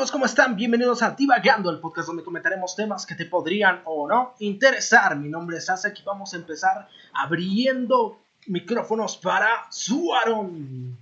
amigos? 0.00 0.12
¿Cómo 0.12 0.24
están? 0.24 0.56
Bienvenidos 0.56 1.02
a 1.02 1.10
Divagando, 1.10 1.68
el 1.68 1.78
podcast 1.78 2.08
donde 2.08 2.24
comentaremos 2.24 2.74
temas 2.74 3.04
que 3.04 3.14
te 3.14 3.26
podrían 3.26 3.82
o 3.84 4.08
no 4.08 4.32
interesar. 4.38 5.14
Mi 5.18 5.28
nombre 5.28 5.58
es 5.58 5.68
Asek 5.68 6.00
y 6.00 6.02
vamos 6.04 6.32
a 6.32 6.38
empezar 6.38 6.88
abriendo 7.12 8.18
micrófonos 8.46 9.18
para 9.18 9.70
Suaron. 9.70 10.96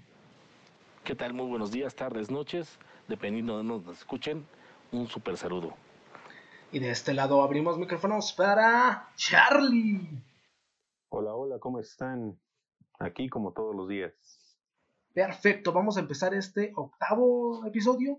¿Qué 1.04 1.14
tal? 1.14 1.32
Muy 1.32 1.46
buenos 1.46 1.70
días, 1.70 1.94
tardes, 1.94 2.28
noches, 2.28 2.76
dependiendo 3.06 3.52
de 3.52 3.58
donde 3.58 3.86
nos 3.86 3.98
escuchen. 3.98 4.44
Un 4.90 5.06
super 5.06 5.36
saludo. 5.36 5.74
Y 6.72 6.80
de 6.80 6.90
este 6.90 7.14
lado 7.14 7.44
abrimos 7.44 7.78
micrófonos 7.78 8.32
para 8.32 9.10
Charlie. 9.14 10.08
Hola, 11.10 11.34
hola, 11.34 11.60
¿cómo 11.60 11.78
están? 11.78 12.36
Aquí 12.98 13.28
como 13.28 13.52
todos 13.52 13.76
los 13.76 13.86
días. 13.86 14.12
Perfecto, 15.14 15.72
vamos 15.72 15.96
a 15.96 16.00
empezar 16.00 16.34
este 16.34 16.72
octavo 16.74 17.64
episodio. 17.64 18.18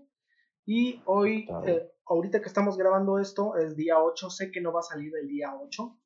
Y 0.72 1.02
hoy, 1.06 1.48
eh, 1.66 1.90
ahorita 2.06 2.40
que 2.40 2.46
estamos 2.46 2.78
grabando 2.78 3.18
esto, 3.18 3.56
es 3.56 3.74
día 3.74 3.98
8. 3.98 4.30
Sé 4.30 4.52
que 4.52 4.60
no 4.60 4.72
va 4.72 4.78
a 4.78 4.84
salir 4.84 5.12
el 5.20 5.26
día 5.26 5.52
8. 5.52 5.98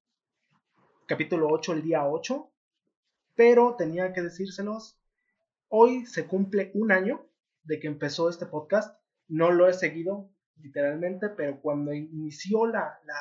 Capítulo 1.05 1.49
8, 1.51 1.75
el 1.75 1.83
día 1.83 2.09
8. 2.09 2.51
Pero 3.35 3.77
tenía 3.77 4.15
que 4.15 4.23
decírselos. 4.23 4.99
Hoy 5.69 6.07
se 6.07 6.27
cumple 6.27 6.71
un 6.73 6.93
año 6.93 7.27
de 7.65 7.79
que 7.79 7.89
empezó 7.89 8.31
este 8.31 8.47
podcast. 8.47 8.99
No 9.29 9.51
lo 9.51 9.69
he 9.69 9.75
seguido, 9.75 10.31
literalmente, 10.63 11.29
pero 11.29 11.61
cuando 11.61 11.93
inició 11.93 12.65
la, 12.65 12.99
la 13.05 13.21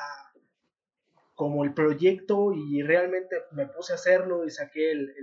como 1.35 1.65
el 1.65 1.73
proyecto 1.73 2.53
y 2.53 2.83
realmente 2.83 3.35
me 3.51 3.67
puse 3.67 3.91
a 3.91 3.95
hacerlo 3.95 4.45
y 4.45 4.49
saqué 4.49 4.91
el, 4.91 5.13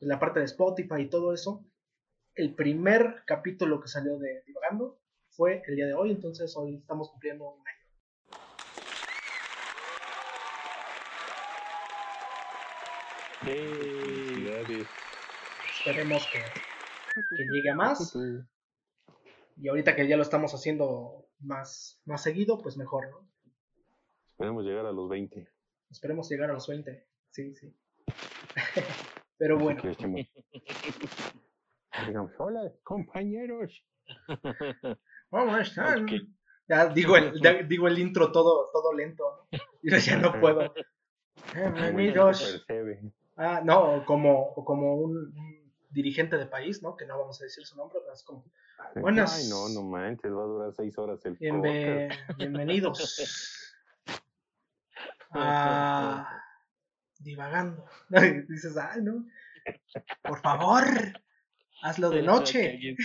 la 0.00 0.18
parte 0.20 0.40
de 0.40 0.44
Spotify 0.44 1.00
y 1.00 1.08
todo 1.08 1.32
eso, 1.32 1.64
el 2.36 2.54
primer 2.54 3.22
capítulo 3.26 3.80
que 3.80 3.88
salió 3.88 4.18
de 4.18 4.42
Divagando 4.46 5.00
fue 5.30 5.62
el 5.66 5.76
día 5.76 5.86
de 5.86 5.94
hoy, 5.94 6.10
entonces 6.10 6.54
hoy 6.56 6.76
estamos 6.76 7.10
cumpliendo 7.10 7.50
un 7.50 7.66
año. 7.66 7.76
Esperemos 15.78 16.26
que, 16.26 16.38
que 17.36 17.44
llegue 17.50 17.70
a 17.70 17.74
más. 17.74 18.16
Y 19.58 19.68
ahorita 19.68 19.96
que 19.96 20.06
ya 20.06 20.18
lo 20.18 20.22
estamos 20.22 20.52
haciendo 20.52 21.30
más, 21.38 21.98
más 22.04 22.22
seguido, 22.22 22.60
pues 22.60 22.76
mejor, 22.76 23.08
¿no? 23.08 23.26
Esperemos 24.32 24.66
llegar 24.66 24.84
a 24.84 24.92
los 24.92 25.08
20. 25.08 25.48
Esperemos 25.88 26.28
llegar 26.28 26.50
a 26.50 26.52
los 26.52 26.68
20. 26.68 27.08
Sí, 27.30 27.56
sí. 27.56 27.74
Pero 29.38 29.56
bueno. 29.56 29.80
hola, 32.38 32.72
compañeros. 32.82 33.84
¿Cómo 35.30 35.56
están? 35.56 36.06
Ya 36.68 36.86
digo 36.88 37.16
el, 37.16 37.68
digo 37.68 37.88
el 37.88 37.98
intro 37.98 38.32
todo, 38.32 38.70
todo 38.72 38.92
lento. 38.92 39.48
Y 39.82 39.96
ya 39.98 40.16
no 40.16 40.32
puedo. 40.40 40.74
Bienvenidos. 41.54 42.64
Ah, 43.36 43.60
no, 43.64 44.04
como, 44.06 44.54
como 44.54 44.96
un, 44.96 45.32
dirigente 45.90 46.36
de 46.36 46.46
país, 46.46 46.82
¿no? 46.82 46.96
Que 46.96 47.06
no 47.06 47.18
vamos 47.18 47.40
a 47.40 47.44
decir 47.44 47.64
su 47.64 47.76
nombre, 47.76 47.98
pero 48.00 48.14
es 48.14 48.22
como. 48.22 48.44
Buenas. 48.96 49.36
Ay, 49.36 49.48
no, 49.48 49.68
no 49.68 49.82
manches, 49.88 50.32
va 50.32 50.42
a 50.42 50.46
durar 50.46 50.72
seis 50.74 50.96
horas 50.98 51.24
el 51.24 51.34
Bienve... 51.36 52.08
Bienvenidos. 52.36 53.74
ah, 55.30 56.42
divagando. 57.18 57.84
Dices, 58.48 58.76
ay, 58.76 59.02
no. 59.02 59.26
Por 60.22 60.40
favor, 60.40 60.84
hazlo 61.82 62.10
de 62.10 62.22
noche. 62.22 62.96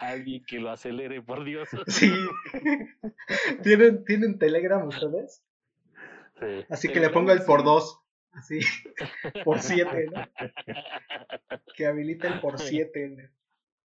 Alguien, 0.00 0.44
que 0.44 0.58
lo 0.58 0.70
acelere, 0.70 1.22
por 1.22 1.44
Dios. 1.44 1.68
Sí. 1.86 2.12
¿Tienen, 3.62 4.04
¿tienen 4.04 4.38
Telegram 4.38 4.86
ustedes? 4.86 5.42
Sí. 6.40 6.66
Así 6.68 6.88
que 6.88 7.00
le 7.00 7.10
pongo 7.10 7.32
el 7.32 7.42
por 7.42 7.64
dos. 7.64 8.00
Así. 8.32 8.60
Por 9.44 9.60
siete, 9.60 10.08
¿no? 10.12 10.22
Que 11.74 11.86
habilite 11.86 12.26
el 12.28 12.40
por 12.40 12.58
siete. 12.58 13.30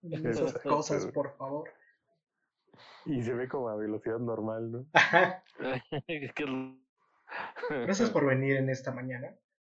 Esas 0.03 0.53
cosas, 0.59 1.07
por 1.07 1.37
favor. 1.37 1.69
Y 3.05 3.23
se 3.23 3.33
ve 3.33 3.47
como 3.47 3.69
a 3.69 3.77
velocidad 3.77 4.19
normal, 4.19 4.71
¿no? 4.71 4.85
Gracias 7.69 8.09
por 8.09 8.25
venir 8.25 8.57
en 8.57 8.69
esta 8.69 8.91
mañana. 8.91 9.33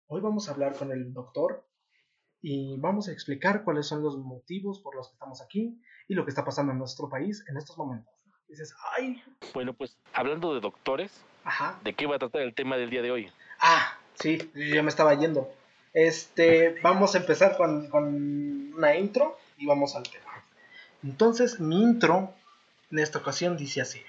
Hoy 0.08 0.20
vamos 0.20 0.48
a 0.48 0.52
hablar 0.52 0.74
con 0.76 0.90
el 0.90 1.12
doctor 1.12 1.64
y 2.46 2.76
vamos 2.76 3.08
a 3.08 3.12
explicar 3.12 3.64
cuáles 3.64 3.86
son 3.86 4.02
los 4.02 4.18
motivos 4.18 4.78
por 4.78 4.94
los 4.94 5.08
que 5.08 5.14
estamos 5.14 5.40
aquí 5.40 5.80
y 6.06 6.14
lo 6.14 6.26
que 6.26 6.30
está 6.30 6.44
pasando 6.44 6.72
en 6.72 6.78
nuestro 6.78 7.08
país 7.08 7.42
en 7.48 7.56
estos 7.56 7.78
momentos. 7.78 8.12
Dices, 8.46 8.74
ay. 8.98 9.24
Bueno, 9.54 9.72
pues 9.72 9.96
hablando 10.12 10.52
de 10.52 10.60
doctores, 10.60 11.10
¿de 11.82 11.94
qué 11.94 12.06
va 12.06 12.16
a 12.16 12.18
tratar 12.18 12.42
el 12.42 12.52
tema 12.52 12.76
del 12.76 12.90
día 12.90 13.00
de 13.00 13.10
hoy? 13.10 13.32
Ah, 13.60 13.98
sí, 14.16 14.50
yo 14.54 14.82
me 14.82 14.90
estaba 14.90 15.14
yendo. 15.14 15.50
Este, 15.94 16.78
vamos 16.82 17.14
a 17.14 17.18
empezar 17.18 17.56
con, 17.56 17.88
con 17.88 18.74
una 18.74 18.94
intro 18.94 19.38
y 19.56 19.64
vamos 19.64 19.96
al 19.96 20.02
tema. 20.02 20.44
Entonces, 21.02 21.60
mi 21.60 21.80
intro 21.82 22.34
en 22.90 22.98
esta 22.98 23.20
ocasión 23.20 23.56
dice 23.56 23.80
así: 23.80 24.02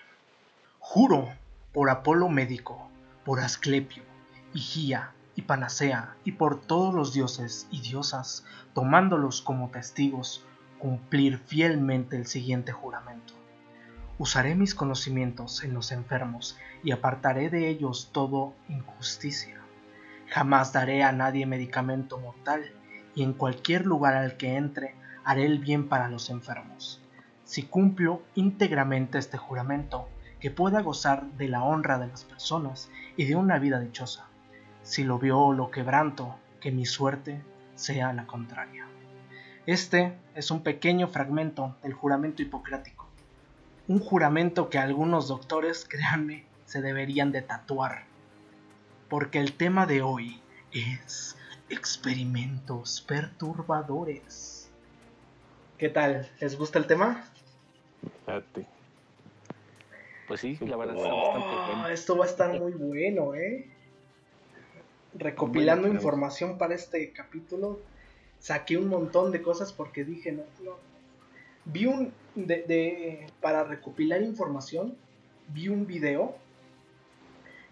Juro 0.79 1.29
por 1.72 1.90
Apolo 1.90 2.28
médico, 2.28 2.90
por 3.23 3.40
Asclepio, 3.40 4.03
Higía, 4.53 5.13
y 5.35 5.41
Panacea, 5.41 6.16
y 6.23 6.34
por 6.34 6.62
todos 6.62 6.94
los 6.94 7.13
dioses 7.13 7.68
y 7.69 7.81
diosas, 7.81 8.46
tomándolos 8.73 9.41
como 9.41 9.69
testigos, 9.69 10.46
cumplir 10.79 11.40
fielmente 11.40 12.16
el 12.16 12.25
siguiente 12.25 12.72
juramento. 12.72 13.34
Usaré 14.18 14.56
mis 14.56 14.73
conocimientos 14.73 15.63
en 15.63 15.73
los 15.73 15.91
enfermos 15.91 16.57
y 16.84 16.91
apartaré 16.91 17.50
de 17.50 17.68
ellos 17.68 18.12
todo 18.13 18.53
injusticia. 18.69 19.59
Jamás 20.29 20.72
daré 20.72 21.03
a 21.03 21.12
nadie 21.12 21.46
medicamento 21.46 22.17
mortal 22.17 22.72
y 23.13 23.23
en 23.23 23.34
cualquier 23.34 23.85
lugar 23.85 24.16
al 24.16 24.38
que 24.38 24.56
entre 24.56 24.96
haré 25.25 25.46
el 25.46 25.59
bien 25.59 25.90
para 25.90 26.07
los 26.07 26.29
enfermos. 26.29 27.02
Si 27.44 27.63
cumplo 27.63 28.22
íntegramente 28.35 29.17
este 29.17 29.38
juramento, 29.38 30.07
que 30.40 30.50
pueda 30.50 30.81
gozar 30.81 31.25
de 31.34 31.50
la 31.50 31.63
honra 31.63 32.00
de 32.00 32.07
las 32.07 32.23
personas 32.23 32.90
y 33.17 33.25
de 33.25 33.35
una 33.35 33.59
vida 33.59 33.79
dichosa 33.79 34.29
si 34.85 35.03
lo 35.03 35.18
vio 35.18 35.51
lo 35.51 35.72
quebranto, 35.72 36.35
que 36.62 36.72
mi 36.72 36.85
suerte 36.85 37.41
sea 37.73 38.13
la 38.13 38.28
contraria. 38.28 38.85
Este 39.66 40.13
es 40.35 40.51
un 40.51 40.62
pequeño 40.62 41.07
fragmento 41.07 41.75
del 41.81 41.94
juramento 41.94 42.44
hipocrático, 42.44 43.07
un 43.88 44.00
juramento 44.00 44.69
que 44.69 44.78
algunos 44.78 45.28
doctores, 45.28 45.85
créanme, 45.90 46.46
se 46.66 46.81
deberían 46.81 47.31
de 47.31 47.41
tatuar, 47.41 48.03
porque 49.09 49.40
el 49.40 49.53
tema 49.53 49.88
de 49.88 50.03
hoy 50.03 50.40
es 50.72 51.35
experimentos 51.69 53.02
perturbadores. 53.02 54.69
¿Qué 55.79 55.90
tal? 55.90 56.29
¿Les 56.40 56.57
gusta 56.57 56.78
el 56.78 56.85
tema? 56.85 57.28
Pues 60.28 60.41
sí, 60.41 60.57
la 60.62 60.78
verdad 60.78 60.96
está 60.96 61.12
bastante 61.12 61.47
bueno. 61.47 61.88
Esto 61.88 62.17
va 62.17 62.25
a 62.25 62.28
estar 62.28 62.59
muy 62.59 62.73
bueno, 62.73 63.34
¿eh? 63.34 63.75
Recopilando 65.18 65.88
información 65.88 66.58
para 66.58 66.76
este 66.76 67.12
capítulo, 67.12 67.80
saqué 68.40 68.78
un 68.78 68.88
montón 68.88 69.31
de 69.31 69.42
cosas 69.42 69.74
porque 69.74 70.03
dije, 70.03 70.31
no, 70.31 70.44
no. 70.64 70.78
Vi 71.66 71.88
un, 71.88 72.14
de, 72.36 73.28
para 73.42 73.64
recopilar 73.64 74.22
información, 74.22 74.96
vi 75.47 75.67
un 75.67 75.88
video 75.88 76.35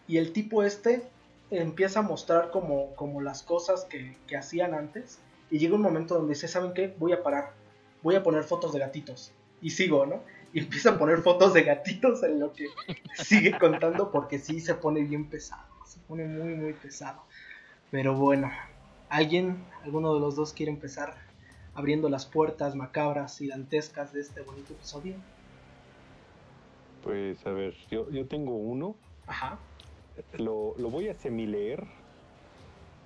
y 0.07 0.18
el 0.18 0.34
tipo 0.34 0.63
este 0.63 1.04
empieza 1.51 2.00
a 2.00 2.01
mostrar 2.01 2.50
como, 2.50 2.95
como 2.95 3.22
las 3.22 3.44
cosas 3.44 3.86
que, 3.86 4.18
que 4.25 4.36
hacían 4.36 4.74
antes 4.74 5.19
y 5.51 5.60
llega 5.60 5.75
un 5.75 5.81
momento 5.81 6.16
donde 6.16 6.34
dice, 6.34 6.48
¿saben 6.48 6.74
qué? 6.74 6.95
Voy 6.98 7.13
a 7.13 7.22
parar, 7.22 7.54
voy 8.01 8.16
a 8.16 8.24
poner 8.24 8.44
fotos 8.44 8.74
de 8.74 8.80
gatitos 8.80 9.31
y 9.62 9.69
sigo, 9.69 10.06
¿no? 10.06 10.24
Y 10.51 10.60
empieza 10.60 10.92
a 10.92 10.98
poner 10.98 11.19
fotos 11.19 11.54
de 11.54 11.63
gatitos 11.63 12.24
en 12.24 12.40
lo 12.40 12.54
que 12.54 12.68
sigue 13.16 13.57
contando 13.60 14.12
porque 14.12 14.40
sí 14.40 14.60
se 14.60 14.75
pone 14.75 15.04
bien 15.04 15.30
pesado, 15.30 15.68
se 15.86 16.00
pone 16.00 16.25
muy, 16.25 16.56
muy 16.56 16.74
pesado. 16.74 17.24
Pero 17.94 18.16
bueno, 18.16 18.50
¿alguien, 19.07 19.63
alguno 19.84 20.16
de 20.16 20.19
los 20.19 20.36
dos 20.36 20.51
quiere 20.51 20.72
empezar 20.72 21.13
abriendo 21.75 22.10
las 22.10 22.25
puertas 22.25 22.74
macabras 22.74 23.40
y 23.40 23.50
dantescas 23.50 24.12
de 24.13 24.22
este 24.22 24.42
bonito 24.42 24.74
episodio? 24.74 25.13
Pues 27.04 27.45
a 27.45 27.51
ver, 27.51 27.75
yo, 27.92 28.10
yo 28.10 28.25
tengo 28.25 28.56
uno. 28.56 28.95
Ajá. 29.28 29.60
Lo, 30.40 30.74
lo 30.80 30.90
voy 30.90 31.07
a 31.07 31.13
semileer 31.13 31.84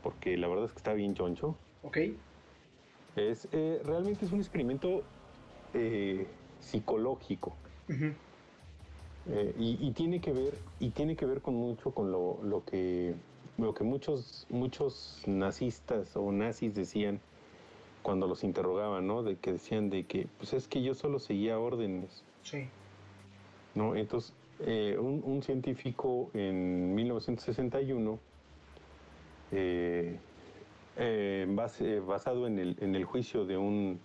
porque 0.04 0.38
la 0.38 0.48
verdad 0.48 0.68
es 0.68 0.72
que 0.72 0.78
está 0.78 0.94
bien 0.94 1.16
choncho. 1.16 1.58
Ok. 1.84 1.98
Es, 3.18 3.50
eh, 3.52 3.82
realmente 3.84 4.24
es 4.24 4.32
un 4.32 4.40
experimento 4.40 5.04
eh, 5.74 6.26
psicológico. 6.62 7.58
Eh, 7.90 9.54
y, 9.60 9.86
y, 9.86 9.92
tiene 9.92 10.22
que 10.22 10.32
ver, 10.32 10.58
y 10.80 10.92
tiene 10.92 11.18
que 11.18 11.26
ver 11.26 11.42
con 11.42 11.56
mucho 11.56 11.92
con 11.92 12.10
lo, 12.10 12.40
lo 12.42 12.64
que 12.64 13.16
lo 13.58 13.74
que 13.74 13.84
muchos, 13.84 14.46
muchos 14.50 15.24
nazistas 15.26 16.16
o 16.16 16.32
nazis 16.32 16.76
decían 16.76 17.20
cuando 18.04 18.28
los 18.28 18.44
interrogaban, 18.44 19.08
¿no? 19.08 19.24
De 19.24 19.36
que 19.36 19.54
decían 19.54 19.90
de 19.90 20.06
que, 20.06 20.28
pues 20.38 20.54
es 20.54 20.68
que 20.68 20.82
yo 20.82 20.94
solo 20.94 21.20
seguía 21.20 21.60
órdenes. 21.60 22.24
Sí. 22.44 22.70
¿No? 23.76 23.96
Entonces, 23.96 24.34
eh, 24.60 24.98
un, 24.98 25.42
científico 25.44 26.30
en 26.34 26.96
1961, 26.96 28.20
eh, 29.52 30.18
eh, 30.98 32.02
basado 32.08 32.48
en 32.48 32.60
el, 32.60 32.78
en 32.80 32.96
el 32.96 33.06
juicio 33.06 33.46
de 33.46 33.58
un 33.58 34.00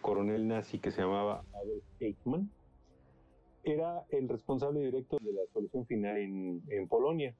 coronel 0.00 0.46
nazi 0.46 0.78
que 0.78 0.90
se 0.90 1.02
llamaba 1.02 1.42
Adolf 1.52 1.84
Eichmann, 2.00 2.50
era 3.64 4.04
el 4.10 4.28
responsable 4.28 4.80
directo 4.80 5.18
de 5.20 5.32
la 5.32 5.42
solución 5.52 5.84
final 5.86 6.16
en, 6.16 6.62
en 6.68 6.88
Polonia. 6.88 7.34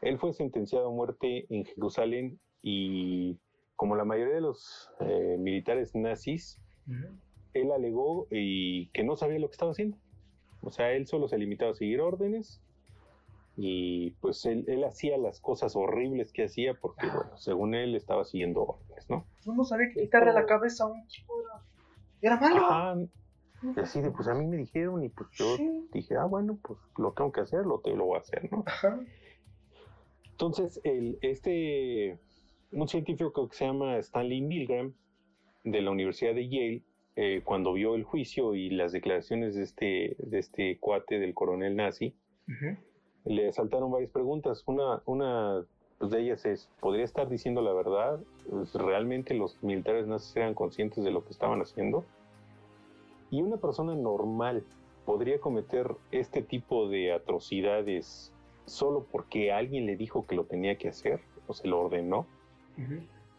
Él 0.00 0.18
fue 0.18 0.32
sentenciado 0.32 0.88
a 0.88 0.92
muerte 0.92 1.46
en 1.50 1.64
Jerusalén 1.64 2.38
y 2.62 3.38
como 3.76 3.96
la 3.96 4.04
mayoría 4.04 4.34
de 4.34 4.40
los 4.40 4.90
eh, 5.00 5.36
militares 5.38 5.94
nazis, 5.94 6.60
él 7.54 7.70
alegó 7.72 8.26
y 8.30 8.88
que 8.88 9.04
no 9.04 9.16
sabía 9.16 9.38
lo 9.38 9.48
que 9.48 9.52
estaba 9.52 9.72
haciendo. 9.72 9.96
O 10.62 10.70
sea, 10.70 10.92
él 10.92 11.06
solo 11.06 11.28
se 11.28 11.38
limitaba 11.38 11.70
a 11.70 11.74
seguir 11.74 12.00
órdenes 12.00 12.60
y 13.56 14.10
pues 14.20 14.44
él, 14.46 14.84
hacía 14.84 15.18
las 15.18 15.40
cosas 15.40 15.74
horribles 15.76 16.32
que 16.32 16.44
hacía 16.44 16.74
porque, 16.74 17.06
ah. 17.06 17.14
bueno, 17.14 17.36
según 17.38 17.74
él 17.74 17.94
estaba 17.94 18.24
siguiendo 18.24 18.62
órdenes, 18.62 19.08
¿no? 19.10 19.26
No 19.46 19.64
sabía 19.64 19.88
que 19.92 20.02
quitarle 20.02 20.32
la 20.32 20.46
cabeza 20.46 20.84
a 20.84 20.86
un 20.88 21.06
chico 21.08 21.34
era, 22.20 22.36
malo. 22.36 23.08
Y 23.76 23.80
así 23.80 24.00
de, 24.00 24.10
pues 24.12 24.28
a 24.28 24.34
mí 24.34 24.46
me 24.46 24.56
dijeron 24.56 25.02
y 25.02 25.08
pues 25.08 25.30
yo 25.32 25.56
dije, 25.92 26.16
ah, 26.16 26.24
bueno, 26.24 26.58
pues 26.62 26.78
lo 26.96 27.12
tengo 27.12 27.32
que 27.32 27.40
hacer, 27.40 27.66
lo, 27.66 27.80
te, 27.80 27.94
lo 27.94 28.06
voy 28.06 28.18
a 28.18 28.20
hacer, 28.20 28.48
¿no? 28.52 28.62
Ajá. 28.66 29.00
Entonces, 30.38 30.80
el, 30.84 31.18
este 31.20 32.16
un 32.70 32.86
científico 32.86 33.48
que 33.48 33.56
se 33.56 33.64
llama 33.64 33.98
Stanley 33.98 34.40
Milgram 34.40 34.94
de 35.64 35.82
la 35.82 35.90
Universidad 35.90 36.32
de 36.32 36.48
Yale, 36.48 36.82
eh, 37.16 37.42
cuando 37.44 37.72
vio 37.72 37.96
el 37.96 38.04
juicio 38.04 38.54
y 38.54 38.70
las 38.70 38.92
declaraciones 38.92 39.56
de 39.56 39.64
este, 39.64 40.16
de 40.20 40.38
este 40.38 40.78
cuate 40.78 41.18
del 41.18 41.34
coronel 41.34 41.74
nazi, 41.74 42.14
le 43.24 43.52
saltaron 43.52 43.90
varias 43.90 44.12
preguntas. 44.12 44.62
Una, 44.66 45.02
una 45.06 45.66
de 46.00 46.20
ellas 46.20 46.46
es, 46.46 46.70
¿podría 46.78 47.04
estar 47.04 47.28
diciendo 47.28 47.60
la 47.60 47.72
verdad? 47.72 48.20
¿Realmente 48.74 49.34
los 49.34 49.60
militares 49.64 50.06
nazis 50.06 50.36
eran 50.36 50.54
conscientes 50.54 51.02
de 51.02 51.10
lo 51.10 51.24
que 51.24 51.32
estaban 51.32 51.60
haciendo? 51.60 52.04
Y 53.32 53.42
una 53.42 53.56
persona 53.56 53.96
normal 53.96 54.62
podría 55.04 55.40
cometer 55.40 55.96
este 56.12 56.42
tipo 56.42 56.88
de 56.88 57.12
atrocidades 57.12 58.32
solo 58.68 59.06
porque 59.10 59.52
alguien 59.52 59.86
le 59.86 59.96
dijo 59.96 60.26
que 60.26 60.34
lo 60.34 60.44
tenía 60.44 60.76
que 60.76 60.88
hacer 60.88 61.20
o 61.46 61.54
se 61.54 61.68
lo 61.68 61.80
ordenó. 61.80 62.26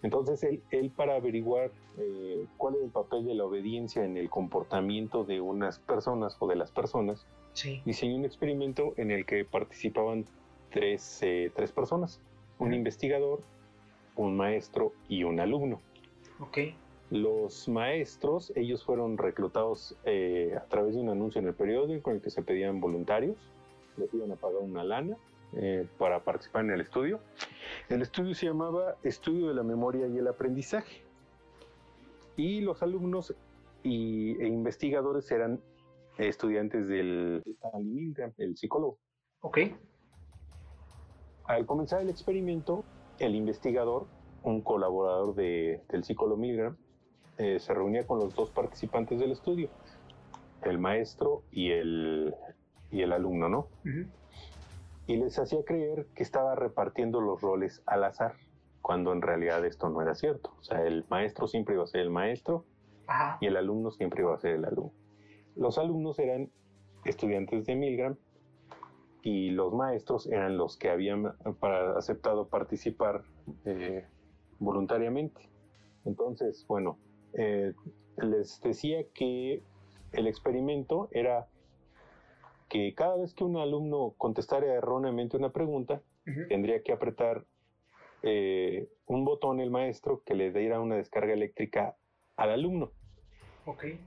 Entonces 0.02 0.44
él, 0.44 0.62
él, 0.72 0.90
para 0.90 1.16
averiguar 1.16 1.72
eh, 1.98 2.46
cuál 2.58 2.76
es 2.76 2.82
el 2.84 2.90
papel 2.90 3.26
de 3.26 3.34
la 3.34 3.46
obediencia 3.46 4.04
en 4.04 4.18
el 4.18 4.30
comportamiento 4.30 5.24
de 5.24 5.42
unas 5.42 5.80
personas 5.80 6.38
o 6.40 6.48
de 6.48 6.56
las 6.56 6.72
personas, 6.72 7.26
diseñó 7.86 8.16
un 8.16 8.26
experimento 8.26 8.94
en 8.98 9.12
el 9.12 9.26
que 9.26 9.44
participaban 9.44 10.26
tres, 10.70 11.20
eh, 11.24 11.52
tres 11.54 11.72
personas, 11.72 12.22
un 12.58 12.74
investigador, 12.74 13.42
un 14.16 14.38
maestro 14.38 14.94
y 15.10 15.24
un 15.24 15.40
alumno. 15.40 15.82
Okay. 16.40 16.76
Los 17.10 17.68
maestros, 17.68 18.54
ellos 18.56 18.84
fueron 18.84 19.18
reclutados 19.18 19.98
eh, 20.06 20.54
a 20.56 20.66
través 20.66 20.96
de 20.96 21.02
un 21.02 21.10
anuncio 21.10 21.42
en 21.42 21.48
el 21.48 21.54
periódico 21.54 22.12
en 22.12 22.18
el 22.18 22.22
que 22.22 22.30
se 22.30 22.44
pedían 22.44 22.80
voluntarios, 22.80 23.36
les 24.00 24.14
iban 24.14 24.32
a 24.32 24.36
pagar 24.36 24.62
una 24.62 24.84
lana 24.84 25.18
eh, 25.54 25.88
para 25.98 26.24
participar 26.24 26.66
en 26.66 26.72
el 26.72 26.82
estudio. 26.82 27.20
El 27.90 28.02
estudio 28.02 28.36
se 28.36 28.46
llamaba 28.46 28.98
Estudio 29.04 29.48
de 29.48 29.56
la 29.56 29.64
Memoria 29.64 30.08
y 30.08 30.18
el 30.18 30.28
Aprendizaje. 30.28 31.04
Y 32.36 32.62
los 32.62 32.82
alumnos 32.84 33.36
y, 33.84 34.40
e 34.42 34.48
investigadores 34.48 35.30
eran 35.32 35.60
estudiantes 36.18 36.88
del 36.88 37.42
Stanley 37.46 37.84
Milgram, 37.84 38.34
el 38.38 38.56
psicólogo. 38.58 39.00
Ok. 39.42 39.60
Al 41.46 41.66
comenzar 41.66 42.02
el 42.02 42.10
experimento, 42.10 42.84
el 43.18 43.36
investigador, 43.36 44.06
un 44.44 44.62
colaborador 44.62 45.34
de, 45.34 45.82
del 45.90 46.04
psicólogo 46.04 46.40
Milgram, 46.40 46.78
eh, 47.40 47.60
se 47.60 47.74
reunía 47.74 48.06
con 48.06 48.20
los 48.20 48.36
dos 48.36 48.52
participantes 48.52 49.20
del 49.20 49.32
estudio, 49.32 49.70
el 50.62 50.78
maestro 50.78 51.44
y 51.52 51.72
el, 51.72 52.36
y 52.92 53.02
el 53.02 53.14
alumno, 53.14 53.50
¿no? 53.50 53.68
y 55.10 55.18
les 55.18 55.40
hacía 55.40 55.64
creer 55.66 56.06
que 56.14 56.22
estaba 56.22 56.54
repartiendo 56.54 57.20
los 57.20 57.42
roles 57.42 57.82
al 57.88 58.04
azar, 58.04 58.36
cuando 58.84 59.12
en 59.12 59.24
realidad 59.24 59.66
esto 59.66 59.90
no 59.90 60.04
era 60.04 60.14
cierto. 60.14 60.54
O 60.60 60.64
sea, 60.64 60.86
el 60.86 61.04
maestro 61.10 61.48
siempre 61.48 61.74
iba 61.74 61.84
a 61.84 61.88
ser 61.88 62.02
el 62.02 62.12
maestro 62.12 62.64
y 63.42 63.48
el 63.48 63.58
alumno 63.58 63.90
siempre 63.90 64.22
iba 64.22 64.36
a 64.36 64.38
ser 64.38 64.52
el 64.52 64.66
alumno. 64.66 64.94
Los 65.56 65.80
alumnos 65.80 66.20
eran 66.20 66.52
estudiantes 67.06 67.66
de 67.66 67.76
Milgram 67.76 68.18
y 69.24 69.50
los 69.50 69.74
maestros 69.74 70.28
eran 70.28 70.58
los 70.58 70.78
que 70.78 70.92
habían 70.92 71.34
para, 71.60 71.98
aceptado 71.98 72.48
participar 72.48 73.24
eh, 73.66 74.06
voluntariamente. 74.60 75.50
Entonces, 76.06 76.68
bueno, 76.68 77.00
eh, 77.34 77.74
les 78.22 78.62
decía 78.62 79.06
que 79.16 79.64
el 80.12 80.28
experimento 80.28 81.10
era 81.14 81.48
que 82.70 82.94
cada 82.94 83.18
vez 83.18 83.34
que 83.34 83.44
un 83.44 83.58
alumno 83.58 84.14
contestara 84.18 84.68
erróneamente 84.68 85.36
una 85.36 85.52
pregunta, 85.52 86.02
tendría 86.48 86.84
que 86.84 86.94
apretar 86.94 87.46
eh, 88.22 88.88
un 89.08 89.26
botón 89.26 89.60
el 89.60 89.72
maestro 89.72 90.22
que 90.26 90.36
le 90.36 90.52
diera 90.52 90.80
una 90.80 90.96
descarga 90.96 91.34
eléctrica 91.34 91.96
al 92.36 92.52
alumno. 92.52 92.92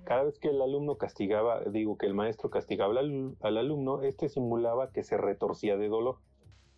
Cada 0.05 0.25
vez 0.25 0.39
que 0.39 0.49
el 0.49 0.61
alumno 0.61 0.97
castigaba, 0.97 1.63
digo 1.65 1.97
que 1.97 2.07
el 2.07 2.15
maestro 2.15 2.51
castigaba 2.51 2.99
al, 2.99 3.57
alumno, 3.57 4.03
este 4.03 4.29
simulaba 4.29 4.91
que 4.91 5.05
se 5.05 5.17
retorcía 5.17 5.77
de 5.77 5.89
dolor. 5.89 6.17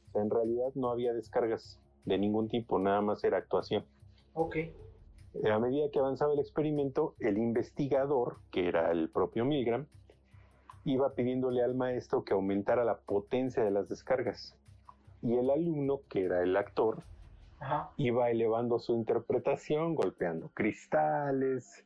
O 0.09 0.11
sea, 0.13 0.23
en 0.23 0.31
realidad 0.31 0.69
no 0.75 0.91
había 0.91 1.15
descargas 1.15 1.81
de 2.05 2.19
ningún 2.19 2.49
tipo, 2.49 2.79
nada 2.79 3.01
más 3.01 3.25
era 3.25 3.39
actuación. 3.39 3.87
A 5.51 5.59
medida 5.59 5.91
que 5.91 5.99
avanzaba 5.99 6.35
el 6.35 6.41
experimento, 6.41 7.15
el 7.21 7.39
investigador, 7.39 8.39
que 8.51 8.69
era 8.69 8.91
el 8.91 9.09
propio 9.09 9.45
Milgram, 9.45 9.87
iba 10.85 11.15
pidiéndole 11.15 11.63
al 11.63 11.75
maestro 11.75 12.25
que 12.25 12.35
aumentara 12.35 12.85
la 12.85 12.99
potencia 12.99 13.65
de 13.65 13.71
las 13.71 13.89
descargas. 13.89 14.57
Y 15.23 15.37
el 15.37 15.51
alumno, 15.51 16.01
que 16.09 16.25
era 16.25 16.43
el 16.43 16.57
actor, 16.57 17.03
iba 17.97 18.31
elevando 18.31 18.79
su 18.79 18.95
interpretación, 18.95 19.95
golpeando 19.95 20.51
cristales, 20.53 21.85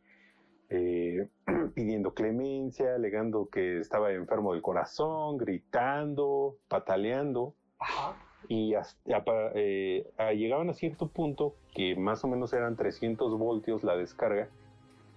eh, 0.71 1.28
pidiendo 1.75 2.14
clemencia, 2.14 2.97
alegando 2.97 3.49
que 3.49 3.78
estaba 3.78 4.12
enfermo 4.12 4.52
del 4.52 4.62
corazón, 4.62 5.38
gritando, 5.38 6.57
pataleando. 6.69 7.55
Y 8.49 8.75
eh, 8.75 10.05
llegaban 10.35 10.71
a 10.71 10.75
cierto 10.75 11.09
punto, 11.09 11.55
que 11.75 11.95
más 11.95 12.25
o 12.25 12.28
menos 12.28 12.52
eran 12.52 12.76
300 12.76 13.38
voltios 13.38 13.85
la 13.85 13.97
descarga, 13.97 14.49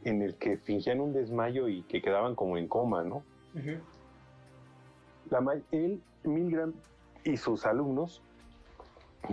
en 0.04 0.22
el 0.22 0.36
que 0.36 0.58
fingían 0.58 1.00
un 1.00 1.14
desmayo 1.14 1.68
y 1.68 1.84
que 1.84 2.02
quedaban 2.02 2.36
como 2.36 2.58
en 2.58 2.68
coma, 2.68 3.04
¿no? 3.04 3.24
La, 5.30 5.62
él, 5.72 6.02
Milgram 6.24 6.74
y 7.24 7.38
sus 7.38 7.66
alumnos 7.66 8.22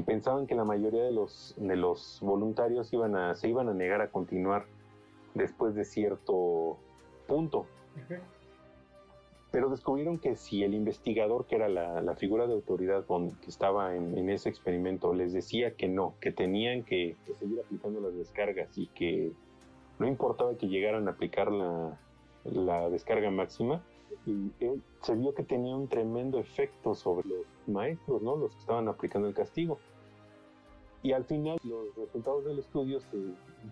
pensaban 0.07 0.47
que 0.47 0.55
la 0.55 0.65
mayoría 0.65 1.03
de 1.03 1.13
los, 1.13 1.55
de 1.57 1.77
los 1.77 2.19
voluntarios 2.23 2.93
iban 2.93 3.17
a, 3.17 3.35
se 3.35 3.49
iban 3.49 3.69
a 3.69 3.75
negar 3.75 4.01
a 4.01 4.11
continuar 4.11 4.67
después 5.35 5.75
de 5.75 5.85
cierto 5.85 6.79
punto. 7.27 7.67
Pero 9.51 9.71
descubrieron 9.71 10.19
que 10.19 10.37
si 10.37 10.63
el 10.63 10.75
investigador, 10.75 11.47
que 11.47 11.57
era 11.57 11.69
la, 11.69 12.15
figura 12.17 12.47
de 12.47 12.53
autoridad 12.53 13.05
que 13.07 13.49
estaba 13.49 13.97
en, 13.97 14.29
ese 14.29 14.51
experimento, 14.51 15.15
les 15.15 15.33
decía 15.33 15.75
que 15.75 15.89
no, 15.89 16.15
que 16.21 16.33
tenían 16.33 16.85
que, 16.85 17.17
seguir 17.39 17.61
aplicando 17.61 18.01
las 18.01 18.15
descargas 18.15 18.77
y 18.77 18.89
que 18.89 19.33
no 19.99 20.07
importaba 20.07 20.55
que 20.57 20.69
llegaran 20.69 21.09
a 21.09 21.13
aplicar 21.13 21.51
la 22.45 22.91
descarga 22.91 23.31
máxima, 23.31 23.83
y 24.27 24.53
él 24.61 24.83
se 25.03 25.15
vio 25.15 25.35
que 25.35 25.43
tenía 25.43 25.77
un 25.77 25.89
tremendo 25.89 26.39
efecto 26.39 26.95
sobre 26.95 27.29
los 27.29 27.47
maestros, 27.67 28.23
¿no? 28.23 28.37
Los 28.37 28.53
que 28.53 28.59
estaban 28.59 28.89
aplicando 28.89 29.29
el 29.29 29.35
castigo. 29.35 29.79
Y 31.03 31.13
al 31.13 31.25
final 31.25 31.59
los 31.63 31.95
resultados 31.97 32.45
del 32.45 32.59
estudio 32.59 33.01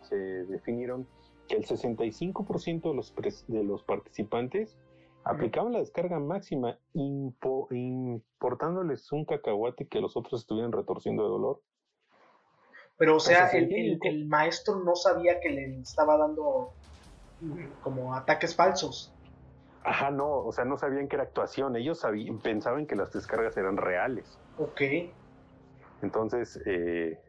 se, 0.09 0.17
definieron 0.17 1.07
que 1.49 1.57
el 1.57 1.67
65% 1.67 2.83
de 2.83 2.95
los, 2.95 3.15
de 3.49 3.65
los 3.65 3.83
participantes 3.83 4.77
aplicaban 5.25 5.73
la 5.73 5.81
descarga 5.81 6.21
máxima, 6.21 6.79
importándoles 6.95 9.11
un 9.11 9.25
cacahuate 9.25 9.89
que 9.89 10.01
los 10.01 10.17
otros 10.17 10.41
estuvieran 10.41 10.71
retorciendo 10.71 11.25
de 11.25 11.29
dolor. 11.29 11.61
Pero, 12.97 13.17
o 13.17 13.21
sea, 13.21 13.49
el, 13.51 13.99
el, 14.03 14.27
maestro 14.27 14.83
no 14.83 14.95
sabía 14.95 15.41
que 15.41 15.51
le 15.51 15.81
estaba 15.81 16.17
dando 16.17 16.73
como 17.83 18.15
ataques 18.15 18.55
falsos. 18.55 19.13
Ajá, 19.87 20.11
no, 20.11 20.39
o 20.39 20.51
sea, 20.51 20.65
no 20.65 20.77
sabían 20.77 21.07
que 21.07 21.15
era 21.15 21.23
actuación, 21.23 21.77
ellos 21.77 22.01
sabían, 22.01 22.41
pensaban 22.41 22.87
que 22.89 22.97
las 22.97 23.13
descargas 23.13 23.57
eran 23.57 23.77
reales. 23.77 24.37
Ok. 24.59 24.81
Entonces, 26.03 26.61
eh, 26.67 27.21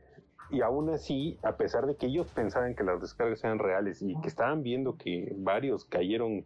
y 0.49 0.61
aún 0.61 0.89
así, 0.89 1.37
a 1.43 1.55
pesar 1.55 1.85
de 1.85 1.95
que 1.95 2.07
ellos 2.07 2.31
pensaban 2.33 2.73
que 2.73 2.83
las 2.83 2.99
descargas 2.99 3.43
eran 3.43 3.59
reales 3.59 4.01
y 4.01 4.19
que 4.21 4.27
estaban 4.27 4.63
viendo 4.63 4.97
que 4.97 5.31
varios 5.37 5.85
cayeron 5.85 6.45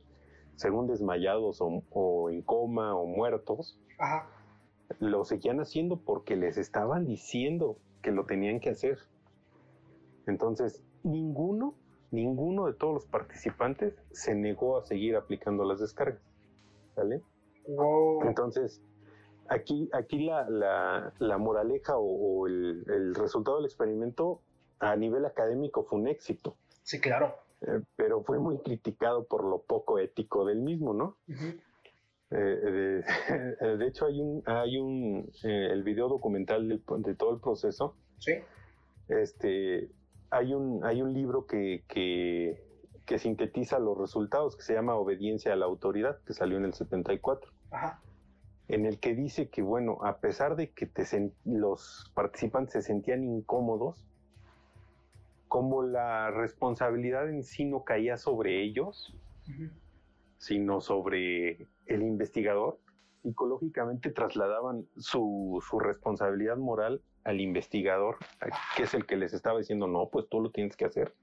según 0.56 0.88
desmayados 0.88 1.60
o, 1.62 2.30
en 2.30 2.42
coma 2.42 2.94
o 2.94 3.06
muertos, 3.06 3.80
lo 5.00 5.24
seguían 5.24 5.62
haciendo 5.62 5.96
porque 6.02 6.36
les 6.36 6.58
estaban 6.58 7.06
diciendo 7.06 7.78
que 8.02 8.12
lo 8.12 8.26
tenían 8.26 8.60
que 8.60 8.72
hacer. 8.72 9.00
Entonces, 10.28 10.84
ninguno, 11.04 11.76
ninguno 12.12 12.68
de 12.68 12.74
todos 12.74 12.94
los 12.94 13.06
participantes 13.06 13.96
se 14.12 14.36
negó 14.36 14.78
a 14.78 14.84
seguir 14.84 15.16
aplicando 15.16 15.64
las 15.64 15.80
descargas. 15.80 16.22
¿Sale? 16.96 17.22
Entonces, 18.26 18.82
aquí, 19.48 19.90
aquí 19.94 20.26
la, 20.26 21.14
la, 21.20 21.38
moraleja 21.38 21.94
o, 21.98 22.48
el, 22.48 23.16
resultado 23.16 23.58
del 23.58 23.66
experimento 23.66 24.42
a 24.80 24.96
nivel 24.96 25.26
académico 25.26 25.84
fue 25.84 26.00
un 26.00 26.08
éxito. 26.08 26.58
Sí, 26.84 27.00
claro. 27.00 27.36
Eh, 27.62 27.82
pero 27.96 28.24
fue 28.24 28.40
muy 28.40 28.58
criticado 28.60 29.26
por 29.26 29.44
lo 29.44 29.62
poco 29.62 30.00
ético 30.00 30.46
del 30.46 30.62
mismo, 30.62 30.94
¿no? 30.94 31.18
Eh, 32.32 33.04
de, 33.78 33.88
hecho, 33.88 34.08
hay 34.08 34.20
un, 34.20 34.42
hay 34.46 34.78
un, 34.78 35.32
eh, 35.44 35.70
el 35.72 35.84
video 35.84 36.10
documental 36.10 36.68
de, 36.68 37.16
todo 37.16 37.34
el 37.34 37.40
proceso. 37.40 37.96
Sí. 38.18 38.34
Este, 39.08 39.90
hay 40.32 40.54
un, 40.54 40.84
hay 40.84 41.02
un 41.02 41.14
libro 41.14 41.46
que, 41.46 41.84
que, 41.88 42.64
que, 43.06 43.20
sintetiza 43.20 43.78
los 43.80 43.98
resultados 43.98 44.56
que 44.56 44.64
se 44.64 44.74
llama 44.74 44.96
Obediencia 44.96 45.54
a 45.54 45.56
la 45.56 45.66
Autoridad, 45.66 46.18
que 46.26 46.34
salió 46.34 46.58
en 46.58 46.66
el 46.66 46.74
74. 46.74 47.52
Ajá 47.70 48.02
en 48.72 48.86
el 48.86 49.00
que 49.00 49.14
dice 49.14 49.50
que, 49.50 49.62
bueno, 49.62 49.98
a 50.02 50.20
pesar 50.20 50.56
de 50.56 50.72
que 50.72 50.90
los 51.44 52.10
participantes 52.16 52.72
se 52.72 52.82
sentían 52.82 53.26
incómodos, 53.26 54.08
como 55.50 55.84
la 55.84 56.32
responsabilidad 56.32 57.30
en 57.30 57.44
sí 57.44 57.66
no 57.66 57.84
caía 57.84 58.16
sobre 58.16 58.64
ellos, 58.64 59.14
sino 60.38 60.80
sobre 60.80 61.68
el 61.86 62.02
investigador, 62.04 62.80
psicológicamente 63.24 64.10
trasladaban 64.10 64.88
su, 64.96 65.62
su, 65.70 65.78
responsabilidad 65.78 66.56
moral 66.56 67.02
al 67.24 67.40
investigador, 67.40 68.18
que 68.76 68.84
es 68.84 68.94
el 68.94 69.06
que 69.06 69.16
les 69.16 69.34
estaba 69.34 69.60
diciendo, 69.60 69.88
no, 69.88 70.08
pues 70.08 70.28
tú 70.30 70.42
lo 70.42 70.50
tienes 70.50 70.76
que 70.76 70.86
hacer, 70.86 71.14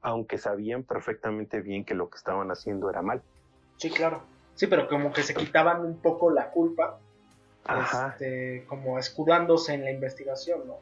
aunque 0.00 0.38
sabían 0.38 0.82
perfectamente 0.82 1.60
bien 1.60 1.84
que 1.84 1.94
lo 1.94 2.10
que 2.10 2.18
estaban 2.18 2.50
haciendo 2.50 2.90
era 2.90 3.02
mal. 3.02 3.22
Sí, 3.76 3.90
claro. 3.90 4.22
Sí, 4.54 4.66
pero 4.66 4.88
como 4.88 5.12
que 5.12 5.22
se 5.22 5.34
quitaban 5.34 5.84
un 5.84 5.96
poco 5.96 6.30
la 6.30 6.50
culpa, 6.50 6.98
Este, 7.64 8.64
como 8.66 8.98
escudándose 8.98 9.74
en 9.74 9.84
la 9.84 9.90
investigación, 9.90 10.66
¿no? 10.66 10.78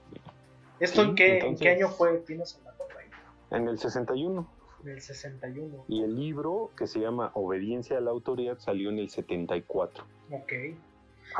¿Esto 0.80 1.02
en, 1.02 1.14
qué, 1.14 1.54
qué 1.60 1.68
año 1.68 1.88
fue? 1.88 2.18
¿Tienes 2.18 2.56
en 2.58 2.64
la 2.64 2.70
ahí? 2.70 3.10
En 3.50 3.68
el 3.68 3.78
61. 3.78 4.48
En 4.82 4.88
el 4.88 5.00
61. 5.00 5.84
Y 5.88 6.02
el 6.02 6.16
libro 6.16 6.70
que 6.76 6.86
se 6.86 7.00
llama 7.00 7.30
Obediencia 7.34 7.98
a 7.98 8.00
la 8.00 8.10
Autoridad 8.10 8.58
salió 8.58 8.88
en 8.88 8.98
el 8.98 9.10
74. 9.10 10.04
Ok. 10.30 10.52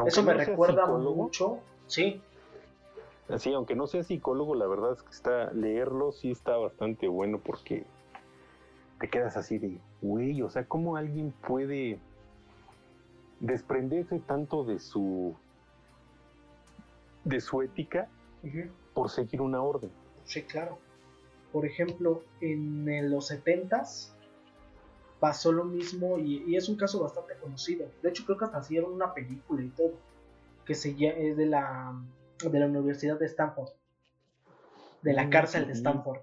Eso 0.07 0.23
me 0.23 0.35
recuerda 0.35 0.87
mucho, 0.87 1.61
sí. 1.87 2.23
Sí, 3.39 3.53
aunque 3.53 3.77
no 3.77 3.87
sea 3.87 4.03
psicólogo, 4.03 4.55
la 4.55 4.67
verdad 4.67 4.93
es 4.93 5.03
que 5.03 5.11
está 5.11 5.53
leerlo 5.53 6.13
sí 6.13 6.31
está 6.31 6.57
bastante 6.57 7.07
bueno 7.09 7.39
porque 7.39 7.85
te 8.99 9.09
quedas 9.09 9.37
así 9.37 9.59
de, 9.59 9.79
güey, 10.03 10.43
o 10.43 10.51
sea, 10.51 10.67
¿cómo 10.67 10.97
alguien 10.97 11.33
puede 11.47 11.99
desprenderse 13.41 14.19
tanto 14.21 14.65
de 14.65 14.79
su 14.79 15.35
de 17.25 17.41
su 17.41 17.63
ética 17.63 18.09
por 18.95 19.11
seguir 19.11 19.41
una 19.41 19.63
orden. 19.63 19.91
Sí, 20.25 20.43
claro. 20.43 20.79
Por 21.53 21.67
ejemplo, 21.67 22.23
en 22.41 23.11
los 23.11 23.31
70s 23.31 24.13
pasó 25.19 25.53
lo 25.53 25.65
mismo 25.65 26.19
y, 26.19 26.57
es 26.57 26.69
un 26.69 26.77
caso 26.77 27.03
bastante 27.03 27.35
conocido. 27.37 27.87
De 28.03 28.09
hecho, 28.09 28.25
creo 28.25 28.39
que 28.39 28.45
hasta 28.47 28.61
hicieron 28.61 28.93
una 28.93 29.13
película 29.13 29.63
y 29.63 29.69
todo, 29.69 29.93
que 30.65 30.75
se, 30.75 30.91
es 30.91 31.37
de 31.37 31.47
la, 31.47 32.01
de 32.49 32.59
la 32.59 32.67
Universidad 32.67 33.19
de 33.19 33.27
Stanford, 33.27 33.71
de 35.03 35.13
la 35.13 35.27
mm, 35.27 35.31
cárcel 35.31 35.67
de 35.67 35.73
Stanford. 35.73 36.21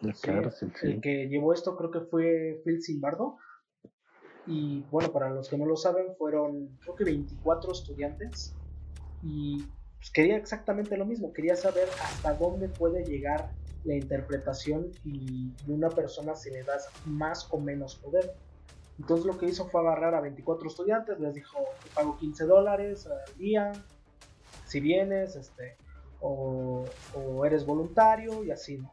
La 0.00 0.12
cárcel, 0.12 0.72
El 0.82 1.00
que 1.00 1.28
llevó 1.28 1.52
esto 1.52 1.76
creo 1.76 1.90
que 1.90 2.00
fue 2.00 2.60
Phil 2.64 2.82
Zimbardo 2.82 3.38
y 4.46 4.84
bueno, 4.90 5.12
para 5.12 5.30
los 5.30 5.48
que 5.48 5.56
no 5.56 5.66
lo 5.66 5.76
saben, 5.76 6.14
fueron 6.16 6.76
creo 6.80 6.96
que 6.96 7.04
24 7.04 7.72
estudiantes. 7.72 8.54
Y 9.22 9.64
pues, 9.98 10.10
quería 10.10 10.36
exactamente 10.36 10.96
lo 10.96 11.06
mismo. 11.06 11.32
Quería 11.32 11.56
saber 11.56 11.88
hasta 12.02 12.34
dónde 12.34 12.68
puede 12.68 13.04
llegar 13.04 13.50
la 13.84 13.94
interpretación 13.94 14.90
y 15.04 15.52
de 15.66 15.72
una 15.72 15.90
persona 15.90 16.34
si 16.34 16.50
le 16.50 16.62
das 16.64 16.88
más 17.04 17.48
o 17.50 17.58
menos 17.58 17.96
poder. 17.96 18.34
Entonces 18.98 19.26
lo 19.26 19.38
que 19.38 19.46
hizo 19.46 19.68
fue 19.68 19.80
agarrar 19.80 20.14
a 20.14 20.20
24 20.20 20.68
estudiantes, 20.68 21.18
les 21.18 21.34
dijo, 21.34 21.58
te 21.82 21.90
pago 21.90 22.16
15 22.18 22.44
dólares 22.44 23.06
al 23.06 23.38
día, 23.38 23.72
si 24.72 24.80
vienes, 24.80 25.36
este, 25.36 25.76
o, 26.22 26.86
o 27.14 27.44
eres 27.44 27.66
voluntario 27.66 28.42
y 28.42 28.50
así, 28.50 28.78
¿no? 28.78 28.90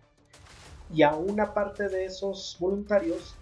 Y 0.94 1.04
a 1.04 1.16
una 1.16 1.54
parte 1.54 1.88
de 1.88 2.04
esos 2.04 2.58
voluntarios 2.60 3.36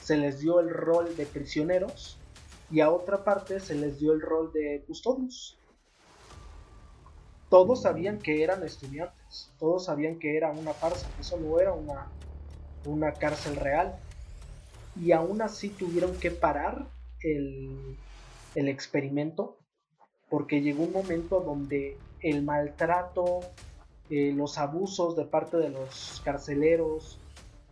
se 0.00 0.16
les 0.16 0.38
dio 0.38 0.60
el 0.60 0.70
rol 0.70 1.16
de 1.16 1.26
prisioneros 1.26 2.18
y 2.70 2.80
a 2.80 2.90
otra 2.90 3.24
parte 3.24 3.58
se 3.58 3.74
les 3.74 3.98
dio 3.98 4.12
el 4.12 4.20
rol 4.20 4.52
de 4.52 4.84
custodios. 4.86 5.58
Todos 7.48 7.82
sabían 7.82 8.18
que 8.18 8.44
eran 8.44 8.62
estudiantes, 8.62 9.50
todos 9.58 9.86
sabían 9.86 10.20
que 10.20 10.36
era 10.36 10.52
una 10.52 10.72
farsa, 10.72 11.08
que 11.16 11.22
eso 11.22 11.36
no 11.38 11.58
era 11.58 11.72
una, 11.72 12.06
una 12.84 13.12
cárcel 13.12 13.56
real. 13.56 13.96
Y 15.00 15.10
aún 15.10 15.42
así 15.42 15.68
tuvieron 15.70 16.14
que 16.16 16.30
parar 16.30 16.86
el, 17.22 17.96
el 18.54 18.68
experimento 18.68 19.56
porque 20.34 20.62
llegó 20.62 20.82
un 20.82 20.92
momento 20.92 21.38
donde 21.38 21.96
el 22.20 22.42
maltrato, 22.42 23.38
eh, 24.10 24.32
los 24.34 24.58
abusos 24.58 25.14
de 25.14 25.24
parte 25.24 25.58
de 25.58 25.68
los 25.68 26.20
carceleros 26.24 27.20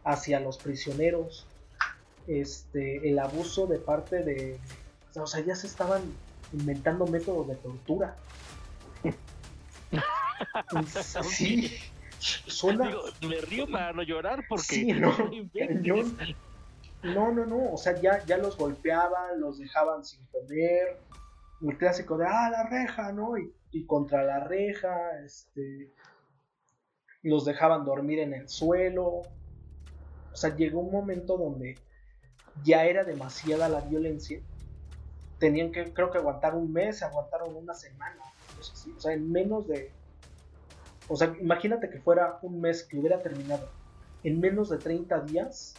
hacia 0.04 0.38
los 0.38 0.58
prisioneros, 0.58 1.44
este, 2.28 3.08
el 3.08 3.18
abuso 3.18 3.66
de 3.66 3.80
parte 3.80 4.22
de... 4.22 4.60
O 5.16 5.26
sea, 5.26 5.44
ya 5.44 5.56
se 5.56 5.66
estaban 5.66 6.02
inventando 6.52 7.04
métodos 7.04 7.48
de 7.48 7.56
tortura. 7.56 8.16
sí. 11.24 11.72
Suena... 12.20 12.92
me 13.26 13.40
río 13.40 13.68
para 13.68 13.92
no 13.92 14.04
llorar 14.04 14.44
porque... 14.48 14.62
Sí, 14.62 14.92
no, 14.92 15.16
no, 17.02 17.32
no, 17.32 17.44
no, 17.44 17.72
o 17.72 17.76
sea, 17.76 18.00
ya, 18.00 18.24
ya 18.24 18.38
los 18.38 18.56
golpeaban, 18.56 19.40
los 19.40 19.58
dejaban 19.58 20.04
sin 20.04 20.24
comer, 20.26 21.00
el 21.62 21.78
clásico 21.78 22.16
de, 22.16 22.26
ah, 22.26 22.50
la 22.50 22.64
reja, 22.64 23.12
¿no? 23.12 23.38
Y, 23.38 23.52
y 23.70 23.86
contra 23.86 24.22
la 24.22 24.40
reja, 24.40 24.96
este, 25.24 25.92
los 27.22 27.44
dejaban 27.44 27.84
dormir 27.84 28.18
en 28.18 28.34
el 28.34 28.48
suelo. 28.48 29.22
O 30.32 30.36
sea, 30.36 30.54
llegó 30.56 30.80
un 30.80 30.92
momento 30.92 31.36
donde 31.36 31.76
ya 32.64 32.84
era 32.84 33.04
demasiada 33.04 33.68
la 33.68 33.80
violencia. 33.80 34.40
Tenían 35.38 35.72
que, 35.72 35.92
creo 35.92 36.10
que 36.10 36.18
aguantar 36.18 36.54
un 36.54 36.72
mes, 36.72 37.02
aguantaron 37.02 37.56
una 37.56 37.74
semana, 37.74 38.22
o 38.96 39.00
sea, 39.00 39.12
en 39.12 39.30
menos 39.30 39.66
de... 39.66 39.90
O 41.08 41.16
sea, 41.16 41.34
imagínate 41.40 41.90
que 41.90 42.00
fuera 42.00 42.38
un 42.42 42.60
mes 42.60 42.84
que 42.84 42.98
hubiera 42.98 43.20
terminado. 43.20 43.68
En 44.22 44.38
menos 44.38 44.68
de 44.68 44.78
30 44.78 45.20
días, 45.22 45.74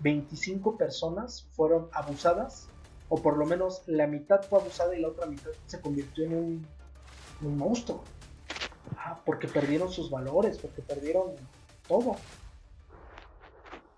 25 0.00 0.78
personas 0.78 1.46
fueron 1.52 1.88
abusadas, 1.92 2.68
o 3.14 3.22
por 3.22 3.36
lo 3.36 3.46
menos 3.46 3.84
la 3.86 4.08
mitad 4.08 4.42
fue 4.42 4.58
abusada 4.58 4.96
y 4.96 5.00
la 5.00 5.06
otra 5.06 5.26
mitad 5.26 5.50
se 5.66 5.80
convirtió 5.80 6.24
en 6.24 6.34
un, 6.34 6.66
un 7.42 7.56
monstruo. 7.56 8.02
Ah, 8.96 9.22
porque 9.24 9.46
perdieron 9.46 9.88
sus 9.88 10.10
valores, 10.10 10.58
porque 10.58 10.82
perdieron 10.82 11.30
todo. 11.86 12.16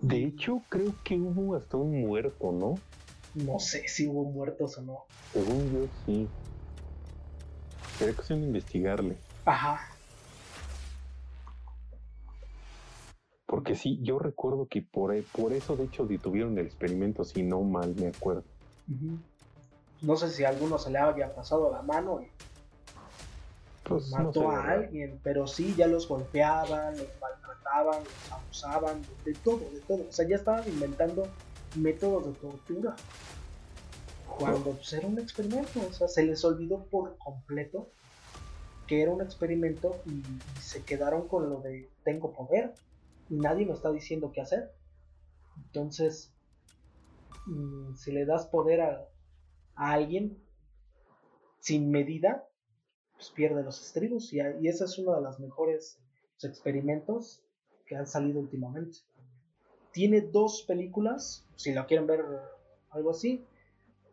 De 0.00 0.23
hecho, 0.23 0.61
creo 0.68 0.92
que 1.02 1.14
hubo 1.14 1.56
hasta 1.56 1.78
un 1.78 1.99
muerto, 1.99 2.52
¿no? 2.52 2.75
No 3.32 3.58
sé 3.58 3.88
si 3.88 4.06
hubo 4.06 4.25
muertos 4.25 4.76
o 4.76 4.82
no. 4.82 5.04
Según 5.32 5.73
yo, 5.73 5.88
sí. 6.04 6.28
Sería 7.96 8.14
cuestión 8.14 8.42
de 8.42 8.49
investigarle. 8.49 9.16
Ajá. 9.46 9.80
Porque 13.46 13.76
sí, 13.76 13.99
yo 14.02 14.18
recuerdo 14.18 14.66
que 14.68 14.82
por, 14.82 15.14
por 15.32 15.54
eso, 15.54 15.75
de 15.75 15.85
hecho, 15.85 16.04
detuvieron 16.04 16.58
el 16.58 16.66
experimento, 16.66 17.25
si 17.25 17.42
no 17.42 17.62
mal 17.62 17.94
me 17.94 18.08
acuerdo. 18.08 18.44
No 20.02 20.16
sé 20.16 20.30
si 20.30 20.44
a 20.44 20.50
alguno 20.50 20.78
se 20.78 20.90
le 20.90 20.98
había 20.98 21.34
pasado 21.34 21.72
la 21.72 21.82
mano 21.82 22.20
y 22.22 22.28
pues, 23.82 24.10
mató 24.10 24.50
a 24.50 24.70
alguien, 24.70 25.20
pero 25.22 25.46
sí, 25.46 25.74
ya 25.76 25.86
los 25.86 26.08
golpeaban, 26.08 26.96
los 26.96 27.08
maltrataban, 27.20 28.04
los 28.04 28.32
abusaban, 28.32 29.02
de 29.24 29.34
todo, 29.34 29.58
de 29.72 29.80
todo. 29.80 30.06
O 30.08 30.12
sea, 30.12 30.28
ya 30.28 30.36
estaban 30.36 30.66
inventando 30.68 31.28
métodos 31.76 32.26
de 32.26 32.32
tortura. 32.32 32.96
Cuando 34.38 34.72
pues, 34.72 34.92
era 34.92 35.06
un 35.06 35.18
experimento, 35.18 35.80
o 35.88 35.92
sea, 35.92 36.08
se 36.08 36.24
les 36.24 36.44
olvidó 36.44 36.84
por 36.84 37.16
completo 37.18 37.88
que 38.86 39.02
era 39.02 39.10
un 39.10 39.20
experimento 39.20 40.00
y 40.06 40.22
se 40.60 40.82
quedaron 40.82 41.26
con 41.28 41.50
lo 41.50 41.60
de 41.60 41.88
tengo 42.04 42.32
poder 42.32 42.74
y 43.28 43.34
nadie 43.34 43.66
me 43.66 43.72
está 43.72 43.90
diciendo 43.90 44.30
qué 44.32 44.40
hacer. 44.40 44.72
Entonces, 45.56 46.32
mm, 47.46 47.94
si 47.94 48.12
le 48.12 48.24
das 48.24 48.46
poder 48.46 48.80
a, 48.80 49.08
alguien 49.74 50.38
sin 51.58 51.90
medida, 51.90 52.48
pues 53.14 53.30
pierde 53.30 53.62
los 53.62 53.80
estribos 53.80 54.32
y, 54.32 54.38
y 54.38 54.68
ese 54.68 54.84
es 54.84 54.98
uno 54.98 55.14
de 55.14 55.22
los 55.22 55.38
mejores 55.38 55.98
experimentos 56.42 57.42
que 57.86 57.96
han 57.96 58.06
salido 58.06 58.40
últimamente. 58.40 58.98
Tiene 59.92 60.20
dos 60.20 60.62
películas, 60.62 61.46
si 61.54 61.72
lo 61.72 61.86
quieren 61.86 62.06
ver 62.06 62.22
algo 62.90 63.10
así. 63.10 63.44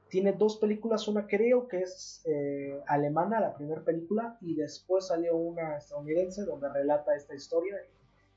Tiene 0.10 0.32
dos 0.32 0.58
películas, 0.58 1.08
una 1.08 1.26
creo 1.26 1.68
que 1.68 1.82
es 1.82 2.22
eh, 2.26 2.80
alemana, 2.88 3.40
la 3.40 3.56
primera 3.56 3.82
película, 3.82 4.38
y 4.42 4.56
después 4.56 5.08
salió 5.08 5.36
una 5.36 5.78
estadounidense 5.78 6.46
donde 6.46 6.70
relata 6.70 7.16
esta 7.16 7.34
historia 7.34 7.78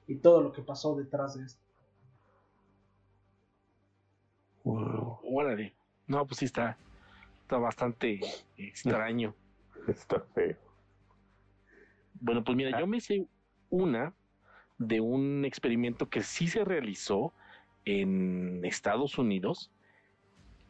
y 0.07 0.17
todo 0.17 0.41
lo 0.41 0.53
que 0.53 0.63
pasó 0.63 0.97
detrás 0.97 1.37
de 1.37 1.45
esto. 1.45 1.66
Wow. 4.67 5.21
Órale. 5.23 5.73
No, 6.09 6.27
pues 6.27 6.39
sí 6.39 6.45
está, 6.45 6.77
está 7.43 7.57
bastante 7.57 8.19
extraño. 8.57 9.33
Está 9.87 10.21
feo. 10.35 10.57
Bueno, 12.15 12.43
pues 12.43 12.57
mira, 12.57 12.77
yo 12.81 12.89
me 12.89 12.97
hice 12.97 13.29
una 13.71 14.13
de 14.79 15.01
un 15.01 15.45
experimento 15.45 16.09
que 16.09 16.23
sí 16.23 16.49
se 16.49 16.65
realizó 16.65 17.33
en 17.85 18.65
Estados 18.65 19.17
Unidos. 19.19 19.71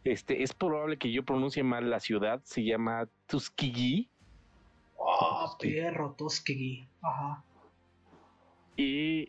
Este, 0.05 0.43
es 0.43 0.53
probable 0.53 0.99
que 0.99 1.11
yo 1.11 1.25
pronuncie 1.25 1.62
mal 1.62 1.88
la 1.88 2.00
ciudad, 2.00 2.43
se 2.45 2.62
llama 2.62 3.09
Tuskegee. 3.26 4.11
Oh, 4.99 5.57
perro, 5.59 6.15
Tuskegee. 6.19 6.87
Ajá. 7.00 7.43
Y 8.76 9.23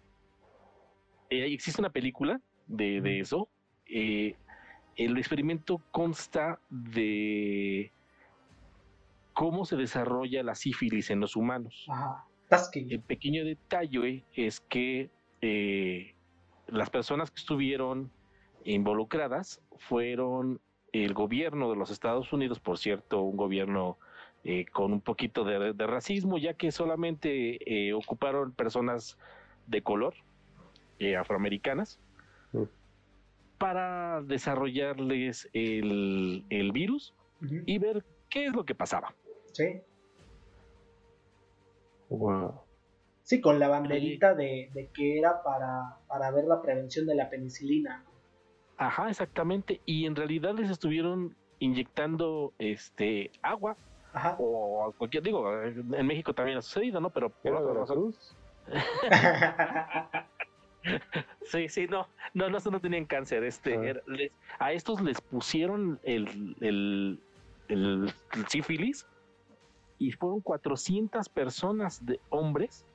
eh, 1.30 1.54
existe 1.54 1.80
una 1.80 1.92
película 1.92 2.42
de, 2.68 3.00
de 3.00 3.22
eso. 3.22 3.48
Eh, 3.86 4.36
el 4.98 5.18
experimento 5.18 5.82
consta 5.92 6.60
de 6.70 7.92
cómo 9.34 9.66
se 9.66 9.76
desarrolla 9.76 10.42
la 10.42 10.56
sífilis 10.56 11.12
en 11.12 11.20
los 11.20 11.36
humanos. 11.36 11.86
Ajá. 11.88 12.26
El 12.74 13.02
pequeño 13.02 13.46
detalle 13.46 14.24
es 14.34 14.62
que 14.62 15.12
eh, 15.42 16.16
las 16.68 16.90
personas 16.90 17.30
que 17.30 17.42
estuvieron 17.42 18.10
involucradas 18.64 19.62
fueron 19.78 20.60
el 20.94 21.14
gobierno 21.14 21.70
de 21.70 21.76
los 21.76 21.92
Estados 21.92 22.32
Unidos, 22.34 22.60
por 22.60 22.78
cierto, 22.78 23.22
un 23.22 23.38
gobierno 23.38 23.98
eh, 24.44 24.66
con 24.66 24.94
un 24.94 25.02
poquito 25.02 25.44
de, 25.44 25.74
de, 25.74 25.88
racismo, 25.88 26.38
ya 26.38 26.54
que 26.54 26.72
solamente 26.72 27.60
eh, 27.90 27.94
ocuparon 27.94 28.54
personas 28.54 29.18
de 29.68 29.84
color, 29.84 30.16
afroamericanas. 31.20 32.00
Para 33.58 34.22
desarrollarles 34.22 35.50
el, 35.54 36.46
el 36.50 36.72
virus 36.72 37.14
uh 37.42 37.46
-huh. 37.46 37.64
y 37.66 37.78
ver 37.78 38.04
qué 38.30 38.46
es 38.46 38.54
lo 38.54 38.66
que 38.66 38.76
pasaba. 38.76 39.14
Sí. 39.54 39.82
Wow. 42.10 42.62
Sí, 43.24 43.42
con 43.42 43.60
la 43.60 43.68
banderita 43.68 44.36
de, 44.36 44.70
de 44.74 44.88
que 44.88 45.20
era 45.20 45.44
para, 45.44 45.98
para, 46.08 46.32
ver 46.32 46.46
la 46.46 46.62
prevención 46.62 47.06
de 47.06 47.16
la 47.16 47.30
penicilina. 47.30 48.06
Ajá, 48.78 49.10
exactamente. 49.10 49.82
Y 49.86 50.06
en 50.06 50.16
realidad 50.16 50.54
les 50.54 50.70
estuvieron 50.70 51.36
inyectando 51.60 52.54
este 52.60 53.32
agua. 53.42 53.76
Ajá. 54.14 54.38
O 54.40 54.94
cualquier, 54.98 55.24
digo, 55.24 55.62
en 55.62 56.08
México 56.08 56.34
también 56.34 56.60
ha 56.60 56.62
sucedido, 56.62 57.02
¿no? 57.02 57.10
Pero 57.10 57.30
por 57.30 57.54
otra 57.54 57.74
razón. 57.74 58.16
sí, 61.44 61.70
sí, 61.70 61.88
no, 61.88 62.08
no, 62.34 62.50
no, 62.50 62.58
no 62.60 62.80
tenían 62.80 63.06
cáncer. 63.06 63.44
Este, 63.44 63.76
Ah. 63.92 64.02
les- 64.08 64.32
a 64.60 64.72
estos 64.72 65.02
les 65.02 65.20
pusieron 65.22 66.00
el, 66.04 66.56
el, 66.62 67.20
el, 67.70 68.14
el 68.34 68.48
sífilis 68.48 69.06
y 70.00 70.12
fueron 70.12 70.42
400 70.42 71.30
personas 71.30 72.06
de 72.06 72.20
hombres 72.30 72.86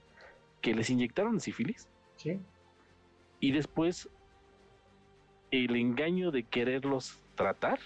que 0.61 0.74
les 0.74 0.88
inyectaron 0.90 1.40
sífilis 1.40 1.88
sí. 2.16 2.38
y 3.40 3.50
después 3.52 4.09
el 5.50 5.74
engaño 5.76 6.31
de 6.31 6.44
quererlos 6.44 7.20
tratar 7.35 7.81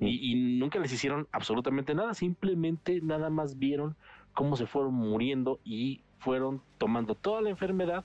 y 0.00 0.34
nunca 0.58 0.78
les 0.78 0.92
hicieron 0.92 1.26
absolutamente 1.32 1.92
nada, 1.94 2.14
simplemente 2.14 3.00
nada 3.02 3.30
más 3.30 3.58
vieron 3.58 3.96
cómo 4.32 4.56
se 4.56 4.66
fueron 4.66 4.94
muriendo 4.94 5.58
y 5.64 6.02
fueron 6.20 6.62
tomando 6.78 7.16
toda 7.16 7.42
la 7.42 7.50
enfermedad 7.50 8.04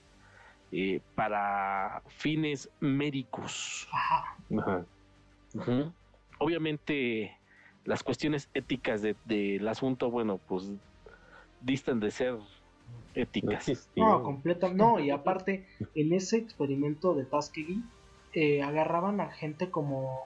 eh, 0.71 1.01
para 1.15 2.01
fines 2.07 2.69
médicos. 2.79 3.87
Ajá. 3.91 4.37
Obviamente 6.39 7.37
las 7.85 8.03
cuestiones 8.03 8.49
éticas 8.53 9.01
de- 9.01 9.15
del 9.25 9.67
asunto, 9.67 10.11
bueno, 10.11 10.39
pues 10.47 10.69
distan 11.61 11.99
de 11.99 12.11
ser 12.11 12.33
No 12.33 12.43
éticas. 13.15 13.89
No, 13.95 14.23
completa, 14.23 14.71
no, 14.73 14.99
y 14.99 15.09
aparte, 15.09 15.67
en 15.95 16.13
ese 16.13 16.37
experimento 16.37 17.15
de 17.15 17.25
Tuskegee, 17.25 17.81
eh, 18.33 18.61
agarraban 18.61 19.19
a 19.21 19.31
gente 19.31 19.71
como 19.71 20.25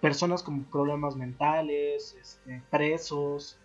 personas 0.00 0.42
con 0.42 0.64
problemas 0.64 1.16
mentales, 1.16 2.14
este, 2.20 2.62
presos, 2.70 3.58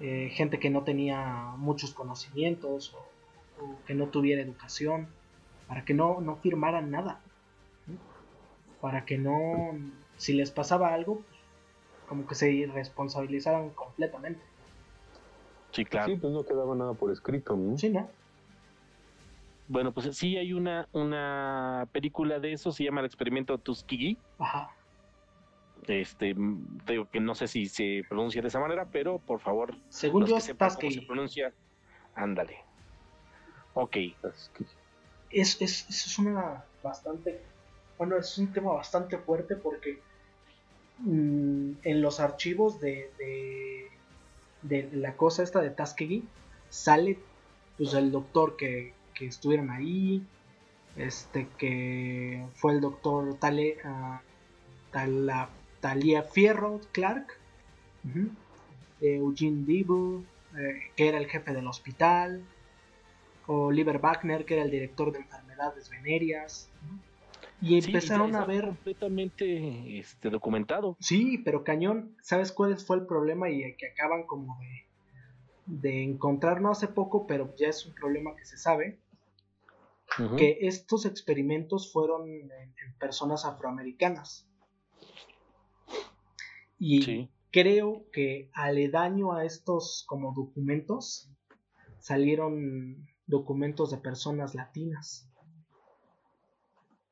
eh, 0.00 0.30
gente 0.32 0.58
que 0.60 0.70
no 0.70 0.84
tenía 0.84 1.52
muchos 1.56 1.92
conocimientos 1.92 2.94
o 2.94 3.04
que 3.86 3.94
no 3.94 4.06
tuviera 4.08 4.42
educación, 4.42 5.08
para 5.66 5.84
que 5.84 5.94
no, 5.94 6.20
no 6.20 6.36
firmaran 6.36 6.90
nada, 6.90 7.20
¿sí? 7.86 7.92
para 8.80 9.04
que 9.04 9.18
no, 9.18 9.76
si 10.16 10.32
les 10.32 10.50
pasaba 10.50 10.94
algo, 10.94 11.16
pues, 11.16 11.40
como 12.08 12.26
que 12.26 12.34
se 12.34 12.70
responsabilizaran 12.72 13.70
completamente. 13.70 14.40
Sí, 15.72 15.84
claro. 15.84 16.06
Sí, 16.06 16.16
pues 16.16 16.32
no 16.32 16.44
quedaba 16.44 16.74
nada 16.74 16.94
por 16.94 17.12
escrito, 17.12 17.54
¿no? 17.56 17.76
Sí, 17.76 17.90
¿no? 17.90 18.08
Bueno, 19.68 19.92
pues 19.92 20.16
sí 20.16 20.38
hay 20.38 20.54
una, 20.54 20.88
una 20.92 21.86
película 21.92 22.38
de 22.40 22.52
eso, 22.54 22.72
se 22.72 22.84
llama 22.84 23.00
El 23.00 23.06
experimento 23.06 23.58
Tuskegee. 23.58 24.16
Ajá. 24.38 24.70
Este, 25.86 26.34
te 26.86 26.92
digo 26.92 27.06
que 27.10 27.20
no 27.20 27.34
sé 27.34 27.48
si 27.48 27.66
se 27.66 28.02
pronuncia 28.08 28.40
de 28.40 28.48
esa 28.48 28.60
manera, 28.60 28.86
pero 28.90 29.18
por 29.18 29.40
favor, 29.40 29.74
Según 29.90 30.22
los 30.22 30.30
yo 30.30 30.36
que 30.36 30.38
es 30.38 30.44
sepan 30.44 30.68
cómo 30.70 30.80
se 30.80 30.86
Tuskegee. 30.86 31.06
pronuncia, 31.06 31.52
ándale. 32.14 32.64
Ok, 33.80 33.96
Es 35.30 35.56
es, 35.60 35.62
es, 35.62 36.06
es 36.06 36.18
una 36.18 36.64
bastante, 36.82 37.40
bueno, 37.96 38.16
es 38.16 38.36
un 38.38 38.52
tema 38.52 38.72
bastante 38.72 39.18
fuerte 39.18 39.54
porque 39.54 40.00
mm, 40.98 41.72
en 41.84 42.02
los 42.02 42.18
archivos 42.18 42.80
de, 42.80 43.10
de, 43.18 43.88
de 44.62 44.96
la 44.96 45.16
cosa 45.16 45.42
esta 45.44 45.60
de 45.60 45.70
Tuskegee 45.70 46.22
sale 46.70 47.18
pues 47.76 47.94
el 47.94 48.10
doctor 48.10 48.56
que, 48.56 48.94
que 49.14 49.26
estuvieron 49.26 49.70
ahí, 49.70 50.22
este 50.96 51.46
que 51.56 52.44
fue 52.56 52.72
el 52.72 52.80
doctor 52.80 53.38
Tale, 53.38 53.78
ah, 53.84 54.20
Tala- 54.90 55.50
Talia 55.80 56.24
Fierro 56.24 56.80
Clark, 56.90 57.26
eh, 59.00 59.16
Eugene 59.18 59.64
Debo, 59.64 60.24
eh, 60.56 60.80
que 60.96 61.08
era 61.08 61.18
el 61.18 61.26
jefe 61.28 61.52
del 61.52 61.68
hospital, 61.68 62.42
Oliver 63.48 63.98
Wagner, 63.98 64.44
que 64.44 64.54
era 64.54 64.62
el 64.64 64.70
director 64.70 65.12
de 65.12 65.18
enfermedades 65.18 65.90
venéreas. 65.90 66.70
¿no? 66.86 66.98
Y 67.60 67.80
Sí, 67.82 67.88
empezaron 67.88 68.34
a 68.36 68.44
ver, 68.44 68.66
completamente 68.66 69.98
este, 69.98 70.30
documentado. 70.30 70.96
sí, 71.00 71.38
pero 71.38 71.64
cañón, 71.64 72.16
¿sabes 72.22 72.52
cuál 72.52 72.76
fue 72.78 72.98
el 72.98 73.06
problema? 73.06 73.50
Y 73.50 73.74
que 73.76 73.88
acaban 73.88 74.26
como 74.26 74.56
de, 74.60 74.86
de 75.66 76.04
encontrar, 76.04 76.60
no 76.60 76.70
hace 76.70 76.86
poco, 76.88 77.26
pero 77.26 77.54
ya 77.56 77.68
es 77.68 77.84
un 77.86 77.94
problema 77.94 78.36
que 78.36 78.44
se 78.44 78.56
sabe, 78.56 79.00
que 80.36 80.58
estos 80.62 81.04
experimentos 81.06 81.92
fueron 81.92 82.28
en, 82.28 82.50
en 82.50 82.94
personas 82.98 83.44
afroamericanas. 83.44 84.48
Y 86.78 87.02
Sí. 87.02 87.30
creo 87.50 88.04
que 88.12 88.50
aledaño 88.52 89.32
a 89.32 89.44
estos 89.44 90.04
como 90.06 90.32
documentos 90.32 91.30
salieron 91.98 93.06
documentos 93.28 93.90
de 93.90 93.98
personas 93.98 94.54
latinas. 94.54 95.30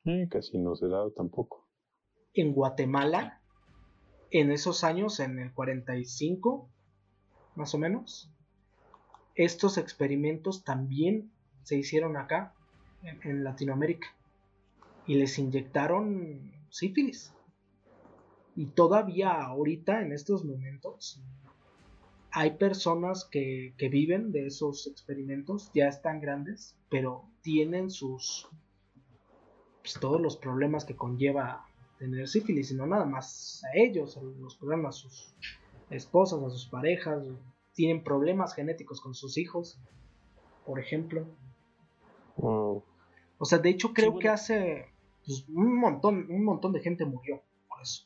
eh, 0.04 0.26
casi 0.28 0.58
no 0.58 0.74
se 0.74 0.88
da 0.88 1.08
tampoco. 1.10 1.68
En 2.34 2.52
Guatemala, 2.52 3.40
en 4.30 4.50
esos 4.50 4.82
años, 4.82 5.20
en 5.20 5.38
el 5.38 5.52
45, 5.52 6.68
más 7.54 7.74
o 7.74 7.78
menos, 7.78 8.30
estos 9.34 9.78
experimentos 9.78 10.64
también 10.64 11.30
se 11.62 11.76
hicieron 11.76 12.16
acá, 12.16 12.54
en, 13.02 13.20
en 13.22 13.44
Latinoamérica, 13.44 14.08
y 15.06 15.16
les 15.16 15.38
inyectaron 15.38 16.52
sífilis. 16.70 17.32
Y 18.54 18.66
todavía 18.66 19.42
ahorita, 19.42 20.02
en 20.02 20.12
estos 20.12 20.44
momentos, 20.44 21.20
hay 22.36 22.50
personas 22.58 23.24
que, 23.24 23.72
que 23.78 23.88
viven 23.88 24.30
de 24.30 24.46
esos 24.46 24.86
experimentos, 24.88 25.70
ya 25.72 25.88
están 25.88 26.20
grandes, 26.20 26.76
pero 26.90 27.24
tienen 27.40 27.90
sus 27.90 28.46
pues, 29.80 29.94
todos 29.98 30.20
los 30.20 30.36
problemas 30.36 30.84
que 30.84 30.94
conlleva 30.94 31.64
tener 31.98 32.28
sífilis, 32.28 32.70
y 32.70 32.74
no 32.74 32.86
nada 32.86 33.06
más 33.06 33.62
a 33.64 33.78
ellos, 33.78 34.20
los 34.38 34.54
problemas 34.54 34.96
a 34.96 34.98
sus 34.98 35.34
esposas, 35.88 36.42
a 36.42 36.50
sus 36.50 36.66
parejas, 36.66 37.24
tienen 37.72 38.04
problemas 38.04 38.54
genéticos 38.54 39.00
con 39.00 39.14
sus 39.14 39.38
hijos, 39.38 39.80
por 40.66 40.78
ejemplo. 40.78 41.26
O 42.36 42.82
sea, 43.44 43.56
de 43.60 43.70
hecho 43.70 43.94
creo 43.94 44.18
que 44.18 44.28
hace 44.28 44.90
pues, 45.24 45.46
un 45.48 45.74
montón, 45.74 46.26
un 46.28 46.44
montón 46.44 46.74
de 46.74 46.80
gente 46.80 47.06
murió 47.06 47.40
por 47.66 47.80
eso. 47.80 48.04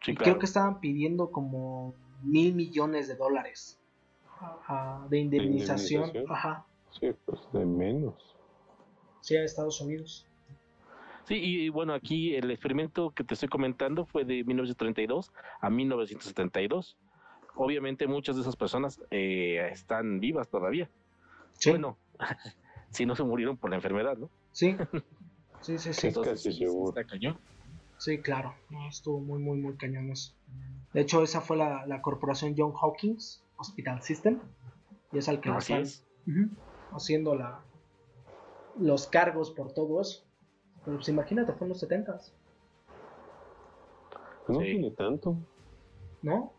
Creo 0.00 0.40
que 0.40 0.46
estaban 0.46 0.80
pidiendo 0.80 1.30
como 1.30 1.94
mil 2.22 2.54
millones 2.54 3.08
de 3.08 3.16
dólares 3.16 3.80
de, 5.08 5.18
indemnización. 5.18 6.10
Ajá. 6.28 6.66
Sí, 6.98 7.10
pues 7.24 7.40
de 7.52 7.64
menos. 7.64 8.14
Sí, 9.20 9.36
a 9.36 9.44
Estados 9.44 9.80
Unidos. 9.80 10.26
Sí, 11.26 11.34
y 11.36 11.68
bueno, 11.68 11.94
aquí 11.94 12.34
el 12.34 12.50
experimento 12.50 13.10
que 13.10 13.22
te 13.22 13.34
estoy 13.34 13.48
comentando 13.48 14.06
fue 14.06 14.24
de 14.24 14.42
1932 14.44 15.32
a 15.60 15.70
1972. 15.70 16.96
Obviamente 17.54 18.06
muchas 18.06 18.36
de 18.36 18.42
esas 18.42 18.56
personas 18.56 19.00
eh, 19.10 19.68
están 19.70 20.18
vivas 20.18 20.48
todavía. 20.48 20.88
Sí. 21.52 21.70
Bueno, 21.70 21.98
si 22.90 23.06
no 23.06 23.14
se 23.14 23.22
murieron 23.22 23.56
por 23.56 23.70
la 23.70 23.76
enfermedad, 23.76 24.16
¿no? 24.16 24.30
Sí, 24.52 24.76
sí, 25.60 25.78
sí, 25.78 25.92
sí. 25.92 26.08
Entonces, 26.08 26.56
sí, 26.56 26.64
está 26.64 27.04
cañón. 27.04 27.38
Sí, 27.98 28.18
claro, 28.18 28.54
estuvo 28.88 29.20
muy, 29.20 29.38
muy, 29.40 29.58
muy 29.58 29.76
cañón 29.76 30.10
eso. 30.10 30.32
De 30.92 31.00
hecho, 31.02 31.22
esa 31.22 31.40
fue 31.40 31.56
la, 31.56 31.86
la 31.86 32.02
corporación 32.02 32.54
John 32.56 32.72
Hawkins 32.80 33.44
Hospital 33.56 34.02
System, 34.02 34.40
y 35.12 35.18
es 35.18 35.28
al 35.28 35.40
que 35.40 35.50
nos 35.50 35.68
están 35.68 36.56
haciendo 36.92 37.34
la, 37.34 37.62
los 38.78 39.06
cargos 39.06 39.50
por 39.50 39.72
todo 39.72 40.00
eso. 40.00 40.24
Pero 40.84 40.96
pues 40.96 41.08
imagínate, 41.08 41.52
fue 41.52 41.66
en 41.66 41.68
los 41.70 41.80
70 41.80 42.18
No 44.48 44.58
tiene 44.58 44.90
tanto. 44.92 45.36
¿No? 46.22 46.52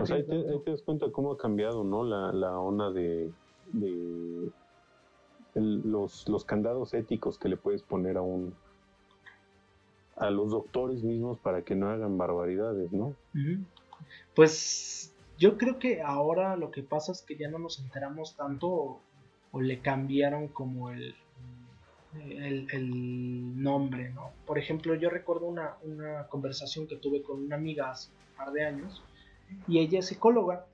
o 0.00 0.06
sea, 0.06 0.16
ahí 0.16 0.24
te, 0.26 0.70
das 0.70 0.82
cuenta 0.82 1.12
cómo 1.12 1.32
ha 1.32 1.38
cambiado, 1.38 1.84
¿no? 1.84 2.02
La, 2.02 2.32
la 2.32 2.58
onda 2.58 2.90
de, 2.90 3.32
de 3.72 4.50
los, 5.54 6.28
los 6.28 6.44
candados 6.44 6.92
éticos 6.94 7.38
que 7.38 7.48
le 7.48 7.56
puedes 7.56 7.82
poner 7.82 8.16
a 8.16 8.22
un 8.22 8.54
a 10.20 10.30
los 10.30 10.50
doctores 10.50 11.02
mismos 11.02 11.38
para 11.38 11.62
que 11.62 11.74
no 11.74 11.88
hagan 11.88 12.18
barbaridades, 12.18 12.92
¿no? 12.92 13.14
Pues 14.34 15.14
yo 15.38 15.56
creo 15.56 15.78
que 15.78 16.02
ahora 16.02 16.56
lo 16.56 16.70
que 16.70 16.82
pasa 16.82 17.12
es 17.12 17.22
que 17.22 17.36
ya 17.36 17.48
no 17.48 17.58
nos 17.58 17.80
enteramos 17.80 18.36
tanto 18.36 19.00
o 19.50 19.60
le 19.60 19.80
cambiaron 19.80 20.48
como 20.48 20.90
el, 20.90 21.14
el, 22.18 23.62
nombre, 23.62 24.10
¿no? 24.10 24.32
Por 24.46 24.58
ejemplo, 24.58 24.94
yo 24.94 25.08
recuerdo 25.08 25.46
una, 25.46 25.76
conversación 26.28 26.86
que 26.86 26.96
tuve 26.96 27.22
con 27.22 27.42
una 27.42 27.56
amiga 27.56 27.90
hace 27.90 28.10
un 28.10 28.36
par 28.36 28.52
de 28.52 28.64
años 28.64 29.02
y 29.66 29.78
ella 29.78 30.00
es 30.00 30.06
psicóloga 30.06 30.66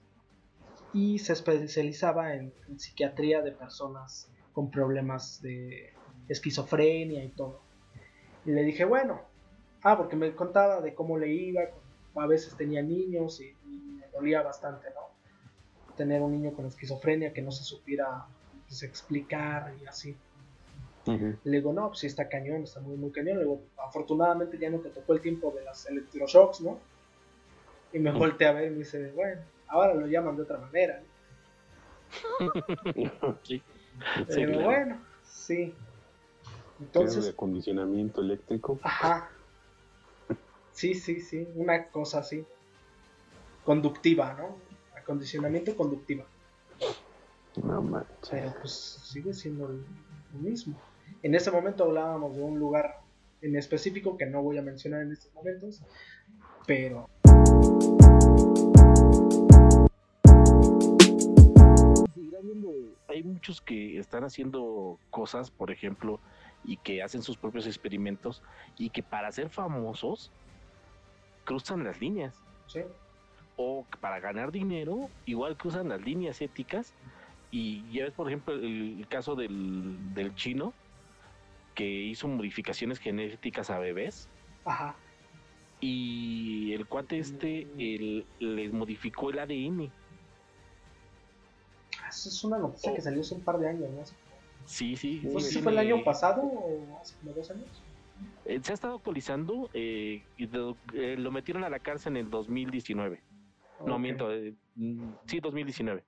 y 0.92 1.20
se 1.20 1.34
especializaba 1.34 2.34
en, 2.34 2.52
psiquiatría 2.76 3.42
de 3.42 3.52
personas 3.52 4.28
con 4.52 4.72
problemas 4.72 5.40
de 5.40 5.92
esquizofrenia 6.28 7.22
y 7.22 7.28
todo. 7.28 7.60
Y 8.44 8.50
le 8.50 8.64
dije, 8.64 8.84
bueno, 8.84 9.20
ah, 9.82 9.96
porque 9.96 10.16
me 10.16 10.34
contaba 10.34 10.80
de 10.80 10.94
cómo 10.94 11.18
le 11.18 11.32
iba, 11.32 11.62
a 12.14 12.26
veces 12.26 12.56
tenía 12.56 12.82
niños 12.82 13.40
y, 13.40 13.54
me 13.98 14.06
dolía 14.08 14.42
bastante, 14.42 14.88
¿no? 14.94 15.94
Tener 15.96 16.22
un 16.22 16.32
niño 16.32 16.52
con 16.52 16.66
esquizofrenia 16.66 17.32
que 17.32 17.42
no 17.42 17.50
se 17.50 17.64
supiera 17.64 18.26
pues, 18.66 18.82
explicar 18.82 19.74
y 19.82 19.86
así. 19.86 20.16
Le 21.06 21.58
digo, 21.58 21.72
no, 21.72 21.88
pues 21.88 22.00
sí 22.00 22.08
está 22.08 22.28
cañón, 22.28 22.64
está 22.64 22.80
muy, 22.80 22.96
muy 22.96 23.12
cañón. 23.12 23.36
Le 23.36 23.44
digo, 23.44 23.62
afortunadamente 23.78 24.58
ya 24.58 24.70
no 24.70 24.80
te 24.80 24.90
tocó 24.90 25.12
el 25.12 25.20
tiempo 25.20 25.52
de 25.56 25.62
las 25.62 25.86
electroshocks, 25.88 26.62
¿no? 26.62 26.80
Y 27.92 28.00
me 28.00 28.10
volteé 28.10 28.48
a 28.48 28.52
ver 28.52 28.66
y 28.66 28.70
me 28.70 28.78
dice, 28.78 29.12
bueno, 29.12 29.40
ahora 29.68 29.94
lo 29.94 30.06
llaman 30.08 30.36
de 30.36 30.42
otra 30.42 30.58
manera. 30.58 31.00
sí. 33.44 33.62
Pero 34.26 34.60
bueno, 34.62 34.98
sí. 35.22 35.72
Entonces. 36.80 37.24
de 37.24 37.30
acondicionamiento 37.30 38.20
eléctrico. 38.20 38.78
Ajá. 38.82 39.30
Sí, 40.76 40.92
sí, 40.92 41.20
sí. 41.20 41.48
Una 41.54 41.86
cosa 41.86 42.18
así. 42.18 42.44
Conductiva, 43.64 44.34
¿no? 44.34 44.58
Acondicionamiento 44.94 45.74
conductiva. 45.74 46.26
No 47.64 47.80
manches. 47.80 48.28
Pero 48.30 48.54
pues 48.60 49.00
sigue 49.02 49.32
siendo 49.32 49.68
lo 49.68 50.38
mismo. 50.38 50.78
En 51.22 51.34
ese 51.34 51.50
momento 51.50 51.84
hablábamos 51.84 52.36
de 52.36 52.42
un 52.42 52.58
lugar 52.58 53.00
en 53.40 53.56
específico 53.56 54.18
que 54.18 54.26
no 54.26 54.42
voy 54.42 54.58
a 54.58 54.62
mencionar 54.62 55.00
en 55.00 55.12
estos 55.12 55.32
momentos, 55.32 55.82
pero... 56.66 57.08
Hay 63.08 63.22
muchos 63.22 63.62
que 63.62 63.98
están 63.98 64.24
haciendo 64.24 64.98
cosas, 65.08 65.50
por 65.50 65.70
ejemplo, 65.70 66.20
y 66.64 66.76
que 66.76 67.02
hacen 67.02 67.22
sus 67.22 67.38
propios 67.38 67.66
experimentos 67.66 68.42
y 68.76 68.90
que 68.90 69.02
para 69.02 69.32
ser 69.32 69.48
famosos 69.48 70.30
cruzan 71.46 71.84
las 71.84 71.98
líneas. 71.98 72.34
Sí. 72.66 72.80
O 73.56 73.86
para 74.02 74.20
ganar 74.20 74.52
dinero, 74.52 75.08
igual 75.24 75.56
cruzan 75.56 75.88
las 75.88 76.02
líneas 76.02 76.42
éticas. 76.42 76.92
Y 77.50 77.90
ya 77.90 78.04
ves, 78.04 78.12
por 78.12 78.26
ejemplo, 78.26 78.52
el, 78.52 79.06
caso 79.08 79.34
del, 79.34 79.96
del 80.12 80.34
chino, 80.34 80.74
que 81.74 81.86
hizo 81.86 82.28
modificaciones 82.28 82.98
genéticas 82.98 83.70
a 83.70 83.78
bebés. 83.78 84.28
Ajá. 84.66 84.94
Y 85.80 86.72
el 86.72 86.86
cuate 86.86 87.18
este 87.18 87.66
les 88.40 88.72
modificó 88.72 89.30
el 89.30 89.38
ADN. 89.38 89.90
Ah, 92.02 92.08
Esa 92.08 92.28
es 92.28 92.44
una 92.44 92.58
noticia 92.58 92.94
que 92.94 93.00
salió 93.00 93.20
hace 93.20 93.34
un 93.34 93.42
par 93.42 93.58
de 93.58 93.68
años, 93.68 93.90
¿no? 93.90 94.02
Sí, 94.64 94.96
sí. 94.96 95.20
No 95.22 95.38
sé 95.38 95.50
si 95.50 95.62
fue 95.62 95.72
el 95.72 95.78
año 95.78 96.02
pasado 96.02 96.42
o 96.42 96.98
hace 97.00 97.14
como 97.18 97.32
dos 97.32 97.50
años. 97.50 97.82
Eh, 98.44 98.60
se 98.62 98.72
ha 98.72 98.74
estado 98.74 98.96
actualizando 98.96 99.70
eh, 99.74 100.22
y 100.36 100.48
eh, 100.94 101.16
lo 101.18 101.32
metieron 101.32 101.64
a 101.64 101.70
la 101.70 101.80
cárcel 101.80 102.16
en 102.16 102.26
el 102.26 102.30
2019. 102.30 103.22
No 103.84 103.98
miento, 103.98 104.28
mm, 104.76 105.10
sí, 105.26 105.40
2019. 105.40 106.04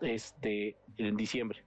Este, 0.00 0.76
en 0.96 1.16
diciembre. 1.16 1.64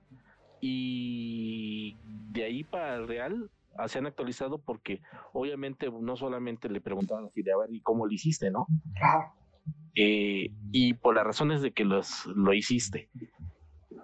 Y 0.62 1.98
de 2.32 2.44
ahí 2.46 2.64
para 2.64 2.96
el 2.96 3.08
Real 3.08 3.50
ah, 3.78 3.88
se 3.88 4.00
han 4.00 4.06
actualizado 4.06 4.60
porque 4.60 5.02
obviamente 5.34 5.90
no 5.90 6.16
solamente 6.16 6.70
le 6.70 6.82
preguntaban 6.82 7.26
así 7.26 7.42
de 7.42 7.52
a 7.52 7.58
ver 7.58 7.74
y 7.74 7.82
cómo 7.82 8.06
lo 8.06 8.12
hiciste, 8.12 8.52
¿no? 8.52 8.68
Eh, 9.96 10.52
y 10.72 10.94
por 10.96 11.16
las 11.16 11.26
razones 11.26 11.62
de 11.62 11.72
que 11.72 11.86
los, 11.86 12.26
lo 12.28 12.54
hiciste. 12.54 13.10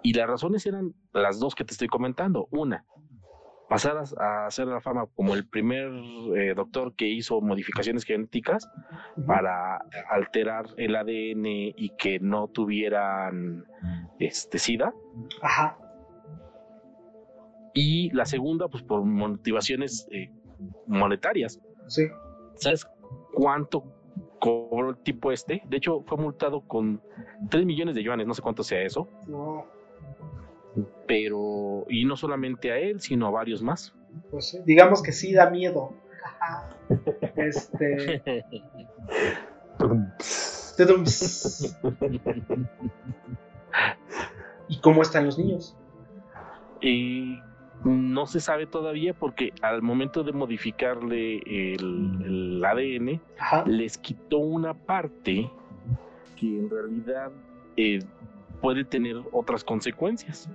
Y 0.02 0.14
las 0.14 0.28
razones 0.28 0.64
eran 0.66 0.94
las 1.12 1.38
dos 1.40 1.54
que 1.54 1.64
te 1.64 1.72
estoy 1.72 1.88
comentando. 1.88 2.48
Una, 2.50 2.84
pasar 3.70 3.96
a, 4.18 4.46
hacer 4.46 4.66
la 4.66 4.82
fama 4.82 5.06
como 5.14 5.34
el 5.34 5.48
primer 5.48 5.88
eh, 6.36 6.52
doctor 6.54 6.94
que 6.94 7.06
hizo 7.06 7.40
modificaciones 7.40 8.04
genéticas 8.04 8.68
para 9.26 9.78
alterar 10.10 10.66
el 10.76 10.94
ADN 10.94 11.46
y 11.46 11.92
que 11.96 12.20
no 12.20 12.48
tuvieran 12.48 13.64
este 14.18 14.58
SIDA. 14.58 14.92
Ajá 15.40 15.78
y 17.74 18.10
la 18.10 18.24
segunda, 18.24 18.68
pues 18.68 18.82
por 18.82 19.04
motivaciones 19.04 20.08
eh, 20.10 20.30
monetarias. 20.86 21.60
Sí. 21.86 22.08
¿Sabes 22.54 22.86
cuánto 23.32 23.84
cobró 24.40 24.90
el 24.90 24.96
tipo 24.98 25.32
este? 25.32 25.62
De 25.68 25.76
hecho, 25.76 26.02
fue 26.06 26.18
multado 26.18 26.62
con 26.62 27.00
3 27.50 27.64
millones 27.64 27.94
de 27.94 28.02
yuanes, 28.02 28.26
no 28.26 28.34
sé 28.34 28.42
cuánto 28.42 28.62
sea 28.62 28.82
eso. 28.82 29.08
No. 29.26 29.66
Pero, 31.06 31.84
y 31.88 32.04
no 32.04 32.16
solamente 32.16 32.70
a 32.70 32.78
él, 32.78 33.00
sino 33.00 33.26
a 33.26 33.30
varios 33.30 33.62
más. 33.62 33.94
Pues 34.30 34.60
digamos 34.64 35.02
que 35.02 35.12
sí 35.12 35.32
da 35.32 35.50
miedo. 35.50 35.92
este. 37.36 38.22
¿Y 44.68 44.80
cómo 44.80 45.02
están 45.02 45.26
los 45.26 45.38
niños? 45.38 45.76
Y 46.80 47.38
no 47.84 48.26
se 48.26 48.40
sabe 48.40 48.66
todavía 48.66 49.14
porque 49.14 49.52
al 49.62 49.82
momento 49.82 50.22
de 50.22 50.32
modificarle 50.32 51.38
el, 51.74 52.62
ADN, 52.64 53.20
les 53.66 53.98
quitó 53.98 54.38
una 54.38 54.74
parte 54.74 55.50
que 56.38 56.58
en 56.58 56.70
realidad 56.70 57.32
eh, 57.76 58.00
puede 58.60 58.84
tener 58.84 59.16
otras 59.32 59.64
consecuencias. 59.64 60.48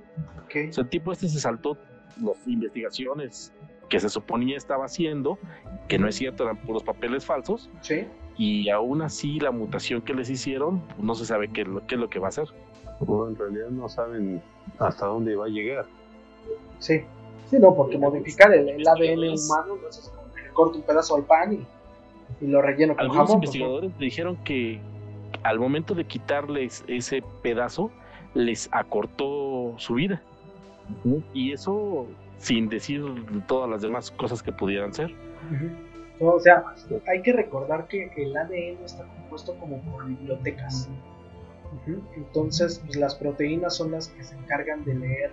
Okay. 0.46 0.70
O 0.70 0.74
sea, 0.74 0.84
el 0.84 0.89
tipo 0.89 1.12
este 1.12 1.28
se 1.30 1.39
saltó 1.39 1.78
las 2.22 2.48
investigaciones 2.48 3.54
que 3.89 4.00
se 4.00 4.10
suponía 4.10 4.58
estaba 4.58 4.86
haciendo, 4.86 5.38
que 5.88 5.98
no 6.00 6.08
es 6.08 6.15
cierto, 6.15 6.44
eran 6.44 6.58
puros 6.58 6.84
papeles 6.84 7.26
falsos. 7.26 7.70
Sí. 7.82 8.06
y 8.38 8.68
aún 8.70 9.02
así 9.02 9.39
la 9.39 9.52
mutación 9.52 10.02
que 10.02 10.13
les 10.13 10.30
hicieron, 10.30 10.82
no 11.00 11.15
se 11.15 11.26
sabe 11.26 11.48
qué, 11.54 11.62
es 11.62 11.68
lo- 11.70 11.88
qué 11.88 11.96
es 11.96 12.02
lo 12.02 12.10
que 12.10 12.20
va 12.20 12.26
a 12.26 12.30
hacer. 12.30 12.48
O 13.00 13.28
en 13.30 13.36
realidad 13.38 13.70
no 13.70 13.88
saben 13.88 14.41
hasta 14.80 15.06
dónde 15.06 15.36
va 15.38 15.46
a 15.46 15.50
llegar. 15.50 15.86
Sí. 16.80 17.02
Sí, 17.50 17.58
no, 17.60 17.74
porque 17.76 17.98
modificar 17.98 18.52
el, 18.54 18.68
el 18.68 18.86
ADN 18.88 19.20
humano 19.39 19.78
no 19.82 19.88
es 19.89 20.12
como 20.13 20.34
que 20.34 20.41
le 20.41 20.50
corto 20.50 20.78
un 20.80 20.84
pedazo 20.84 21.15
al 21.15 21.24
pan 21.24 21.54
y, 21.54 21.65
y 22.46 22.48
lo 22.48 22.62
relleno 22.62 22.94
con 22.96 23.04
Algunos 23.06 23.28
jamón. 23.28 23.39
pues, 23.41 23.56
investigadores 23.56 23.98
dijeron 24.00 24.36
que 24.44 24.80
al 25.44 25.60
momento 25.60 25.94
de 25.94 26.06
quitarles 26.06 26.84
ese 26.88 27.24
pedazo, 27.42 27.92
les 28.34 28.70
acortó 28.72 29.74
su 29.78 29.96
vida. 29.96 30.22
Y 31.34 31.52
eso 31.52 32.08
sin 32.38 32.70
decir 32.70 33.04
todas 33.48 33.70
las 33.70 33.82
demás 33.82 34.12
cosas 34.12 34.44
que 34.44 34.52
pudieran 34.52 34.94
ser. 34.94 35.12
No, 36.20 36.28
o 36.34 36.40
sea, 36.40 36.64
hay 37.08 37.22
que 37.22 37.34
recordar 37.34 37.88
que 37.88 38.12
el 38.16 38.36
ADN 38.36 38.84
está 38.84 39.04
compuesto 39.06 39.56
como 39.60 39.82
por 39.82 40.06
bibliotecas. 40.06 40.90
Entonces, 42.16 42.82
pues, 42.86 42.96
las 42.96 43.16
proteínas 43.16 43.76
son 43.76 43.92
las 43.92 44.08
que 44.10 44.24
se 44.24 44.36
encargan 44.36 44.86
de 44.86 44.96
leer 44.96 45.32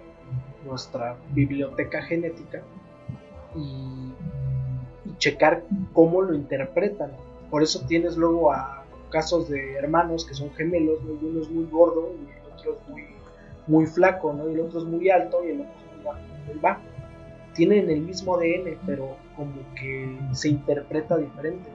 nuestra 0.64 1.16
biblioteca 1.30 2.02
genética 2.02 2.62
y, 3.54 4.12
y 5.04 5.16
checar 5.18 5.64
cómo 5.92 6.22
lo 6.22 6.34
interpretan. 6.34 7.12
Por 7.50 7.62
eso 7.62 7.86
tienes 7.86 8.16
luego 8.16 8.52
a 8.52 8.81
casos 9.12 9.48
de 9.48 9.74
hermanos 9.74 10.24
que 10.24 10.34
son 10.34 10.52
gemelos, 10.54 11.02
¿no? 11.02 11.12
uno 11.12 11.40
es 11.40 11.50
muy 11.50 11.64
gordo 11.66 12.12
y 12.18 12.30
el 12.30 12.52
otro 12.52 12.72
es 12.72 12.88
muy, 12.88 13.04
muy 13.66 13.86
flaco, 13.86 14.32
¿no? 14.32 14.48
y 14.48 14.54
el 14.54 14.60
otro 14.60 14.80
es 14.80 14.84
muy 14.84 15.08
alto 15.10 15.44
y 15.44 15.50
el 15.50 15.60
otro 15.60 15.72
es 15.72 15.96
muy 15.96 16.04
bajo, 16.04 16.20
muy 16.46 16.58
bajo 16.58 16.80
tienen 17.54 17.90
el 17.90 18.00
mismo 18.00 18.36
ADN, 18.36 18.78
pero 18.86 19.16
como 19.36 19.52
que 19.74 20.18
se 20.32 20.48
interpreta 20.48 21.16
diferente. 21.16 21.68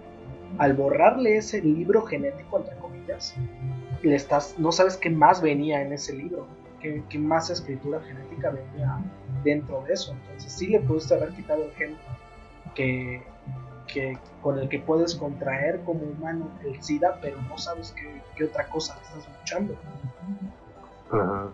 Al 0.58 0.73
borrarle 0.73 1.38
ese 1.38 1.62
libro 1.62 2.04
genético, 2.04 2.58
entre 2.58 2.76
comillas, 2.78 3.36
le 4.02 4.15
estás, 4.15 4.58
no 4.58 4.71
sabes 4.71 4.97
qué 4.97 5.10
más 5.10 5.41
venía 5.41 5.82
en 5.82 5.93
ese 5.93 6.13
libro, 6.13 6.47
qué, 6.82 7.04
qué 7.10 7.19
más 7.19 7.50
escritura 7.50 8.00
genética 8.02 8.52
venía 8.52 8.97
dentro 9.43 9.84
de 9.84 9.93
eso. 9.93 10.13
Entonces 10.13 10.52
sí 10.52 10.67
le 10.67 10.80
pudiste 10.80 11.13
haber 11.13 11.30
quitado 11.30 11.63
el 11.63 11.71
gen 11.71 11.95
que, 12.73 13.21
que 13.88 14.17
con 14.41 14.60
el 14.60 14.69
que 14.69 14.80
puedes 14.80 15.15
contraer 15.15 15.82
como 15.84 16.02
humano 16.02 16.50
el 16.63 16.82
SIDA, 16.82 17.19
pero 17.21 17.41
no 17.41 17.58
sabes 17.58 17.93
qué, 17.93 18.21
qué 18.36 18.45
otra 18.45 18.67
cosa 18.69 19.00
estás 19.02 19.28
luchando. 19.39 19.76
Ajá. 21.12 21.50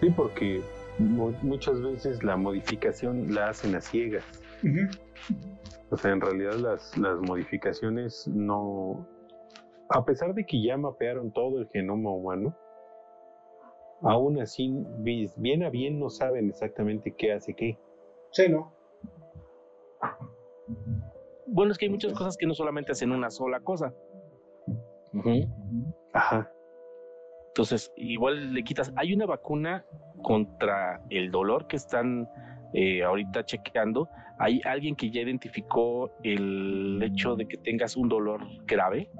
Sí, 0.00 0.10
porque 0.10 0.62
mu- 0.98 1.32
muchas 1.42 1.80
veces 1.82 2.22
la 2.22 2.36
modificación 2.36 3.34
la 3.34 3.48
hacen 3.48 3.74
a 3.74 3.80
ciegas. 3.80 4.24
O 5.90 5.96
sea, 5.96 6.12
en 6.12 6.20
realidad 6.20 6.54
las, 6.56 6.96
las 6.96 7.18
modificaciones 7.20 8.28
no... 8.28 9.06
A 9.90 10.04
pesar 10.04 10.34
de 10.34 10.44
que 10.44 10.62
ya 10.62 10.76
mapearon 10.76 11.32
todo 11.32 11.58
el 11.60 11.68
genoma 11.70 12.10
humano, 12.10 12.54
aún 14.02 14.38
así, 14.40 14.70
bi- 14.98 15.30
bien 15.36 15.62
a 15.64 15.70
bien 15.70 15.98
no 15.98 16.10
saben 16.10 16.50
exactamente 16.50 17.14
qué 17.16 17.32
hace 17.32 17.54
qué. 17.54 17.78
Sí, 18.32 18.48
¿no? 18.50 18.72
Bueno, 21.46 21.72
es 21.72 21.78
que 21.78 21.86
hay 21.86 21.90
muchas 21.90 22.12
cosas 22.12 22.36
que 22.36 22.46
no 22.46 22.54
solamente 22.54 22.92
hacen 22.92 23.12
una 23.12 23.30
sola 23.30 23.60
cosa. 23.60 23.94
Ajá. 26.12 26.50
Entonces, 27.48 27.92
igual 27.96 28.52
le 28.52 28.62
quitas. 28.62 28.92
Hay 28.96 29.12
una 29.12 29.26
vacuna 29.26 29.84
contra 30.22 31.02
el 31.10 31.30
dolor 31.30 31.66
que 31.66 31.76
están 31.76 32.28
eh, 32.74 33.02
ahorita 33.02 33.44
chequeando. 33.44 34.08
Hay 34.38 34.60
alguien 34.64 34.94
que 34.94 35.10
ya 35.10 35.22
identificó 35.22 36.12
el 36.22 37.02
hecho 37.02 37.34
de 37.34 37.48
que 37.48 37.56
tengas 37.56 37.96
un 37.96 38.08
dolor 38.08 38.42
grave 38.66 39.10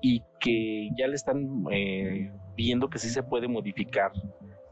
y 0.00 0.22
que 0.38 0.90
ya 0.96 1.08
le 1.08 1.14
están 1.14 1.64
eh, 1.72 2.30
viendo 2.54 2.88
que 2.88 2.98
sí 2.98 3.08
se 3.08 3.22
puede 3.22 3.48
modificar 3.48 4.12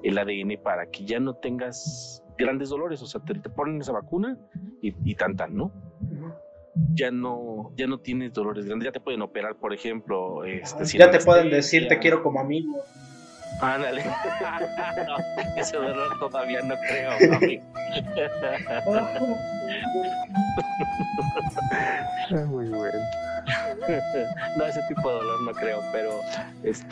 el 0.02 0.18
ADN 0.18 0.62
para 0.62 0.86
que 0.86 1.04
ya 1.04 1.18
no 1.18 1.34
tengas 1.34 2.21
grandes 2.36 2.70
dolores. 2.70 3.02
O 3.02 3.06
sea, 3.06 3.20
te, 3.20 3.34
te 3.34 3.50
ponen 3.50 3.80
esa 3.80 3.92
vacuna 3.92 4.38
y, 4.80 4.94
y 5.04 5.14
tan 5.14 5.36
tan, 5.36 5.56
¿no? 5.56 5.72
Ya 6.94 7.10
no, 7.10 7.72
ya 7.76 7.86
no 7.86 7.98
tienes 7.98 8.32
dolores 8.32 8.64
grandes. 8.64 8.86
Ya 8.86 8.92
te 8.92 9.00
pueden 9.00 9.22
operar, 9.22 9.56
por 9.56 9.74
ejemplo. 9.74 10.44
Este, 10.44 10.84
ya 10.98 11.10
te 11.10 11.20
pueden 11.20 11.50
decir 11.50 11.88
te 11.88 11.98
quiero 11.98 12.22
como 12.22 12.40
amigo. 12.40 12.82
Ándale. 13.60 14.02
No, 15.06 15.16
ese 15.56 15.76
dolor 15.76 16.18
todavía 16.18 16.60
no 16.62 16.74
creo, 16.86 17.12
mami. 17.30 17.60
Muy 22.46 22.68
bueno. 22.68 22.98
No, 24.56 24.66
ese 24.66 24.80
tipo 24.88 25.08
de 25.08 25.16
dolor 25.16 25.42
no 25.42 25.52
creo, 25.52 25.80
pero 25.92 26.10
este 26.62 26.86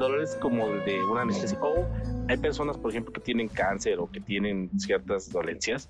dolores 0.00 0.36
como 0.40 0.66
el 0.66 0.84
de 0.84 1.04
una 1.04 1.22
anestesia. 1.22 1.58
O 1.60 1.86
hay 2.28 2.36
personas, 2.38 2.76
por 2.76 2.90
ejemplo, 2.90 3.12
que 3.12 3.20
tienen 3.20 3.48
cáncer 3.48 4.00
o 4.00 4.10
que 4.10 4.20
tienen 4.20 4.70
ciertas 4.80 5.30
dolencias 5.30 5.88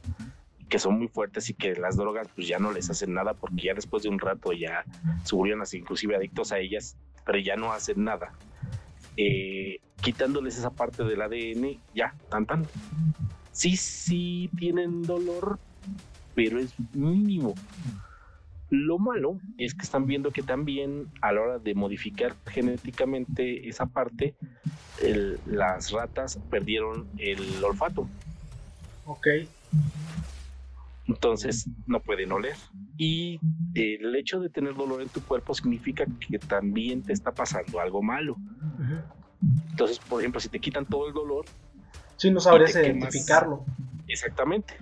que 0.69 0.79
son 0.79 0.99
muy 0.99 1.09
fuertes 1.09 1.51
y 1.51 1.55
que 1.55 1.75
las 1.75 1.97
drogas 1.97 2.29
pues 2.35 2.47
ya 2.47 2.61
no 2.61 2.71
les 2.71 2.89
hacen 2.89 3.13
nada 3.13 3.35
porque 3.35 3.67
ya 3.67 3.75
después 3.75 4.05
de 4.05 4.09
un 4.09 4.21
rato 4.21 4.53
ya 4.53 4.85
se 5.25 5.35
volvieron 5.35 5.63
así, 5.63 5.79
inclusive 5.79 6.15
adictos 6.15 6.53
a 6.53 6.59
ellas, 6.59 6.97
pero 7.27 7.39
ya 7.39 7.57
no 7.57 7.73
hacen 7.73 8.05
nada. 8.05 8.33
Eh, 9.17 9.81
quitándoles 10.01 10.57
esa 10.57 10.71
parte 10.71 11.03
del 11.03 11.21
ADN, 11.23 11.81
ya, 11.93 12.15
tan 12.31 12.47
tan. 12.47 12.67
Sí, 13.51 13.77
sí 13.77 14.49
tienen 14.57 15.03
dolor, 15.03 15.59
pero 16.37 16.61
es 16.61 16.73
mínimo. 16.95 17.55
Lo 18.71 18.99
malo 18.99 19.39
es 19.59 19.75
que 19.75 19.83
están 19.83 20.07
viendo 20.07 20.31
que 20.31 20.43
también 20.43 21.09
a 21.21 21.33
la 21.33 21.41
hora 21.41 21.59
de 21.59 21.75
modificar 21.75 22.37
genéticamente 22.47 23.69
esa 23.69 23.87
parte, 23.87 24.35
el- 25.03 25.39
las 25.47 25.91
ratas 25.91 26.39
perdieron 26.51 27.09
el 27.19 27.63
olfato. 27.65 28.09
Ok. 29.05 29.27
Entonces 31.07 31.69
no 31.87 32.01
pueden 32.01 32.31
oler. 32.31 32.55
Y 32.97 33.41
el 33.75 34.15
hecho 34.15 34.39
de 34.41 34.51
tener 34.51 34.75
dolor 34.75 35.03
en 35.03 35.09
tu 35.09 35.21
cuerpo 35.25 35.53
significa 35.55 36.05
que 36.29 36.39
también 36.39 37.03
te 37.03 37.13
está 37.13 37.33
pasando 37.33 37.81
algo 37.81 38.03
malo. 38.03 38.37
Entonces, 39.71 39.99
por 39.99 40.21
ejemplo, 40.21 40.41
si 40.41 40.49
te 40.49 40.61
quitan 40.61 40.87
todo 40.87 41.09
el 41.09 41.15
dolor, 41.15 41.45
Sí, 42.17 42.31
no 42.31 42.39
sabrías 42.39 42.75
identificarlo. 42.77 43.65
exactamente. 44.07 44.75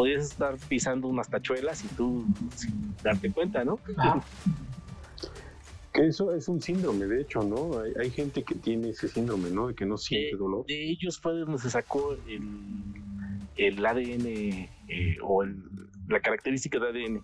Podrías 0.00 0.30
estar 0.30 0.56
pisando 0.66 1.08
unas 1.08 1.28
tachuelas 1.28 1.84
y 1.84 1.88
tú 1.88 2.24
sin 2.56 2.96
darte 3.02 3.30
cuenta, 3.30 3.66
¿no? 3.66 3.78
Ajá. 3.98 4.24
Que 5.92 6.06
eso 6.06 6.32
es 6.34 6.48
un 6.48 6.58
síndrome, 6.62 7.04
de 7.06 7.20
hecho, 7.20 7.42
¿no? 7.42 7.80
Hay, 7.80 7.92
hay 8.00 8.10
gente 8.12 8.42
que 8.44 8.54
tiene 8.54 8.90
ese 8.90 9.08
síndrome, 9.08 9.50
¿no? 9.50 9.66
De 9.66 9.74
que 9.74 9.84
no 9.84 9.98
siente 9.98 10.30
Eh, 10.30 10.38
dolor. 10.38 10.64
De 10.66 10.88
ellos 10.90 11.18
fue 11.20 11.38
donde 11.40 11.58
se 11.58 11.68
sacó 11.68 12.14
el, 12.14 12.40
el 13.56 13.84
ADN 13.84 14.26
eh, 14.88 15.16
o 15.22 15.42
el- 15.42 15.60
la 16.08 16.20
característica 16.20 16.78
de 16.78 16.86
ADN. 16.88 17.22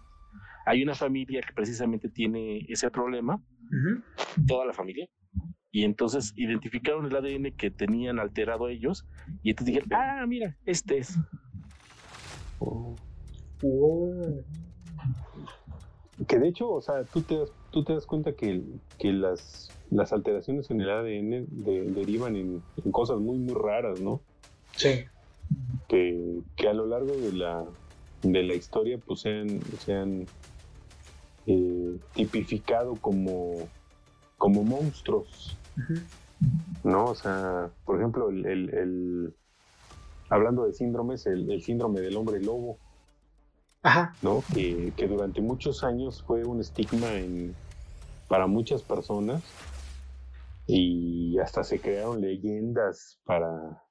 Hay 0.66 0.82
una 0.82 0.94
familia 0.94 1.40
que 1.40 1.54
precisamente 1.54 2.10
tiene 2.10 2.66
ese 2.68 2.90
problema, 2.90 3.36
Ujú. 3.36 4.02
toda 4.46 4.66
la 4.66 4.72
familia, 4.74 5.08
y 5.70 5.84
entonces 5.84 6.32
identificaron 6.36 7.06
el 7.06 7.14
ADN 7.16 7.52
que 7.56 7.70
tenían 7.70 8.18
alterado 8.18 8.68
ellos, 8.68 9.06
y 9.44 9.50
entonces 9.50 9.74
dijeron, 9.74 9.88
ah, 9.94 10.26
mira, 10.26 10.56
este 10.66 10.98
es. 10.98 11.16
Oh. 12.58 12.94
Que 16.26 16.38
de 16.38 16.48
hecho, 16.48 16.70
o 16.70 16.80
sea, 16.80 17.04
tú 17.04 17.20
te 17.22 17.38
das, 17.38 17.50
tú 17.70 17.84
te 17.84 17.92
das 17.92 18.06
cuenta 18.06 18.32
que, 18.32 18.62
que 18.98 19.12
las, 19.12 19.70
las 19.90 20.12
alteraciones 20.12 20.70
en 20.70 20.80
el 20.80 20.90
ADN 20.90 21.46
de- 21.50 21.90
derivan 21.92 22.36
en, 22.36 22.62
en 22.84 22.92
cosas 22.92 23.18
muy, 23.18 23.36
muy 23.38 23.54
raras, 23.54 24.00
¿no? 24.00 24.20
Sí. 24.76 25.04
Que, 25.88 26.40
que 26.56 26.68
a 26.68 26.72
lo 26.72 26.86
largo 26.86 27.14
de 27.14 27.32
la, 27.32 27.64
de 28.22 28.42
la 28.42 28.54
historia 28.54 28.98
pues 28.98 29.20
se 29.20 29.30
han, 29.30 29.60
se 29.84 29.94
han 29.94 30.26
eh, 31.46 31.98
tipificado 32.14 32.94
como, 32.94 33.68
como 34.38 34.64
monstruos. 34.64 35.56
¿no? 36.82 37.04
O 37.06 37.14
sea, 37.14 37.70
por 37.84 37.98
ejemplo, 37.98 38.30
el, 38.30 38.46
el- 38.46 38.74
el- 38.74 39.34
hablando 40.28 40.64
de 40.66 40.72
síndromes, 40.72 41.26
el, 41.26 41.50
el 41.50 41.62
síndrome 41.62 42.00
del 42.00 42.16
hombre 42.16 42.40
lobo, 42.42 42.78
Ajá. 43.82 44.14
¿no? 44.22 44.42
Que, 44.52 44.92
que 44.96 45.06
durante 45.06 45.40
muchos 45.40 45.84
años 45.84 46.22
fue 46.26 46.44
un 46.44 46.60
estigma 46.60 47.12
en, 47.14 47.54
para 48.28 48.46
muchas 48.46 48.82
personas 48.82 49.42
y 50.66 51.38
hasta 51.38 51.62
se 51.62 51.78
crearon 51.78 52.20
leyendas 52.20 53.18
para, 53.24 53.82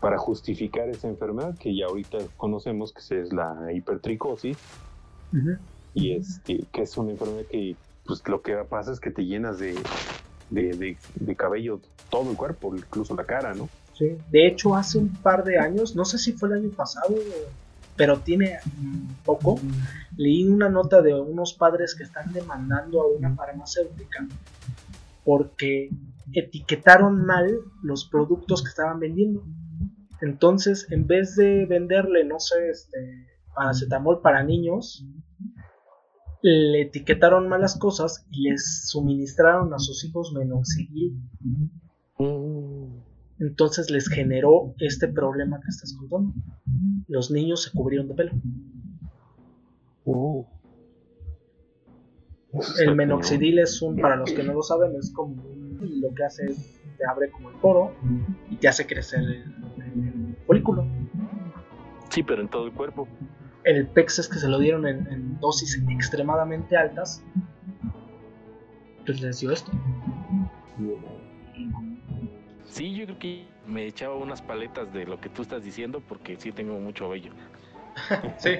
para 0.00 0.16
justificar 0.16 0.88
esa 0.88 1.08
enfermedad 1.08 1.56
que 1.58 1.76
ya 1.76 1.86
ahorita 1.86 2.18
conocemos 2.38 2.92
que 2.92 3.20
es 3.20 3.32
la 3.32 3.70
hipertricosis 3.74 4.56
y 5.92 6.12
este, 6.14 6.64
que 6.72 6.82
es 6.82 6.96
una 6.96 7.10
enfermedad 7.10 7.44
que 7.50 7.76
pues 8.06 8.26
lo 8.26 8.40
que 8.40 8.54
pasa 8.64 8.92
es 8.92 9.00
que 9.00 9.10
te 9.10 9.26
llenas 9.26 9.58
de, 9.58 9.74
de, 10.48 10.74
de- 10.74 10.96
de 11.16 11.36
cabello 11.36 11.80
todo 12.08 12.30
el 12.30 12.36
cuerpo, 12.38 12.74
incluso 12.74 13.14
la 13.14 13.24
cara, 13.24 13.52
¿no? 13.52 13.68
De 13.98 14.46
hecho, 14.46 14.74
hace 14.74 14.98
un 14.98 15.08
par 15.08 15.44
de 15.44 15.58
años, 15.58 15.96
no 15.96 16.04
sé 16.04 16.18
si 16.18 16.32
fue 16.32 16.48
el 16.50 16.54
año 16.56 16.70
pasado 16.70 17.16
pero 17.98 18.20
tiene 18.20 18.58
poco, 19.24 19.60
leí 20.16 20.46
una 20.46 20.70
nota 20.70 21.02
de 21.02 21.12
unos 21.20 21.52
padres 21.52 21.96
que 21.96 22.04
están 22.04 22.32
demandando 22.32 23.02
a 23.02 23.08
una 23.08 23.34
farmacéutica 23.34 24.26
porque 25.24 25.90
etiquetaron 26.32 27.26
mal 27.26 27.58
los 27.82 28.08
productos 28.08 28.62
que 28.62 28.68
estaban 28.68 29.00
vendiendo. 29.00 29.42
Entonces, 30.20 30.86
en 30.90 31.06
vez 31.06 31.34
de 31.36 31.66
venderle, 31.66 32.24
no 32.24 32.38
sé, 32.38 32.70
este, 32.70 33.26
paracetamol 33.54 34.20
para 34.22 34.44
niños, 34.44 35.04
le 36.40 36.82
etiquetaron 36.82 37.48
malas 37.48 37.76
cosas 37.76 38.24
y 38.30 38.48
les 38.48 38.88
suministraron 38.88 39.74
a 39.74 39.78
sus 39.78 40.04
hijos 40.04 40.32
menoxidil. 40.32 41.20
Mm. 42.18 43.07
Entonces 43.40 43.90
les 43.90 44.08
generó 44.08 44.74
este 44.78 45.08
problema 45.08 45.60
que 45.60 45.68
estás 45.68 45.94
contando. 45.94 46.34
Los 47.06 47.30
niños 47.30 47.62
se 47.62 47.70
cubrieron 47.70 48.08
de 48.08 48.14
pelo. 48.14 48.32
Uh. 50.04 50.44
El 52.80 52.96
menoxidil 52.96 53.58
es 53.58 53.82
un, 53.82 53.96
para 53.96 54.16
los 54.16 54.32
que 54.32 54.42
no 54.42 54.54
lo 54.54 54.62
saben, 54.62 54.96
es 54.96 55.12
como 55.12 55.36
lo 55.80 56.14
que 56.14 56.24
hace 56.24 56.46
es 56.46 56.78
te 56.98 57.06
abre 57.06 57.30
como 57.30 57.50
el 57.50 57.56
poro 57.56 57.92
y 58.50 58.56
te 58.56 58.68
hace 58.68 58.86
crecer 58.86 59.20
el, 59.20 60.36
folículo. 60.46 60.86
Sí, 62.10 62.22
pero 62.22 62.42
en 62.42 62.48
todo 62.48 62.66
el 62.66 62.72
cuerpo. 62.72 63.06
El 63.64 63.86
PEX 63.86 64.20
es 64.20 64.28
que 64.28 64.38
se 64.38 64.48
lo 64.48 64.58
dieron 64.58 64.86
en, 64.86 65.38
dosis 65.40 65.82
extremadamente 65.88 66.76
altas. 66.76 67.22
Pues 69.06 69.20
les 69.20 69.40
dio 69.40 69.52
esto. 69.52 69.70
Sí, 72.78 72.94
yo 72.94 73.06
creo 73.06 73.18
que 73.18 73.44
me 73.66 73.86
echaba 73.86 74.14
unas 74.14 74.40
paletas 74.40 74.92
de 74.92 75.04
lo 75.04 75.20
que 75.20 75.28
tú 75.28 75.42
estás 75.42 75.64
diciendo 75.64 76.00
porque 76.00 76.36
sí 76.36 76.52
tengo 76.52 76.78
mucho 76.78 77.08
vello. 77.08 77.32
sí. 78.38 78.50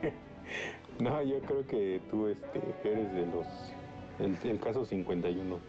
no, 0.98 1.22
yo 1.22 1.38
creo 1.40 1.66
que 1.66 2.00
tú 2.10 2.28
este, 2.28 2.62
eres 2.82 3.12
de 3.12 3.26
los. 3.26 3.46
El, 4.20 4.38
el 4.50 4.58
caso 4.58 4.86
51. 4.86 5.60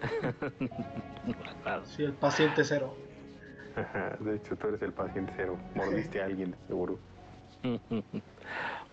sí, 1.84 2.02
el 2.02 2.14
paciente 2.14 2.64
cero. 2.64 2.96
De 4.18 4.34
hecho, 4.34 4.56
tú 4.56 4.66
eres 4.66 4.82
el 4.82 4.92
paciente 4.92 5.32
cero. 5.36 5.56
Mordiste 5.76 6.20
a 6.20 6.24
alguien, 6.24 6.56
seguro. 6.66 6.98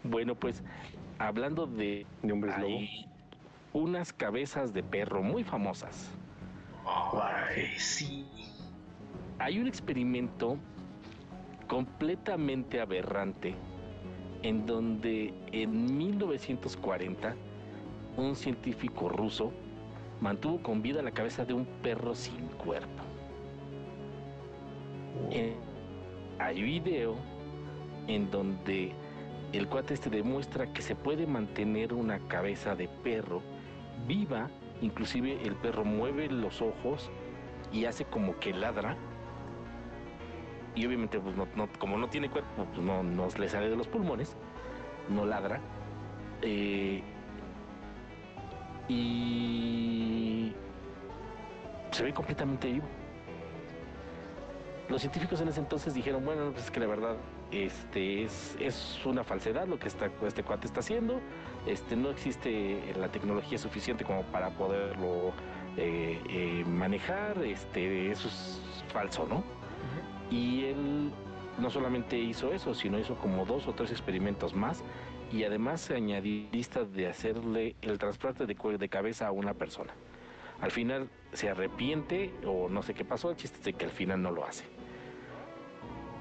bueno, 0.03 0.35
pues, 0.35 0.61
hablando 1.17 1.65
de. 1.65 2.05
¿De 2.21 2.31
hombres 2.31 2.55
lobo? 2.59 2.81
Unas 3.73 4.13
cabezas 4.13 4.75
de 4.75 4.83
perro 4.83 5.23
muy 5.23 5.43
famosas. 5.43 6.15
Sí. 7.77 8.25
Hay 9.39 9.59
un 9.59 9.67
experimento 9.67 10.57
completamente 11.67 12.79
aberrante 12.79 13.55
en 14.43 14.65
donde 14.65 15.33
en 15.51 15.97
1940 15.97 17.35
un 18.17 18.35
científico 18.35 19.09
ruso 19.09 19.51
mantuvo 20.21 20.61
con 20.61 20.81
vida 20.81 21.01
la 21.01 21.11
cabeza 21.11 21.45
de 21.45 21.53
un 21.53 21.65
perro 21.81 22.15
sin 22.15 22.47
cuerpo. 22.63 23.03
Hay 26.39 26.61
video 26.61 27.15
en 28.07 28.29
donde 28.29 28.93
el 29.53 29.67
cuate 29.67 29.93
este 29.93 30.09
demuestra 30.09 30.71
que 30.73 30.81
se 30.81 30.95
puede 30.95 31.25
mantener 31.25 31.93
una 31.93 32.19
cabeza 32.27 32.75
de 32.75 32.87
perro 32.87 33.41
viva, 34.07 34.49
inclusive 34.81 35.41
el 35.43 35.55
perro 35.55 35.83
mueve 35.83 36.27
los 36.29 36.61
ojos 36.61 37.09
y 37.71 37.85
hace 37.85 38.05
como 38.05 38.39
que 38.39 38.53
ladra. 38.53 38.97
Y 40.75 40.85
obviamente, 40.85 41.19
pues 41.19 41.35
como 41.79 41.97
no 41.97 42.09
tiene 42.09 42.29
cuerpo, 42.29 42.65
pues 42.73 42.85
no, 42.85 43.01
no 43.01 43.27
le 43.38 43.49
sale 43.49 43.69
de 43.69 43.75
los 43.77 43.88
pulmones, 43.88 44.35
no 45.09 45.25
ladra. 45.25 45.61
Eh, 46.41 47.01
y 48.88 50.53
se 51.91 52.03
ve 52.03 52.13
completamente 52.13 52.71
vivo. 52.71 52.85
Los 54.89 55.01
científicos 55.01 55.41
en 55.41 55.47
ese 55.47 55.61
entonces 55.61 55.93
dijeron, 55.93 56.23
bueno, 56.25 56.51
pues 56.51 56.65
es 56.65 56.71
que 56.71 56.79
la 56.79 56.88
verdad 56.88 57.15
este 57.51 58.23
es, 58.23 58.55
es 58.59 59.01
una 59.05 59.23
falsedad 59.23 59.67
lo 59.67 59.79
que 59.79 59.88
está, 59.88 60.11
este 60.27 60.43
cuate 60.43 60.67
está 60.67 60.81
haciendo, 60.81 61.19
este, 61.65 61.95
no 61.95 62.10
existe 62.10 62.93
la 62.97 63.10
tecnología 63.12 63.58
suficiente 63.58 64.04
como 64.04 64.23
para 64.23 64.49
poderlo 64.51 65.34
eh, 65.78 66.21
eh, 66.30 66.63
manejar, 66.65 67.43
este, 67.43 68.12
eso 68.12 68.28
es 68.28 68.62
falso, 68.93 69.28
¿no? 69.28 69.43
Y 70.30 70.65
él 70.65 71.12
no 71.58 71.69
solamente 71.69 72.17
hizo 72.17 72.54
eso, 72.54 72.73
sino 72.73 72.99
hizo 72.99 73.15
como 73.15 73.45
dos 73.45 73.67
o 73.67 73.73
tres 73.73 73.91
experimentos 73.91 74.54
más 74.54 74.84
y 75.32 75.43
además 75.43 75.82
se 75.82 75.95
añadió 75.95 76.47
lista 76.51 76.86
de 76.86 77.08
hacerle 77.08 77.75
el 77.82 77.97
trasplante 77.97 78.45
de, 78.45 78.78
de 78.78 78.89
cabeza 78.89 79.28
a 79.28 79.32
una 79.32 79.54
persona. 79.54 79.93
Al 80.62 80.71
final 80.71 81.10
se 81.34 81.49
arrepiente 81.49 82.32
o 82.45 82.69
no 82.69 82.82
sé 82.82 82.93
qué 82.93 83.04
pasó, 83.04 83.30
el 83.30 83.36
chiste 83.36 83.58
es 83.60 83.65
de 83.65 83.73
que 83.73 83.86
al 83.86 83.91
final 83.91 84.21
no 84.21 84.32
lo 84.32 84.45
hace. 84.45 84.63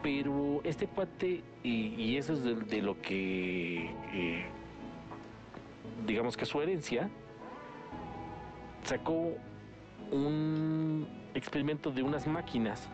Pero 0.02 0.60
este 0.64 0.86
cuate, 0.86 1.42
y, 1.62 2.16
eso 2.16 2.34
es 2.34 2.42
de, 2.42 2.82
lo 2.82 3.00
que, 3.00 3.90
eh, 4.12 4.46
digamos 6.06 6.36
que 6.36 6.46
su 6.46 6.60
herencia, 6.60 7.10
sacó 8.82 9.34
un 10.10 11.08
experimento 11.34 11.90
de 11.90 12.02
unas 12.02 12.26
máquinas 12.26 12.88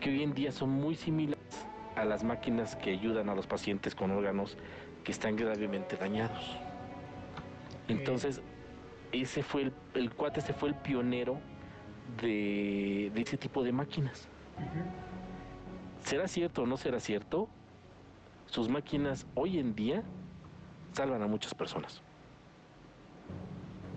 que 0.00 0.10
hoy 0.10 0.22
en 0.22 0.34
día 0.34 0.50
son 0.50 0.70
muy 0.70 0.94
similares 0.94 1.66
a 1.96 2.04
las 2.04 2.24
máquinas 2.24 2.74
que 2.76 2.90
ayudan 2.90 3.28
a 3.28 3.34
los 3.34 3.46
pacientes 3.46 3.94
con 3.94 4.10
órganos 4.10 4.56
que 5.04 5.12
están 5.12 5.36
gravemente 5.36 5.96
dañados. 5.96 6.56
Entonces, 7.88 8.40
ese 9.12 9.42
fue 9.42 9.62
el, 9.62 9.72
el 9.94 10.10
cuate, 10.10 10.40
ese 10.40 10.54
fue 10.54 10.70
el 10.70 10.74
pionero 10.76 11.38
de, 12.20 13.12
ese 13.14 13.36
tipo 13.36 13.62
de 13.62 13.72
máquinas. 13.72 14.28
¿Será 16.04 16.28
cierto 16.28 16.62
o 16.62 16.66
no 16.66 16.76
será 16.76 17.00
cierto? 17.00 17.48
Sus 18.46 18.68
máquinas 18.68 19.26
hoy 19.34 19.58
en 19.58 19.74
día 19.74 20.02
salvan 20.92 21.22
a 21.22 21.26
muchas 21.26 21.54
personas. 21.54 22.00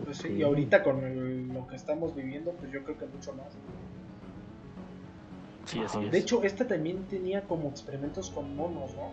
Pues 0.04 0.18
sí, 0.18 0.30
y 0.34 0.44
ahorita 0.44 0.84
con 0.84 1.54
lo 1.54 1.68
que 1.68 1.76
estamos 1.76 2.16
viviendo, 2.16 2.52
pues 2.52 2.72
yo 2.72 2.84
creo 2.84 2.98
que 2.98 3.06
mucho 3.06 3.34
más. 3.34 3.48
Sí, 5.66 5.80
así 5.80 6.06
es. 6.06 6.12
De 6.12 6.18
hecho, 6.20 6.44
esta 6.44 6.68
también 6.68 7.06
tenía 7.06 7.42
como 7.42 7.70
experimentos 7.70 8.30
con 8.30 8.56
monos, 8.56 8.94
¿no? 8.94 9.10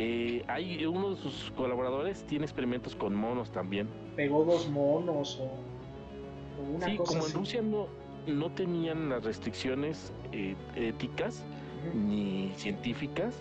Eh, 0.00 0.44
hay 0.46 0.86
uno 0.86 1.10
de 1.10 1.16
sus 1.16 1.50
colaboradores 1.56 2.22
tiene 2.24 2.44
experimentos 2.44 2.94
con 2.94 3.16
monos 3.16 3.50
también. 3.50 3.88
Pegó 4.14 4.44
dos 4.44 4.68
monos 4.68 5.40
o, 5.40 5.50
una 6.72 6.86
sí, 6.86 6.96
como 6.96 7.26
en 7.26 7.32
Rusia 7.32 7.62
no, 7.62 7.88
no 8.28 8.50
tenían 8.52 9.08
las 9.08 9.24
restricciones 9.24 10.12
eh, 10.30 10.54
éticas 10.76 11.42
ni 11.94 12.52
científicas, 12.56 13.34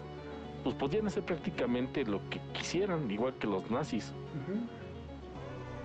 pues 0.68 0.76
podían 0.76 1.08
hacer 1.08 1.24
prácticamente 1.24 2.04
lo 2.04 2.20
que 2.30 2.42
quisieran, 2.52 3.10
igual 3.10 3.34
que 3.36 3.48
los 3.48 3.72
nazis. 3.72 4.12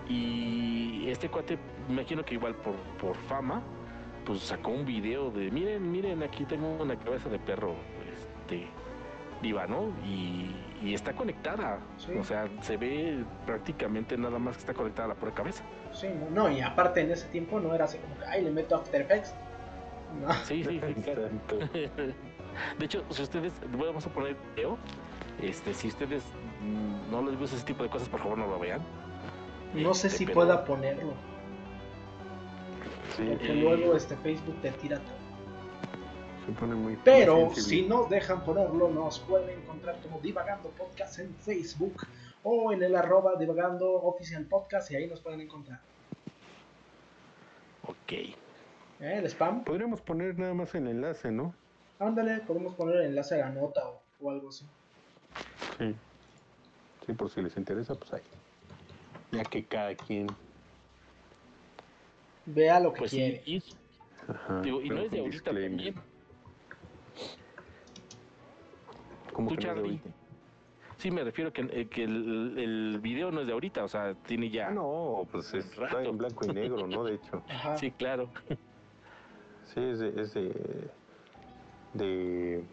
Y 0.09 1.09
este 1.09 1.29
cuate, 1.29 1.57
me 1.87 1.95
imagino 1.95 2.25
que 2.25 2.35
igual 2.35 2.57
por, 2.57 2.75
por 3.01 3.15
fama, 3.29 3.63
pues 4.27 4.41
sacó 4.41 4.73
un 4.73 4.85
video 4.85 5.31
de, 5.31 5.53
miren, 5.53 5.89
miren, 5.89 6.25
aquí 6.25 6.45
tengo 6.47 6.83
una 6.83 6.99
cabeza 6.99 7.29
de 7.29 7.39
perro, 7.39 7.77
este, 8.13 8.67
viva, 9.41 9.69
¿no? 9.69 9.93
Y, 10.05 10.53
está 10.93 11.13
conectada. 11.13 11.79
O 12.19 12.25
sea, 12.25 12.49
se 12.61 12.77
ve 12.77 13.25
prácticamente 13.47 14.19
nada 14.19 14.41
más 14.41 14.57
que 14.57 14.63
está 14.63 14.75
conectada 14.75 15.05
a 15.05 15.09
la 15.11 15.15
pura 15.15 15.33
cabeza. 15.33 15.63
Sí, 15.93 16.09
no, 16.33 16.51
y 16.51 16.61
aparte 16.61 17.03
en 17.03 17.13
ese 17.13 17.29
tiempo 17.29 17.61
no 17.61 17.73
era 17.73 17.85
así 17.85 17.99
como 17.99 18.19
que, 18.19 18.25
ay, 18.27 18.43
le 18.43 18.51
meto 18.51 18.75
After 18.75 19.01
Effects. 19.01 19.33
No. 20.21 20.33
Sí, 20.45 20.65
sí, 20.65 20.81
sí. 20.81 21.89
de 22.79 22.85
hecho, 22.85 23.05
si 23.11 23.23
ustedes, 23.23 23.53
vamos 23.73 24.07
a 24.07 24.11
poner 24.11 24.37
video, 24.55 24.79
este, 25.41 25.75
si 25.75 25.89
ustedes 25.89 26.23
no 27.11 27.23
les 27.23 27.39
gusta 27.39 27.57
ese 27.57 27.65
tipo 27.65 27.83
de 27.83 27.91
cosas, 27.91 28.09
por 28.09 28.21
favor 28.21 28.39
no 28.39 28.47
lo 28.47 28.59
vean. 28.59 28.81
No 29.75 29.95
sé 29.95 30.09
este, 30.09 30.19
si 30.19 30.27
pueda 30.27 30.65
ponerlo. 30.65 31.15
Sí. 33.17 33.25
Porque 33.29 33.55
luego 33.55 33.97
este 33.97 34.17
Facebook 34.17 34.61
te 34.63 34.71
tira 34.73 34.99
todo. 34.99 35.23
Pero 37.05 37.55
si 37.55 37.83
no 37.83 38.05
dejan 38.07 38.43
ponerlo, 38.45 38.91
nos 38.91 39.21
pueden 39.21 39.61
encontrar 39.61 39.97
como 40.03 40.19
Divagando 40.21 40.71
Podcast 40.71 41.21
en 41.21 41.35
Facebook 41.37 42.07
o 42.43 42.73
en 42.73 42.83
el 42.83 42.97
arroba 42.97 43.37
Divagando 43.37 43.93
Oficial 44.03 44.45
Podcast 44.47 44.91
y 44.91 44.97
ahí 44.97 45.07
nos 45.07 45.21
pueden 45.21 45.41
encontrar. 45.41 45.81
Ok. 47.87 48.13
¿Eh? 48.13 48.37
¿El 49.01 49.27
spam? 49.27 49.63
Podríamos 49.65 50.01
poner 50.01 50.39
nada 50.39 50.55
más 50.55 50.75
el 50.75 50.89
enlace, 50.89 51.31
¿no? 51.31 51.55
Ándale, 52.03 52.39
podemos 52.41 52.75
poner 52.75 52.97
el 52.97 53.03
enlace 53.07 53.41
a 53.41 53.47
la 53.47 53.51
nota 53.51 53.81
o, 54.21 54.31
algo 54.31 54.49
así. 54.49 54.67
Sí. 55.79 55.95
Sí, 57.07 57.13
por 57.13 57.31
si 57.31 57.43
les 57.43 57.57
interesa, 57.57 57.95
pues 57.95 58.13
ahí. 58.13 58.23
Ya 59.31 59.45
que 59.45 59.65
cada 59.65 59.95
quien 59.95 60.27
vea 62.47 62.81
lo 62.81 62.93
que 62.93 62.99
pues 62.99 63.13
quiere. 63.13 63.43
y, 63.47 63.63
no 64.53 65.01
es 65.01 65.11
de 65.11 65.21
ahorita 65.21 65.45
también 65.45 65.95
como 69.33 69.49
Tú, 69.49 69.57
que 69.57 69.61
no 69.67 69.71
es 69.71 69.77
de 69.77 69.81
Charlie. 69.83 70.01
ahorita. 70.03 70.11
Sí, 70.99 71.11
me 71.11 71.25
refiero 71.25 71.53
que, 71.53 71.63
eh, 71.63 71.89
que 71.89 72.05
el, 72.05 72.59
el 72.59 73.01
video 73.01 73.31
no 73.31 73.41
es 73.41 73.47
de 73.47 73.53
ahorita, 73.53 73.85
o 73.85 73.89
sea, 73.89 74.15
tiene 74.15 74.51
ya. 74.51 74.69
Ah, 74.69 74.71
no, 74.73 75.27
pues 75.31 75.55
es- 75.55 75.67
está 75.67 76.03
en 76.03 76.19
blanco 76.19 76.45
y 76.45 76.53
negro, 76.53 76.87
¿no? 76.87 77.05
De 77.05 77.15
hecho. 77.15 77.43
Ajá. 77.49 77.77
Sí, 77.79 77.91
claro. 77.93 78.31
Sí, 79.73 79.81
es 79.81 79.99
de, 80.01 80.21
es 80.21 80.35
de, 80.35 80.91
de... 81.95 82.65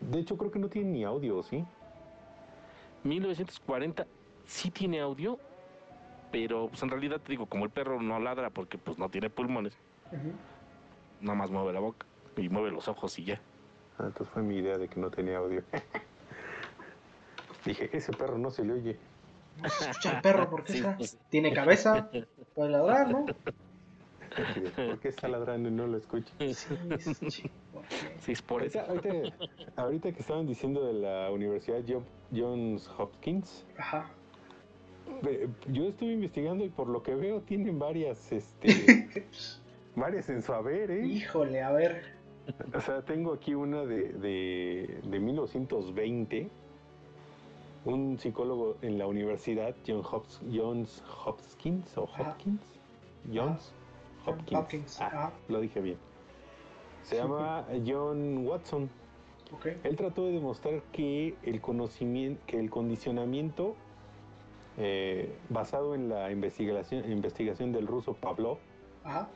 De 0.00 0.18
hecho, 0.20 0.36
creo 0.36 0.50
que 0.50 0.58
no 0.58 0.68
tiene 0.68 0.90
ni 0.90 1.04
audio, 1.04 1.42
¿sí? 1.42 1.64
1940 3.04 4.06
sí 4.46 4.70
tiene 4.70 5.00
audio, 5.00 5.38
pero 6.30 6.68
pues 6.68 6.82
en 6.82 6.90
realidad 6.90 7.20
te 7.20 7.32
digo, 7.32 7.46
como 7.46 7.64
el 7.64 7.70
perro 7.70 8.00
no 8.00 8.18
ladra 8.18 8.50
porque 8.50 8.78
pues 8.78 8.98
no 8.98 9.08
tiene 9.08 9.30
pulmones, 9.30 9.74
Ujú. 10.12 10.32
nada 11.20 11.36
más 11.38 11.50
mueve 11.50 11.72
la 11.72 11.80
boca 11.80 12.06
y 12.36 12.48
mueve 12.48 12.70
los 12.70 12.88
ojos 12.88 13.18
y 13.18 13.24
ya. 13.24 13.40
Ah, 13.98 14.04
entonces 14.06 14.28
fue 14.32 14.42
mi 14.42 14.56
idea 14.56 14.76
de 14.76 14.88
que 14.88 15.00
no 15.00 15.10
tenía 15.10 15.38
audio. 15.38 15.62
Dije, 17.64 17.88
ese 17.92 18.12
perro 18.12 18.38
no 18.38 18.50
se 18.50 18.64
le 18.64 18.74
oye. 18.74 18.96
No 19.62 19.68
se 19.70 19.90
escucha 19.90 20.12
el 20.16 20.20
perro, 20.20 20.50
¿por 20.50 20.64
qué 20.64 20.72
Sí, 20.72 20.78
está? 20.78 20.96
pues. 20.96 21.16
Tiene 21.30 21.52
cabeza, 21.54 22.10
puede 22.54 22.70
ladrar, 22.70 23.10
¿no? 23.10 23.24
¿Por 24.86 24.98
qué 24.98 25.08
está 25.08 25.28
ladrando 25.28 25.68
y 25.68 25.72
no 25.72 25.86
lo 25.86 25.96
escucho? 25.96 26.32
Sí, 26.38 27.50
sí, 28.20 28.32
es 28.32 28.42
por 28.42 28.62
eso. 28.62 28.80
Ahorita, 28.80 29.10
ahorita, 29.10 29.36
ahorita 29.76 30.12
que 30.12 30.20
estaban 30.20 30.46
diciendo 30.46 30.84
de 30.86 30.94
la 30.94 31.30
Universidad 31.30 31.82
Jo- 31.86 32.02
Johns 32.34 32.88
Hopkins, 32.98 33.64
Ajá. 33.78 34.10
ve- 35.22 35.48
yo 35.68 35.84
estuve 35.88 36.12
investigando 36.12 36.64
y 36.64 36.68
por 36.68 36.88
lo 36.88 37.02
que 37.02 37.14
veo 37.14 37.40
tienen 37.42 37.78
varias, 37.78 38.32
este, 38.32 39.08
varias 39.96 40.28
en 40.28 40.42
su 40.42 40.52
haber, 40.52 40.90
¿eh? 40.90 41.06
Híjole, 41.06 41.62
a 41.62 41.70
ver. 41.72 42.16
O 42.74 42.80
sea, 42.80 43.02
tengo 43.02 43.32
aquí 43.32 43.54
una 43.54 43.84
de, 43.84 44.12
de, 44.12 45.00
de 45.04 45.18
1920. 45.20 46.48
Un 47.84 48.18
psicólogo 48.18 48.76
en 48.82 48.98
la 48.98 49.06
universidad, 49.06 49.74
John 49.86 50.02
Hops- 50.02 50.40
Johns 50.52 51.04
Hopkins, 51.24 51.96
o 51.96 52.04
Ajá. 52.04 52.30
Hopkins, 52.30 52.60
Johns 53.32 53.72
John 54.24 54.34
Hopkins. 54.38 54.58
Hopkins, 54.58 55.00
Ah, 55.00 55.32
lo 55.48 55.60
dije 55.60 55.80
bien. 55.80 55.96
Se 57.06 57.16
llama 57.16 57.64
John 57.86 58.46
Watson. 58.46 58.90
Ok. 59.52 59.66
Él 59.84 59.96
trató 59.96 60.24
de 60.26 60.32
demostrar 60.32 60.82
que 60.92 61.36
el 61.44 61.60
conocimiento, 61.60 62.42
que 62.46 62.58
el 62.58 62.68
condicionamiento 62.68 63.76
eh, 64.76 65.32
basado 65.48 65.94
en 65.94 66.08
la 66.08 66.30
investigación, 66.32 67.10
investigación 67.10 67.72
del 67.72 67.86
ruso 67.86 68.14
Pavlov, 68.14 68.58
Ajá. 69.04 69.28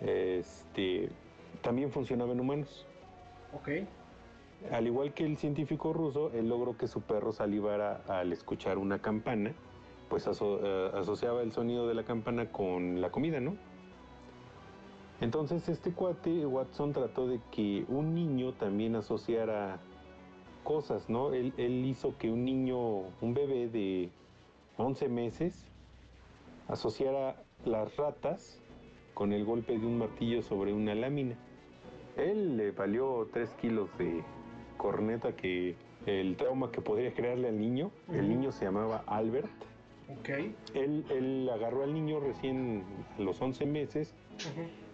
este, 0.00 1.10
también 1.62 1.90
funcionaba 1.92 2.32
en 2.32 2.40
humanos. 2.40 2.86
Al 4.70 4.86
igual 4.86 5.14
que 5.14 5.24
el 5.24 5.36
científico 5.38 5.92
ruso, 5.92 6.30
él 6.34 6.48
logró 6.48 6.76
que 6.76 6.88
su 6.88 7.00
perro 7.00 7.32
salivara 7.32 8.02
al 8.08 8.32
escuchar 8.32 8.78
una 8.78 8.98
campana, 9.00 9.54
pues 10.08 10.26
aso- 10.26 10.60
eh, 10.62 10.90
asociaba 10.94 11.40
el 11.42 11.52
sonido 11.52 11.86
de 11.88 11.94
la 11.94 12.04
campana 12.04 12.50
con 12.52 13.00
la 13.00 13.10
comida, 13.10 13.40
¿no? 13.40 13.56
Entonces 15.20 15.68
este 15.68 15.92
cuate, 15.92 16.46
Watson, 16.46 16.92
trató 16.92 17.28
de 17.28 17.40
que 17.50 17.84
un 17.88 18.14
niño 18.14 18.54
también 18.54 18.96
asociara 18.96 19.78
cosas, 20.64 21.10
¿no? 21.10 21.32
Él, 21.34 21.52
él 21.58 21.84
hizo 21.84 22.16
que 22.16 22.30
un 22.30 22.44
niño, 22.44 23.00
un 23.20 23.34
bebé 23.34 23.68
de 23.68 24.10
11 24.78 25.08
meses, 25.08 25.66
asociara 26.68 27.42
las 27.64 27.96
ratas 27.96 28.58
con 29.12 29.32
el 29.32 29.44
golpe 29.44 29.78
de 29.78 29.86
un 29.86 29.98
martillo 29.98 30.42
sobre 30.42 30.72
una 30.72 30.94
lámina. 30.94 31.36
Él 32.16 32.56
le 32.56 32.70
valió 32.70 33.28
3 33.32 33.50
kilos 33.60 33.90
de 33.98 34.22
corneta 34.78 35.36
que 35.36 35.76
el 36.06 36.36
trauma 36.36 36.70
que 36.70 36.80
podría 36.80 37.12
crearle 37.12 37.48
al 37.48 37.60
niño. 37.60 37.90
El 38.10 38.28
niño 38.28 38.52
se 38.52 38.64
llamaba 38.64 39.04
Albert. 39.06 39.50
Ok. 40.18 40.28
Él, 40.74 41.04
él 41.10 41.50
agarró 41.52 41.82
al 41.82 41.92
niño 41.92 42.20
recién 42.20 42.84
a 43.18 43.22
los 43.22 43.40
11 43.40 43.66
meses. 43.66 44.14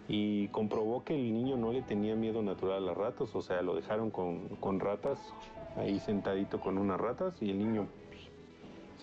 Y 0.07 0.47
comprobó 0.49 1.03
que 1.03 1.15
el 1.15 1.33
niño 1.33 1.57
no 1.57 1.71
le 1.73 1.81
tenía 1.81 2.15
miedo 2.15 2.41
natural 2.41 2.77
a 2.77 2.85
las 2.85 2.97
ratas, 2.97 3.35
o 3.35 3.41
sea, 3.41 3.61
lo 3.61 3.75
dejaron 3.75 4.09
con, 4.09 4.47
con 4.59 4.79
ratas, 4.79 5.19
ahí 5.75 5.99
sentadito 5.99 6.59
con 6.59 6.77
unas 6.77 6.99
ratas 6.99 7.41
y 7.41 7.51
el 7.51 7.59
niño 7.59 7.87
pues, 8.09 8.21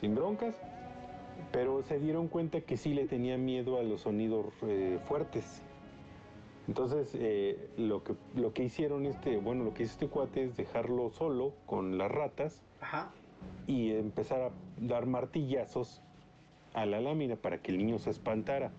sin 0.00 0.14
broncas, 0.14 0.54
pero 1.52 1.82
se 1.82 1.98
dieron 1.98 2.28
cuenta 2.28 2.62
que 2.62 2.76
sí 2.76 2.94
le 2.94 3.06
tenía 3.06 3.36
miedo 3.36 3.78
a 3.78 3.82
los 3.82 4.02
sonidos 4.02 4.46
eh, 4.62 4.98
fuertes. 5.04 5.62
Entonces, 6.66 7.10
eh, 7.14 7.68
lo, 7.76 8.02
que, 8.02 8.14
lo 8.34 8.54
que 8.54 8.64
hicieron 8.64 9.04
este, 9.04 9.36
bueno, 9.36 9.64
lo 9.64 9.74
que 9.74 9.82
hizo 9.82 9.92
este 9.92 10.08
cuate 10.08 10.44
es 10.44 10.56
dejarlo 10.56 11.10
solo 11.10 11.52
con 11.66 11.98
las 11.98 12.10
ratas 12.10 12.62
Ajá. 12.80 13.10
y 13.66 13.90
empezar 13.92 14.40
a 14.40 14.50
dar 14.78 15.04
martillazos 15.04 16.00
a 16.72 16.86
la 16.86 17.00
lámina 17.00 17.36
para 17.36 17.58
que 17.58 17.70
el 17.70 17.78
niño 17.78 17.98
se 17.98 18.10
espantara. 18.10 18.72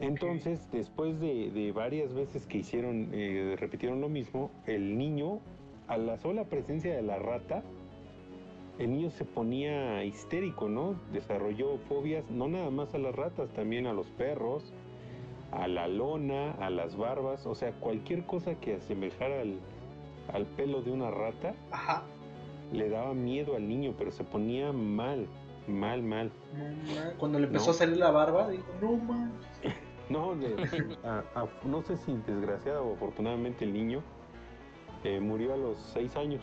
Entonces, 0.00 0.66
después 0.72 1.20
de, 1.20 1.50
de 1.50 1.72
varias 1.72 2.12
veces 2.14 2.46
que 2.46 2.58
hicieron, 2.58 3.10
eh, 3.12 3.56
repitieron 3.58 4.00
lo 4.00 4.08
mismo, 4.08 4.50
el 4.66 4.96
niño, 4.96 5.40
a 5.88 5.96
la 5.98 6.16
sola 6.18 6.44
presencia 6.44 6.94
de 6.94 7.02
la 7.02 7.18
rata, 7.18 7.62
el 8.78 8.92
niño 8.92 9.10
se 9.10 9.24
ponía 9.26 10.02
histérico, 10.04 10.68
¿no? 10.68 10.94
Desarrolló 11.12 11.76
fobias, 11.88 12.30
no 12.30 12.48
nada 12.48 12.70
más 12.70 12.94
a 12.94 12.98
las 12.98 13.14
ratas, 13.14 13.50
también 13.50 13.86
a 13.86 13.92
los 13.92 14.06
perros, 14.12 14.72
a 15.52 15.68
la 15.68 15.86
lona, 15.86 16.52
a 16.52 16.70
las 16.70 16.96
barbas, 16.96 17.44
o 17.46 17.54
sea, 17.54 17.72
cualquier 17.72 18.24
cosa 18.24 18.54
que 18.54 18.76
asemejara 18.76 19.42
al, 19.42 19.58
al 20.32 20.46
pelo 20.46 20.80
de 20.80 20.92
una 20.92 21.10
rata, 21.10 21.54
Ajá. 21.72 22.04
le 22.72 22.88
daba 22.88 23.12
miedo 23.12 23.54
al 23.56 23.68
niño, 23.68 23.92
pero 23.98 24.12
se 24.12 24.24
ponía 24.24 24.72
mal, 24.72 25.26
mal, 25.68 26.02
mal. 26.02 26.30
Cuando 27.18 27.38
le 27.38 27.48
empezó 27.48 27.66
No. 27.66 27.70
a 27.72 27.74
salir 27.74 27.96
la 27.98 28.10
barba, 28.12 28.48
dijo, 28.48 28.64
no 28.80 28.92
man. 28.96 29.32
No, 30.10 30.34
le- 30.34 30.56
a- 31.04 31.22
a- 31.34 31.48
no 31.64 31.82
sé 31.82 31.96
si 31.96 32.12
desgraciado 32.26 32.84
o 32.84 32.94
afortunadamente 32.94 33.64
el 33.64 33.72
niño 33.72 34.02
eh, 35.04 35.20
murió 35.20 35.54
a 35.54 35.56
los 35.56 35.78
seis 35.94 36.14
años 36.16 36.42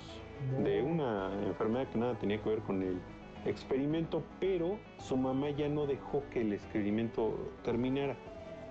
de 0.63 0.82
una 0.82 1.32
enfermedad 1.45 1.88
que 1.89 1.97
nada 1.99 2.15
tenía 2.18 2.41
que 2.41 2.49
ver 2.49 2.59
con 2.61 2.82
el 2.82 2.99
experimento, 3.45 4.24
pero 4.39 4.80
su 4.97 5.18
mamá 5.18 5.49
ya 5.51 5.68
no 5.68 5.86
dejó 5.86 6.24
que 6.32 6.41
el 6.41 6.53
experimento 6.53 7.38
terminara. 7.63 8.15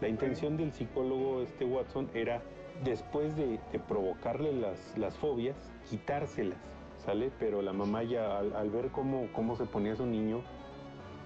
La 0.01 0.09
intención 0.09 0.57
del 0.57 0.73
psicólogo 0.73 1.43
este 1.43 1.65
Watson 1.65 2.09
era, 2.15 2.43
después 2.85 3.37
de, 3.37 3.59
de 3.73 3.79
provocarle 3.79 4.53
las, 4.53 4.97
las 4.99 5.17
fobias, 5.17 5.57
quitárselas, 5.89 6.59
¿sale? 6.99 7.31
Pero 7.39 7.63
la 7.63 7.73
mamá 7.73 8.03
ya 8.03 8.39
al, 8.39 8.55
al 8.55 8.71
ver 8.71 8.89
cómo, 8.91 9.29
cómo 9.33 9.57
se 9.57 9.65
ponía 9.67 9.95
su 9.97 10.07
niño, 10.07 10.41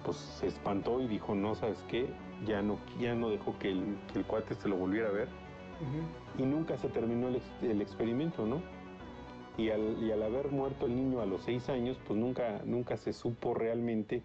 pues 0.04 0.16
se 0.16 0.46
espantó 0.46 1.00
y 1.00 1.06
dijo, 1.08 1.34
no, 1.34 1.54
¿sabes 1.54 1.82
qué? 1.88 2.08
Ya 2.46 2.62
no, 2.62 2.78
ya 2.98 3.14
no 3.14 3.28
dejó 3.28 3.58
que 3.58 3.70
el, 3.70 3.96
que 4.12 4.20
el 4.20 4.24
cuate 4.24 4.54
se 4.54 4.68
lo 4.68 4.76
volviera 4.76 5.08
a 5.08 5.12
ver 5.12 5.28
y 6.38 6.42
nunca 6.42 6.76
se 6.76 6.88
terminó 6.88 7.28
el, 7.28 7.36
ex- 7.36 7.62
el 7.62 7.80
experimento, 7.80 8.44
¿no? 8.46 8.60
Y 9.56 9.70
al, 9.70 10.02
y 10.02 10.10
al 10.12 10.22
haber 10.22 10.48
muerto 10.50 10.86
el 10.86 10.94
niño 10.96 11.20
a 11.20 11.26
los 11.26 11.42
seis 11.42 11.68
años, 11.68 11.98
pues 12.06 12.18
nunca, 12.18 12.60
nunca 12.64 12.96
se 12.96 13.12
supo 13.12 13.52
realmente 13.54 14.22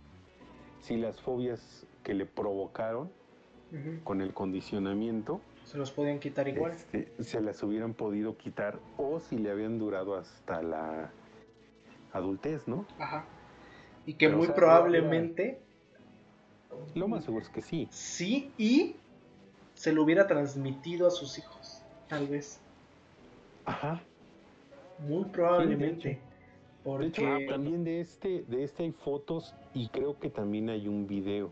si 0.82 0.97
las 0.97 1.20
fobias 1.22 1.86
que 2.03 2.13
le 2.13 2.26
provocaron 2.26 3.09
con 4.03 4.22
el 4.22 4.34
condicionamiento 4.34 5.41
Se 5.66 5.78
los 5.78 5.91
podían 5.91 6.20
quitar 6.20 6.47
igual. 6.47 6.72
este, 6.74 7.11
se 7.22 7.41
las 7.41 7.61
hubieran 7.63 7.93
podido 7.93 8.38
quitar 8.38 8.80
o 8.97 9.20
si 9.20 9.38
le 9.38 9.51
habían 9.51 9.80
durado 9.80 10.16
hasta 10.16 10.61
la 10.61 11.09
adultez, 12.13 12.68
¿no? 12.68 12.86
Ajá. 12.99 13.26
Y 14.05 14.13
que 14.13 14.28
Pero, 14.28 14.36
o 14.36 14.38
muy 14.38 14.47
sea, 14.47 14.55
probablemente 14.55 15.59
Lo 16.93 17.07
más 17.07 17.23
seguro 17.26 17.43
es 17.43 17.49
que 17.49 17.61
sí. 17.61 17.88
sí 17.91 18.51
y 18.57 18.95
se 19.73 19.91
lo 19.91 20.03
hubiera 20.03 20.28
transmitido 20.28 21.07
a 21.07 21.11
sus 21.11 21.38
hijos. 21.38 21.82
Tal 22.07 22.28
vez. 22.28 22.59
Ajá. 23.65 24.01
Muy 24.99 25.26
probablemente. 25.26 26.09
De 26.09 26.19
porque 26.84 27.07
hecho, 27.07 27.23
también 27.49 27.84
de 27.84 27.99
este, 27.99 28.43
de 28.47 28.63
este 28.63 28.84
hay 28.84 28.91
fotos 28.91 29.55
y 29.73 29.89
creo 29.89 30.19
que 30.19 30.30
también 30.30 30.69
hay 30.69 30.88
un 30.88 31.07
video 31.07 31.49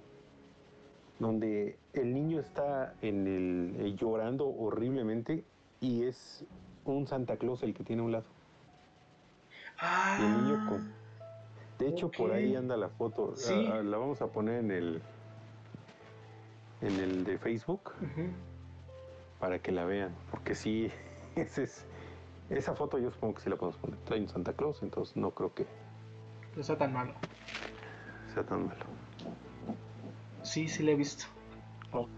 donde 1.19 1.77
el 1.93 2.13
niño 2.13 2.39
está 2.39 2.93
en 3.01 3.27
el 3.27 3.75
eh, 3.85 3.95
llorando 3.95 4.47
horriblemente 4.47 5.43
y 5.81 6.03
es 6.03 6.45
un 6.85 7.07
Santa 7.07 7.37
Claus 7.37 7.63
el 7.63 7.73
que 7.73 7.83
tiene 7.83 8.01
a 8.01 8.05
un 8.05 8.11
lado. 8.11 8.25
Ah, 9.79 10.17
el 10.19 10.43
niño 10.43 10.65
con- 10.69 10.91
De 11.79 11.87
hecho, 11.89 12.09
por 12.11 12.31
ahí 12.31 12.55
anda 12.55 12.77
la 12.77 12.89
foto. 12.89 13.33
Sí. 13.35 13.53
Ah, 13.69 13.77
ah, 13.79 13.83
la 13.83 13.97
vamos 13.97 14.21
a 14.21 14.27
poner 14.27 14.59
en 14.59 14.71
el 14.71 15.01
en 16.83 16.99
el 16.99 17.23
de 17.23 17.37
Facebook 17.37 17.91
para 19.39 19.59
que 19.59 19.71
la 19.71 19.85
vean, 19.85 20.13
porque 20.31 20.55
sí, 20.55 20.91
ese 21.35 21.63
es, 21.63 21.85
esa 22.49 22.75
foto 22.75 22.97
yo 22.99 23.11
supongo 23.11 23.35
que 23.35 23.41
sí 23.41 23.49
la 23.49 23.55
podemos 23.55 23.77
poner. 23.79 23.97
Trae 24.01 24.19
un 24.21 24.29
Santa 24.29 24.53
Claus, 24.53 24.83
entonces 24.83 25.15
no 25.17 25.31
creo 25.31 25.53
que 25.53 25.65
no 26.55 26.61
está 26.61 26.77
tan 26.77 26.93
malo. 26.93 27.13
sea 28.33 28.43
tan 28.45 28.67
malo. 28.67 28.85
Sí, 30.43 30.67
sí 30.67 30.83
le 30.83 30.91
he 30.93 30.95
visto. 30.95 31.25
Ok. 31.91 32.09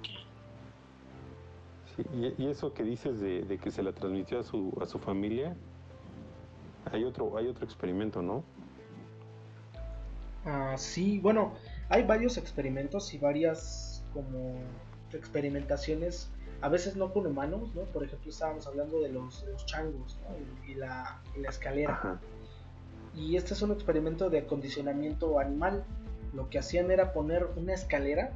Sí, 1.95 2.03
y, 2.13 2.43
y 2.43 2.47
eso 2.49 2.73
que 2.73 2.83
dices 2.83 3.19
de, 3.21 3.43
de 3.43 3.57
que 3.57 3.71
se 3.71 3.81
la 3.83 3.93
transmitió 3.93 4.39
a 4.39 4.43
su, 4.43 4.73
a 4.81 4.85
su 4.85 4.99
familia, 4.99 5.55
Hay 6.91 7.03
otro, 7.03 7.37
hay 7.37 7.47
otro 7.47 7.65
experimento, 7.65 8.21
¿no? 8.21 8.43
Ah, 10.45 10.75
sí, 10.77 11.19
bueno, 11.19 11.53
hay 11.89 12.03
varios 12.03 12.37
experimentos 12.37 13.13
y 13.13 13.17
varias 13.17 13.94
como 14.15 14.55
experimentaciones, 15.13 16.31
a 16.61 16.69
veces 16.69 16.95
no 16.95 17.13
con 17.13 17.27
humanos, 17.27 17.75
¿no? 17.75 17.81
Por 17.83 18.03
ejemplo, 18.03 18.31
estábamos 18.31 18.65
hablando 18.65 18.99
de 19.01 19.09
los, 19.09 19.45
de 19.45 19.51
los 19.51 19.65
changos 19.67 20.17
¿no? 20.23 20.65
y, 20.67 20.73
la, 20.73 21.21
y 21.35 21.41
la 21.41 21.49
escalera. 21.49 21.93
Ajá. 21.93 22.19
Y 23.15 23.35
este 23.37 23.53
es 23.53 23.61
un 23.61 23.71
experimento 23.71 24.29
de 24.29 24.39
acondicionamiento 24.39 25.39
animal. 25.39 25.83
Lo 26.33 26.49
que 26.49 26.59
hacían 26.59 26.91
era 26.91 27.13
poner 27.13 27.47
una 27.55 27.73
escalera 27.73 28.31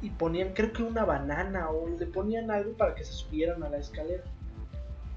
y 0.00 0.10
ponían, 0.10 0.52
creo 0.52 0.72
que 0.72 0.84
una 0.84 1.04
banana 1.04 1.70
o 1.70 1.88
le 1.88 2.06
ponían 2.06 2.50
algo 2.50 2.72
para 2.76 2.94
que 2.94 3.04
se 3.04 3.12
subieran 3.12 3.62
a 3.64 3.68
la 3.68 3.78
escalera. 3.78 4.22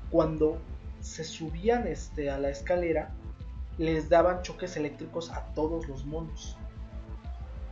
Cuando 0.09 0.57
se 1.01 1.23
subían 1.23 1.87
este, 1.87 2.31
a 2.31 2.39
la 2.39 2.49
escalera, 2.49 3.11
les 3.77 4.09
daban 4.09 4.41
choques 4.41 4.75
eléctricos 4.77 5.31
a 5.31 5.45
todos 5.53 5.87
los 5.87 6.05
monos. 6.05 6.57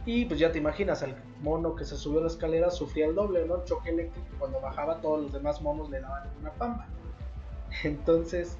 Y 0.05 0.25
pues 0.25 0.39
ya 0.39 0.51
te 0.51 0.57
imaginas, 0.57 1.03
al 1.03 1.15
mono 1.41 1.75
que 1.75 1.85
se 1.85 1.95
subió 1.95 2.19
a 2.19 2.23
la 2.23 2.27
escalera 2.29 2.71
sufría 2.71 3.05
el 3.05 3.15
doble, 3.15 3.45
¿no? 3.45 3.57
El 3.57 3.63
choque 3.65 3.89
eléctrico. 3.89 4.27
Cuando 4.39 4.59
bajaba, 4.59 5.01
todos 5.01 5.21
los 5.21 5.33
demás 5.33 5.61
monos 5.61 5.89
le 5.89 5.99
daban 5.99 6.29
una 6.39 6.51
pamba. 6.51 6.87
Entonces, 7.83 8.57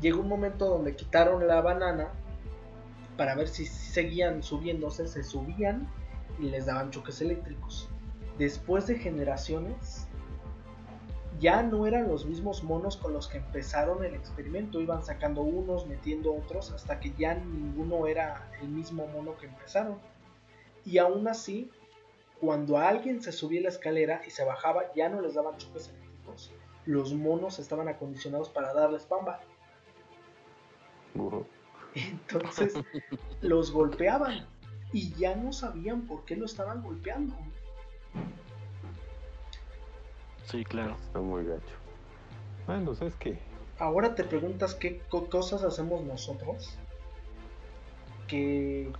llegó 0.00 0.20
un 0.20 0.28
momento 0.28 0.66
donde 0.66 0.94
quitaron 0.94 1.46
la 1.46 1.60
banana 1.60 2.12
para 3.16 3.34
ver 3.34 3.48
si 3.48 3.66
seguían 3.66 4.42
subiéndose, 4.42 5.06
se 5.06 5.22
subían 5.22 5.88
y 6.38 6.50
les 6.50 6.66
daban 6.66 6.90
choques 6.90 7.20
eléctricos. 7.20 7.88
Después 8.38 8.86
de 8.86 8.98
generaciones, 8.98 10.08
ya 11.40 11.62
no 11.62 11.86
eran 11.86 12.08
los 12.08 12.26
mismos 12.26 12.62
monos 12.64 12.96
con 12.96 13.12
los 13.12 13.28
que 13.28 13.38
empezaron 13.38 14.04
el 14.04 14.14
experimento, 14.14 14.80
iban 14.80 15.04
sacando 15.04 15.42
unos, 15.42 15.86
metiendo 15.86 16.34
otros, 16.34 16.72
hasta 16.72 17.00
que 17.00 17.12
ya 17.18 17.34
ninguno 17.34 18.06
era 18.06 18.48
el 18.60 18.68
mismo 18.68 19.06
mono 19.06 19.36
que 19.36 19.46
empezaron. 19.46 19.98
Y 20.84 20.98
aún 20.98 21.26
así, 21.28 21.70
cuando 22.40 22.78
alguien 22.78 23.22
se 23.22 23.32
subía 23.32 23.62
la 23.62 23.68
escalera 23.70 24.22
y 24.26 24.30
se 24.30 24.44
bajaba, 24.44 24.92
ya 24.94 25.08
no 25.08 25.20
les 25.20 25.34
daban 25.34 25.56
choques 25.56 25.88
eléctricos. 25.88 26.52
Los 26.86 27.14
monos 27.14 27.58
estaban 27.58 27.88
acondicionados 27.88 28.50
para 28.50 28.74
darles 28.74 29.04
pamba. 29.04 29.40
Entonces 31.94 32.74
los 33.40 33.70
golpeaban 33.70 34.46
y 34.92 35.14
ya 35.14 35.34
no 35.36 35.52
sabían 35.52 36.02
por 36.06 36.24
qué 36.24 36.36
lo 36.36 36.44
estaban 36.46 36.82
golpeando. 36.82 37.34
Sí, 40.46 40.64
claro. 40.64 40.96
Está 41.06 41.20
muy 41.20 41.44
gacho. 41.44 41.74
Bueno, 42.66 42.94
¿sabes 42.94 43.14
qué? 43.16 43.38
Ahora 43.78 44.14
te 44.14 44.24
preguntas 44.24 44.74
qué 44.74 45.00
co- 45.08 45.28
cosas 45.28 45.62
hacemos 45.64 46.02
nosotros 46.04 46.76
que, 48.26 48.92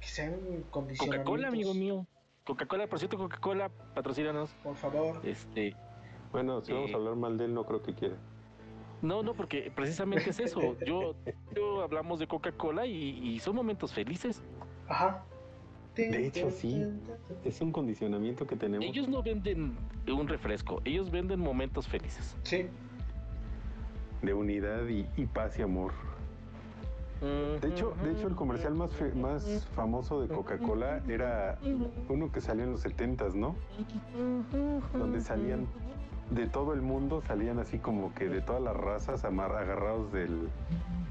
sean 0.00 0.32
condicionamientos. 0.70 1.24
Coca-Cola, 1.24 1.48
amigo 1.48 1.74
mío. 1.74 2.06
Coca-Cola, 2.44 2.86
por 2.86 2.98
cierto, 2.98 3.16
Coca-Cola, 3.18 3.70
patrocínanos. 3.94 4.50
Por 4.62 4.76
favor. 4.76 5.20
Este, 5.24 5.76
Bueno, 6.32 6.60
si 6.62 6.72
vamos 6.72 6.90
Eh. 6.90 6.94
a 6.94 6.96
hablar 6.96 7.16
mal 7.16 7.36
de 7.38 7.44
él, 7.46 7.54
no 7.54 7.64
creo 7.64 7.82
que 7.82 7.94
quiera. 7.94 8.16
no, 9.02 9.22
no, 9.22 9.34
porque 9.34 9.72
precisamente 9.74 10.30
es 10.30 10.40
eso. 10.40 10.60
Yo, 10.86 11.14
yo 11.54 11.82
hablamos 11.82 12.18
de 12.18 12.26
Coca-Cola 12.28 12.86
y, 12.86 13.18
y 13.34 13.40
son 13.40 13.56
momentos 13.56 13.92
felices. 13.92 14.42
Ajá. 14.88 15.24
De 15.96 16.26
hecho, 16.26 16.50
sí. 16.50 16.82
Es 17.44 17.60
un 17.60 17.72
condicionamiento 17.72 18.46
que 18.46 18.56
tenemos. 18.56 18.86
Ellos 18.86 19.08
no 19.08 19.22
venden 19.22 19.76
un 20.06 20.28
refresco, 20.28 20.80
ellos 20.84 21.10
venden 21.10 21.40
momentos 21.40 21.86
felices. 21.88 22.36
Sí. 22.42 22.66
de 24.22 24.32
unidad 24.34 24.86
y, 24.88 25.06
y 25.16 25.26
paz 25.26 25.58
y 25.58 25.62
amor. 25.62 25.92
De 27.20 27.68
hecho, 27.68 27.94
de 28.02 28.12
hecho 28.12 28.28
el 28.28 28.34
comercial 28.34 28.74
más, 28.74 28.90
fe- 28.92 29.12
más 29.12 29.66
famoso 29.74 30.22
de 30.22 30.28
Coca-Cola 30.28 31.02
era 31.08 31.58
uno 32.08 32.32
que 32.32 32.40
salió 32.40 32.64
en 32.64 32.72
los 32.72 32.82
70s, 32.84 33.34
¿no? 33.34 33.56
Donde 34.98 35.20
salían 35.20 35.66
de 36.30 36.46
todo 36.46 36.72
el 36.72 36.80
mundo, 36.80 37.20
salían 37.26 37.58
así 37.58 37.78
como 37.78 38.14
que 38.14 38.28
de 38.28 38.40
todas 38.40 38.62
las 38.62 38.74
razas 38.76 39.24
amar- 39.24 39.54
agarrados 39.56 40.10
del, 40.12 40.48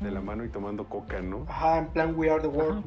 de 0.02 0.12
la 0.12 0.22
mano 0.22 0.44
y 0.46 0.50
tomando 0.50 0.86
coca, 0.86 1.22
¿no? 1.22 1.46
Ajá, 1.48 1.78
en 1.80 1.88
plan 1.90 2.14
We 2.18 2.30
Are 2.32 2.42
the 2.42 2.48
World. 2.48 2.84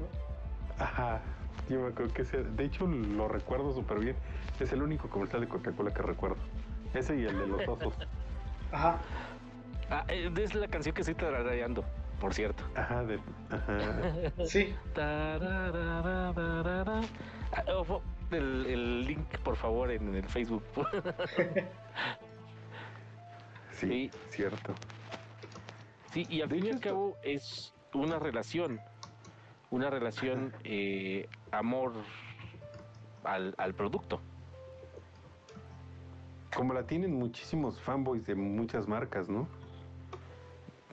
Ajá, 0.78 1.20
yo 1.68 1.80
me 1.80 1.88
acuerdo 1.88 2.12
que 2.12 2.22
ese, 2.22 2.42
de 2.42 2.64
hecho 2.64 2.86
lo 2.88 3.28
recuerdo 3.28 3.72
súper 3.72 4.00
bien. 4.00 4.16
Es 4.58 4.72
el 4.72 4.82
único 4.82 5.08
comercial 5.08 5.42
de 5.42 5.48
Coca-Cola 5.48 5.92
que 5.92 6.02
recuerdo. 6.02 6.36
Ese 6.94 7.16
y 7.16 7.24
el 7.24 7.38
de 7.38 7.46
los 7.46 7.68
osos. 7.68 7.94
Ajá. 8.72 8.98
Ah, 9.90 10.04
eh, 10.08 10.30
es 10.36 10.54
la 10.54 10.66
canción 10.68 10.94
que 10.94 11.02
estoy 11.02 11.14
tarareando, 11.14 11.84
por 12.22 12.32
cierto. 12.34 12.62
Ajá, 12.76 13.02
de, 13.02 13.18
ajá. 13.50 14.32
Sí. 14.46 14.72
Ah, 14.96 15.38
el, 18.30 18.64
el 18.66 19.04
link, 19.04 19.26
por 19.42 19.56
favor, 19.56 19.90
en 19.90 20.14
el 20.14 20.24
Facebook. 20.24 20.62
Sí, 23.72 24.08
Sí. 24.08 24.10
cierto. 24.30 24.74
Sí, 26.12 26.24
y 26.30 26.40
al 26.42 26.48
De 26.48 26.54
fin 26.54 26.66
y 26.66 26.68
al 26.68 26.74
esto- 26.76 26.88
cabo 26.88 27.16
es 27.24 27.74
una 27.92 28.20
relación, 28.20 28.78
una 29.70 29.90
relación 29.90 30.54
eh, 30.62 31.28
amor 31.50 31.92
al, 33.24 33.54
al 33.58 33.74
producto. 33.74 34.20
Como 36.54 36.74
la 36.74 36.84
tienen 36.84 37.12
muchísimos 37.18 37.80
fanboys 37.80 38.24
de 38.26 38.36
muchas 38.36 38.86
marcas, 38.86 39.28
¿no? 39.28 39.48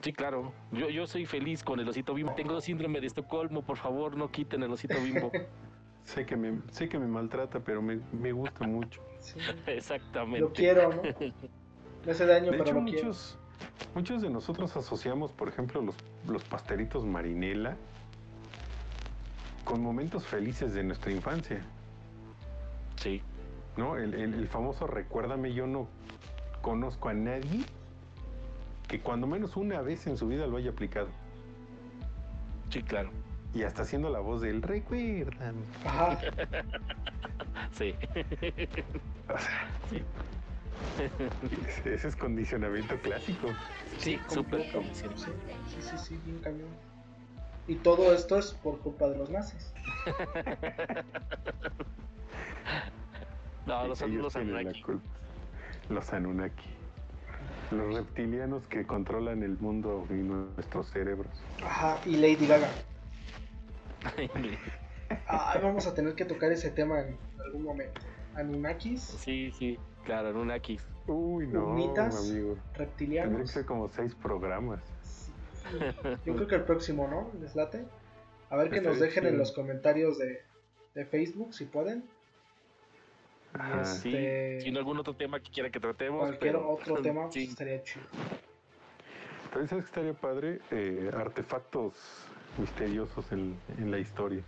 Sí, 0.02 0.12
claro. 0.12 0.52
Yo, 0.72 0.88
yo 0.88 1.06
soy 1.06 1.26
feliz 1.26 1.62
con 1.62 1.78
el 1.80 1.88
osito 1.88 2.14
bimbo. 2.14 2.32
Tengo 2.34 2.60
síndrome 2.60 3.00
de 3.00 3.06
Estocolmo, 3.06 3.62
por 3.62 3.76
favor, 3.76 4.16
no 4.16 4.30
quiten 4.30 4.62
el 4.62 4.72
osito 4.72 5.00
bimbo. 5.00 5.30
Sé 6.04 6.24
que 6.26 6.34
me, 6.36 6.58
sé 6.72 6.88
que 6.88 6.98
me 6.98 7.06
maltrata, 7.06 7.60
pero 7.60 7.82
me, 7.82 8.00
me 8.12 8.32
gusta 8.32 8.66
mucho. 8.66 9.00
sí. 9.20 9.38
Exactamente. 9.66 10.40
Lo 10.40 10.52
quiero, 10.52 10.92
¿no? 10.94 11.02
Me 12.04 12.12
hace 12.12 12.24
daño, 12.26 12.46
De 12.50 12.52
pero 12.58 12.64
hecho, 12.64 12.72
lo 12.74 12.84
quiero. 12.84 13.04
muchos, 13.06 13.38
muchos 13.94 14.22
de 14.22 14.30
nosotros 14.30 14.74
asociamos, 14.76 15.30
por 15.30 15.48
ejemplo, 15.48 15.82
los, 15.82 15.94
los 16.26 16.42
pastelitos 16.44 17.04
marinela 17.04 17.76
con 19.64 19.82
momentos 19.82 20.26
felices 20.26 20.72
de 20.74 20.82
nuestra 20.82 21.12
infancia, 21.12 21.60
Sí. 22.96 23.22
¿no? 23.76 23.96
El, 23.96 24.14
el- 24.14 24.34
el 24.34 24.48
famoso 24.48 24.86
recuérdame, 24.86 25.52
yo 25.52 25.66
no 25.66 25.86
conozco 26.62 27.08
a 27.10 27.14
nadie 27.14 27.64
que 28.90 28.98
cuando 29.00 29.28
menos 29.28 29.56
una 29.56 29.80
vez 29.82 30.04
en 30.08 30.18
su 30.18 30.26
vida 30.26 30.48
lo 30.48 30.56
haya 30.56 30.70
aplicado. 30.70 31.06
Sí, 32.70 32.82
claro. 32.82 33.10
Y 33.54 33.62
hasta 33.62 33.82
haciendo 33.82 34.10
la 34.10 34.18
voz 34.18 34.42
del 34.42 34.62
recuerdan. 34.62 35.54
Ajá. 35.84 36.18
Sí. 37.72 37.94
O 39.28 39.38
sea, 39.38 39.68
ese- 41.68 41.94
ese 41.94 42.08
es 42.08 42.16
condicionamiento 42.16 42.96
clásico. 42.96 43.48
Sí, 43.98 44.18
súper. 44.28 44.62
Sí, 44.92 45.06
sí, 45.14 45.80
sí, 45.80 45.98
sí, 45.98 46.18
bien 46.26 46.38
cañón. 46.40 46.68
Y 47.68 47.76
todo 47.76 48.12
esto 48.12 48.38
es 48.38 48.52
por 48.52 48.78
culpa 48.80 49.08
de 49.08 49.18
los 49.18 49.30
nazis. 49.30 49.72
No, 53.66 53.86
los, 53.86 54.00
los 54.00 54.34
Anunnaki. 54.36 54.82
Los 55.90 56.12
Anunnaki. 56.12 56.64
Los 57.70 57.94
reptilianos 57.94 58.66
que 58.66 58.84
controlan 58.84 59.42
el 59.42 59.56
mundo 59.58 60.04
y 60.10 60.14
nuestros 60.14 60.90
cerebros. 60.90 61.28
Ajá, 61.64 61.98
y 62.04 62.16
Lady 62.16 62.46
Gaga. 62.46 62.68
Ay, 64.16 64.28
vamos 65.62 65.86
a 65.86 65.94
tener 65.94 66.14
que 66.14 66.24
tocar 66.24 66.50
ese 66.52 66.70
tema 66.70 67.00
en 67.00 67.16
algún 67.44 67.62
momento. 67.62 68.00
Anunnakis, 68.34 69.00
sí, 69.02 69.52
sí, 69.52 69.78
claro, 70.04 70.28
Anunnakis. 70.28 70.82
Uy, 71.06 71.46
no, 71.48 71.66
Humitas. 71.68 72.30
amigo. 72.30 72.54
Tendría 72.54 72.72
que 72.72 72.78
reptilianos. 72.78 73.50
ser 73.50 73.64
como 73.66 73.88
seis 73.88 74.14
programas. 74.14 74.80
Sí. 75.02 75.32
Yo 76.24 76.34
creo 76.36 76.46
que 76.46 76.54
el 76.56 76.64
próximo, 76.64 77.08
¿no? 77.08 77.30
¿Les 77.40 77.54
late? 77.54 77.84
A 78.48 78.56
ver 78.56 78.70
que 78.70 78.80
nos 78.80 78.98
dejen 78.98 79.26
en 79.26 79.38
los 79.38 79.52
comentarios 79.52 80.18
de, 80.18 80.40
de 80.94 81.04
Facebook 81.06 81.54
si 81.54 81.64
pueden. 81.66 82.04
Y 83.54 83.58
Ajá. 83.60 83.84
Sí, 83.84 84.08
este, 84.14 84.60
si 84.62 84.70
no 84.70 84.78
algún 84.78 84.98
otro 84.98 85.14
tema 85.14 85.40
que 85.40 85.50
quiera 85.50 85.70
que 85.70 85.80
tratemos. 85.80 86.20
cualquier 86.20 86.52
pero- 86.52 86.70
otro 86.70 86.94
tema 87.02 87.30
Sí. 87.32 87.44
estaría 87.44 87.82
chido. 87.82 88.04
Pero 89.52 89.66
¿sabes 89.66 89.84
qué 89.84 89.88
estaría 89.88 90.12
padre? 90.14 90.60
Eh, 90.70 91.10
artefactos 91.12 91.94
misteriosos 92.58 93.30
en, 93.32 93.56
en 93.78 93.90
la 93.90 93.98
historia. 93.98 94.42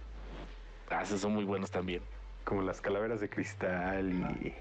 Ah, 0.91 1.03
esos 1.03 1.21
son 1.21 1.33
muy 1.33 1.45
buenos 1.45 1.71
también. 1.71 2.03
Como 2.45 2.63
las 2.63 2.81
calaveras 2.81 3.21
de 3.21 3.29
cristal 3.29 4.13
y 4.43 4.55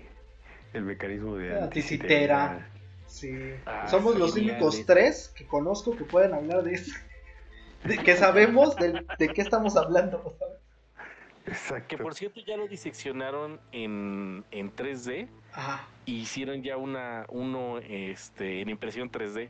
el 0.73 0.83
mecanismo 0.83 1.35
de 1.35 1.49
La 1.49 1.63
anticitera. 1.65 2.67
Sí. 3.05 3.53
Ah, 3.65 3.87
Somos 3.87 4.13
sí, 4.13 4.19
los 4.19 4.35
únicos 4.35 4.85
tres 4.85 5.31
que 5.35 5.45
conozco 5.45 5.95
que 5.95 6.03
pueden 6.05 6.33
hablar 6.33 6.63
de 6.63 6.73
eso. 6.73 6.95
De 7.83 7.97
que 7.97 8.15
sabemos 8.15 8.75
del- 8.77 9.05
de, 9.19 9.27
qué 9.29 9.41
estamos 9.41 9.75
hablando. 9.75 10.35
Que 11.87 11.97
por 11.97 12.13
cierto 12.13 12.39
ya 12.45 12.55
lo 12.55 12.67
diseccionaron 12.67 13.59
en, 13.71 14.45
en 14.51 14.75
3D 14.75 15.27
Ajá. 15.53 15.87
y 16.05 16.17
hicieron 16.17 16.61
ya 16.61 16.77
una 16.77 17.25
uno 17.29 17.79
este 17.79 18.61
en 18.61 18.69
impresión 18.69 19.11
3D 19.11 19.49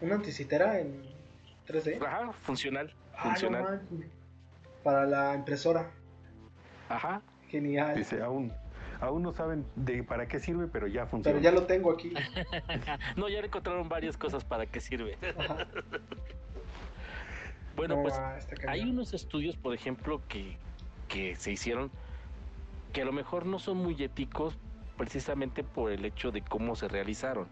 ¿Una 0.00 0.14
anticitera 0.14 0.78
en 0.80 1.02
3D? 1.66 2.02
Ajá, 2.04 2.32
funcional. 2.32 2.94
Ah, 3.14 3.24
no 3.24 3.30
funcional. 3.30 3.82
Para 4.84 5.06
la 5.06 5.34
impresora. 5.34 5.90
Ajá. 6.88 7.20
Genial. 7.48 7.96
Dice, 7.96 8.22
aún, 8.22 8.52
aún 9.00 9.22
no 9.22 9.32
saben 9.32 9.64
de 9.74 10.04
para 10.04 10.28
qué 10.28 10.38
sirve, 10.38 10.68
pero 10.68 10.86
ya 10.86 11.00
Pero 11.02 11.10
funciona. 11.10 11.40
ya 11.40 11.50
lo 11.50 11.66
tengo 11.66 11.90
aquí. 11.90 12.12
no, 13.16 13.28
ya 13.28 13.40
le 13.40 13.46
encontraron 13.48 13.88
varias 13.88 14.16
cosas 14.16 14.44
para 14.44 14.66
qué 14.66 14.80
sirve. 14.80 15.18
Ajá. 15.36 15.66
bueno, 17.74 17.96
No, 17.96 18.02
pues 18.02 18.14
ah, 18.14 18.38
hay 18.68 18.82
unos 18.82 19.14
estudios, 19.14 19.56
por 19.56 19.74
ejemplo, 19.74 20.22
que, 20.28 20.56
que 21.08 21.36
se 21.36 21.52
hicieron 21.52 21.90
que 22.92 23.02
a 23.02 23.04
lo 23.04 23.12
mejor 23.12 23.46
no 23.46 23.58
son 23.58 23.78
muy 23.78 24.02
éticos 24.02 24.56
precisamente 24.96 25.62
por 25.62 25.92
el 25.92 26.04
hecho 26.04 26.30
de 26.30 26.42
cómo 26.42 26.76
se 26.76 26.88
realizaron. 26.88 27.46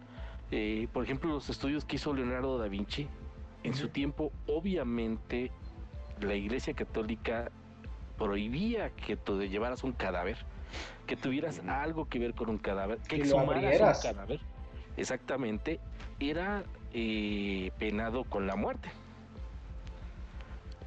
Eh, 0.50 0.88
por 0.92 1.04
ejemplo, 1.04 1.30
los 1.30 1.48
estudios 1.48 1.84
que 1.84 1.96
hizo 1.96 2.14
Leonardo 2.14 2.58
da 2.58 2.68
Vinci, 2.68 3.08
en 3.62 3.74
su 3.74 3.88
tiempo, 3.88 4.32
obviamente, 4.46 5.50
la 6.20 6.34
Iglesia 6.34 6.74
Católica 6.74 7.50
prohibía 8.16 8.90
que 8.90 9.16
te 9.16 9.48
llevaras 9.48 9.84
un 9.84 9.92
cadáver, 9.92 10.38
que 11.06 11.16
tuvieras 11.16 11.60
algo 11.66 12.08
que 12.08 12.18
ver 12.18 12.34
con 12.34 12.48
un 12.48 12.58
cadáver, 12.58 12.98
que 13.08 13.16
exhumaras 13.16 13.96
un 13.96 14.12
cadáver. 14.12 14.40
Exactamente, 14.96 15.80
era 16.20 16.64
eh, 16.92 17.70
penado 17.78 18.24
con 18.24 18.46
la 18.46 18.56
muerte. 18.56 18.88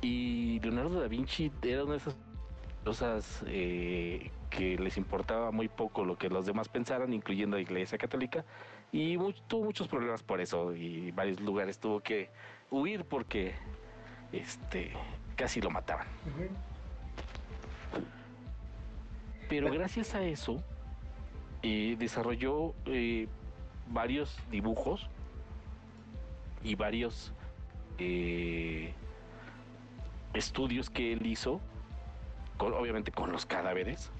Y 0.01 0.59
Leonardo 0.61 1.01
da 1.01 1.07
Vinci 1.07 1.51
era 1.61 1.83
una 1.83 1.93
de 1.93 1.97
esas 1.97 2.15
cosas 2.83 3.43
eh, 3.47 4.31
que 4.49 4.77
les 4.77 4.97
importaba 4.97 5.51
muy 5.51 5.67
poco 5.67 6.05
lo 6.05 6.17
que 6.17 6.29
los 6.29 6.45
demás 6.45 6.69
pensaran, 6.69 7.13
incluyendo 7.13 7.57
la 7.57 7.61
Iglesia 7.61 7.97
Católica, 7.97 8.45
y 8.91 9.17
tuvo 9.47 9.65
muchos 9.65 9.87
problemas 9.87 10.23
por 10.23 10.41
eso, 10.41 10.75
y 10.75 11.11
varios 11.11 11.39
lugares 11.41 11.79
tuvo 11.79 11.99
que 11.99 12.29
huir 12.71 13.05
porque 13.05 13.53
este 14.31 14.91
casi 15.35 15.61
lo 15.61 15.69
mataban. 15.69 16.07
Pero 19.47 19.67
Pero- 19.67 19.73
gracias 19.73 20.15
a 20.15 20.21
eso 20.23 20.63
eh, 21.61 21.95
desarrolló 21.97 22.73
eh, 22.85 23.27
varios 23.87 24.37
dibujos 24.51 25.09
y 26.63 26.75
varios 26.75 27.33
eh, 27.97 28.93
estudios 30.33 30.89
que 30.89 31.13
él 31.13 31.25
hizo, 31.25 31.59
con- 32.59 32.73
obviamente 32.73 33.11
con 33.11 33.31
los 33.31 33.45
cadáveres, 33.47 34.11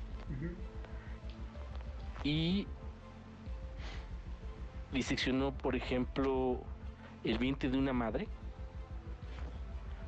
y 2.24 2.66
diseccionó, 4.92 5.54
por 5.54 5.76
ejemplo, 5.76 6.60
el 7.24 7.38
vientre 7.38 7.70
de 7.70 7.78
una 7.78 7.94
madre, 7.94 8.28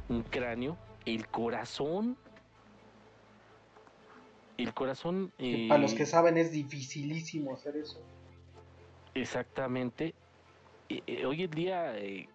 un 0.09 0.23
cráneo, 0.23 0.77
el 1.05 1.27
corazón. 1.27 2.17
El 4.57 4.73
corazón. 4.73 5.31
Eh, 5.37 5.67
Para 5.67 5.81
los 5.81 5.93
que 5.93 6.05
saben 6.05 6.37
es 6.37 6.51
dificilísimo 6.51 7.53
hacer 7.53 7.75
eso. 7.75 8.01
Exactamente. 9.13 10.13
Eh, 10.89 11.01
eh, 11.07 11.25
hoy 11.25 11.43
en 11.43 11.51
día, 11.51 11.97
eh, 11.97 12.29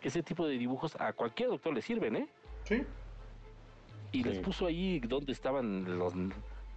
ese 0.00 0.22
tipo 0.22 0.46
de 0.46 0.56
dibujos 0.56 0.96
a 1.00 1.12
cualquier 1.12 1.48
doctor 1.50 1.74
le 1.74 1.82
sirven, 1.82 2.16
¿eh? 2.16 2.28
Sí. 2.64 2.82
Y 4.12 4.22
les 4.24 4.36
Sí. 4.36 4.42
puso 4.42 4.66
ahí 4.66 5.00
dónde 5.00 5.32
estaban 5.32 5.98
los, 5.98 6.14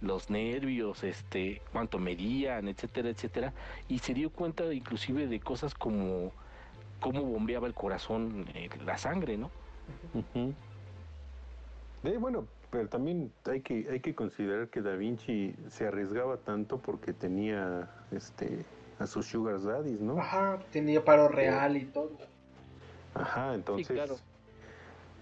los 0.00 0.30
nervios, 0.30 1.02
este, 1.04 1.62
cuánto 1.72 1.98
medían, 1.98 2.68
etcétera, 2.68 3.08
etcétera. 3.08 3.52
Y 3.88 3.98
se 4.00 4.14
dio 4.14 4.30
cuenta 4.30 4.72
inclusive 4.72 5.26
de 5.26 5.40
cosas 5.40 5.74
como 5.74 6.32
cómo 7.00 7.22
bombeaba 7.22 7.66
el 7.66 7.74
corazón, 7.74 8.46
eh, 8.54 8.68
la 8.84 8.96
sangre, 8.96 9.36
¿no? 9.36 9.50
De, 12.02 12.16
bueno, 12.18 12.46
pero 12.70 12.88
también 12.88 13.32
hay 13.50 13.60
que, 13.60 13.88
hay 13.90 14.00
que 14.00 14.14
considerar 14.14 14.68
que 14.68 14.82
Da 14.82 14.94
Vinci 14.94 15.54
se 15.68 15.86
arriesgaba 15.86 16.36
tanto 16.36 16.78
porque 16.78 17.12
tenía 17.12 17.90
este 18.12 18.64
a 18.98 19.06
sus 19.06 19.26
sugar 19.26 19.60
daddies, 19.60 20.00
¿no? 20.00 20.18
Ajá, 20.18 20.60
tenía 20.70 21.04
paro 21.04 21.28
real 21.28 21.76
y 21.76 21.86
todo. 21.86 22.10
Ajá, 23.14 23.54
entonces 23.54 23.88
claro. 23.88 24.16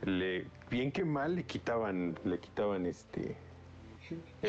Le, 0.05 0.46
bien 0.70 0.92
que 0.92 1.05
mal 1.05 1.36
le 1.36 1.44
quitaban, 1.44 2.18
le 2.24 2.38
quitaban 2.38 2.86
este 2.86 3.36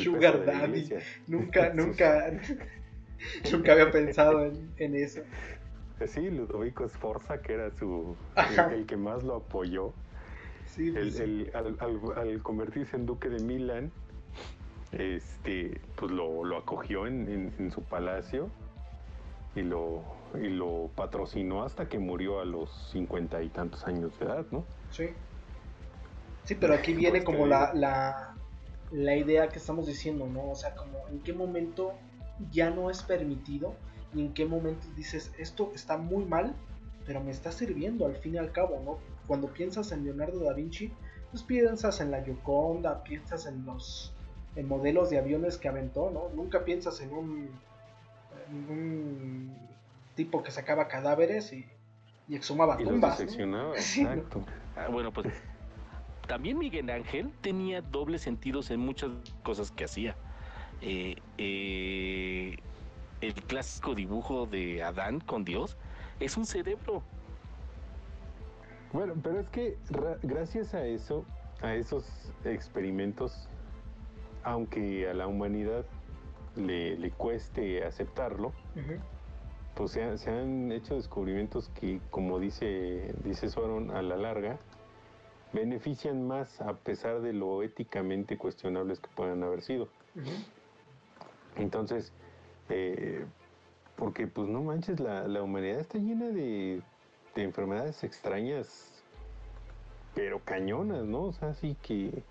Sugar 0.03 0.45
Daddy. 0.45 0.89
Nunca, 1.27 1.69
nunca, 1.73 2.31
nunca 3.51 3.71
había 3.73 3.91
pensado 3.91 4.45
en, 4.45 4.71
en 4.77 4.95
eso. 4.95 5.21
Sí, 6.07 6.29
Ludovico 6.31 6.87
Sforza, 6.89 7.41
que 7.41 7.53
era 7.53 7.69
su 7.71 8.15
el, 8.69 8.73
el 8.73 8.85
que 8.87 8.97
más 8.97 9.23
lo 9.23 9.35
apoyó. 9.35 9.93
Sí, 10.65 10.91
pues 10.91 11.19
el- 11.19 11.51
al, 11.53 11.77
al- 11.79 12.17
al 12.17 12.41
convertirse 12.41 12.95
en 12.95 13.05
duque 13.05 13.29
de 13.29 13.39
Milán, 13.43 13.91
este, 14.91 15.79
pues 15.95 16.11
lo, 16.11 16.43
lo 16.43 16.57
acogió 16.57 17.05
en, 17.07 17.27
en- 17.29 17.53
en 17.59 17.71
su 17.71 17.83
palacio 17.83 18.49
y 19.55 19.61
lo, 19.61 20.03
y 20.41 20.47
lo 20.49 20.89
patrocinó 20.95 21.63
hasta 21.63 21.87
que 21.87 21.99
murió 21.99 22.39
a 22.39 22.45
los 22.45 22.71
cincuenta 22.91 23.43
y 23.43 23.49
tantos 23.49 23.85
años 23.85 24.17
de 24.19 24.25
edad, 24.25 24.45
¿no? 24.51 24.65
Sí. 24.91 25.09
Sí, 26.43 26.55
pero 26.55 26.73
aquí 26.73 26.93
viene 26.93 27.21
Pues, 27.21 27.25
como 27.25 27.45
la, 27.45 27.71
la, 27.73 28.35
la 28.91 29.15
idea 29.15 29.47
que 29.49 29.57
estamos 29.57 29.87
diciendo, 29.87 30.27
¿no? 30.27 30.49
O 30.49 30.55
sea, 30.55 30.75
como 30.75 31.07
en 31.09 31.19
qué 31.21 31.33
momento 31.33 31.93
ya 32.51 32.69
no 32.69 32.89
es 32.89 33.03
permitido 33.03 33.75
y 34.13 34.21
en 34.21 34.33
qué 34.33 34.45
momento 34.45 34.87
dices, 34.95 35.31
esto 35.37 35.71
está 35.75 35.97
muy 35.97 36.25
mal, 36.25 36.53
pero 37.05 37.21
me 37.21 37.31
está 37.31 37.51
sirviendo 37.51 38.05
al 38.05 38.15
fin 38.15 38.35
y 38.35 38.37
al 38.37 38.51
cabo, 38.51 38.81
¿no? 38.83 38.99
Cuando 39.27 39.47
piensas 39.47 39.91
en 39.91 40.03
Leonardo 40.03 40.43
da 40.43 40.53
Vinci, 40.53 40.91
pues 41.31 41.43
piensas 41.43 42.01
en 42.01 42.11
la 42.11 42.21
Gioconda, 42.21 43.03
piensas 43.03 43.45
en 43.45 43.65
los 43.65 44.13
en 44.55 44.67
modelos 44.67 45.09
de 45.09 45.17
aviones 45.17 45.57
que 45.57 45.69
aventó, 45.69 46.11
¿no? 46.11 46.29
Nunca 46.35 46.65
piensas 46.65 46.99
en 46.99 47.13
un, 47.13 47.49
en 48.49 48.69
un 48.69 49.57
tipo 50.15 50.43
que 50.43 50.51
sacaba 50.51 50.89
cadáveres 50.89 51.53
y, 51.53 51.65
y 52.27 52.35
exhumaba 52.35 52.75
Y 52.79 52.83
los 52.83 52.91
tumbas. 52.91 53.37
¿no? 53.37 53.73
exacto. 53.75 54.43
Ah, 54.75 54.87
bueno, 54.89 55.13
pues 55.13 55.27
también 56.31 56.57
Miguel 56.57 56.89
Ángel 56.89 57.29
tenía 57.41 57.81
dobles 57.81 58.21
sentidos 58.21 58.71
en 58.71 58.79
muchas 58.79 59.11
cosas 59.43 59.69
que 59.69 59.83
hacía. 59.83 60.15
Eh, 60.81 61.17
eh, 61.37 62.55
el 63.19 63.33
clásico 63.33 63.93
dibujo 63.95 64.45
de 64.45 64.81
Adán 64.81 65.19
con 65.19 65.43
Dios 65.43 65.75
es 66.21 66.37
un 66.37 66.45
cerebro. 66.45 67.03
Bueno, 68.93 69.13
pero 69.21 69.41
es 69.41 69.49
que 69.49 69.77
ra- 69.89 70.19
gracias 70.23 70.73
a 70.73 70.85
eso, 70.85 71.25
a 71.61 71.75
esos 71.75 72.05
experimentos, 72.45 73.49
aunque 74.45 75.09
a 75.09 75.13
la 75.13 75.27
humanidad 75.27 75.83
le, 76.55 76.97
le 76.97 77.11
cueste 77.11 77.83
aceptarlo, 77.83 78.53
pues 79.75 79.91
se, 79.91 80.01
han- 80.05 80.17
se 80.17 80.29
han 80.31 80.71
hecho 80.71 80.95
descubrimientos 80.95 81.67
que, 81.77 81.99
como 82.09 82.39
dice, 82.39 83.13
dice 83.25 83.49
Soron, 83.49 83.91
a 83.91 84.01
la 84.01 84.15
larga, 84.15 84.59
benefician 85.53 86.27
más 86.27 86.61
a 86.61 86.73
pesar 86.77 87.21
de 87.21 87.33
lo 87.33 87.63
éticamente 87.63 88.37
cuestionables 88.37 88.99
que 88.99 89.09
puedan 89.15 89.43
haber 89.43 89.61
sido. 89.61 89.89
Entonces, 91.57 92.11
eh, 92.69 93.25
porque 93.95 94.27
pues 94.27 94.47
no 94.47 94.63
manches, 94.63 94.99
la, 94.99 95.27
la 95.27 95.43
humanidad 95.43 95.79
está 95.79 95.97
llena 95.97 96.27
de, 96.29 96.81
de 97.35 97.43
enfermedades 97.43 98.03
extrañas, 98.03 99.03
pero 100.15 100.39
cañonas, 100.39 101.05
¿no? 101.05 101.23
O 101.23 101.33
sea, 101.33 101.49
así 101.49 101.75
que, 101.81 102.23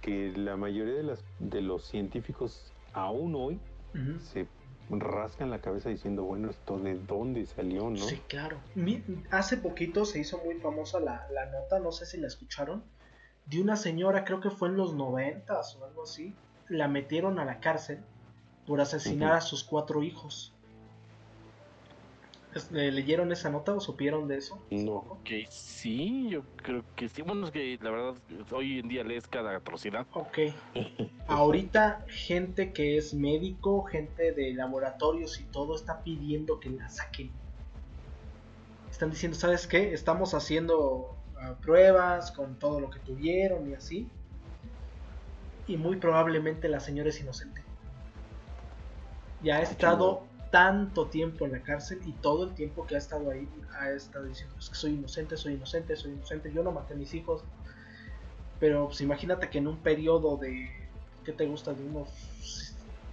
que 0.00 0.32
la 0.36 0.56
mayoría 0.56 0.94
de, 0.94 1.02
las, 1.02 1.24
de 1.38 1.60
los 1.60 1.84
científicos 1.86 2.72
aún 2.92 3.34
hoy 3.34 3.60
Ujú. 3.94 4.18
se 4.20 4.46
rascan 4.90 5.50
la 5.50 5.60
cabeza 5.60 5.88
diciendo, 5.88 6.24
bueno, 6.24 6.50
esto 6.50 6.78
de 6.78 6.94
dónde 6.98 7.44
salió, 7.46 7.90
¿no? 7.90 7.96
Sí, 7.96 8.22
claro. 8.28 8.58
Mi- 8.74 9.02
hace 9.30 9.56
poquito 9.56 10.04
se 10.04 10.20
hizo 10.20 10.38
muy 10.44 10.56
famosa 10.56 11.00
la, 11.00 11.26
la 11.32 11.46
nota, 11.46 11.78
no 11.80 11.92
sé 11.92 12.06
si 12.06 12.18
la 12.18 12.26
escucharon, 12.28 12.84
de 13.46 13.60
una 13.60 13.76
señora, 13.76 14.24
creo 14.24 14.40
que 14.40 14.50
fue 14.50 14.68
en 14.68 14.76
los 14.76 14.94
noventas 14.94 15.76
o 15.76 15.84
algo 15.84 16.04
así, 16.04 16.34
la 16.68 16.88
metieron 16.88 17.38
a 17.38 17.44
la 17.44 17.60
cárcel 17.60 18.00
por 18.66 18.80
asesinar 18.80 19.32
a 19.34 19.40
sus 19.40 19.62
cuatro 19.64 20.02
hijos. 20.02 20.52
Eh, 22.56 22.90
¿Leyeron 22.90 23.32
esa 23.32 23.50
nota 23.50 23.74
o 23.74 23.80
supieron 23.80 24.28
de 24.28 24.38
eso? 24.38 24.58
No. 24.70 25.18
Que 25.24 25.46
sí, 25.50 26.28
yo 26.30 26.42
creo 26.56 26.84
que 26.94 27.08
sí. 27.08 27.22
Bueno, 27.22 27.46
es 27.46 27.52
que 27.52 27.78
la 27.82 27.90
verdad, 27.90 28.14
hoy 28.50 28.78
en 28.78 28.88
día 28.88 29.04
lees 29.04 29.26
cada 29.26 29.56
atrocidad. 29.56 30.06
Ok. 30.12 30.38
Ahorita 31.28 32.04
gente 32.08 32.72
que 32.72 32.96
es 32.96 33.12
médico, 33.14 33.82
gente 33.84 34.32
de 34.32 34.54
laboratorios 34.54 35.38
y 35.40 35.44
todo 35.44 35.76
está 35.76 36.02
pidiendo 36.02 36.58
que 36.60 36.70
la 36.70 36.88
saquen. 36.88 37.30
Están 38.90 39.10
diciendo, 39.10 39.36
¿sabes 39.36 39.66
qué? 39.66 39.92
Estamos 39.92 40.32
haciendo 40.32 41.14
ah, 41.38 41.56
pruebas 41.60 42.32
con 42.32 42.58
todo 42.58 42.80
lo 42.80 42.88
que 42.88 42.98
tuvieron 43.00 43.68
y 43.68 43.74
así. 43.74 44.08
Y 45.66 45.76
muy 45.76 45.96
probablemente 45.96 46.68
la 46.68 46.80
señora 46.80 47.10
es 47.10 47.20
inocente. 47.20 47.62
Y 49.42 49.50
ha 49.50 49.60
estado 49.60 50.24
tanto 50.56 51.10
tiempo 51.10 51.44
en 51.44 51.52
la 51.52 51.62
cárcel 51.62 52.00
y 52.06 52.14
todo 52.14 52.44
el 52.44 52.54
tiempo 52.54 52.86
que 52.86 52.94
ha 52.94 52.98
estado 52.98 53.30
ahí 53.30 53.46
ha 53.78 53.90
estado 53.90 54.24
diciendo 54.24 54.56
es 54.58 54.70
que 54.70 54.76
soy 54.76 54.92
inocente, 54.94 55.36
soy 55.36 55.52
inocente, 55.52 55.94
soy 55.96 56.12
inocente, 56.12 56.50
yo 56.50 56.62
no 56.62 56.72
maté 56.72 56.94
a 56.94 56.96
mis 56.96 57.12
hijos. 57.12 57.44
Pero 58.58 58.86
pues 58.86 59.00
imagínate 59.02 59.50
que 59.50 59.58
en 59.58 59.66
un 59.66 59.82
periodo 59.82 60.38
de, 60.38 60.70
¿qué 61.24 61.32
te 61.32 61.46
gusta? 61.46 61.74
De 61.74 61.84
unos 61.84 62.08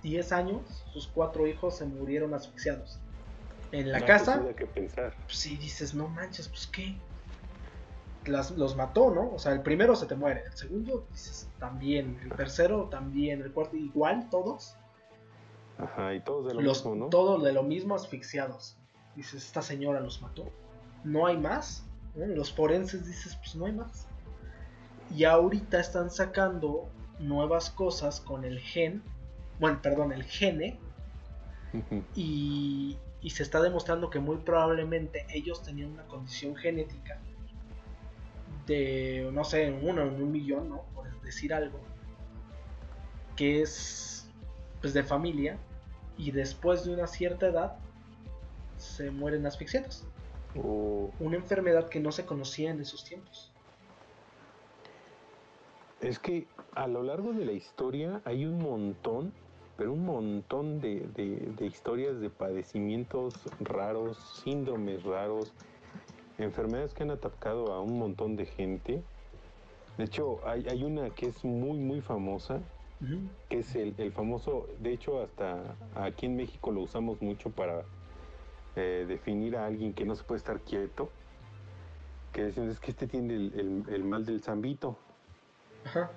10 0.02 0.32
años, 0.32 0.86
sus 0.94 1.08
cuatro 1.08 1.46
hijos 1.48 1.78
se 1.78 1.86
murieron 1.86 2.34
asfixiados. 2.34 2.98
En 3.72 3.92
la 3.92 4.00
No, 4.00 4.06
casa, 4.08 4.36
pues, 4.36 4.48
hay 4.48 4.56
que 4.56 4.68
pensar. 4.68 5.14
pues 5.26 5.38
sí 5.38 5.58
dices, 5.58 5.94
no 5.94 6.08
manches, 6.08 6.48
pues 6.48 6.68
qué. 6.68 6.98
Las- 8.26 8.52
los 8.52 8.76
mató, 8.78 9.12
¿no? 9.14 9.34
O 9.34 9.40
sea, 9.40 9.52
el 9.52 9.62
primero 9.64 9.96
se 9.98 10.06
te 10.06 10.16
muere, 10.16 10.44
el 10.46 10.54
segundo 10.58 11.08
dices 11.12 11.50
también, 11.60 12.20
el 12.24 12.32
tercero 12.32 12.88
también, 12.90 13.42
el 13.42 13.52
cuarto 13.52 13.76
igual, 13.76 14.30
todos. 14.30 14.78
Ajá, 15.78 16.14
y 16.14 16.22
todos 16.22 16.48
de 16.48 16.54
lo 16.54 16.62
los, 16.62 16.78
mismo, 16.80 16.96
¿no? 16.96 17.10
Todos 17.10 17.44
de 17.44 17.54
lo 17.54 17.64
mismo 17.64 17.96
asfixiados. 17.96 18.78
Dices, 19.16 19.46
esta 19.46 19.62
señora 19.62 20.00
los 20.00 20.22
mató. 20.22 20.46
No 21.04 21.26
hay 21.26 21.38
más. 21.38 21.86
Los 22.16 22.54
forenses 22.54 23.06
dices, 23.06 23.36
pues 23.38 23.56
no 23.56 23.66
hay 23.66 23.74
más. 23.74 24.08
Y 25.16 25.26
ahorita 25.26 25.80
están 25.80 26.10
sacando 26.10 26.88
nuevas 27.20 27.70
cosas 27.70 28.22
con 28.22 28.46
el 28.46 28.60
gen. 28.60 29.04
Bueno, 29.60 29.80
perdón, 29.82 30.12
el 30.12 30.24
gene. 30.24 30.80
Y, 32.16 32.98
y 33.22 33.30
se 33.32 33.42
está 33.42 33.62
demostrando 33.62 34.10
que 34.10 34.20
muy 34.20 34.38
probablemente 34.38 35.26
ellos 35.34 35.64
tenían 35.64 35.92
una 35.92 36.04
condición 36.04 36.56
genética 36.56 37.20
de, 38.68 39.30
no 39.34 39.44
sé, 39.44 39.66
en 39.68 39.88
uno 39.88 40.04
en 40.04 40.22
un 40.22 40.32
millón, 40.32 40.70
¿no? 40.70 40.84
Por 40.94 41.10
decir 41.22 41.54
algo. 41.54 41.80
Que 43.36 43.62
es, 43.62 44.23
pues, 44.84 44.94
de 44.94 45.04
familia. 45.04 45.58
Y 46.18 46.30
después 46.30 46.84
de 46.86 46.94
una 46.94 47.08
cierta 47.08 47.48
edad, 47.48 47.78
se 48.78 49.10
mueren 49.10 49.48
asfixiados. 49.48 50.06
O- 50.56 51.10
Una 51.20 51.38
enfermedad 51.38 51.90
que 51.90 52.00
no 52.00 52.12
se 52.12 52.26
conocía 52.26 52.70
en 52.70 52.80
esos 52.82 53.04
tiempos. 53.04 53.52
Es 56.02 56.20
que 56.20 56.48
a 56.76 56.88
lo 56.88 57.02
largo 57.02 57.34
de 57.34 57.46
la 57.46 57.54
historia 57.54 58.22
hay 58.26 58.46
un 58.46 58.60
montón, 58.60 59.32
pero 59.78 59.94
un 59.94 60.06
montón 60.06 60.82
de, 60.82 61.08
de- 61.16 61.52
de 61.58 61.66
historias 61.66 62.20
de 62.20 62.30
padecimientos 62.30 63.34
raros, 63.62 64.18
síndromes 64.44 65.04
raros, 65.04 65.54
enfermedades 66.38 66.94
que 66.94 67.04
han 67.04 67.12
atacado 67.12 67.72
a 67.74 67.82
un 67.82 67.98
montón 67.98 68.36
de 68.36 68.46
gente. 68.46 69.02
De 69.98 70.04
hecho, 70.04 70.40
hay, 70.46 70.66
hay 70.68 70.84
una 70.84 71.10
que 71.12 71.28
es 71.28 71.44
muy, 71.46 71.78
muy 71.80 72.02
famosa, 72.02 72.60
Que 73.50 73.60
es 73.60 73.76
el, 73.76 73.94
el 73.98 74.12
famoso, 74.12 74.68
de 74.80 74.94
hecho 74.94 75.22
hasta 75.22 75.76
aquí 75.96 76.26
en 76.26 76.36
México 76.36 76.72
lo 76.72 76.82
usamos 76.82 77.22
mucho 77.22 77.50
para 77.50 77.84
eh, 78.76 79.06
definir 79.08 79.58
a 79.58 79.66
alguien 79.66 79.94
que 79.94 80.06
no 80.06 80.16
se 80.16 80.24
puede 80.24 80.38
estar 80.40 80.60
quieto, 80.62 81.10
que 82.32 82.46
dicen 82.46 82.70
es 82.70 82.80
que 82.80 82.92
este 82.92 83.08
tiene 83.08 83.36
el, 83.36 83.54
el- 83.88 83.94
el 83.94 84.04
mal 84.04 84.26
del 84.26 84.42
zambito. 84.42 84.98
Ajá. 85.86 86.10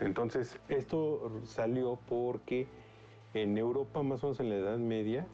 Entonces, 0.00 0.58
esto 0.68 1.40
salió 1.44 1.98
porque 2.08 2.66
en 3.34 3.58
Europa, 3.58 4.02
más 4.02 4.22
o 4.22 4.28
menos 4.28 4.40
en 4.40 4.48
la 4.50 4.56
Edad 4.56 4.78
Media, 4.78 5.26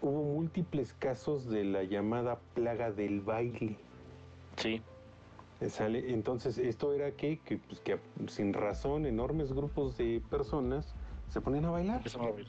hubo 0.00 0.22
múltiples 0.22 0.92
casos 0.94 1.48
de 1.48 1.64
la 1.64 1.82
llamada 1.84 2.38
plaga 2.54 2.90
del 2.92 3.20
baile. 3.20 3.76
Sí. 4.56 4.82
Sale, 5.70 6.12
entonces, 6.12 6.58
esto 6.58 6.92
era 6.92 7.12
que, 7.12 7.38
que, 7.38 7.58
pues, 7.58 7.80
que 7.80 7.98
sin 8.28 8.52
razón 8.52 9.06
enormes 9.06 9.52
grupos 9.52 9.96
de 9.96 10.22
personas 10.30 10.94
se 11.28 11.40
ponían 11.40 11.64
a 11.66 11.70
bailar 11.70 12.02
a 12.14 12.18
bailar. 12.18 12.46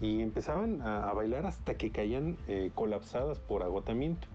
y 0.00 0.20
empezaban 0.20 0.82
a, 0.82 1.08
a 1.08 1.12
bailar 1.12 1.46
hasta 1.46 1.74
que 1.76 1.90
caían 1.90 2.36
eh, 2.48 2.70
colapsadas 2.74 3.38
por 3.38 3.62
agotamiento. 3.62 4.26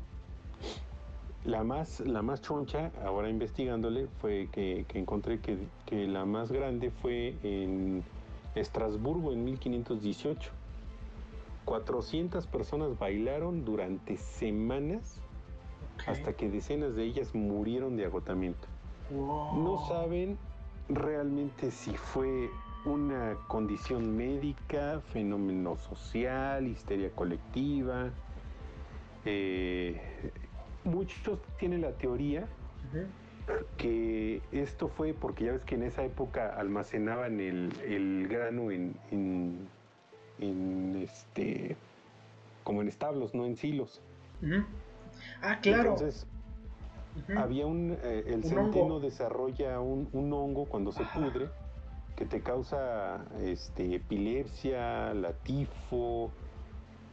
La 1.46 1.64
más, 1.64 2.02
la 2.02 2.22
más 2.22 2.42
choncha, 2.42 2.92
ahora 3.06 3.30
investigándole, 3.30 4.08
fue 4.20 4.50
que, 4.52 4.86
que 4.88 5.00
encontré 5.00 5.40
que, 5.40 5.58
que 5.86 6.08
la 6.08 6.26
más 6.26 6.52
grande 6.52 6.92
fue 6.92 7.36
en 7.44 8.04
Estrasburgo 8.56 9.32
en 9.32 9.46
1518. 9.46 10.52
400 11.66 12.48
personas 12.48 12.98
bailaron 12.98 13.66
durante 13.66 14.18
semanas 14.18 15.22
hasta 16.06 16.34
que 16.34 16.50
decenas 16.50 16.96
de 16.96 17.04
ellas 17.04 17.34
murieron 17.34 17.98
de 17.98 18.06
agotamiento. 18.06 18.68
Wow. 19.10 19.64
No 19.64 19.88
saben 19.88 20.38
realmente 20.90 21.72
si 21.72 21.92
fue 21.96 22.50
una 22.86 23.36
condición 23.48 24.16
médica, 24.16 25.02
fenómeno 25.12 25.78
social, 25.78 26.68
histeria 26.68 27.12
colectiva. 27.12 28.12
Eh, 29.26 30.00
muchos 30.84 31.40
tienen 31.58 31.82
la 31.82 31.92
teoría 31.92 32.48
que 33.78 34.42
esto 34.52 34.88
fue 34.88 35.14
porque 35.14 35.46
ya 35.46 35.52
ves 35.54 35.64
que 35.64 35.76
en 35.76 35.84
esa 35.84 36.04
época 36.04 36.54
almacenaban 36.58 37.40
el, 37.40 37.72
el 37.86 38.28
grano 38.28 38.72
en, 38.72 38.96
en, 39.12 39.68
en, 40.40 40.96
este 41.02 41.76
como 42.64 42.82
en 42.82 42.90
establos, 42.90 43.34
no 43.34 43.46
en 43.46 43.56
silos. 43.56 44.02
Ah, 45.42 45.60
claro. 45.62 45.92
Entonces 45.92 46.26
había 47.36 47.66
un 47.66 47.98
eh, 48.04 48.24
el 48.28 48.36
Un 48.36 48.44
centeno 48.44 48.62
hongo. 48.96 49.00
desarrolla 49.00 49.80
un, 49.80 50.08
un 50.14 50.32
hongo 50.34 50.66
cuando 50.66 50.92
se 50.92 51.04
pudre 51.06 51.50
que 52.16 52.26
te 52.26 52.42
causa 52.42 53.26
este 53.42 53.96
epilepsia, 53.96 55.14
la 55.14 55.34
tifo, 55.34 56.32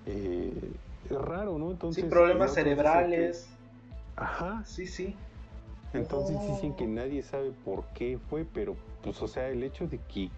eh, 0.06 0.72
es 1.10 1.16
raro, 1.18 1.58
¿no? 1.58 1.70
Entonces 1.70 2.04
sí, 2.04 2.10
problemas 2.10 2.50
que- 2.50 2.54
cerebrales. 2.62 3.48
ajá, 4.16 4.62
Sí, 4.64 4.86
sí. 4.86 5.14
entonces 5.92 6.36
Oh. 6.40 6.46
dicen 6.52 6.74
que 6.74 6.86
nadie 6.86 7.22
sabe 7.22 7.52
por 7.64 7.84
qué 7.94 8.18
fue, 8.30 8.44
pero 8.44 8.76
pues 9.02 9.20
o 9.22 9.28
sea, 9.28 9.48
el 9.48 9.62
hecho 9.62 9.86
de 9.86 9.98
que 9.98 10.30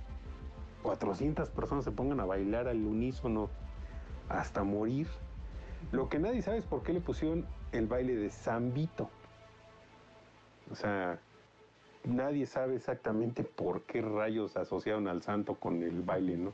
400 0.82 1.48
personas 1.50 1.84
se 1.84 1.92
pongan 1.92 2.20
a 2.20 2.24
bailar 2.24 2.66
al 2.68 2.84
unísono 2.84 3.48
hasta 4.28 4.64
morir, 4.64 5.06
lo 5.93 6.09
que 6.09 6.18
nadie 6.18 6.43
sabe 6.43 6.59
es 6.59 6.64
por 6.64 6.82
qué 6.82 6.93
le 6.93 7.01
pusieron 7.01 7.47
el 7.72 7.87
baile 7.87 8.14
de 8.14 8.30
Zambito. 8.30 9.09
O 10.70 10.74
sea, 10.74 11.18
nadie 12.05 12.47
sabe 12.47 12.76
exactamente 12.76 13.45
por 13.45 13.82
qué 13.82 14.01
rayos 14.03 14.57
asociaron 14.57 15.09
al 15.09 15.22
santo 15.22 15.55
con 15.55 15.82
el 15.82 16.03
baile, 16.03 16.37
¿no? 16.37 16.53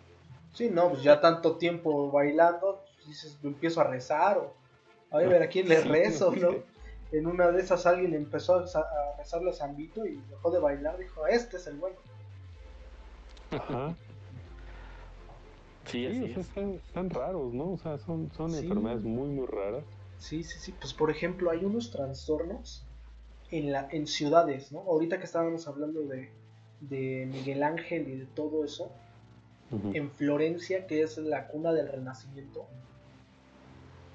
Sí, 0.52 0.68
no, 0.70 0.90
pues 0.90 1.02
ya 1.02 1.20
tanto 1.20 1.56
tiempo 1.56 2.10
bailando, 2.10 2.82
pues 2.84 3.06
dices, 3.06 3.38
empiezo 3.42 3.80
a 3.80 3.84
rezar 3.84 4.38
o 4.38 4.54
a 5.10 5.18
ver 5.18 5.42
a 5.42 5.48
quién 5.48 5.68
le 5.68 5.76
Sí, 5.82 5.88
rezo, 5.88 6.34
¿no? 6.34 6.50
En 7.10 7.26
una 7.26 7.50
de 7.50 7.60
esas 7.60 7.86
alguien 7.86 8.14
empezó 8.14 8.56
a, 8.56 8.58
a 8.58 9.16
rezarle 9.18 9.50
a 9.50 9.54
Zambito 9.54 10.06
y 10.06 10.16
dejó 10.30 10.50
de 10.50 10.58
bailar, 10.58 10.98
dijo, 10.98 11.26
este 11.26 11.56
es 11.56 11.66
el 11.66 11.76
bueno. 11.76 11.96
Ajá. 13.50 13.94
Sí, 15.86 16.06
Sí, 16.06 16.06
así 16.06 16.18
o 16.18 16.26
sea, 16.26 16.30
es. 16.40 16.48
están, 16.48 16.70
están 16.70 17.10
raros, 17.10 17.52
¿no? 17.52 17.72
O 17.72 17.78
sea, 17.78 17.98
son, 17.98 18.30
son 18.36 18.50
Sí. 18.50 18.58
enfermedades 18.58 19.02
muy, 19.04 19.28
muy 19.30 19.46
raras. 19.46 19.84
Sí, 20.18 20.42
sí, 20.44 20.58
sí. 20.58 20.72
Pues 20.80 20.94
por 20.94 21.10
ejemplo, 21.10 21.50
hay 21.50 21.64
unos 21.64 21.90
trastornos 21.90 22.86
en, 23.50 23.72
la, 23.72 23.88
en 23.90 24.06
ciudades, 24.06 24.70
¿no? 24.72 24.80
Ahorita 24.80 25.18
que 25.18 25.24
estábamos 25.24 25.66
hablando 25.66 26.02
de, 26.02 26.30
de 26.80 27.28
Miguel 27.30 27.62
Ángel 27.62 28.08
y 28.08 28.16
de 28.16 28.26
todo 28.26 28.64
eso, 28.64 28.92
en 29.94 30.10
Florencia, 30.10 30.86
que 30.86 31.02
es 31.02 31.16
la 31.18 31.46
cuna 31.48 31.72
del 31.72 31.88
Renacimiento, 31.88 32.66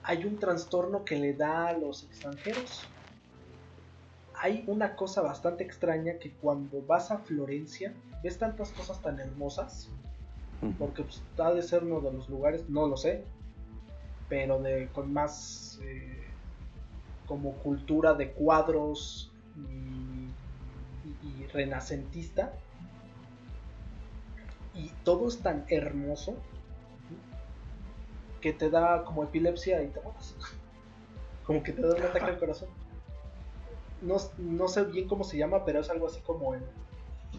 hay 0.03 0.24
un 0.26 0.38
trastorno 0.39 1.03
que 1.03 1.18
le 1.18 1.34
da 1.34 1.68
a 1.70 1.74
los 1.74 2.03
extranjeros. 2.03 2.88
Hay 4.36 4.63
una 4.68 4.95
cosa 4.95 5.22
bastante 5.24 5.63
extraña 5.63 6.20
que 6.20 6.32
cuando 6.32 6.82
vas 6.84 7.09
a 7.09 7.18
Florencia 7.18 7.91
ves 8.24 8.38
tantas 8.38 8.72
cosas 8.72 9.01
tan 9.01 9.20
hermosas. 9.20 9.89
Porque 10.77 11.03
pues, 11.03 11.23
ha 11.37 11.53
de 11.53 11.61
ser 11.61 11.83
uno 11.83 12.01
de 12.01 12.11
los 12.13 12.29
lugares, 12.29 12.69
no 12.69 12.87
lo 12.87 12.97
sé, 12.97 13.23
pero 14.29 14.61
de 14.61 14.89
con 14.91 15.11
más 15.13 15.79
eh, 15.83 16.33
como 17.25 17.53
cultura 17.59 18.13
de 18.13 18.31
cuadros 18.33 19.31
y, 19.55 20.29
y- 21.23 21.47
renacentista. 21.47 22.53
Y 24.73 24.91
todo 25.03 25.27
es 25.27 25.41
tan 25.41 25.65
hermoso 25.69 26.37
que 28.41 28.53
te 28.53 28.69
da 28.69 29.03
como 29.03 29.23
epilepsia 29.23 29.81
y 29.83 29.87
te 29.89 30.01
mueres. 30.01 30.35
Como 31.43 31.63
que 31.63 31.71
te 31.71 31.81
da 31.81 31.95
un 31.95 32.03
ataque 32.03 32.25
al 32.25 32.39
corazón. 32.39 32.67
No, 34.01 34.17
no 34.37 34.67
sé 34.67 34.83
bien 34.83 35.07
cómo 35.07 35.23
se 35.23 35.37
llama 35.37 35.63
pero 35.65 35.79
es 35.79 35.89
algo 35.89 36.07
así 36.07 36.19
como 36.21 36.53
el, 36.53 36.61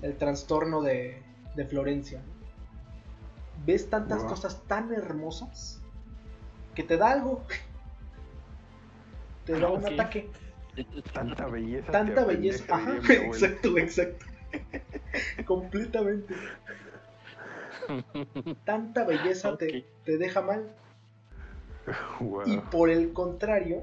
el 0.03 0.17
trastorno 0.17 0.81
de, 0.83 1.23
de 1.55 1.67
Florencia 1.67 2.25
ves 3.65 3.89
tantas 3.91 4.21
Wow. 4.21 4.29
cosas 4.29 4.63
tan 4.67 4.93
hermosas 4.93 5.81
que 6.75 6.83
te 6.83 6.97
da 6.97 7.11
algo. 7.13 7.45
Te 9.45 9.59
da 9.59 9.67
Ah, 9.69 9.71
un 9.71 9.87
ataque. 9.87 10.31
Tanta 11.13 11.47
belleza. 11.47 11.91
tanta 11.91 12.25
belleza. 12.25 12.65
ajá 12.77 12.99
exacto 13.13 13.77
exacto. 13.79 14.27
Completamente. 15.47 16.35
Tanta 18.65 19.05
belleza 19.05 19.57
te, 19.57 19.87
te 20.05 20.19
deja 20.19 20.41
mal. 20.43 20.71
Y 22.47 22.59
por 22.59 22.91
el 22.91 23.13
contrario, 23.13 23.83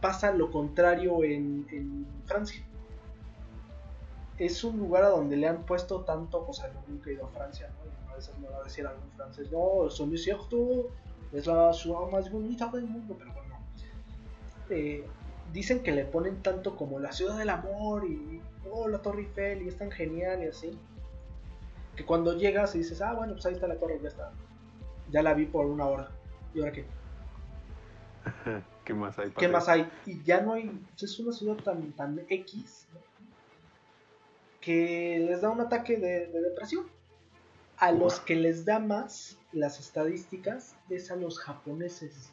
pasa 0.00 0.32
lo 0.32 0.50
contrario 0.50 1.24
en, 1.24 1.66
en, 1.72 2.06
Francia. 2.26 2.62
Es 4.38 4.62
un 4.64 4.76
lugar 4.78 5.02
a 5.04 5.08
donde 5.08 5.36
le 5.36 5.48
han 5.48 5.62
puesto 5.64 6.02
tanto, 6.02 6.46
o 6.46 6.52
sea, 6.52 6.70
nunca 6.86 7.08
he 7.10 7.14
ido 7.14 7.24
a 7.26 7.30
Francia, 7.30 7.68
¿no? 7.68 7.95
A 8.16 8.18
veces 8.18 8.38
me 8.38 8.48
va 8.48 8.60
a 8.60 8.64
decir 8.64 8.86
algún 8.86 9.10
francés, 9.12 9.52
no, 9.52 9.86
eso 9.86 10.06
no 10.06 10.14
es 10.14 10.24
cierto, 10.24 10.88
es 11.32 11.46
la 11.46 11.70
ciudad 11.74 12.08
más 12.10 12.30
bonita 12.30 12.66
del 12.68 12.86
mundo, 12.86 13.14
pero 13.18 13.32
bueno. 13.34 13.58
Eh, 14.70 15.04
dicen 15.52 15.82
que 15.82 15.92
le 15.92 16.06
ponen 16.06 16.42
tanto 16.42 16.76
como 16.76 16.98
la 16.98 17.12
ciudad 17.12 17.36
del 17.36 17.50
amor 17.50 18.06
y 18.06 18.40
oh, 18.70 18.88
la 18.88 19.02
Torre 19.02 19.20
Eiffel 19.20 19.62
y 19.62 19.68
es 19.68 19.76
tan 19.76 19.90
genial 19.90 20.42
y 20.42 20.46
así. 20.46 20.78
Que 21.94 22.06
cuando 22.06 22.36
llegas 22.36 22.74
y 22.74 22.78
dices, 22.78 23.02
ah, 23.02 23.12
bueno, 23.12 23.34
pues 23.34 23.44
ahí 23.46 23.54
está 23.54 23.66
la 23.66 23.76
torre, 23.76 23.98
ya 24.02 24.08
está. 24.08 24.32
Ya 25.10 25.22
la 25.22 25.34
vi 25.34 25.46
por 25.46 25.66
una 25.66 25.86
hora. 25.86 26.10
¿Y 26.54 26.60
ahora 26.60 26.72
qué? 26.72 26.84
¿Qué 28.84 28.94
más 28.94 29.18
hay? 29.18 29.30
¿Qué 29.30 29.48
más 29.48 29.68
hay? 29.68 29.90
Y 30.04 30.22
ya 30.22 30.40
no 30.40 30.54
hay. 30.54 30.70
Es 31.00 31.18
una 31.20 31.32
ciudad 31.32 31.56
tan, 31.56 31.92
tan 31.92 32.18
X 32.28 32.86
que 34.60 35.24
les 35.26 35.40
da 35.42 35.50
un 35.50 35.60
ataque 35.60 35.96
de, 35.96 36.26
depresión. 36.26 36.86
A 37.78 37.92
los 37.92 38.20
que 38.20 38.36
les 38.36 38.64
da 38.64 38.78
más 38.78 39.38
las 39.52 39.80
estadísticas 39.80 40.74
es 40.88 41.10
a 41.10 41.16
los 41.16 41.38
japoneses. 41.38 42.30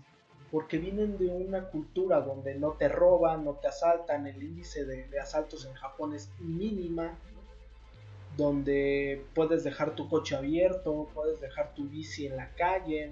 Porque 0.51 0.77
vienen 0.77 1.17
de 1.17 1.27
una 1.27 1.69
cultura 1.69 2.21
donde 2.21 2.55
no 2.55 2.73
te 2.73 2.87
roban, 2.87 3.43
no 3.43 3.53
te 3.53 3.67
asaltan, 3.67 4.27
el 4.27 4.41
índice 4.41 4.85
de, 4.85 5.07
de 5.07 5.19
asaltos 5.19 5.65
en 5.65 5.73
Japón 5.73 6.13
es 6.13 6.29
mínima 6.39 7.17
donde 8.37 9.25
puedes 9.35 9.63
dejar 9.63 9.95
tu 9.95 10.09
coche 10.09 10.35
abierto, 10.35 11.09
puedes 11.13 11.39
dejar 11.39 11.73
tu 11.73 11.87
bici 11.87 12.25
en 12.25 12.37
la 12.37 12.49
calle. 12.55 13.11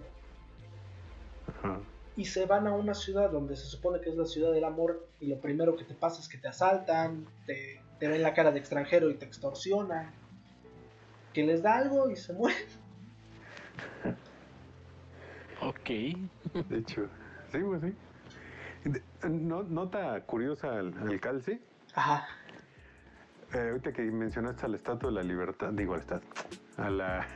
Y 2.17 2.25
se 2.25 2.45
van 2.45 2.67
a 2.67 2.73
una 2.73 2.93
ciudad 2.93 3.29
donde 3.29 3.55
se 3.55 3.65
supone 3.65 4.01
que 4.01 4.09
es 4.09 4.15
la 4.15 4.25
ciudad 4.25 4.51
del 4.51 4.63
amor 4.63 5.07
y 5.19 5.27
lo 5.27 5.39
primero 5.39 5.75
que 5.75 5.85
te 5.85 5.93
pasa 5.93 6.21
es 6.21 6.27
que 6.27 6.37
te 6.37 6.47
asaltan, 6.47 7.27
te, 7.45 7.79
ven 7.99 8.21
la 8.21 8.33
cara 8.33 8.51
de 8.51 8.59
extranjero 8.59 9.09
y 9.09 9.15
te 9.15 9.25
extorsionan, 9.25 10.11
que 11.33 11.43
les 11.43 11.61
da 11.61 11.77
algo 11.77 12.09
y 12.09 12.15
se 12.15 12.33
mueren. 12.33 12.67
Ok. 15.61 15.89
De 16.69 16.77
hecho, 16.77 17.07
sí, 17.51 17.59
pues 17.59 17.81
sí. 17.81 17.95
nota 19.29 20.19
curiosa 20.21 20.79
el 20.79 21.19
calce. 21.19 21.61
Ajá 21.93 22.25
eh, 23.53 23.69
ahorita 23.69 23.91
que 23.91 24.03
mencionaste 24.03 24.65
al 24.65 24.75
Estatua 24.75 25.09
de 25.09 25.15
la 25.15 25.23
Libertad, 25.23 25.71
digo 25.73 25.93
al 25.93 26.01
Estatua, 26.01 26.29
a 26.77 26.89
la... 26.89 27.27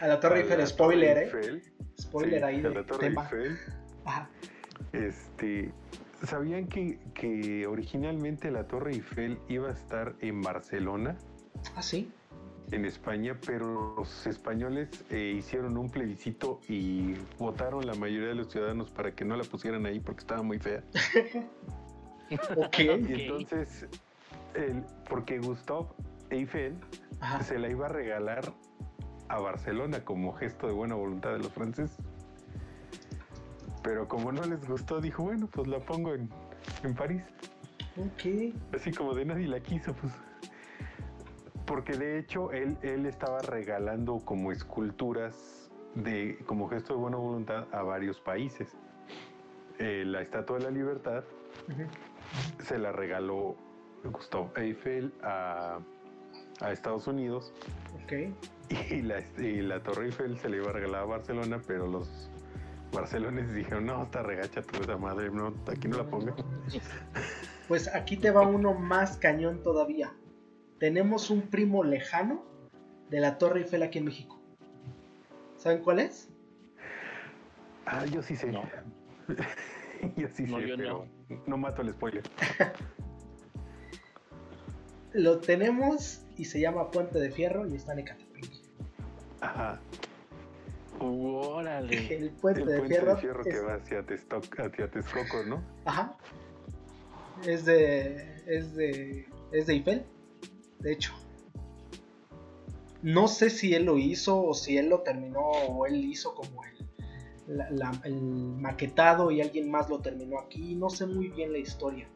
A 0.00 0.06
la 0.06 0.20
Torre 0.20 0.40
Eiffel, 0.40 0.66
spoiler, 0.66 1.18
¿eh? 1.18 1.62
Spoiler 2.00 2.44
ahí 2.44 2.64
a 2.64 2.70
la 2.70 2.82
Torre 2.86 3.08
Eiffel. 3.08 3.58
Ajá. 4.06 4.30
Este, 4.92 5.70
¿Sabían 6.22 6.66
que, 6.66 6.98
que 7.14 7.66
originalmente 7.66 8.50
la 8.50 8.66
Torre 8.66 8.92
Eiffel 8.92 9.38
iba 9.48 9.68
a 9.68 9.72
estar 9.72 10.14
en 10.20 10.40
Barcelona? 10.40 11.16
Ah, 11.76 11.82
sí 11.82 12.10
en 12.72 12.86
España, 12.86 13.38
pero 13.46 13.94
los 13.96 14.26
españoles 14.26 14.88
eh, 15.10 15.34
hicieron 15.36 15.76
un 15.76 15.90
plebiscito 15.90 16.60
y 16.68 17.14
votaron 17.38 17.86
la 17.86 17.94
mayoría 17.94 18.28
de 18.28 18.34
los 18.34 18.50
ciudadanos 18.50 18.90
para 18.90 19.14
que 19.14 19.24
no 19.24 19.36
la 19.36 19.44
pusieran 19.44 19.84
ahí 19.86 20.00
porque 20.00 20.20
estaba 20.20 20.42
muy 20.42 20.58
fea. 20.58 20.82
ok. 22.56 22.78
Y 22.78 23.22
entonces 23.22 23.86
el, 24.54 24.82
porque 25.08 25.38
Gustave 25.38 25.86
Eiffel 26.30 26.74
se 27.44 27.58
la 27.58 27.68
iba 27.68 27.86
a 27.86 27.90
regalar 27.90 28.52
a 29.28 29.38
Barcelona 29.38 30.04
como 30.04 30.32
gesto 30.32 30.66
de 30.66 30.72
buena 30.72 30.94
voluntad 30.94 31.32
de 31.32 31.38
los 31.38 31.52
franceses. 31.52 31.96
Pero 33.82 34.08
como 34.08 34.32
no 34.32 34.44
les 34.44 34.66
gustó, 34.66 35.00
dijo, 35.00 35.24
bueno, 35.24 35.46
pues 35.46 35.66
la 35.68 35.78
pongo 35.80 36.14
en, 36.14 36.30
en 36.84 36.94
París. 36.94 37.22
Ok. 37.96 38.54
Así 38.74 38.92
como 38.92 39.14
de 39.14 39.24
nadie 39.26 39.46
la 39.46 39.60
quiso, 39.60 39.92
pues. 39.94 40.12
Porque 41.72 41.94
de 41.94 42.18
hecho 42.18 42.52
él, 42.52 42.76
él 42.82 43.06
estaba 43.06 43.38
regalando 43.38 44.18
como 44.26 44.52
esculturas 44.52 45.70
de, 45.94 46.36
como 46.44 46.68
gesto 46.68 46.92
de 46.92 47.00
buena 47.00 47.16
voluntad 47.16 47.66
a 47.72 47.82
varios 47.82 48.20
países. 48.20 48.76
Eh, 49.78 50.04
la 50.04 50.20
Estatua 50.20 50.58
de 50.58 50.64
la 50.64 50.70
Libertad 50.70 51.24
se 52.62 52.76
la 52.76 52.92
regaló 52.92 53.56
Gustavo 54.04 54.52
Eiffel 54.54 55.14
a, 55.22 55.78
Estados 56.70 57.06
Unidos. 57.06 57.54
Y 58.68 59.00
la, 59.00 59.22
la 59.38 59.82
Torre 59.82 60.04
Eiffel 60.04 60.38
se 60.40 60.50
le 60.50 60.58
iba 60.58 60.68
a 60.68 60.72
regalar 60.74 61.04
a 61.04 61.06
Barcelona, 61.06 61.58
pero 61.66 61.86
los 61.86 62.30
barcelones 62.92 63.54
dijeron, 63.54 63.86
no, 63.86 64.02
está 64.02 64.22
regacha 64.22 64.60
toda 64.60 64.84
esa 64.84 64.98
madre, 64.98 65.30
no, 65.30 65.54
aquí 65.66 65.88
no 65.88 65.96
la 65.96 66.04
ponga. 66.04 66.34
Pues 67.66 67.88
aquí 67.94 68.18
te 68.18 68.30
va 68.30 68.42
uno 68.42 68.74
más 68.74 69.16
cañón 69.16 69.62
todavía. 69.62 70.12
Tenemos 70.82 71.30
un 71.30 71.42
primo 71.42 71.84
lejano 71.84 72.42
de 73.08 73.20
la 73.20 73.38
Torre 73.38 73.60
Eiffel 73.60 73.84
aquí 73.84 74.00
en 74.00 74.06
México. 74.06 74.42
¿Saben 75.56 75.80
cuál 75.80 76.00
es? 76.00 76.28
Ah, 77.86 78.04
yo 78.06 78.20
sí 78.20 78.34
sé. 78.34 78.50
No. 78.50 78.64
yo 80.16 80.26
sí 80.26 80.44
sé, 80.44 80.56
pero 80.56 81.06
no. 81.28 81.42
no 81.46 81.56
mato 81.56 81.82
el 81.82 81.92
spoiler. 81.92 82.24
lo 85.12 85.38
tenemos 85.38 86.26
y 86.36 86.46
se 86.46 86.58
llama 86.58 86.90
Puente 86.90 87.20
de 87.20 87.30
Fierro 87.30 87.64
y 87.68 87.76
está 87.76 87.92
en 87.92 88.00
Ecatepec. 88.00 88.50
Ajá. 89.40 89.80
Órale. 90.98 92.06
El 92.16 92.30
Puente, 92.30 92.64
de, 92.64 92.82
Fierro. 92.88 93.14
De 93.14 93.20
fierro 93.20 93.44
que 93.44 93.60
va 93.60 93.74
hacia, 93.74 94.00
hacia 94.00 94.90
Texcoco, 94.90 95.44
¿no? 95.46 95.62
Ajá. 95.84 96.16
Es 97.46 97.66
de. 97.66 98.42
Es 98.48 98.74
de. 98.74 99.28
Es 99.52 99.68
de 99.68 99.74
Eiffel. 99.74 100.06
De 100.82 100.92
hecho. 100.92 101.14
No 103.02 103.26
sé 103.26 103.50
si 103.50 103.74
él 103.74 103.86
lo 103.86 103.98
hizo 103.98 104.40
o 104.42 104.54
si 104.54 104.76
él 104.76 104.88
lo 104.88 105.00
terminó 105.00 105.40
o 105.40 105.86
él 105.86 106.04
hizo 106.04 106.34
como 106.34 106.62
el, 106.64 108.20
maquetado 108.58 109.30
y 109.30 109.40
alguien 109.40 109.70
más 109.70 109.88
lo 109.88 109.98
terminó 109.98 110.38
aquí. 110.38 110.76
No 110.76 110.88
sé 110.90 111.06
muy 111.06 111.28
bien 111.28 111.52
la 111.52 111.58
historia 111.58 112.08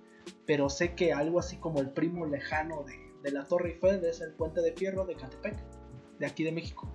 pero 0.47 0.71
sé 0.71 0.95
que 0.95 1.13
algo 1.13 1.39
así 1.39 1.57
como 1.57 1.81
el 1.81 1.91
primo 1.91 2.25
lejano 2.27 2.85
de, 2.85 3.31
la 3.33 3.45
Torre 3.45 3.71
Eiffel 3.71 4.05
es 4.05 4.21
el 4.21 4.33
Puente 4.35 4.61
de 4.61 4.73
Fierro 4.73 5.05
de 5.05 5.17
Catepec, 5.17 5.57
de 6.21 6.27
aquí 6.27 6.45
de 6.45 6.53
México. 6.53 6.89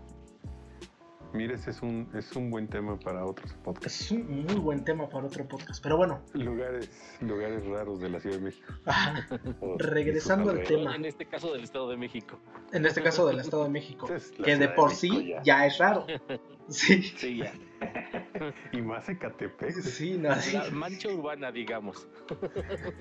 Mira, 1.34 1.56
ese 1.56 1.72
es 1.72 1.82
un, 1.82 2.10
es 2.14 2.36
un 2.36 2.50
buen 2.50 2.68
tema 2.68 3.00
para 3.00 3.26
otros 3.26 3.54
podcasts. 3.64 4.02
Es 4.02 4.12
un 4.12 4.46
muy 4.46 4.56
buen 4.56 4.84
tema 4.84 5.08
para 5.08 5.28
otro 5.28 5.48
podcast, 5.48 5.82
pero 5.82 5.96
bueno. 5.96 6.22
Lugares, 6.34 6.90
lugares 7.22 7.66
raros 7.66 8.02
de 8.02 8.10
la 8.10 8.20
Ciudad 8.20 8.36
de 8.36 8.42
México. 8.42 8.74
regresando 9.78 10.52
al 10.52 10.64
tema. 10.64 10.96
En 10.96 11.06
este 11.06 11.26
caso 11.26 11.54
del 11.54 11.64
Estado 11.64 11.90
de 11.90 11.98
México. 11.98 12.38
En 12.74 12.86
este 12.86 13.02
caso 13.02 13.26
del 13.28 13.40
Estado 13.40 13.64
de 13.64 13.70
México. 13.70 14.10
que 14.44 14.58
de 14.58 14.68
por 14.70 14.92
sí 14.92 15.34
ya. 15.44 15.66
es 15.66 15.78
raro. 15.78 16.06
Sí. 16.70 17.02
Sí, 17.18 17.38
ya. 17.38 17.52
y 18.72 18.82
más 18.82 19.10
en 19.10 19.18
Catepec. 19.18 19.74
Sí, 19.82 20.18
no. 20.18 20.30
La 20.30 20.70
mancha 20.72 21.10
urbana, 21.10 21.52
digamos. 21.52 22.08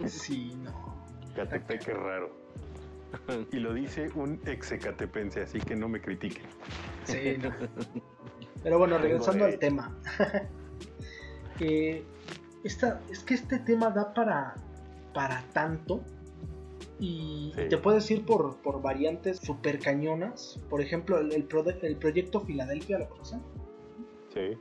sí, 0.06 0.56
no. 0.56 1.04
Catepec 1.36 1.86
es 1.86 1.96
raro. 1.96 2.34
Y 3.52 3.56
lo 3.56 3.74
dice 3.74 4.10
un 4.14 4.40
ex 4.46 4.72
ecatepense, 4.72 5.42
así 5.42 5.58
que 5.60 5.76
no 5.76 5.88
me 5.88 6.00
critiquen. 6.00 6.46
Sí, 7.04 7.36
no. 7.40 7.50
Pero 8.62 8.78
bueno, 8.78 8.98
regresando 8.98 9.44
al 9.44 9.58
tema. 9.58 9.96
eh, 11.60 12.04
esta, 12.64 13.00
es 13.10 13.20
que 13.20 13.34
este 13.34 13.58
tema 13.58 13.90
da 13.90 14.12
para, 14.12 14.54
para 15.14 15.42
tanto. 15.52 16.02
Y 17.02 17.52
te 17.70 17.78
puedes 17.78 18.10
ir 18.10 18.26
por, 18.26 18.58
por 18.58 18.82
variantes 18.82 19.38
super 19.38 19.78
cañonas. 19.78 20.60
Por 20.68 20.82
ejemplo, 20.82 21.18
el, 21.18 21.32
el, 21.32 21.96
proyecto 21.96 22.40
Filadelfia, 22.40 22.98
¿lo 22.98 23.08
conocen? 23.08 23.40
Sí. 24.34 24.58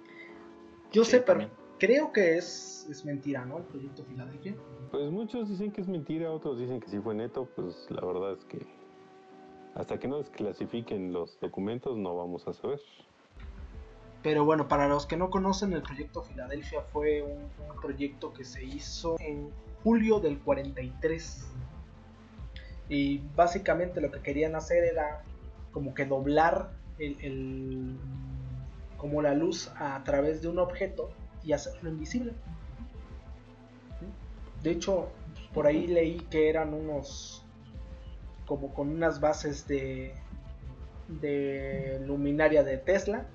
Yo 0.94 1.04
sé, 1.04 1.20
pero 1.20 1.50
creo 1.78 2.14
que 2.14 2.38
es, 2.38 2.88
es 2.90 3.04
mentira, 3.04 3.44
¿no? 3.44 3.58
El 3.58 3.64
proyecto 3.66 4.06
Filadelfia. 4.06 4.56
Pues 4.92 5.12
muchos 5.12 5.50
dicen 5.50 5.72
que 5.72 5.82
es 5.82 5.88
mentira, 5.88 6.32
otros 6.32 6.60
dicen 6.60 6.80
que 6.80 6.90
sí 6.90 7.00
fue 7.00 7.14
neto. 7.14 7.48
Pues 7.56 7.88
la 7.90 8.06
verdad 8.06 8.34
es 8.34 8.46
que 8.46 8.66
hasta 9.76 10.00
que 10.00 10.08
no 10.08 10.18
desclasifiquen 10.18 11.14
los 11.14 11.40
documentos 11.40 11.98
no 11.98 12.16
vamos 12.16 12.48
a 12.48 12.54
saber. 12.54 12.80
Pero 14.22 14.44
bueno, 14.44 14.68
para 14.68 14.88
los 14.88 15.06
que 15.06 15.16
no 15.16 15.30
conocen, 15.30 15.74
el 15.74 15.82
proyecto 15.82 16.24
Filadelfia 16.24 16.82
fue 16.82 17.22
un, 17.22 17.50
proyecto 17.82 18.34
que 18.34 18.44
se 18.44 18.64
hizo 18.64 19.16
en 19.20 19.50
julio 19.84 20.20
del 20.20 20.40
43. 20.40 21.48
Y 22.90 23.20
básicamente 23.36 24.02
lo 24.02 24.12
que 24.12 24.20
querían 24.22 24.56
hacer 24.56 24.84
era 24.84 25.24
como 25.72 25.94
que 25.94 26.06
doblar 26.06 26.72
el, 26.98 27.96
como 28.98 29.22
la 29.22 29.34
luz 29.34 29.72
a 29.78 30.04
través 30.04 30.42
de 30.42 30.50
un 30.50 30.60
objeto 30.60 31.12
y 31.44 31.54
hacerlo 31.54 31.90
invisible. 31.90 32.34
De 34.64 34.72
hecho, 34.72 35.10
por 35.54 35.68
ahí 35.68 35.88
leí 35.88 36.20
que 36.30 36.50
eran 36.50 36.74
unos 36.74 37.46
como 38.46 38.74
con 38.74 38.90
unas 38.90 39.20
bases 39.20 39.68
de 39.68 40.14
de 41.08 42.02
luminaria 42.06 42.64
de 42.64 42.78
Tesla 42.78 43.26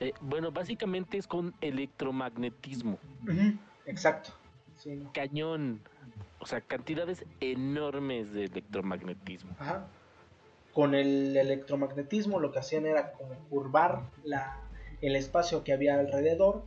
Eh, 0.00 0.12
bueno, 0.20 0.50
básicamente 0.50 1.18
es 1.18 1.26
con 1.26 1.54
electromagnetismo. 1.60 2.98
Exacto. 3.86 4.32
Cañón. 5.12 5.80
O 6.40 6.46
sea, 6.46 6.60
cantidades 6.60 7.24
enormes 7.40 8.32
de 8.32 8.46
electromagnetismo. 8.46 9.54
Ajá. 9.58 9.86
Con 10.72 10.94
el 10.94 11.36
electromagnetismo 11.36 12.40
lo 12.40 12.50
que 12.50 12.58
hacían 12.58 12.86
era 12.86 13.12
como 13.12 13.34
curvar 13.48 14.02
la, 14.24 14.58
el 15.02 15.14
espacio 15.14 15.62
que 15.62 15.72
había 15.72 15.98
alrededor 16.00 16.64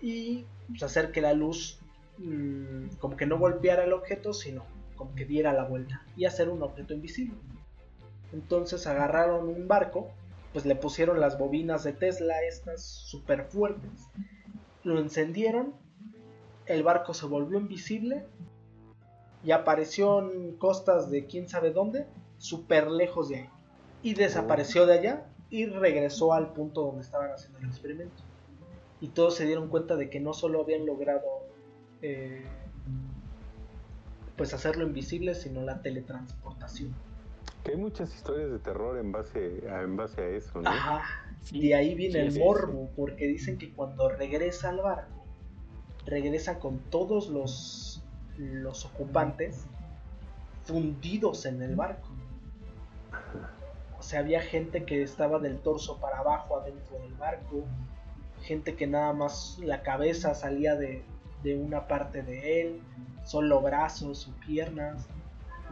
y 0.00 0.44
pues, 0.70 0.82
hacer 0.82 1.12
que 1.12 1.20
la 1.20 1.34
luz 1.34 1.78
mm, 2.18 2.96
como 2.98 3.16
que 3.16 3.26
no 3.26 3.38
golpeara 3.38 3.84
el 3.84 3.92
objeto, 3.92 4.32
sino 4.32 4.64
como 4.96 5.14
que 5.14 5.24
diera 5.24 5.52
la 5.52 5.64
vuelta 5.64 6.02
y 6.16 6.24
hacer 6.24 6.48
un 6.48 6.62
objeto 6.62 6.94
invisible. 6.94 7.36
Entonces 8.32 8.86
agarraron 8.86 9.48
un 9.48 9.66
barco, 9.66 10.10
pues 10.52 10.66
le 10.66 10.76
pusieron 10.76 11.20
las 11.20 11.38
bobinas 11.38 11.84
de 11.84 11.92
Tesla, 11.92 12.42
estas 12.42 12.82
súper 12.82 13.44
fuertes, 13.44 14.08
lo 14.84 14.98
encendieron, 14.98 15.74
el 16.66 16.82
barco 16.82 17.14
se 17.14 17.26
volvió 17.26 17.58
invisible 17.58 18.26
y 19.42 19.52
apareció 19.52 20.20
en 20.20 20.56
costas 20.56 21.10
de 21.10 21.26
quién 21.26 21.48
sabe 21.48 21.72
dónde, 21.72 22.06
súper 22.38 22.90
lejos 22.90 23.28
de 23.28 23.36
ahí. 23.36 23.48
Y 24.02 24.14
desapareció 24.14 24.86
de 24.86 24.98
allá 24.98 25.26
y 25.50 25.66
regresó 25.66 26.32
al 26.32 26.52
punto 26.52 26.82
donde 26.82 27.02
estaban 27.02 27.30
haciendo 27.32 27.58
el 27.58 27.66
experimento. 27.66 28.22
Y 29.00 29.08
todos 29.08 29.36
se 29.36 29.46
dieron 29.46 29.68
cuenta 29.68 29.96
de 29.96 30.10
que 30.10 30.20
no 30.20 30.34
solo 30.34 30.60
habían 30.62 30.84
logrado 30.86 31.22
eh, 32.02 32.44
pues 34.36 34.54
hacerlo 34.54 34.86
invisible, 34.86 35.34
sino 35.34 35.62
la 35.62 35.82
teletransportación. 35.82 36.94
Que 37.64 37.72
hay 37.72 37.76
muchas 37.76 38.14
historias 38.14 38.50
de 38.50 38.58
terror 38.58 38.98
en 38.98 39.12
base 39.12 39.68
a, 39.70 39.82
en 39.82 39.96
base 39.96 40.20
a 40.20 40.28
eso, 40.28 40.62
¿no? 40.62 40.70
Ajá. 40.70 41.02
Y 41.52 41.72
ahí 41.72 41.94
viene 41.94 42.20
el 42.20 42.38
morbo, 42.38 42.90
porque 42.96 43.26
dicen 43.26 43.58
que 43.58 43.72
cuando 43.72 44.08
regresa 44.08 44.70
al 44.70 44.78
barco, 44.78 45.24
regresa 46.06 46.58
con 46.58 46.78
todos 46.90 47.28
los, 47.28 48.02
los 48.38 48.84
ocupantes 48.86 49.66
fundidos 50.64 51.46
en 51.46 51.62
el 51.62 51.76
barco. 51.76 52.08
O 53.98 54.02
sea, 54.02 54.20
había 54.20 54.40
gente 54.40 54.84
que 54.84 55.02
estaba 55.02 55.38
del 55.38 55.58
torso 55.58 56.00
para 56.00 56.18
abajo 56.18 56.56
adentro 56.58 56.98
del 57.00 57.12
barco, 57.14 57.64
gente 58.50 58.74
que 58.74 58.88
nada 58.88 59.12
más 59.12 59.60
la 59.62 59.82
cabeza 59.82 60.34
salía 60.34 60.74
de, 60.74 61.04
de 61.44 61.56
una 61.56 61.86
parte 61.86 62.24
de 62.24 62.60
él, 62.60 62.80
solo 63.24 63.60
brazos 63.60 64.26
o 64.26 64.32
piernas. 64.44 65.06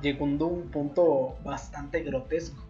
Llegó 0.00 0.26
a 0.26 0.28
un 0.28 0.68
punto 0.68 1.34
bastante 1.42 2.04
grotesco. 2.04 2.62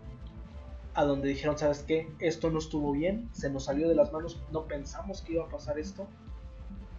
A 0.95 1.05
donde 1.05 1.29
dijeron, 1.29 1.59
¿sabes 1.59 1.85
qué? 1.87 2.09
Esto 2.21 2.51
no 2.51 2.59
estuvo 2.59 2.93
bien, 2.93 3.29
se 3.33 3.51
nos 3.51 3.67
salió 3.67 3.87
de 3.87 3.95
las 3.95 4.11
manos, 4.11 4.41
no 4.51 4.65
pensamos 4.65 5.21
que 5.21 5.35
iba 5.35 5.45
a 5.45 5.49
pasar 5.51 5.79
esto. 5.79 6.07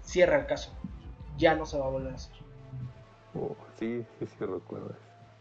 Cierra 0.04 0.38
el 0.42 0.46
caso. 0.46 0.72
Ya 1.40 1.56
no 1.56 1.66
se 1.66 1.80
va 1.80 1.88
a 1.88 1.90
volver 1.90 2.12
a 2.12 2.16
hacer. 2.16 2.36
Oh, 3.34 3.56
sí, 3.80 4.06
sí, 4.20 4.28
sí 4.28 4.46
recuerdo. 4.46 4.96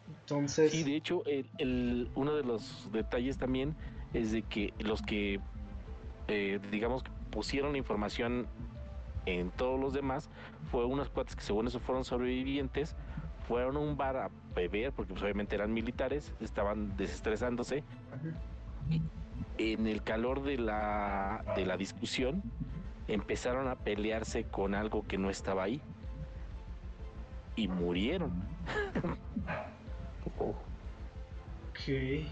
Entonces. 0.09 0.73
Y 0.73 0.85
de 0.85 0.97
hecho, 0.97 1.23
el, 1.27 2.11
uno 2.15 2.35
de 2.35 2.45
los 2.45 2.91
detalles 2.93 3.37
también 3.37 3.77
es 4.15 4.33
de 4.33 4.41
que 4.41 4.73
los 4.79 5.03
que, 5.03 5.39
eh, 6.29 6.59
digamos, 6.71 7.05
pusieron 7.31 7.73
la 7.73 7.79
información 7.79 8.47
en 9.27 9.51
todos 9.51 9.79
los 9.79 9.93
demás 9.93 10.31
fue 10.71 10.85
unos 10.85 11.09
cuates 11.11 11.37
que 11.37 11.43
según 11.43 11.67
eso 11.67 11.81
fueron 11.81 12.05
sobrevivientes, 12.05 12.97
fueron 13.47 13.77
a 13.77 13.81
un 13.81 13.97
bar 13.97 14.17
a 14.17 14.31
beber, 14.55 14.93
porque 14.93 15.13
pues, 15.13 15.23
obviamente 15.23 15.55
eran 15.55 15.73
militares, 15.73 16.33
estaban 16.41 16.97
desestresándose. 16.97 17.85
en 19.59 19.87
el 19.87 20.03
calor 20.03 20.43
de 20.43 20.59
la, 20.59 21.45
de 21.57 21.67
la 21.67 21.77
discusión, 21.77 22.43
empezaron 23.09 23.69
a 23.69 23.77
pelearse 23.77 24.45
con 24.45 24.75
algo 24.75 25.07
que 25.07 25.19
no 25.19 25.31
estaba 25.31 25.65
ahí. 25.65 25.81
Y 27.57 27.67
murieron. 27.67 28.31
¿Qué? 31.85 32.27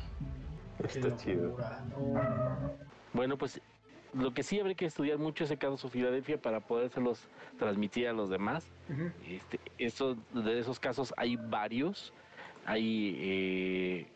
Está 0.85 1.17
chido. 1.17 1.57
Bueno, 3.13 3.37
pues 3.39 3.61
lo 4.17 4.33
que 4.33 4.43
sí 4.43 4.59
habría 4.59 4.75
que 4.75 4.87
estudiar 4.87 5.19
mucho 5.19 5.45
ese 5.45 5.57
caso 5.57 5.77
de 5.87 5.93
Filadelfia 5.93 6.41
para 6.41 6.61
podérselos 6.61 7.21
transmitir 7.59 8.09
a 8.09 8.13
los 8.13 8.31
demás. 8.31 8.67
este, 9.27 9.61
de 9.79 10.59
esos 10.59 10.81
casos 10.81 11.13
hay 11.17 11.37
varios. 11.37 12.13
Hay 12.65 13.17
eh, 13.19 14.07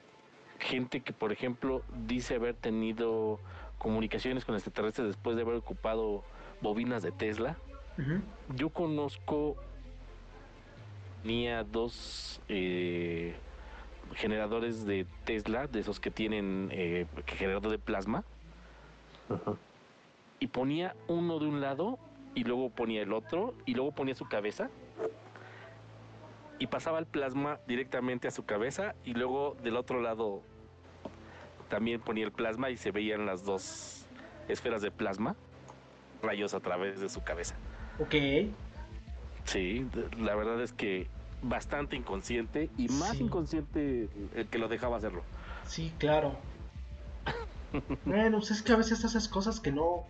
gente 0.59 1.01
que, 1.01 1.13
por 1.13 1.33
ejemplo, 1.33 1.83
dice 2.07 2.37
haber 2.37 2.55
tenido 2.55 3.39
comunicaciones 3.79 4.45
con 4.45 4.55
extraterrestres 4.55 5.09
después 5.09 5.37
de 5.37 5.43
haber 5.43 5.57
ocupado 5.57 6.25
bobinas 6.61 7.03
de 7.03 7.13
Tesla. 7.13 7.57
Yo 8.57 8.71
conozco, 8.71 9.57
tenía 11.23 11.65
dos 11.65 12.41
eh, 12.49 13.35
generadores 14.15 14.87
de 14.87 15.07
Tesla, 15.25 15.67
de 15.67 15.81
esos 15.81 16.01
que 16.01 16.11
tienen 16.11 16.71
eh, 16.73 17.07
generador 17.27 17.71
de 17.71 17.79
plasma 17.79 18.25
y 20.41 20.49
ponía 20.49 20.97
uno 21.07 21.39
de 21.39 21.47
un 21.47 21.61
lado 21.61 21.99
y 22.35 22.45
luego 22.45 22.71
ponía 22.71 23.03
el 23.03 23.13
otro 23.13 23.55
y 23.67 23.75
luego 23.75 23.93
ponía 23.93 24.15
su 24.15 24.27
cabeza 24.27 24.71
y 26.59 26.67
pasaba 26.67 26.99
el 26.99 27.07
plasma 27.07 27.59
directamente 27.67 28.29
a 28.29 28.31
su 28.31 28.45
cabeza 28.45 28.95
y 29.05 29.15
luego 29.15 29.57
del 29.63 29.77
otro 29.77 30.01
lado 30.01 30.43
también 31.69 32.01
ponía 32.01 32.25
el 32.25 32.33
plasma 32.33 32.71
y 32.71 32.77
se 32.77 32.91
veían 32.91 33.27
las 33.27 33.45
dos 33.45 34.07
esferas 34.49 34.83
de 34.83 34.91
plasma 34.91 35.37
rayos 36.23 36.55
a 36.55 36.61
través 36.61 37.01
de 37.01 37.09
su 37.09 37.23
cabeza. 37.23 37.55
Ok. 37.99 38.15
Sí, 39.45 39.87
la 40.19 40.35
verdad 40.35 40.61
es 40.63 40.73
que 40.73 41.09
bastante 41.43 41.97
inconsciente 41.97 42.69
y 42.77 42.89
más 42.89 43.19
inconsciente 43.19 44.09
el 44.35 44.47
que 44.49 44.59
lo 44.59 44.69
dejaba 44.69 44.99
hacerlo. 44.99 45.23
Sí, 45.67 45.93
claro. 45.99 46.37
bueno, 48.05 48.39
pues 48.39 48.51
es 48.51 48.63
que 48.63 48.73
a 48.73 48.77
veces 48.77 49.05
haces 49.05 49.29
cosas 49.29 49.61
que 49.61 49.73
no, 49.73 50.05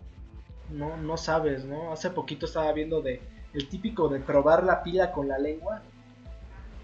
no, 0.71 0.97
no 0.97 1.17
sabes, 1.17 1.65
¿no? 1.65 1.93
Hace 1.93 2.11
poquito 2.11 2.47
estaba 2.47 2.73
viendo 2.73 3.01
de 3.03 3.21
el 3.53 3.69
típico 3.69 4.09
de 4.09 4.21
probar 4.21 4.65
la 4.65 4.83
pila 4.83 5.13
con 5.13 5.29
la 5.29 5.39
lengua. 5.39 5.83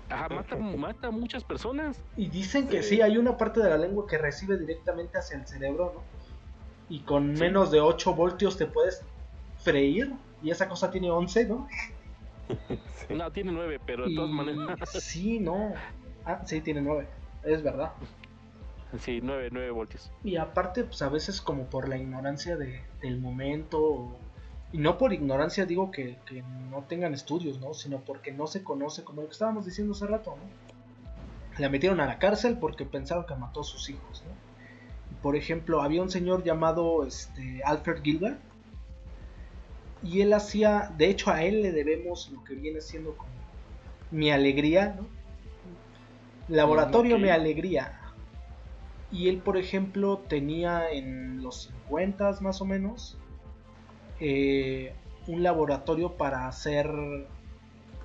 Ajá, 0.08 0.28
mata, 0.28 0.56
mata 0.56 1.08
a 1.08 1.10
muchas 1.10 1.44
personas. 1.44 2.00
Y 2.16 2.28
dicen 2.28 2.68
que 2.68 2.82
sí. 2.82 3.00
hay 3.00 3.18
una 3.18 3.36
parte 3.36 3.60
de 3.60 3.70
la 3.70 3.78
lengua 3.78 4.06
que 4.06 4.18
recibe 4.18 4.56
directamente 4.56 5.18
hacia 5.18 5.36
el 5.36 5.46
cerebro, 5.46 5.92
¿no? 5.94 6.02
Y 6.88 7.00
con 7.00 7.32
menos 7.32 7.70
de 7.70 7.80
8 7.80 8.14
voltios 8.14 8.56
te 8.56 8.66
puedes 8.66 9.02
freír. 9.58 10.12
Y 10.42 10.50
esa 10.50 10.68
cosa 10.68 10.90
tiene 10.90 11.10
11, 11.10 11.46
¿no? 11.46 11.68
No, 13.08 13.30
tiene 13.30 13.52
9, 13.52 13.80
pero 13.86 14.08
de 14.08 14.14
todas 14.16 14.30
maneras. 14.30 14.78
Sí, 15.00 15.38
no. 15.38 15.72
Ah, 16.24 16.42
sí, 16.44 16.60
tiene 16.60 16.82
9. 16.82 17.06
Es 17.44 17.62
verdad. 17.62 17.92
Sí, 19.00 19.20
9, 19.22 19.48
9 19.52 19.70
voltios. 19.70 20.10
Y 20.24 20.36
aparte, 20.36 20.84
pues 20.84 21.02
a 21.02 21.08
veces 21.08 21.40
como 21.40 21.64
por 21.64 21.88
la 21.88 21.96
ignorancia 21.96 22.56
de, 22.56 22.82
del 23.00 23.18
momento, 23.18 24.16
y 24.72 24.78
no 24.78 24.98
por 24.98 25.12
ignorancia 25.12 25.66
digo 25.66 25.90
que, 25.90 26.18
que, 26.26 26.42
no 26.70 26.82
tengan 26.84 27.14
estudios, 27.14 27.60
¿no? 27.60 27.74
Sino 27.74 28.00
porque 28.00 28.32
no 28.32 28.46
se 28.46 28.62
conoce, 28.62 29.04
como 29.04 29.22
lo 29.22 29.28
que 29.28 29.32
estábamos 29.32 29.66
diciendo 29.66 29.92
hace 29.92 30.06
rato, 30.06 30.36
¿no? 30.36 31.60
La 31.60 31.68
metieron 31.68 32.00
a 32.00 32.06
la 32.06 32.18
cárcel 32.18 32.58
porque 32.58 32.84
pensaron 32.84 33.24
que 33.26 33.34
mató 33.34 33.60
a 33.60 33.64
sus 33.64 33.88
hijos, 33.88 34.22
¿no? 34.26 34.34
Por 35.22 35.36
ejemplo, 35.36 35.82
había 35.82 36.02
un 36.02 36.10
señor 36.10 36.44
llamado 36.44 37.04
este, 37.04 37.62
Alfred 37.64 38.02
Gilbert, 38.02 38.38
y 40.02 40.20
él 40.20 40.32
hacía, 40.32 40.92
de 40.96 41.08
hecho 41.08 41.30
a 41.30 41.42
él 41.42 41.62
le 41.62 41.72
debemos 41.72 42.30
lo 42.30 42.44
que 42.44 42.54
viene 42.54 42.80
siendo 42.80 43.16
como 43.16 43.30
mi 44.10 44.30
alegría, 44.30 44.94
¿no? 44.96 45.16
Laboratorio 46.48 47.18
Mi 47.18 47.28
Alegría, 47.28 48.00
y 49.10 49.28
él, 49.28 49.38
por 49.38 49.56
ejemplo, 49.56 50.22
tenía 50.28 50.90
en 50.90 51.42
los 51.42 51.70
50 51.88 52.38
más 52.40 52.60
o 52.60 52.64
menos 52.64 53.16
eh, 54.20 54.94
un 55.26 55.42
laboratorio 55.42 56.12
para 56.12 56.48
hacer 56.48 56.90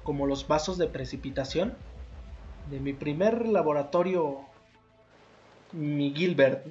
como 0.03 0.27
los 0.27 0.47
vasos 0.47 0.77
de 0.77 0.87
precipitación. 0.87 1.75
De 2.69 2.79
mi 2.79 2.93
primer 2.93 3.47
laboratorio, 3.47 4.41
mi 5.71 6.13
Gilbert. 6.13 6.65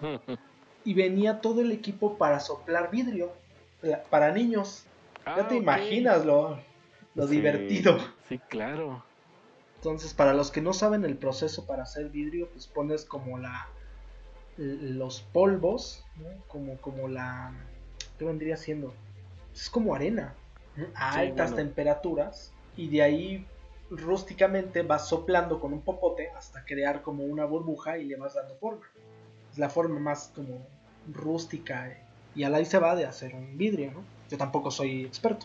y 0.84 0.94
venía 0.94 1.40
todo 1.40 1.60
el 1.60 1.72
equipo 1.72 2.16
para 2.16 2.40
soplar 2.40 2.90
vidrio 2.90 3.32
para 4.10 4.32
niños. 4.32 4.84
ya 5.26 5.36
ah, 5.36 5.48
te 5.48 5.56
imaginas 5.56 6.24
lo, 6.24 6.58
lo 7.14 7.26
divertido. 7.26 7.98
Sí, 8.28 8.38
claro. 8.48 9.02
Entonces, 9.84 10.14
para 10.14 10.32
los 10.32 10.50
que 10.50 10.62
no 10.62 10.72
saben 10.72 11.04
el 11.04 11.18
proceso 11.18 11.66
para 11.66 11.82
hacer 11.82 12.08
vidrio, 12.08 12.48
pues 12.48 12.66
pones 12.66 13.04
como 13.04 13.36
la 13.36 13.68
los 14.56 15.20
polvos, 15.20 16.02
como 16.48 16.78
como 16.78 17.06
la 17.06 17.52
¿qué 18.18 18.24
vendría 18.24 18.56
siendo? 18.56 18.94
Es 19.52 19.68
como 19.68 19.94
arena 19.94 20.32
a 20.94 21.18
altas 21.18 21.54
temperaturas 21.54 22.50
y 22.78 22.88
de 22.88 23.02
ahí 23.02 23.46
rústicamente 23.90 24.80
vas 24.80 25.06
soplando 25.06 25.60
con 25.60 25.74
un 25.74 25.82
popote 25.82 26.30
hasta 26.30 26.64
crear 26.64 27.02
como 27.02 27.24
una 27.24 27.44
burbuja 27.44 27.98
y 27.98 28.06
le 28.06 28.16
vas 28.16 28.32
dando 28.32 28.56
forma. 28.56 28.86
Es 29.52 29.58
la 29.58 29.68
forma 29.68 30.00
más 30.00 30.32
como 30.34 30.66
rústica 31.12 31.94
y 32.34 32.44
a 32.44 32.48
la 32.48 32.64
se 32.64 32.78
va 32.78 32.96
de 32.96 33.04
hacer 33.04 33.34
un 33.34 33.58
vidrio, 33.58 33.92
¿no? 33.92 34.02
Yo 34.30 34.38
tampoco 34.38 34.70
soy 34.70 35.04
experto. 35.04 35.44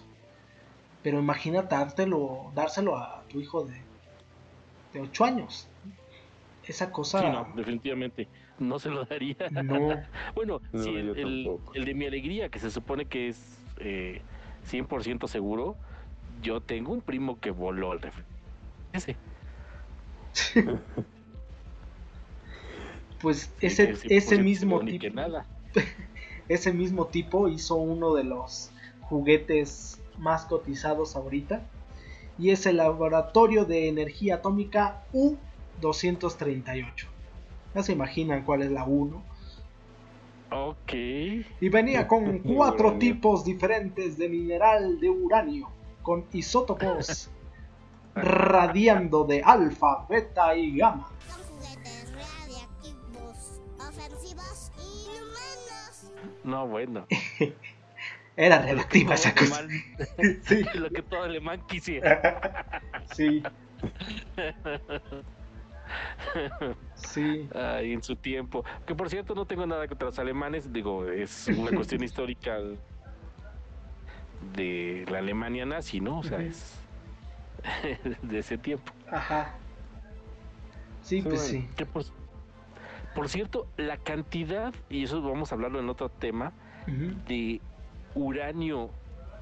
Pero 1.03 1.19
imagínate 1.19 1.75
dártelo, 1.75 2.53
dárselo 2.55 2.95
a 2.95 3.23
tu 3.27 3.41
hijo 3.41 3.65
de, 3.65 3.88
de 4.93 5.01
8 5.01 5.25
años. 5.25 5.67
Esa 6.67 6.91
cosa. 6.91 7.19
Sí, 7.19 7.25
no, 7.27 7.47
definitivamente. 7.55 8.27
No 8.59 8.77
se 8.79 8.89
lo 8.89 9.05
daría. 9.05 9.35
No. 9.63 9.89
bueno, 10.35 10.61
sí, 10.71 10.89
el, 10.89 11.59
el, 11.73 11.85
de 11.85 11.93
mi 11.93 12.05
alegría, 12.05 12.49
que 12.49 12.59
se 12.59 12.69
supone 12.69 13.05
que 13.05 13.29
es 13.29 13.57
eh, 13.77 14.21
100% 14.69 15.27
seguro, 15.27 15.75
yo 16.41 16.61
tengo 16.61 16.93
un 16.93 17.01
primo 17.01 17.39
que 17.39 17.51
voló 17.51 17.91
al 17.91 18.01
refri. 18.01 18.23
Ese. 18.93 19.15
pues 23.21 23.51
ese, 23.61 23.95
ese 24.03 24.37
mismo 24.37 24.79
tipo. 24.81 25.09
Nada. 25.13 25.45
ese 26.49 26.73
mismo 26.73 27.07
tipo 27.07 27.47
hizo 27.47 27.75
uno 27.75 28.13
de 28.13 28.23
los 28.23 28.71
juguetes 29.01 29.99
más 30.17 30.45
cotizados 30.45 31.15
ahorita. 31.15 31.61
Y 32.39 32.51
es 32.51 32.65
el 32.65 32.77
laboratorio 32.77 33.65
de 33.65 33.89
energía 33.89 34.35
atómica 34.35 35.03
U238. 35.13 37.05
Ya 37.75 37.83
se 37.83 37.91
imaginan 37.91 38.43
cuál 38.43 38.63
es 38.63 38.71
la 38.71 38.85
1. 38.85 39.21
Ok. 40.51 40.93
Y 40.93 41.69
venía 41.69 42.07
con 42.07 42.39
cuatro 42.55 42.97
tipos 42.97 43.43
diferentes 43.45 44.17
de 44.17 44.29
mineral 44.29 44.99
de 44.99 45.09
uranio, 45.09 45.69
con 46.01 46.25
isótopos 46.31 47.29
radiando 48.15 49.25
de 49.25 49.43
alfa, 49.43 50.05
beta 50.09 50.55
y 50.55 50.77
gamma. 50.77 51.09
No, 56.43 56.67
bueno. 56.67 57.05
Era 58.39 58.59
relativa 58.59 59.15
esa 59.15 59.35
cosa. 59.35 59.67
sí. 60.43 60.63
Lo 60.75 60.89
que 60.89 61.01
todo 61.01 61.23
alemán 61.23 61.61
quisiera. 61.67 62.81
sí. 63.13 63.43
Sí. 66.95 67.49
en 67.53 68.01
su 68.01 68.15
tiempo. 68.15 68.63
Que 68.87 68.95
por 68.95 69.09
cierto, 69.09 69.35
no 69.35 69.45
tengo 69.45 69.67
nada 69.67 69.85
contra 69.89 70.05
los 70.05 70.19
alemanes. 70.19 70.71
Digo, 70.71 71.05
es 71.05 71.49
una 71.49 71.71
cuestión 71.71 72.01
histórica 72.01 72.59
de 74.55 75.05
la 75.11 75.17
Alemania 75.17 75.65
nazi, 75.65 75.99
¿no? 75.99 76.19
O 76.19 76.23
sea, 76.23 76.39
es 76.39 76.77
de 78.21 78.39
ese 78.39 78.57
tiempo. 78.57 78.93
Ajá. 79.11 79.53
Sí, 81.01 81.21
pues 81.21 81.41
sí. 81.41 81.67
por, 83.13 83.27
cierto, 83.27 83.67
la 83.75 83.97
cantidad, 83.97 84.73
y 84.89 85.03
eso 85.03 85.21
vamos 85.21 85.51
a 85.51 85.55
hablarlo 85.55 85.81
en 85.81 85.89
otro 85.89 86.07
tema, 86.07 86.53
de 87.27 87.59
uranio 88.15 88.89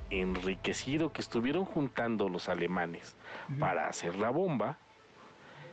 enriquecido 0.10 1.12
que 1.12 1.22
estuvieron 1.22 1.66
juntando 1.66 2.30
los 2.30 2.50
alemanes 2.50 3.16
para 3.60 3.88
hacer 3.88 4.16
la 4.16 4.30
bomba, 4.30 4.78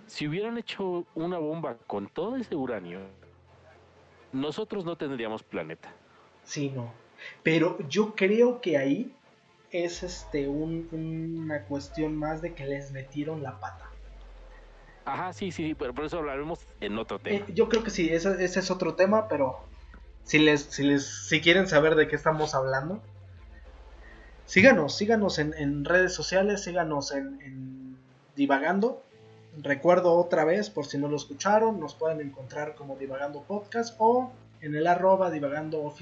si 0.06 0.28
hubieran 0.28 0.58
hecho 0.58 1.06
una 1.14 1.38
bomba 1.38 1.76
con 1.86 2.08
todo 2.08 2.36
ese 2.36 2.54
uranio, 2.54 3.00
nosotros 4.32 4.84
no 4.84 4.96
tendríamos 4.96 5.42
planeta. 5.42 5.90
Sí, 6.44 6.70
no. 6.70 6.92
Pero 7.42 7.78
yo 7.88 8.14
creo 8.14 8.60
que 8.60 8.76
ahí 8.76 9.14
es 9.70 10.02
este 10.02 10.48
una 10.48 11.62
cuestión 11.62 12.16
más 12.16 12.42
de 12.42 12.54
que 12.54 12.64
les 12.66 12.92
metieron 12.92 13.42
la 13.42 13.58
pata. 13.60 13.90
Ajá, 15.04 15.32
sí, 15.32 15.50
sí, 15.50 15.74
pero 15.74 15.92
por 15.92 16.04
eso 16.04 16.18
hablaremos 16.18 16.60
en 16.80 16.98
otro 16.98 17.18
tema. 17.18 17.36
Eh, 17.36 17.44
yo 17.52 17.68
creo 17.68 17.82
que 17.82 17.90
sí, 17.90 18.08
ese, 18.08 18.42
es 18.42 18.70
otro 18.70 18.94
tema, 18.94 19.28
pero 19.28 19.64
si 20.24 20.38
les, 20.38 20.62
si 20.62 20.82
les, 20.82 21.06
si 21.06 21.40
quieren 21.40 21.68
saber 21.68 21.94
de 21.94 22.08
qué 22.08 22.16
estamos 22.16 22.54
hablando, 22.54 23.00
síganos, 24.46 24.96
síganos 24.96 25.38
en, 25.38 25.84
redes 25.84 26.14
sociales, 26.14 26.62
síganos 26.62 27.12
en, 27.12 27.40
en 27.42 27.96
divagando 28.36 29.04
Recuerdo 29.62 30.14
otra 30.14 30.44
vez, 30.44 30.68
por 30.68 30.86
si 30.86 30.98
no 30.98 31.08
lo 31.08 31.16
escucharon, 31.16 31.78
nos 31.78 31.94
pueden 31.94 32.20
encontrar 32.20 32.74
como 32.74 32.96
Divagando 32.96 33.42
Podcast 33.42 33.94
o 33.98 34.32
en 34.60 34.74
el 34.74 34.86
arroba 34.86 35.30
Divagando. 35.30 35.94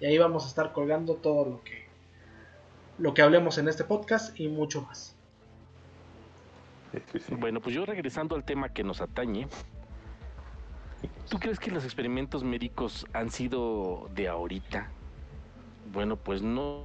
Y 0.00 0.06
ahí 0.06 0.16
vamos 0.16 0.44
a 0.44 0.48
estar 0.48 0.72
colgando 0.72 1.16
todo 1.16 1.44
lo 1.44 1.62
que, 1.62 1.84
lo 2.98 3.12
que 3.12 3.20
hablemos 3.20 3.58
en 3.58 3.68
este 3.68 3.84
podcast 3.84 4.38
y 4.40 4.48
mucho 4.48 4.80
más. 4.82 5.14
Bueno, 7.38 7.60
pues 7.60 7.74
yo 7.74 7.84
regresando 7.84 8.34
al 8.34 8.44
tema 8.44 8.70
que 8.70 8.84
nos 8.84 9.02
atañe, 9.02 9.46
¿tú 11.28 11.38
crees 11.38 11.58
que 11.58 11.70
los 11.70 11.84
experimentos 11.84 12.44
médicos 12.44 13.06
han 13.12 13.30
sido 13.30 14.08
de 14.14 14.28
ahorita? 14.28 14.88
Bueno, 15.92 16.16
pues 16.16 16.42
no. 16.42 16.84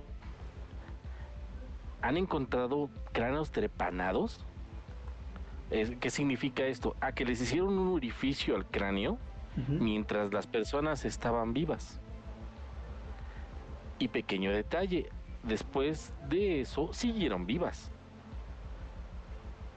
Han 2.02 2.18
encontrado 2.18 2.90
cráneos 3.12 3.52
trepanados 3.52 4.46
¿Qué 5.70 6.10
significa 6.10 6.64
esto? 6.66 6.96
A 7.02 7.12
que 7.12 7.26
les 7.26 7.42
hicieron 7.42 7.78
un 7.78 7.96
orificio 7.96 8.56
al 8.56 8.66
cráneo 8.66 9.18
mientras 9.68 10.32
las 10.34 10.48
personas 10.48 11.06
estaban 11.06 11.54
vivas. 11.54 12.00
Y 13.98 14.10
pequeño 14.10 14.52
detalle, 14.52 15.10
después 15.44 16.14
de 16.30 16.62
eso 16.62 16.94
siguieron 16.94 17.46
vivas. 17.46 17.90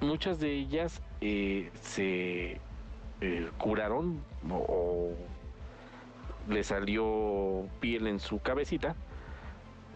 Muchas 0.01 0.39
de 0.41 0.53
ellas 0.53 1.01
eh, 1.21 1.71
se 1.81 2.61
eh, 3.21 3.51
curaron 3.57 4.23
o, 4.51 5.13
le 6.49 6.65
salió 6.65 7.67
piel 7.81 8.07
en 8.07 8.21
su 8.21 8.41
cabecita, 8.41 8.97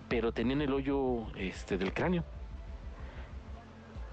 pero 0.09 0.33
tenían 0.33 0.61
el 0.61 0.73
hoyo 0.73 1.27
este, 1.37 1.79
del 1.79 1.93
cráneo 1.93 2.25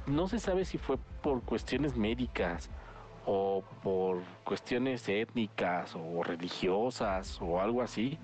no 0.09 0.27
se 0.27 0.39
sabe 0.39 0.65
si 0.65 0.77
fue 0.77 0.97
por 1.21 1.41
cuestiones 1.43 1.95
médicas 1.95 2.69
o 3.25 3.63
por 3.83 4.21
cuestiones 4.43 5.07
étnicas 5.07 5.95
o 5.95 6.23
religiosas 6.23 7.39
o 7.41 7.61
algo 7.61 7.81
así, 7.81 8.17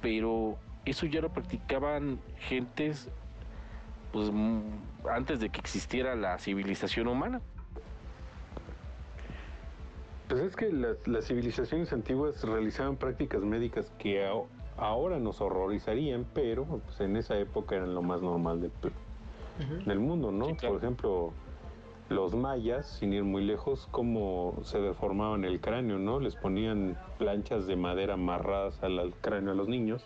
pero 0.00 0.56
eso 0.84 1.06
ya 1.06 1.20
lo 1.20 1.32
practicaban 1.32 2.20
gentes 2.38 3.08
pues 4.12 4.30
antes 5.10 5.40
de 5.40 5.48
que 5.48 5.60
existiera 5.60 6.14
la 6.14 6.38
civilización 6.38 7.08
humana. 7.08 7.40
Pues 10.28 10.40
es 10.40 10.56
que 10.56 10.72
las, 10.72 11.26
civilizaciones 11.26 11.92
antiguas 11.92 12.42
realizaban 12.42 12.96
prácticas 12.96 13.42
médicas 13.42 13.92
que 13.98 14.26
ahora 14.76 15.18
nos 15.18 15.40
horrorizarían, 15.40 16.26
pero 16.32 16.64
pues, 16.64 17.00
en 17.00 17.16
esa 17.16 17.38
época 17.38 17.76
eran 17.76 17.94
lo 17.94 18.02
más 18.02 18.22
normal 18.22 18.60
del, 18.60 18.72
del 19.84 19.98
mundo, 19.98 20.32
¿no? 20.32 20.46
Por 20.56 20.78
ejemplo, 20.78 21.32
los 22.08 22.34
mayas, 22.34 22.86
sin 22.86 23.12
ir 23.12 23.24
muy 23.24 23.44
lejos, 23.44 23.86
cómo 23.90 24.58
se 24.62 24.80
deformaban 24.80 25.44
el 25.44 25.60
cráneo, 25.60 25.98
¿no? 25.98 26.20
Les 26.20 26.36
ponían 26.36 26.98
planchas 27.18 27.66
de 27.66 27.76
madera 27.76 28.14
amarradas 28.14 28.82
al 28.82 29.14
cráneo 29.20 29.52
a 29.52 29.54
los 29.54 29.68
niños 29.68 30.04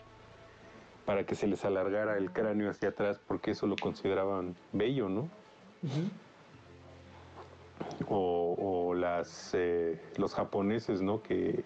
para 1.08 1.24
que 1.24 1.34
se 1.34 1.46
les 1.46 1.64
alargara 1.64 2.18
el 2.18 2.30
cráneo 2.32 2.70
hacia 2.70 2.90
atrás 2.90 3.18
porque 3.26 3.52
eso 3.52 3.66
lo 3.66 3.76
consideraban 3.76 4.56
bello, 4.72 5.08
¿no? 5.08 5.30
O, 8.08 8.94
las 8.94 9.50
eh, 9.54 10.00
los 10.16 10.34
japoneses, 10.34 11.02
¿no? 11.02 11.22
Que 11.22 11.64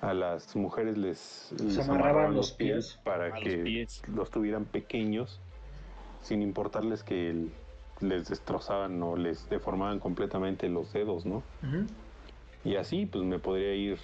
a 0.00 0.14
las 0.14 0.56
mujeres 0.56 0.96
les, 0.98 1.54
amarraban 1.78 2.34
los 2.34 2.52
pies, 2.52 2.98
para 3.04 3.32
que 3.32 3.86
los 4.12 4.30
tuvieran 4.30 4.64
pequeños 4.64 5.40
sin 6.22 6.42
importarles 6.42 7.04
que 7.04 7.48
les 8.00 8.28
destrozaban 8.28 9.00
o 9.02 9.16
les 9.16 9.48
deformaban 9.48 9.98
completamente 10.00 10.68
los 10.68 10.92
dedos, 10.92 11.24
¿no? 11.26 11.42
Y 12.64 12.76
así, 12.76 13.06
pues 13.06 13.24
me 13.24 13.38
podría 13.38 13.74
ir 13.74 13.98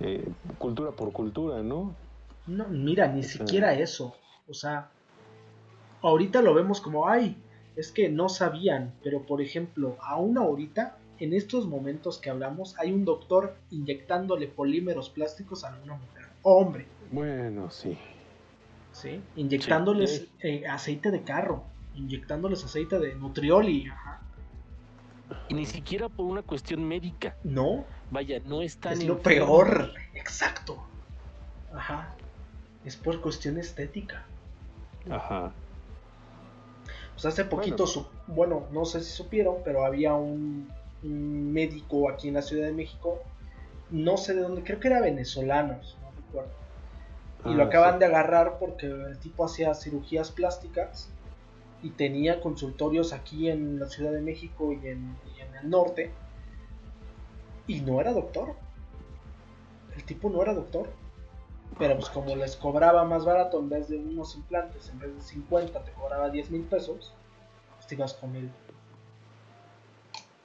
eh, 0.00 0.28
cultura 0.58 0.92
por 0.92 1.12
cultura, 1.12 1.62
¿no? 1.62 1.94
No, 2.46 2.68
mira, 2.68 3.08
ni 3.08 3.22
siquiera 3.22 3.74
eso. 3.74 4.14
O 4.48 4.54
sea, 4.54 4.90
ahorita 6.02 6.42
lo 6.42 6.54
vemos 6.54 6.80
como, 6.80 7.08
ay, 7.08 7.36
es 7.76 7.92
que 7.92 8.08
no 8.08 8.28
sabían, 8.28 8.94
pero 9.02 9.22
por 9.22 9.42
ejemplo, 9.42 9.96
aún 10.00 10.38
ahorita, 10.38 10.96
en 11.18 11.34
estos 11.34 11.66
momentos 11.66 12.18
que 12.18 12.30
hablamos, 12.30 12.76
hay 12.78 12.92
un 12.92 13.04
doctor 13.04 13.56
inyectándole 13.70 14.48
polímeros 14.48 15.10
plásticos 15.10 15.64
a 15.64 15.78
una 15.84 15.94
mujer, 15.94 16.26
hombre. 16.42 16.86
Bueno, 17.12 17.70
sí. 17.70 17.96
¿sí? 18.92 19.20
Inyectándoles 19.36 20.26
eh, 20.40 20.66
aceite 20.66 21.10
de 21.10 21.22
carro, 21.22 21.64
inyectándoles 21.94 22.64
aceite 22.64 22.98
de 22.98 23.14
nutrioli. 23.14 23.90
Y 25.48 25.54
ni 25.54 25.66
siquiera 25.66 26.08
por 26.08 26.26
una 26.26 26.42
cuestión 26.42 26.82
médica. 26.84 27.36
No. 27.44 27.84
Vaya, 28.10 28.40
no 28.46 28.62
es 28.62 28.78
tan. 28.78 28.94
Es 28.94 29.04
lo 29.04 29.20
peor. 29.20 29.92
Exacto. 30.14 30.78
Ajá. 31.74 32.14
Es 32.84 32.96
por 32.96 33.20
cuestión 33.20 33.58
estética. 33.58 34.24
Ajá. 35.10 35.52
Pues 37.16 37.26
hace 37.26 37.44
poquito, 37.44 37.84
bueno. 38.26 38.66
no 38.72 38.84
sé 38.84 39.00
si 39.02 39.10
supieron, 39.10 39.56
pero 39.64 39.84
había 39.84 40.14
un, 40.14 40.70
un 41.02 41.52
médico 41.52 42.08
aquí 42.10 42.28
en 42.28 42.34
la 42.34 42.42
Ciudad 42.42 42.66
de 42.66 42.72
México 42.72 43.20
no 43.90 44.16
sé 44.16 44.34
de 44.34 44.40
dónde, 44.42 44.62
creo 44.64 44.80
que 44.80 44.88
era 44.88 45.00
venezolanos, 45.00 45.96
no 46.02 46.10
recuerdo. 46.10 46.50
Y 47.44 47.50
Ah, 47.50 47.54
lo 47.54 47.62
acaban 47.64 47.94
sí. 47.94 47.98
de 48.00 48.06
agarrar 48.06 48.58
porque 48.58 48.86
el 48.86 49.18
tipo 49.18 49.44
hacía 49.44 49.74
cirugías 49.74 50.32
plásticas 50.32 51.08
y 51.82 51.90
tenía 51.90 52.40
consultorios 52.40 53.12
aquí 53.12 53.48
en 53.48 53.78
la 53.78 53.86
Ciudad 53.88 54.12
de 54.12 54.20
México 54.22 54.72
y 54.72 54.88
en, 54.88 55.16
y 55.36 55.40
en 55.40 55.54
el 55.54 55.70
norte. 55.70 56.10
Y 57.68 57.80
no 57.80 58.00
era 58.00 58.12
doctor. 58.12 58.54
El 59.94 60.04
tipo 60.04 60.28
no 60.30 60.42
era 60.42 60.54
doctor. 60.54 60.90
Pero 61.78 61.96
pues 61.96 62.08
como 62.08 62.34
les 62.36 62.56
cobraba 62.56 63.04
más 63.04 63.24
barato 63.24 63.58
en 63.60 63.68
vez 63.68 63.88
de 63.88 63.98
unos 63.98 64.34
implantes, 64.34 64.88
en 64.88 64.98
vez 64.98 65.14
de 65.14 65.20
50 65.20 65.84
te 65.84 65.92
cobraba 65.92 66.30
10 66.30 66.50
mil 66.50 66.62
pesos, 66.62 67.12
pues 67.76 67.86
te 67.86 67.94
ibas 67.96 68.14
con 68.14 68.34
él. 68.34 68.50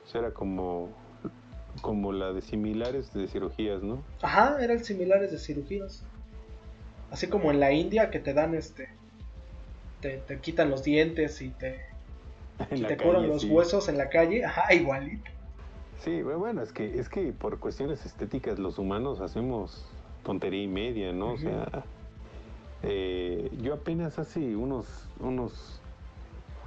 Pues 0.02 0.16
era 0.16 0.32
como, 0.32 0.90
como 1.82 2.12
la 2.12 2.34
de 2.34 2.42
similares 2.42 3.14
de 3.14 3.28
cirugías, 3.28 3.82
¿no? 3.82 4.04
Ajá, 4.22 4.58
eran 4.62 4.84
similares 4.84 5.32
de 5.32 5.38
cirugías. 5.38 6.04
Así 7.12 7.28
como 7.28 7.52
en 7.52 7.60
la 7.60 7.72
India 7.72 8.10
que 8.10 8.20
te 8.20 8.34
dan 8.34 8.54
este. 8.56 8.90
Te, 10.02 10.18
te 10.18 10.40
quitan 10.40 10.70
los 10.70 10.84
dientes 10.84 11.42
y 11.42 11.50
te, 11.52 11.80
y 12.76 12.82
te 12.84 12.98
curan 12.98 13.22
calle, 13.22 13.28
los 13.28 13.44
sí. 13.44 13.50
huesos 13.50 13.88
en 13.88 13.98
la 13.98 14.10
calle. 14.10 14.44
Ajá, 14.44 14.74
igualito. 14.74 15.30
Sí, 16.00 16.12
bu- 16.22 16.38
bueno, 16.38 16.62
es 16.62 16.74
que, 16.74 17.00
es 17.00 17.08
que 17.08 17.32
por 17.32 17.60
cuestiones 17.60 18.06
estéticas 18.06 18.58
los 18.60 18.80
humanos 18.80 19.22
hacemos 19.22 19.86
tontería 20.24 20.64
y 20.64 20.68
media, 20.68 21.12
¿no? 21.14 21.34
O 21.34 21.38
sea, 21.38 21.68
eh, 22.84 23.50
yo 23.62 23.74
apenas 23.74 24.20
hace 24.20 24.56
unos, 24.56 24.86
unos, 25.20 25.80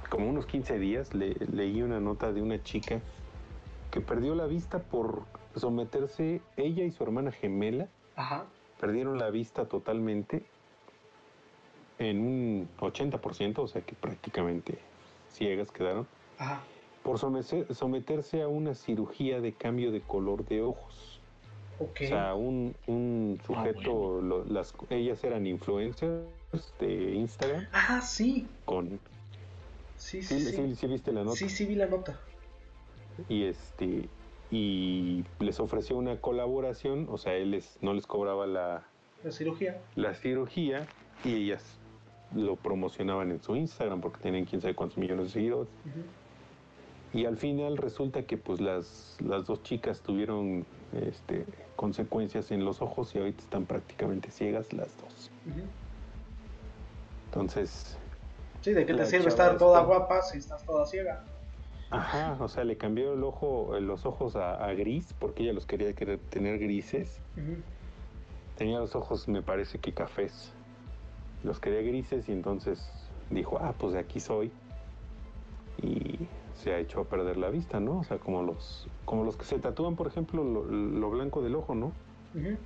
como 0.09 0.29
unos 0.29 0.45
15 0.45 0.79
días 0.79 1.13
le- 1.13 1.35
leí 1.51 1.81
una 1.81 1.99
nota 1.99 2.31
de 2.31 2.41
una 2.41 2.61
chica 2.63 3.01
que 3.91 4.01
perdió 4.01 4.35
la 4.35 4.45
vista 4.45 4.79
por 4.79 5.23
someterse, 5.55 6.41
ella 6.57 6.83
y 6.83 6.91
su 6.91 7.03
hermana 7.03 7.31
gemela 7.31 7.87
Ajá. 8.15 8.45
perdieron 8.79 9.17
la 9.17 9.29
vista 9.29 9.65
totalmente 9.65 10.43
en 11.97 12.19
un 12.19 12.69
80%, 12.79 13.59
o 13.59 13.67
sea 13.67 13.81
que 13.81 13.95
prácticamente 13.95 14.77
ciegas 15.31 15.71
quedaron, 15.71 16.07
Ajá. 16.37 16.61
por 17.03 17.19
someterse, 17.19 17.73
someterse 17.73 18.41
a 18.41 18.47
una 18.49 18.75
cirugía 18.75 19.39
de 19.39 19.53
cambio 19.53 19.91
de 19.91 20.01
color 20.01 20.45
de 20.45 20.61
ojos. 20.61 21.14
O 21.79 21.89
sea, 21.97 22.33
un, 22.35 22.75
un 22.87 23.39
sujeto, 23.45 23.93
bueno. 23.93 24.21
lo- 24.21 24.45
las, 24.45 24.73
ellas 24.89 25.23
eran 25.23 25.45
influencers 25.45 26.23
de 26.79 27.13
Instagram 27.15 27.65
Ah, 27.73 28.01
sí. 28.01 28.47
con... 28.65 28.99
Sí, 29.97 30.21
Sí, 30.21 30.39
sí, 30.39 30.45
sí, 30.51 30.51
sí. 30.67 30.75
sí 30.75 30.87
viste 30.87 31.11
la 31.11 31.23
nota. 31.23 31.35
Sí, 31.35 31.49
sí 31.49 31.65
vi 31.65 31.75
la 31.75 31.87
nota. 31.87 32.19
Y 33.29 33.43
este 33.45 34.07
y 34.51 35.23
les 35.39 35.59
ofreció 35.59 35.97
una 35.97 36.21
colaboración, 36.21 37.07
o 37.09 37.17
sea, 37.17 37.33
él 37.33 37.51
les, 37.51 37.77
no 37.81 37.93
les 37.93 38.05
cobraba 38.05 38.45
la, 38.45 38.83
La 39.23 39.31
cirugía. 39.31 39.77
la 39.95 40.13
cirugía 40.13 40.85
y 41.23 41.33
ellas 41.33 41.77
lo 42.35 42.55
promocionaban 42.55 43.31
en 43.31 43.41
su 43.41 43.55
Instagram 43.55 44.01
porque 44.01 44.21
tenían 44.21 44.45
quién 44.45 44.61
sabe 44.61 44.75
cuántos 44.75 44.97
millones 44.97 45.25
de 45.27 45.31
seguidores. 45.31 45.69
Y 47.13 47.25
al 47.25 47.37
final 47.37 47.77
resulta 47.77 48.23
que 48.23 48.37
pues 48.37 48.59
las, 48.61 49.17
las 49.25 49.45
dos 49.47 49.63
chicas 49.63 50.01
tuvieron 50.01 50.65
este, 50.93 51.45
consecuencias 51.75 52.51
en 52.51 52.63
los 52.65 52.81
ojos 52.81 53.13
y 53.15 53.19
ahorita 53.19 53.43
están 53.43 53.65
prácticamente 53.65 54.31
ciegas 54.31 54.71
las 54.73 54.89
dos. 54.97 55.31
Entonces, 57.27 57.97
Sí, 58.61 58.73
¿de 58.73 58.85
qué 58.85 58.93
te 58.95 59.05
sirve 59.05 59.27
estar 59.27 59.57
toda 59.57 59.81
guapa 59.81 60.21
si 60.23 60.39
estás 60.39 60.63
toda 60.65 60.85
ciega? 60.85 61.23
ajá, 61.91 62.35
o 62.39 62.47
sea, 62.47 62.63
le 62.63 62.77
cambió 62.77 63.13
el 63.13 63.23
ojo, 63.23 63.77
los 63.79 64.05
ojos 64.05 64.35
a, 64.35 64.65
a 64.65 64.73
gris 64.73 65.13
porque 65.19 65.43
ella 65.43 65.53
los 65.53 65.65
quería 65.65 65.93
querer 65.93 66.19
tener 66.29 66.57
grises. 66.59 67.19
Tenía 68.57 68.79
los 68.79 68.95
ojos, 68.95 69.27
me 69.27 69.41
parece 69.41 69.77
que 69.79 69.93
cafés. 69.93 70.51
Los 71.43 71.59
quería 71.59 71.81
grises 71.81 72.27
y 72.27 72.31
entonces 72.31 72.89
dijo, 73.29 73.59
ah, 73.61 73.73
pues 73.77 73.93
de 73.93 73.99
aquí 73.99 74.19
soy. 74.19 74.51
Y 75.83 76.19
se 76.55 76.73
ha 76.73 76.79
hecho 76.79 77.01
a 77.01 77.03
perder 77.05 77.37
la 77.37 77.49
vista, 77.49 77.79
¿no? 77.79 77.99
O 77.99 78.03
sea, 78.03 78.17
como 78.17 78.41
los, 78.43 78.87
como 79.05 79.23
los 79.23 79.35
que 79.37 79.45
se 79.45 79.59
tatúan, 79.59 79.95
por 79.95 80.07
ejemplo, 80.07 80.43
lo, 80.43 80.63
lo 80.65 81.09
blanco 81.09 81.41
del 81.41 81.55
ojo, 81.55 81.75
¿no? 81.75 81.91
Ujú. 82.33 82.57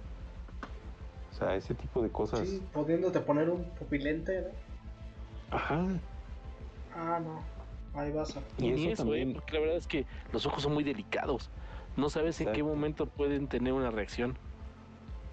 O 1.32 1.34
sea, 1.34 1.56
ese 1.56 1.74
tipo 1.74 2.02
de 2.02 2.10
cosas. 2.10 2.48
Sí, 2.48 2.64
pudiéndote 2.74 3.20
poner 3.22 3.49
un 3.49 3.64
pupilente, 3.72 4.41
¿no? 4.41 5.57
Ajá. 5.57 5.86
Ah, 6.95 7.20
no. 7.24 7.44
Ahí 7.94 8.11
vas 8.11 8.36
a... 8.38 8.41
Y 8.57 8.68
Y 8.68 8.72
ni 8.72 8.88
eso 8.88 8.90
¿eh? 8.91 8.95
también. 8.95 9.34
porque 9.34 9.53
la 9.53 9.60
verdad 9.61 9.78
es 9.78 9.88
que 9.88 10.06
los 10.32 10.45
ojos 10.45 10.64
son 10.64 10.74
muy 10.74 10.84
delicados. 10.84 11.49
No 11.98 12.10
sabes 12.10 12.40
en 12.41 12.52
qué 12.52 12.64
momento 12.64 13.07
pueden 13.07 13.48
tener 13.48 13.74
una 13.74 13.90
reacción. 13.91 14.38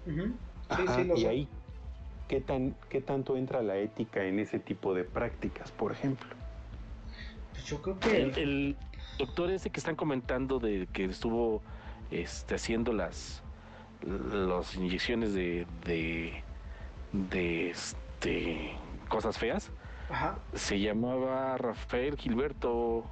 Ujú. 0.05 0.33
Sí, 0.75 0.81
Ajá, 0.87 0.95
sí, 1.01 1.07
lo 1.07 1.15
y 1.17 1.21
sé. 1.21 1.27
ahí, 1.27 1.47
¿qué, 2.27 2.41
tan, 2.41 2.75
¿qué 2.89 3.01
tanto 3.01 3.37
entra 3.37 3.61
la 3.61 3.77
ética 3.77 4.23
en 4.25 4.39
ese 4.39 4.59
tipo 4.59 4.93
de 4.93 5.03
prácticas, 5.03 5.71
por 5.71 5.91
ejemplo? 5.91 6.27
Pues 7.57 7.65
yo 7.69 7.81
creo 7.81 7.99
que... 7.99 8.21
El, 8.21 8.37
el 8.37 8.75
doctor 9.17 9.49
ese 9.49 9.71
que 9.71 9.79
están 9.79 9.95
comentando 9.95 10.59
de 10.59 10.87
que 10.93 11.05
estuvo 11.05 11.61
este, 12.11 12.55
haciendo 12.55 12.93
las 12.93 13.43
las 14.03 14.75
inyecciones 14.75 15.33
de 15.33 15.65
de, 15.85 16.43
de 17.11 17.71
este 17.71 18.75
cosas 19.09 19.39
feas 19.39 19.71
Ajá. 20.11 20.37
se 20.53 20.79
llamaba 20.79 21.57
Rafael 21.57 22.15
Gilberto 22.15 23.05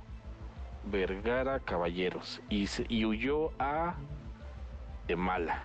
Vergara 0.92 1.60
Caballeros 1.60 2.40
y, 2.50 2.68
se- 2.68 2.86
y 2.88 3.04
huyó 3.06 3.50
a 3.58 3.96
Mala 5.18 5.64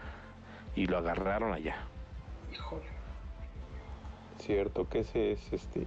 y 0.74 0.86
lo 0.86 0.96
agarraron 0.96 1.52
allá. 1.52 1.76
Híjole. 2.50 2.84
Cierto, 4.38 4.88
que 4.88 5.00
ese 5.00 5.32
es 5.32 5.52
este. 5.52 5.86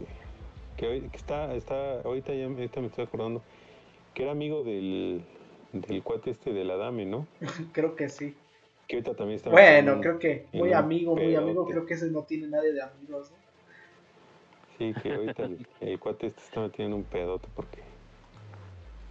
Que, 0.77 0.87
hoy- 0.87 1.09
que 1.09 1.17
está, 1.17 1.53
está, 1.55 2.01
ahorita 2.01 2.33
ya 2.33 2.45
ahorita 2.45 2.81
me 2.81 2.87
estoy 2.87 3.05
acordando, 3.05 3.41
que 4.13 4.23
era 4.23 4.31
amigo 4.31 4.63
del, 4.63 5.21
del 5.71 6.03
cuate 6.03 6.31
este 6.31 6.51
de 6.53 6.63
la 6.65 6.77
dame, 6.77 7.05
¿no? 7.05 7.27
creo 7.73 7.95
que 7.95 8.09
sí. 8.09 8.35
Que 8.87 8.97
ahorita 8.97 9.15
también 9.15 9.37
está. 9.37 9.49
Bueno, 9.51 9.93
en- 9.93 10.01
creo 10.01 10.19
que 10.19 10.47
muy 10.53 10.73
amigo, 10.73 11.15
muy 11.15 11.35
amigo, 11.35 11.65
creo 11.67 11.85
que 11.85 11.93
ese 11.93 12.09
no 12.11 12.23
tiene 12.23 12.47
nadie 12.47 12.73
de 12.73 12.81
amigos, 12.81 13.31
¿no? 13.31 13.37
Sí, 14.77 14.93
que 15.01 15.13
ahorita 15.13 15.43
el, 15.43 15.67
el 15.81 15.99
cuate 15.99 16.27
este 16.27 16.41
está 16.41 16.61
metiendo 16.61 16.95
en 16.95 17.01
un 17.03 17.07
pedote 17.07 17.47
porque 17.55 17.79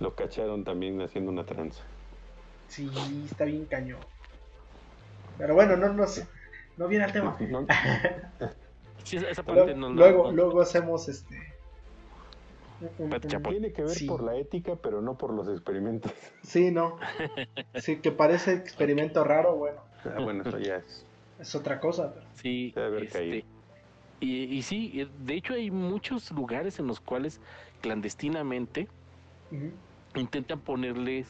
lo 0.01 0.15
cacharon 0.15 0.65
también 0.65 1.01
haciendo 1.01 1.31
una 1.31 1.45
tranza. 1.45 1.83
Sí, 2.69 2.91
está 3.31 3.45
bien 3.45 3.67
cañón. 3.67 4.01
Pero 5.39 5.55
bueno, 5.55 5.77
no 5.77 5.93
nos... 5.93 6.23
No 6.77 6.89
viene 6.89 7.05
al 7.05 7.13
tema. 7.13 7.37
No, 7.51 7.67
Sí, 9.05 9.17
esa- 9.17 9.43
Luego, 9.43 9.45
parte 9.45 9.75
no, 9.75 9.89
no- 9.91 9.95
luego, 9.95 10.25
no- 10.27 10.33
luego 10.33 10.61
hacemos 10.63 11.09
este... 11.09 11.37
tiene 13.51 13.73
que 13.73 13.83
ver 13.83 13.91
Sí. 13.91 14.07
por 14.07 14.23
la 14.23 14.37
ética, 14.37 14.77
pero 14.77 15.01
no 15.03 15.17
por 15.17 15.33
los 15.33 15.49
experimentos. 15.49 16.13
Sí, 16.43 16.71
no. 16.71 16.99
Sí, 17.75 17.97
que 17.97 18.11
parece 18.13 18.53
experimento 18.55 19.25
raro, 19.25 19.57
bueno, 19.57 19.81
Ah, 20.05 20.21
bueno, 20.23 20.43
eso 20.45 20.59
ya 20.59 20.77
es. 20.77 21.05
es 21.39 21.55
otra 21.55 21.79
cosa. 21.81 22.13
pero- 22.15 22.27
Sí, 22.35 22.73
haber 22.77 23.05
este, 23.05 23.19
caído. 23.19 23.47
y, 24.21 24.45
y 24.45 24.63
sí, 24.63 25.09
de 25.25 25.35
hecho 25.35 25.55
hay 25.55 25.71
muchos 25.71 26.31
lugares 26.33 26.79
en 26.79 26.87
los 26.87 27.01
cuales 27.01 27.41
clandestinamente 27.81 28.89
intentan 30.15 30.61
ponerles 30.61 31.27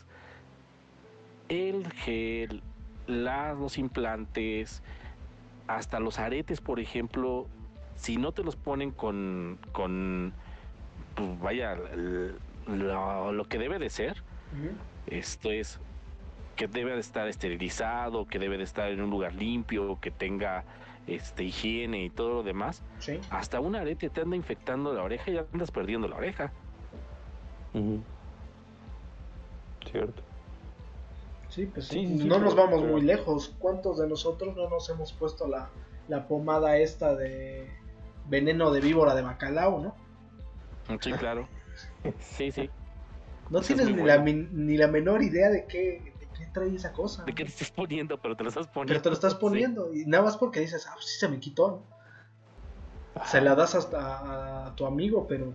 el 1.48 1.90
gel, 1.92 2.62
las, 3.06 3.56
los 3.58 3.78
implantes, 3.78 4.82
hasta 5.66 6.00
los 6.00 6.18
aretes, 6.18 6.60
por 6.60 6.80
ejemplo, 6.80 7.46
si 7.96 8.16
no 8.16 8.32
te 8.32 8.42
los 8.42 8.56
ponen 8.56 8.90
con, 8.90 9.58
con 9.72 10.32
pues 11.14 11.40
vaya, 11.40 11.76
lo, 12.66 13.32
lo 13.32 13.44
que 13.46 13.58
debe 13.58 13.78
de 13.78 13.90
ser, 13.90 14.22
esto 15.06 15.50
es 15.50 15.78
que 16.56 16.68
debe 16.68 16.92
de 16.94 17.00
estar 17.00 17.26
esterilizado, 17.28 18.26
que 18.26 18.38
debe 18.38 18.58
de 18.58 18.64
estar 18.64 18.90
en 18.90 19.00
un 19.00 19.10
lugar 19.10 19.34
limpio, 19.34 19.98
que 20.00 20.10
tenga 20.10 20.64
este 21.06 21.44
higiene 21.44 22.04
y 22.04 22.10
todo 22.10 22.28
lo 22.34 22.42
demás. 22.42 22.82
Sí. 23.00 23.18
Hasta 23.30 23.58
un 23.60 23.74
arete 23.74 24.10
te 24.10 24.20
anda 24.20 24.36
infectando 24.36 24.92
la 24.92 25.02
oreja 25.02 25.30
y 25.30 25.34
ya 25.34 25.44
andas 25.52 25.70
perdiendo 25.70 26.06
la 26.08 26.16
oreja. 26.16 26.52
Cierto. 29.90 30.22
Sí, 31.48 31.66
pues 31.66 31.86
Sí, 31.86 32.06
sí. 32.06 32.12
sí, 32.16 32.18
sí, 32.22 32.28
no 32.28 32.38
nos 32.38 32.54
pero- 32.54 32.64
vamos 32.66 32.80
pero- 32.82 32.92
muy 32.92 33.02
lejos. 33.02 33.54
¿Cuántos 33.58 33.98
de 33.98 34.08
nosotros 34.08 34.56
no 34.56 34.68
nos 34.70 34.88
hemos 34.88 35.12
puesto 35.12 35.48
la, 35.48 35.68
la 36.08 36.26
pomada 36.28 36.76
esta 36.78 37.14
de 37.14 37.68
veneno 38.28 38.70
de 38.70 38.80
víbora 38.80 39.14
de 39.14 39.22
bacalao, 39.22 39.80
no? 39.80 39.94
Sí, 41.00 41.12
claro. 41.18 41.48
Sí, 42.20 42.50
sí. 42.52 42.70
No 43.50 43.58
Eso 43.60 43.68
tienes 43.74 43.94
ni, 43.94 44.02
la, 44.02 44.18
bueno. 44.18 44.48
ni 44.52 44.76
la 44.76 44.88
menor 44.88 45.22
idea 45.22 45.50
de 45.50 45.66
qué, 45.66 46.14
de 46.18 46.28
qué 46.36 46.46
trae 46.52 46.74
esa 46.74 46.92
cosa. 46.92 47.24
¿De 47.24 47.34
qué 47.34 47.44
te 47.44 47.50
estás 47.50 47.70
poniendo? 47.70 48.18
Pero 48.20 48.36
te 48.36 48.42
lo 48.44 48.48
estás 48.48 48.66
poniendo. 48.68 48.88
Pero 48.92 49.02
te 49.02 49.08
lo 49.10 49.14
estás 49.14 49.32
Sí. 49.32 49.38
poniendo 49.40 49.94
y 49.94 50.06
nada 50.06 50.24
más 50.24 50.36
porque 50.36 50.60
dices, 50.60 50.86
ah, 50.88 50.92
pues 50.94 51.06
sí 51.06 51.18
se 51.18 51.28
me 51.28 51.38
quitó. 51.38 51.82
Se 53.26 53.40
la 53.40 53.54
das 53.54 53.74
hasta 53.74 53.98
a, 53.98 54.66
a 54.68 54.74
tu 54.76 54.86
amigo, 54.86 55.26
pero 55.28 55.52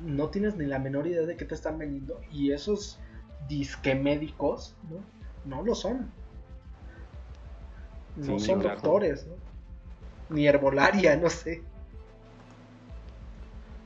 no 0.00 0.28
tienes 0.30 0.56
ni 0.56 0.66
la 0.66 0.78
menor 0.80 1.06
idea 1.06 1.22
de 1.22 1.36
qué 1.36 1.44
te 1.44 1.54
están 1.54 1.78
vendiendo. 1.78 2.20
Y 2.32 2.50
esos 2.52 2.98
disque 3.48 3.94
médicos, 3.94 4.74
¿no? 4.90 4.96
No 5.44 5.62
lo 5.62 5.74
son. 5.74 6.10
No 8.16 8.38
Sí, 8.38 8.46
son 8.46 8.60
claro. 8.60 8.74
doctores, 8.76 9.26
¿no? 9.26 9.34
Ni 10.34 10.46
herbolaria, 10.48 11.16
no 11.22 11.30
sé. 11.30 11.62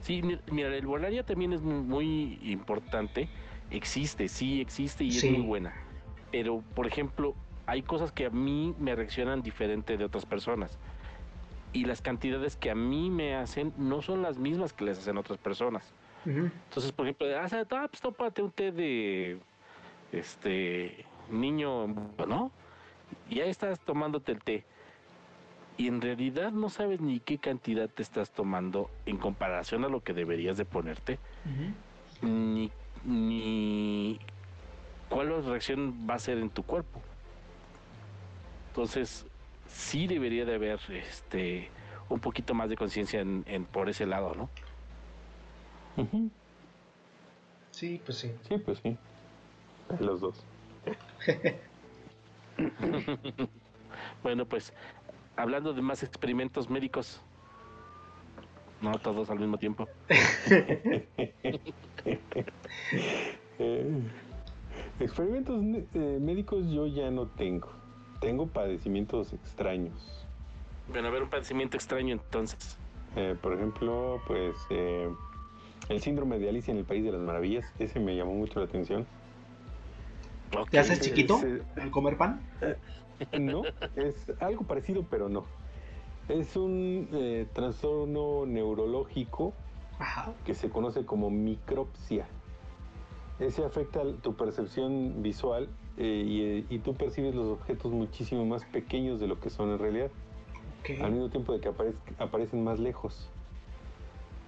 Sí, 0.09 0.22
mi- 0.22 0.40
mira, 0.51 0.70
la 0.70 0.76
herbolaria 0.76 1.22
también 1.22 1.52
es 1.52 1.60
mu- 1.60 1.82
muy 1.82 2.39
importante. 2.43 3.28
Existe, 3.70 4.28
sí 4.28 4.59
existe 4.62 5.05
y 5.05 5.10
Sí. 5.10 5.26
es 5.26 5.32
muy 5.35 5.43
buena. 5.43 5.74
Pero, 6.32 6.64
por 6.74 6.86
ejemplo, 6.86 7.35
hay 7.66 7.82
cosas 7.82 8.10
que 8.10 8.24
a 8.24 8.30
mí 8.30 8.74
me 8.78 8.94
reaccionan 8.97 9.43
diferente 9.43 9.98
de 9.98 10.05
otras 10.06 10.24
personas. 10.24 10.78
Y 11.74 11.85
las 11.85 12.01
cantidades 12.01 12.56
que 12.56 12.70
a 12.70 12.74
mí 12.74 13.10
me 13.10 13.35
hacen 13.35 13.74
no 13.76 14.01
son 14.01 14.22
las 14.22 14.39
mismas 14.39 14.72
que 14.72 14.86
les 14.86 14.98
hacen 14.98 15.18
otras 15.18 15.39
personas. 15.39 15.93
Entonces, 16.24 16.90
por 16.93 17.05
ejemplo, 17.06 17.26
ah, 17.39 17.47
ah, 17.52 17.89
pues 17.90 18.01
tópate 18.01 18.40
un 18.43 18.51
té 18.51 18.72
de 18.72 19.39
este 20.12 21.05
niño, 21.30 21.86
¿no? 22.26 22.51
Y 23.28 23.35
ya 23.36 23.44
estás 23.44 23.78
tomándote 23.80 24.32
el 24.32 24.43
té. 24.43 24.64
Y 25.78 25.86
en 25.88 26.00
realidad 26.00 26.50
no 26.52 26.68
sabes 26.68 27.00
ni 27.00 27.20
qué 27.20 27.38
cantidad 27.38 27.88
te 27.88 28.02
estás 28.02 28.30
tomando 28.30 28.90
en 29.06 29.16
comparación 29.16 29.84
a 29.84 29.88
lo 29.88 30.00
que 30.02 30.12
deberías 30.12 30.56
de 30.59 30.64
ponerte, 30.64 31.18
ni, 32.20 32.70
ni 33.05 34.18
cuál 35.09 35.42
reacción 35.44 36.06
va 36.10 36.14
a 36.14 36.18
ser 36.18 36.38
en 36.38 36.50
tu 36.50 36.64
cuerpo. 36.64 37.00
Entonces, 38.70 39.24
sí 39.68 40.06
debería 40.09 40.44
de 40.44 40.56
haber 40.56 40.80
este 40.88 41.70
un 42.09 42.18
poquito 42.20 42.55
más 42.55 42.68
de 42.70 42.76
conciencia 42.76 43.20
en, 43.20 43.44
en- 43.46 43.64
por 43.66 43.88
ese 43.88 44.05
lado, 44.06 44.34
¿no? 44.34 44.50
Ujú. 45.96 46.30
Sí, 47.70 48.00
pues 48.05 48.18
sí. 48.18 48.32
Sí, 48.48 48.59
pues 48.59 48.78
sí. 48.82 48.96
Los 50.00 50.20
dos. 50.20 50.44
Bueno, 54.22 54.44
pues 54.46 54.72
hablando 55.39 55.73
de 55.73 55.81
más 55.81 56.02
experimentos 56.02 56.69
médicos, 56.69 57.23
no 58.82 58.98
todos 58.98 59.31
al 59.31 59.39
mismo 59.39 59.56
tiempo. 59.56 59.89
Eh, 63.59 64.02
experimentos 65.01 65.62
eh, 65.94 66.19
médicos 66.20 66.66
yo 66.70 66.86
ya 66.86 67.10
no 67.10 67.27
tengo. 67.28 67.70
Tengo 68.20 68.48
padecimientos 68.48 69.32
extraños. 69.32 70.27
Bueno, 70.89 71.09
a 71.09 71.10
ver 71.12 71.23
un 71.23 71.31
padecimiento 71.31 71.77
extraño 71.77 72.15
entonces. 72.15 72.77
Eh, 73.16 73.36
por 73.40 73.52
ejemplo, 73.52 74.20
pues 74.27 74.56
eh, 74.70 75.09
el 75.89 76.01
síndrome 76.01 76.39
de 76.39 76.48
Alicia 76.48 76.73
en 76.73 76.78
el 76.78 76.85
País 76.85 77.05
de 77.05 77.12
las 77.12 77.20
Maravillas. 77.20 77.73
Ese 77.78 78.01
me 78.01 78.16
llamó 78.16 78.35
mucho 78.35 78.59
la 78.59 78.66
atención. 78.66 79.06
¿Te 80.70 80.78
haces 80.78 81.01
chiquito 81.01 81.40
al 81.77 81.90
comer 81.90 82.16
pan? 82.16 82.40
No, 83.40 83.62
es 83.97 84.32
algo 84.40 84.65
parecido, 84.65 85.05
pero 85.09 85.28
no. 85.28 85.45
Es 86.28 86.57
un 86.57 87.09
eh, 87.12 87.47
trastorno 87.53 88.45
neurológico 88.47 89.55
Ajá. 89.99 90.32
que 90.45 90.55
se 90.55 90.69
conoce 90.69 91.07
como 91.07 91.31
micropsia. 91.31 92.27
Ese 93.39 93.65
afecta 93.65 94.03
tu 94.23 94.35
percepción 94.35 95.23
visual 95.23 95.69
eh, 95.97 96.65
y, 96.69 96.74
y 96.74 96.78
tú 96.81 96.95
percibes 96.95 97.35
los 97.35 97.47
objetos 97.47 97.93
muchísimo 97.93 98.45
más 98.45 98.65
pequeños 98.65 99.20
de 99.20 99.27
lo 99.27 99.40
que 99.40 99.49
son 99.51 99.70
en 99.70 99.78
realidad, 99.78 100.11
al 101.01 101.12
mismo 101.12 101.28
tiempo 101.28 101.53
de 101.53 101.61
que 101.61 101.73
aparecen 102.19 102.65
más 102.65 102.78
lejos. 102.78 103.31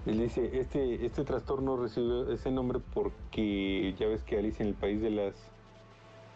Él 0.06 0.18
dice, 0.18 0.58
este, 0.58 1.04
este 1.04 1.24
trastorno 1.24 1.76
recibió 1.76 2.30
ese 2.32 2.50
nombre 2.50 2.80
porque 2.94 3.94
ya 3.98 4.06
ves 4.06 4.22
que 4.22 4.38
Alicia 4.38 4.62
en 4.62 4.70
el 4.70 4.74
País 4.74 5.02
de 5.02 5.10
las 5.10 5.34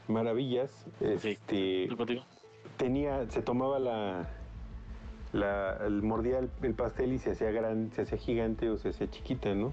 Maravillas 0.09 0.70
este, 1.01 1.89
tenía, 2.76 3.31
se 3.31 3.43
tomaba 3.43 3.78
la, 3.78 4.28
la 5.32 5.78
el, 5.86 6.02
mordía 6.02 6.39
el, 6.39 6.51
el 6.62 6.74
pastel 6.74 7.12
y 7.12 7.18
se 7.18 7.31
hacía 7.32 7.51
gran, 7.51 7.90
se 7.93 8.02
hacía 8.02 8.18
gigante 8.18 8.68
o 8.68 8.76
se 8.76 8.90
hacía 8.90 9.10
chiquita, 9.10 9.55
¿no? 9.55 9.72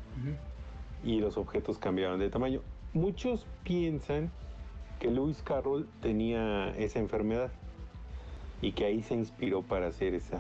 Y 1.04 1.20
los 1.20 1.38
objetos 1.38 1.78
cambiaban 1.80 2.20
de 2.20 2.30
tamaño. 2.30 2.62
Muchos 2.94 3.46
piensan 3.64 4.30
que 5.00 5.10
Lewis 5.10 5.42
Carroll 5.44 5.88
tenía 6.02 6.70
esa 6.78 7.00
enfermedad 7.00 7.52
y 8.62 8.74
que 8.74 8.86
ahí 8.86 9.02
se 9.02 9.16
inspiró 9.16 9.64
para 9.64 9.88
hacer 9.88 10.14
esa, 10.14 10.38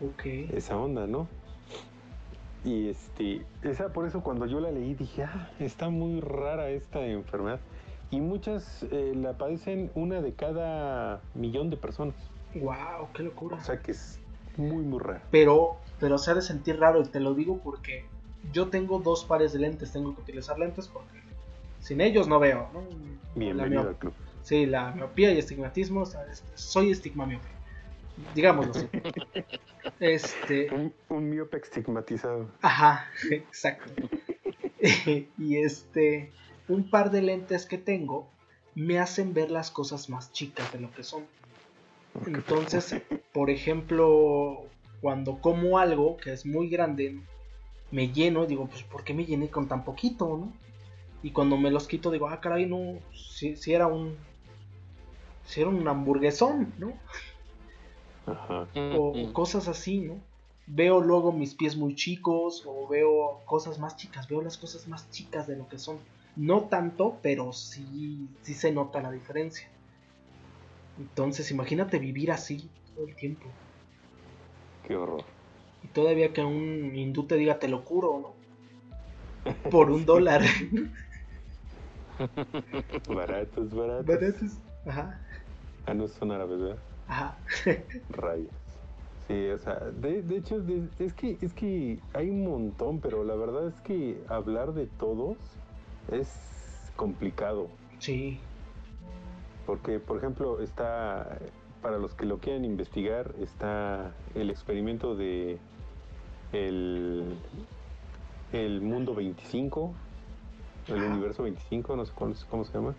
Ok. 0.00 0.24
esa 0.54 0.76
onda, 0.78 1.06
¿no? 1.06 1.26
Y 2.64 2.88
este, 2.88 3.42
esa 3.62 3.92
por 3.92 4.06
eso 4.06 4.22
cuando 4.22 4.46
yo 4.46 4.60
la 4.60 4.70
leí 4.70 4.94
dije, 4.94 5.24
ah, 5.24 5.50
está 5.58 5.90
muy 5.90 6.20
rara 6.20 6.70
esta 6.70 7.04
enfermedad. 7.06 7.60
Y 8.10 8.20
muchas 8.20 8.84
eh, 8.90 9.12
la 9.14 9.34
padecen 9.34 9.90
una 9.94 10.20
de 10.22 10.32
cada 10.32 11.20
millón 11.34 11.70
de 11.70 11.76
personas. 11.76 12.14
Wow, 12.54 13.08
qué 13.14 13.22
locura. 13.22 13.56
O 13.56 13.60
sea 13.60 13.80
que 13.80 13.92
es 13.92 14.18
muy, 14.56 14.82
muy 14.82 14.98
raro. 14.98 15.20
Pero, 15.30 15.76
pero 16.00 16.16
se 16.18 16.30
ha 16.30 16.34
de 16.34 16.42
sentir 16.42 16.78
raro 16.80 17.00
y 17.00 17.04
te 17.04 17.20
lo 17.20 17.34
digo 17.34 17.58
porque 17.58 18.06
yo 18.52 18.68
tengo 18.68 18.98
dos 18.98 19.24
pares 19.24 19.52
de 19.52 19.58
lentes. 19.58 19.92
Tengo 19.92 20.14
que 20.14 20.22
utilizar 20.22 20.58
lentes 20.58 20.88
porque 20.88 21.18
sin 21.80 22.00
ellos 22.00 22.28
no 22.28 22.38
veo. 22.38 22.68
¿no? 22.72 22.82
Bienvenido 23.34 23.82
al 23.82 23.96
club. 23.96 24.14
Sí, 24.42 24.64
la 24.64 24.90
miopía 24.92 25.32
y 25.32 25.38
estigmatismo. 25.38 26.00
o 26.00 26.06
sea, 26.06 26.24
soy 26.54 26.90
estigmamiope. 26.90 27.48
Digámoslo 28.34 28.72
así. 28.72 28.88
Este. 30.00 30.72
Un, 30.74 30.92
un 31.08 31.30
miope 31.30 31.58
estigmatizado. 31.58 32.48
Ajá, 32.60 33.06
exacto. 33.30 33.90
y 35.38 35.56
este, 35.56 36.32
un 36.68 36.88
par 36.90 37.10
de 37.10 37.22
lentes 37.22 37.66
que 37.66 37.78
tengo 37.78 38.28
me 38.74 38.98
hacen 38.98 39.34
ver 39.34 39.50
las 39.50 39.70
cosas 39.70 40.08
más 40.08 40.32
chicas 40.32 40.72
de 40.72 40.80
lo 40.80 40.90
que 40.92 41.02
son. 41.02 41.24
Entonces, 42.26 43.02
por 43.32 43.50
ejemplo, 43.50 44.64
cuando 45.00 45.38
como 45.40 45.78
algo 45.78 46.16
que 46.16 46.32
es 46.32 46.46
muy 46.46 46.68
grande, 46.68 47.20
me 47.90 48.12
lleno 48.12 48.44
y 48.44 48.46
digo, 48.46 48.66
pues 48.66 48.82
¿por 48.84 49.04
qué 49.04 49.14
me 49.14 49.24
llené 49.24 49.48
con 49.48 49.68
tan 49.68 49.84
poquito, 49.84 50.36
no? 50.36 50.52
Y 51.22 51.32
cuando 51.32 51.56
me 51.56 51.70
los 51.70 51.88
quito 51.88 52.10
digo, 52.10 52.28
ah, 52.28 52.40
caray, 52.40 52.66
no, 52.66 52.98
si, 53.12 53.56
si 53.56 53.72
era 53.72 53.86
un... 53.86 54.16
Si 55.44 55.60
era 55.60 55.70
un 55.70 55.88
hamburguesón, 55.88 56.74
¿no? 56.78 56.92
Ajá. 58.26 58.68
o 58.74 59.32
cosas 59.32 59.68
así, 59.68 60.00
¿no? 60.00 60.20
Veo 60.66 61.00
luego 61.00 61.32
mis 61.32 61.54
pies 61.54 61.76
muy 61.76 61.94
chicos 61.94 62.62
o 62.66 62.86
veo 62.86 63.40
cosas 63.46 63.78
más 63.78 63.96
chicas, 63.96 64.28
veo 64.28 64.42
las 64.42 64.58
cosas 64.58 64.86
más 64.86 65.10
chicas 65.10 65.46
de 65.46 65.56
lo 65.56 65.66
que 65.66 65.78
son. 65.78 65.98
No 66.38 66.62
tanto, 66.68 67.18
pero 67.22 67.52
sí, 67.52 68.28
sí 68.42 68.54
se 68.54 68.72
nota 68.72 69.02
la 69.02 69.10
diferencia. 69.10 69.68
Entonces, 70.98 71.50
imagínate 71.50 71.98
vivir 71.98 72.30
así 72.32 72.70
todo 72.94 73.06
el 73.06 73.14
tiempo. 73.16 73.46
Qué 74.86 74.96
horror. 74.96 75.22
Y 75.82 75.88
todavía 75.88 76.32
que 76.32 76.42
un 76.44 76.94
hindú 76.96 77.26
te 77.26 77.36
diga 77.36 77.58
te 77.58 77.68
lo 77.68 77.84
curo, 77.84 78.18
¿no? 78.20 78.34
Por 79.70 79.90
un 79.90 80.06
dólar. 80.06 80.42
Baratos, 83.08 83.74
baratos. 83.74 84.06
Baratos. 84.06 84.52
Ajá, 84.86 85.20
Ah, 85.86 85.94
no 85.94 86.06
son 86.08 86.32
árabes, 86.32 86.60
¿verdad? 86.60 86.78
ajá. 87.06 87.38
Rayas. 88.10 88.48
Sí, 89.26 89.48
o 89.48 89.58
sea, 89.58 89.74
de, 90.00 90.22
de 90.22 90.36
hecho, 90.36 90.60
de- 90.60 90.88
es, 90.98 91.12
que, 91.12 91.36
es 91.40 91.52
que 91.52 91.98
hay 92.14 92.30
un 92.30 92.44
montón, 92.44 93.00
pero 93.00 93.24
la 93.24 93.34
verdad 93.34 93.68
es 93.68 93.74
que 93.82 94.22
hablar 94.28 94.72
de 94.72 94.86
todos 94.86 95.36
es 96.10 96.92
complicado. 96.96 97.68
Sí. 97.98 98.40
Porque, 99.66 100.00
por 100.00 100.18
ejemplo, 100.18 100.60
está, 100.60 101.38
para 101.82 101.98
los 101.98 102.14
que 102.14 102.24
lo 102.24 102.38
quieran 102.38 102.64
investigar, 102.64 103.34
está 103.40 104.12
el 104.34 104.50
experimento 104.50 105.14
de 105.14 105.58
el, 106.52 107.36
el 108.52 108.80
mundo 108.80 109.14
25, 109.14 109.92
el 110.88 111.02
universo 111.02 111.42
25, 111.42 111.96
no 111.96 112.06
sé 112.06 112.12
cómo, 112.14 112.34
cómo 112.48 112.64
se 112.64 112.72
llama, 112.72 112.94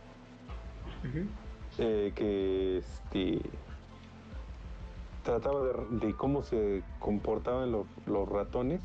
eh, 1.80 2.12
que 2.14 2.78
este, 2.78 3.42
trataba 5.24 5.64
de, 5.64 6.08
de 6.08 6.14
cómo 6.14 6.44
se 6.44 6.84
comportaban 7.00 7.72
los, 7.72 7.88
los 8.06 8.28
ratones. 8.28 8.82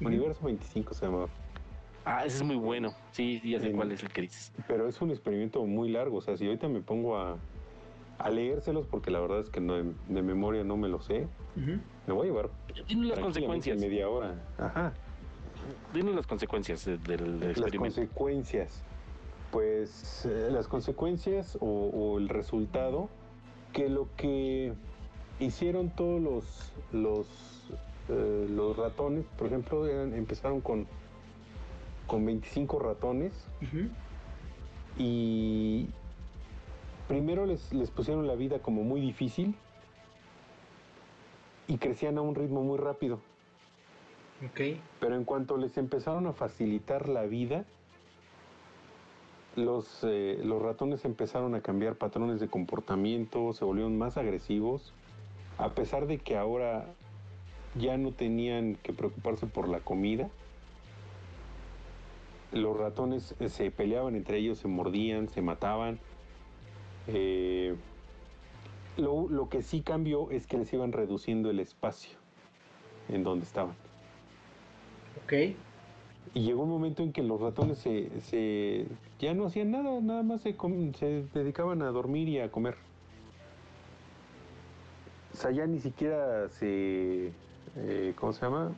Universo 0.00 0.44
25 0.44 0.94
se 0.94 1.06
llamaba. 1.06 1.28
Ah, 2.08 2.24
ese 2.24 2.36
es 2.36 2.42
muy 2.44 2.54
bueno. 2.54 2.94
Sí, 3.10 3.40
sí, 3.42 3.50
ya 3.50 3.60
sé 3.60 3.72
cuál 3.72 3.90
es 3.90 4.00
el 4.02 4.10
que 4.12 4.20
dices. 4.22 4.52
Pero 4.68 4.86
es 4.88 5.00
un 5.00 5.10
experimento 5.10 5.64
muy 5.66 5.90
largo. 5.90 6.18
O 6.18 6.20
sea, 6.20 6.36
si 6.36 6.46
ahorita 6.46 6.68
me 6.68 6.80
pongo 6.80 7.18
a, 7.18 7.36
a 8.18 8.30
leérselos, 8.30 8.86
porque 8.86 9.10
la 9.10 9.18
verdad 9.18 9.40
es 9.40 9.50
que 9.50 9.60
no, 9.60 9.74
de 9.74 10.22
memoria 10.22 10.62
no 10.62 10.76
me 10.76 10.88
lo 10.88 11.00
sé, 11.00 11.26
me 11.56 12.12
voy 12.14 12.28
a 12.28 12.30
llevar 12.30 12.50
Dinos 12.86 13.08
las 13.08 13.18
consecuencias. 13.18 13.78
media 13.80 14.08
hora. 14.08 14.36
Ajá. 14.56 14.94
Dinos 15.92 16.14
las 16.14 16.26
consecuencias 16.28 16.86
eh, 16.86 16.92
del, 16.92 17.40
del 17.40 17.40
Las 17.40 17.50
experimento. 17.58 17.96
consecuencias. 17.96 18.82
Pues 19.50 20.26
eh, 20.26 20.48
las 20.52 20.68
consecuencias 20.68 21.56
o, 21.60 21.66
o 21.92 22.18
el 22.18 22.28
resultado, 22.28 23.08
que 23.72 23.88
lo 23.88 24.08
que 24.16 24.74
hicieron 25.40 25.90
todos 25.90 26.20
los, 26.22 26.72
los, 26.92 27.72
eh, 28.10 28.46
los 28.48 28.76
ratones, 28.76 29.24
por 29.36 29.48
ejemplo, 29.48 29.86
eran- 29.88 30.14
empezaron 30.14 30.60
con, 30.60 30.86
con 32.06 32.24
25 32.24 32.78
ratones 32.78 33.32
y 34.98 35.88
primero 37.08 37.46
les, 37.46 37.72
les 37.72 37.90
pusieron 37.90 38.26
la 38.26 38.34
vida 38.34 38.60
como 38.60 38.82
muy 38.82 39.00
difícil 39.00 39.54
y 41.68 41.78
crecían 41.78 42.18
a 42.18 42.22
un 42.22 42.34
ritmo 42.34 42.62
muy 42.62 42.78
rápido. 42.78 43.20
Ok. 44.44 44.78
Pero 45.00 45.16
en 45.16 45.24
cuanto 45.24 45.56
les 45.56 45.76
empezaron 45.78 46.26
a 46.26 46.32
facilitar 46.32 47.08
la 47.08 47.22
vida, 47.22 47.64
los, 49.56 50.00
eh, 50.02 50.40
los 50.44 50.60
ratones 50.60 51.04
empezaron 51.04 51.54
a 51.54 51.62
cambiar 51.62 51.96
patrones 51.96 52.40
de 52.40 52.48
comportamiento, 52.48 53.52
se 53.54 53.64
volvieron 53.64 53.96
más 53.96 54.16
agresivos, 54.16 54.92
a 55.58 55.70
pesar 55.70 56.06
de 56.06 56.18
que 56.18 56.36
ahora 56.36 56.86
ya 57.74 57.96
no 57.96 58.12
tenían 58.12 58.76
que 58.82 58.92
preocuparse 58.92 59.46
por 59.46 59.68
la 59.68 59.80
comida. 59.80 60.28
Los 62.52 62.76
ratones 62.76 63.34
eh, 63.40 63.48
se 63.48 63.70
peleaban 63.70 64.14
entre 64.16 64.38
ellos, 64.38 64.58
se 64.58 64.68
mordían, 64.68 65.28
se 65.28 65.42
mataban. 65.42 65.98
Eh, 67.08 67.74
lo, 68.96 69.28
lo 69.28 69.48
que 69.48 69.62
sí 69.62 69.82
cambió 69.82 70.30
es 70.30 70.46
que 70.46 70.56
les 70.58 70.72
iban 70.72 70.92
reduciendo 70.92 71.50
el 71.50 71.60
espacio 71.60 72.16
en 73.08 73.22
donde 73.24 73.44
estaban. 73.44 73.74
Ok. 75.24 75.32
Y 76.34 76.42
llegó 76.42 76.62
un 76.64 76.70
momento 76.70 77.02
en 77.02 77.12
que 77.12 77.22
los 77.22 77.40
ratones 77.40 77.78
se, 77.78 78.10
se- 78.20 78.86
ya 79.18 79.32
no 79.34 79.46
hacían 79.46 79.70
nada, 79.70 80.00
nada 80.00 80.22
más 80.22 80.42
se, 80.42 80.54
se 80.98 81.24
dedicaban 81.34 81.82
a 81.82 81.86
dormir 81.90 82.28
y 82.28 82.40
a 82.40 82.50
comer. 82.50 82.76
O 85.32 85.36
sea, 85.36 85.50
ya 85.50 85.66
ni 85.66 85.80
siquiera 85.80 86.48
se, 86.48 87.32
eh, 87.76 88.14
¿cómo 88.16 88.32
se 88.32 88.40
llama? 88.42 88.72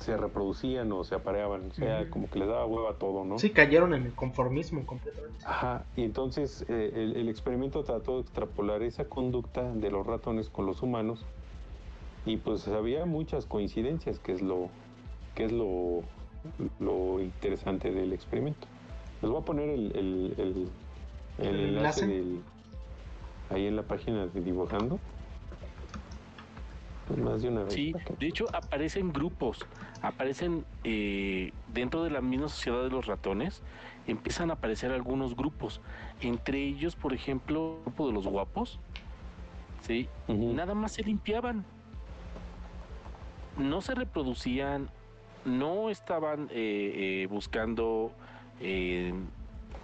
Se 0.00 0.16
reproducían 0.16 0.90
o 0.92 1.04
se 1.04 1.14
apareaban. 1.14 1.70
O 1.70 1.74
sea, 1.74 2.08
como 2.10 2.28
que 2.30 2.38
les 2.38 2.48
daba 2.48 2.64
hueva 2.66 2.94
todo, 2.94 3.24
¿no? 3.24 3.38
Sí, 3.38 3.50
cayeron 3.50 3.94
en 3.94 4.06
el 4.06 4.14
conformismo 4.14 4.84
completamente. 4.86 5.38
Ajá, 5.44 5.84
y 5.96 6.02
entonces 6.04 6.64
eh, 6.68 6.90
el, 6.94 7.16
el 7.16 7.28
experimento 7.28 7.82
trató 7.84 8.14
de 8.16 8.22
extrapolar 8.22 8.82
esa 8.82 9.04
conducta 9.04 9.62
de 9.72 9.90
los 9.90 10.06
ratones 10.06 10.48
con 10.48 10.66
los 10.66 10.82
humanos 10.82 11.24
y 12.26 12.36
pues 12.38 12.66
había 12.68 13.04
muchas 13.06 13.46
coincidencias, 13.46 14.18
que 14.18 14.32
es 14.32 14.42
lo, 14.42 14.68
que 15.34 15.44
es 15.44 15.52
lo, 15.52 16.02
lo 16.78 17.20
interesante 17.20 17.90
del 17.90 18.12
experimento. 18.12 18.66
Les 19.22 19.30
voy 19.30 19.40
a 19.40 19.44
poner 19.44 19.68
el, 19.70 19.92
el, 19.96 20.34
el- 20.38 20.68
el 21.38 21.46
¿El 21.46 21.60
enlace 21.60 22.04
enlace? 22.04 22.06
del- 22.06 22.40
ahí 23.50 23.66
en 23.66 23.76
la 23.76 23.82
página 23.82 24.26
de 24.26 24.40
Dibujando. 24.40 24.98
Más 27.16 27.42
de 27.42 27.48
una 27.48 27.64
vez. 27.64 27.74
Sí, 27.74 27.94
de 28.18 28.26
hecho 28.26 28.46
aparecen 28.54 29.12
grupos, 29.12 29.58
aparecen 30.02 30.64
eh, 30.84 31.52
dentro 31.72 32.04
de 32.04 32.10
la 32.10 32.20
misma 32.20 32.48
sociedad 32.48 32.82
de 32.82 32.90
los 32.90 33.06
ratones, 33.06 33.62
empiezan 34.06 34.50
a 34.50 34.54
aparecer 34.54 34.92
algunos 34.92 35.36
grupos, 35.36 35.80
entre 36.20 36.58
ellos, 36.58 36.96
por 36.96 37.12
ejemplo, 37.12 37.76
el 37.78 37.82
grupo 37.84 38.06
de 38.06 38.12
los 38.12 38.26
guapos, 38.26 38.78
¿sí? 39.82 40.08
Nada 40.28 40.74
más 40.74 40.92
se 40.92 41.02
limpiaban, 41.02 41.64
no 43.58 43.80
se 43.80 43.94
reproducían, 43.94 44.88
no 45.44 45.90
estaban 45.90 46.48
eh, 46.50 47.22
eh, 47.22 47.26
buscando 47.28 48.12
eh, 48.60 49.12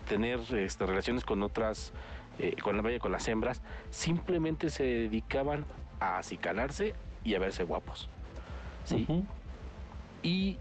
tener 0.09 0.41
este, 0.55 0.87
relaciones 0.87 1.25
con 1.25 1.43
otras, 1.43 1.93
eh, 2.39 2.55
con 2.63 2.77
la 2.77 2.83
vaya 2.83 2.99
con 2.99 3.13
las 3.13 3.27
hembras, 3.29 3.63
simplemente 3.91 4.71
se 4.71 4.85
dedicaban 4.85 5.65
a 5.99 6.19
acicalarse 6.19 6.95
y 7.27 7.35
a 7.35 7.39
verse 7.41 7.65
guapos. 7.65 8.09
¿sí? 8.85 9.05
Y 10.23 10.59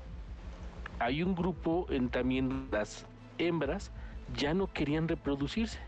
hay 0.99 1.23
un 1.23 1.35
grupo 1.35 1.85
en 1.89 2.09
también 2.09 2.67
las 2.71 3.05
hembras 3.37 3.91
ya 4.35 4.53
no 4.53 4.67
querían 4.67 5.07
reproducirse. 5.07 5.79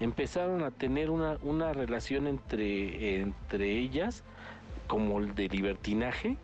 Empezaron 0.00 0.62
a 0.64 0.70
tener 0.72 1.10
una, 1.10 1.38
una 1.42 1.72
relación 1.72 2.26
entre, 2.26 3.20
entre 3.20 3.78
ellas, 3.78 4.24
como 4.88 5.18
el 5.20 5.34
de 5.34 5.48
libertinaje, 5.48 6.36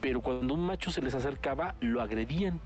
pero 0.00 0.20
cuando 0.20 0.54
un 0.54 0.66
macho 0.66 0.90
se 0.90 1.00
les 1.00 1.14
acercaba, 1.14 1.74
lo 1.80 2.02
agredían. 2.02 2.60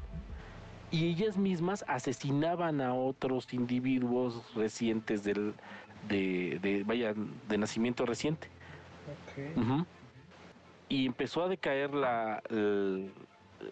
Y 0.91 1.07
ellas 1.07 1.37
mismas 1.37 1.85
asesinaban 1.87 2.81
a 2.81 2.95
otros 2.95 3.53
individuos 3.55 4.43
recientes 4.57 5.23
del, 5.23 5.55
de, 6.09 6.59
de- 6.61 6.83
vaya, 6.85 7.15
de 7.49 7.59
nacimiento 7.59 8.05
reciente. 8.05 8.49
Y 10.89 11.07
empezó 11.07 11.45
a 11.45 11.49
decaer 11.49 11.95
la, 11.95 12.43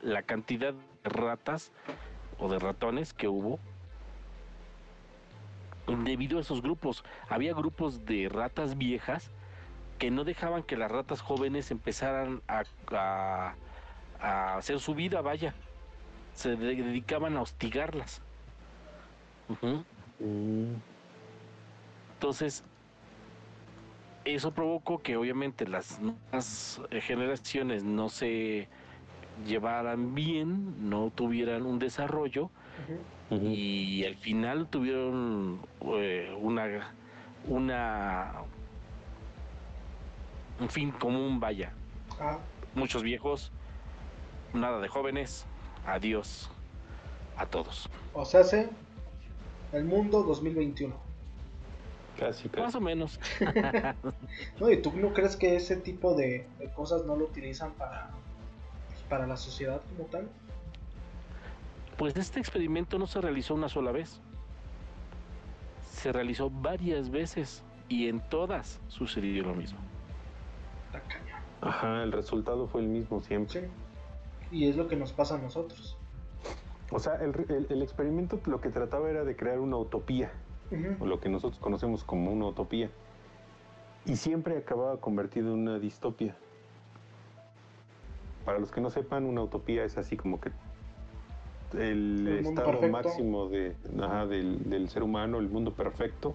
la 0.03 0.23
cantidad 0.23 0.73
de 0.73 1.09
ratas 1.11 1.73
o 2.39 2.49
de 2.49 2.59
ratones 2.59 3.13
que 3.13 3.29
hubo 3.29 3.59
debido 6.05 6.39
a 6.39 6.43
esos 6.43 6.63
grupos. 6.63 7.03
Había 7.29 7.55
grupos 7.55 8.05
de 8.05 8.29
ratas 8.29 8.77
viejas 8.77 9.31
que 9.99 10.11
no 10.11 10.25
dejaban 10.25 10.63
que 10.63 10.77
las 10.77 10.91
ratas 10.91 11.21
jóvenes 11.21 11.71
empezaran 11.71 12.43
a, 12.47 12.63
a- 12.93 13.55
a 14.21 14.57
hacer 14.57 14.79
su 14.81 14.95
vida, 14.95 15.21
vaya. 15.23 15.55
Se 16.35 16.51
de- 16.57 16.77
dedicaban 16.77 17.37
a 17.37 17.43
hostigarlas. 17.43 18.21
Mm. 19.63 20.75
Entonces, 22.15 22.63
eso 24.35 24.53
provocó 24.53 24.99
que 24.99 25.17
obviamente 25.17 25.67
las 25.67 26.01
nuevas 26.01 26.81
eh, 26.91 27.01
generaciones 27.01 27.85
no 27.85 28.09
se 28.09 28.69
llevaran 29.47 30.15
bien, 30.15 30.89
no 30.91 31.11
tuvieran 31.15 31.65
un 31.67 31.79
desarrollo 31.79 32.51
y 33.31 34.05
al 34.05 34.17
final 34.17 34.67
tuvieron 34.69 35.61
eh, 35.95 36.35
una 36.41 36.93
una 37.47 38.33
un 40.61 40.69
fin 40.69 40.91
común, 40.91 41.39
vaya. 41.39 41.73
Ah, 42.21 42.39
Muchos 42.75 43.03
viejos, 43.03 43.53
nada 44.53 44.81
de 44.81 44.89
jóvenes, 44.89 45.47
adiós 45.87 46.51
a 47.37 47.47
todos. 47.47 47.89
o 48.13 48.25
sea, 48.25 48.41
hace 48.41 48.69
el 49.73 49.85
mundo 49.85 50.23
2021. 50.25 51.08
Casi, 52.19 52.49
Más 52.49 52.55
casi. 52.57 52.77
o 52.77 52.81
menos. 52.81 53.21
No, 54.61 54.71
¿y 54.71 54.83
tú 54.83 54.93
no 54.97 55.13
crees 55.13 55.37
que 55.37 55.57
ese 55.57 55.77
tipo 55.77 56.15
de, 56.15 56.47
de 56.59 56.69
cosas 56.73 57.05
no 57.05 57.15
lo 57.17 57.25
utilizan 57.27 57.73
para, 57.75 58.11
pues, 58.89 59.01
para 59.09 59.27
la 59.27 59.37
sociedad 59.37 59.81
como 59.97 60.09
tal? 60.09 60.29
Pues 61.97 62.17
este 62.17 62.41
experimento 62.41 62.99
no 62.99 63.07
se 63.07 63.21
realizó 63.21 63.55
una 63.55 63.69
sola 63.69 63.93
vez. 63.93 64.21
Se 65.93 66.13
realizó 66.13 66.51
varias 66.51 67.11
veces 67.11 67.63
y 67.89 68.09
en 68.09 68.21
todas 68.21 68.81
sucedió 68.89 69.43
lo 69.45 69.55
mismo. 69.55 69.79
Está 70.87 71.01
cañón. 71.09 71.41
Ajá, 71.61 72.03
el 72.05 72.13
resultado 72.13 72.69
fue 72.69 72.83
el 72.83 72.89
mismo 72.89 73.21
siempre. 73.23 73.63
Sí. 73.63 73.67
Y 74.51 74.69
es 74.69 74.77
lo 74.77 74.89
que 74.89 74.97
nos 74.97 75.13
pasa 75.13 75.35
a 75.35 75.39
nosotros. 75.39 75.97
O 76.91 76.99
sea, 77.01 77.15
el, 77.17 77.35
el- 77.49 77.67
el 77.69 77.83
experimento 77.83 78.41
lo 78.47 78.61
que 78.61 78.71
trataba 78.71 79.11
era 79.11 79.25
de 79.25 79.37
crear 79.37 79.59
una 79.59 79.77
utopía, 79.77 80.33
o 80.71 80.75
Ujú. 80.95 81.07
lo 81.07 81.21
que 81.21 81.29
nosotros 81.29 81.61
conocemos 81.61 82.05
como 82.05 82.31
una 82.33 82.47
utopía. 82.47 82.91
Y 84.07 84.17
siempre 84.17 84.57
acababa 84.57 84.99
convertido 84.99 85.53
en 85.55 85.61
una 85.61 85.79
distopia. 85.79 86.35
Para 88.45 88.59
los 88.59 88.71
que 88.71 88.81
no 88.81 88.91
sepan, 88.91 89.25
una 89.25 89.43
utopía 89.43 89.85
es 89.85 89.99
así 89.99 90.17
como 90.17 90.41
que 90.41 90.51
el, 91.75 92.27
El 92.27 92.47
estado 92.47 92.71
perfecto. 92.71 92.89
máximo 92.93 93.49
de, 93.49 93.75
ajá, 94.03 94.27
del, 94.27 94.69
del 94.71 94.89
ser 94.89 95.03
humano, 95.03 95.39
el 95.39 95.49
mundo 95.49 95.73
perfecto. 95.75 96.35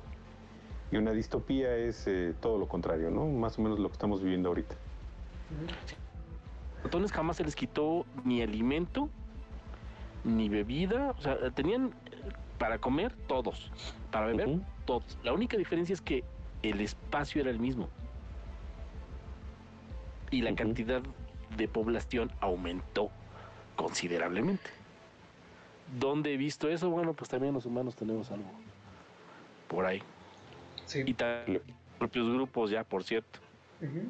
Y 0.92 0.98
una 0.98 1.12
distopía 1.12 1.76
es 1.76 2.06
eh, 2.06 2.36
todo 2.40 2.60
lo 2.60 2.68
contrario, 2.68 3.10
¿no? 3.10 3.26
Más 3.26 3.58
o 3.58 3.64
menos 3.64 3.80
lo 3.80 3.88
que 3.90 3.94
estamos 3.94 4.22
viviendo 4.22 4.50
ahorita. 4.50 4.76
Ratones 6.84 7.12
jamás 7.12 7.38
se 7.38 7.44
les 7.44 7.56
quitó 7.56 8.06
ni 8.24 8.44
alimento, 8.44 9.10
ni 10.24 10.50
bebida. 10.50 11.16
O 11.18 11.22
sea, 11.22 11.50
tenían 11.52 11.96
para 12.64 12.80
comer 12.80 13.14
todos, 13.28 13.70
para 14.10 14.28
beber 14.28 14.58
todos. 14.86 15.18
La 15.22 15.34
única 15.34 15.58
diferencia 15.58 15.92
es 15.92 16.00
que 16.00 16.24
el 16.62 16.80
espacio 16.80 17.42
era 17.42 17.52
el 17.52 17.60
mismo. 17.60 17.90
Y 20.32 20.42
la 20.44 20.56
cantidad 20.56 21.02
de 21.58 21.68
población 21.68 22.32
aumentó 22.40 23.12
considerablemente. 23.76 24.70
¿Dónde 26.00 26.34
he 26.34 26.38
visto 26.38 26.70
eso? 26.70 26.90
Bueno, 26.90 27.14
pues 27.14 27.30
también 27.30 27.54
los 27.54 27.66
humanos 27.66 27.98
tenemos 27.98 28.32
algo 28.32 28.50
por 29.68 29.86
ahí. 29.86 30.02
Sí. 30.86 31.04
Y 31.06 31.14
también 31.16 31.62
propios 32.00 32.30
grupos 32.30 32.72
ya, 32.72 32.86
por 32.86 33.04
cierto. 33.04 33.40
Ujú. 33.82 34.08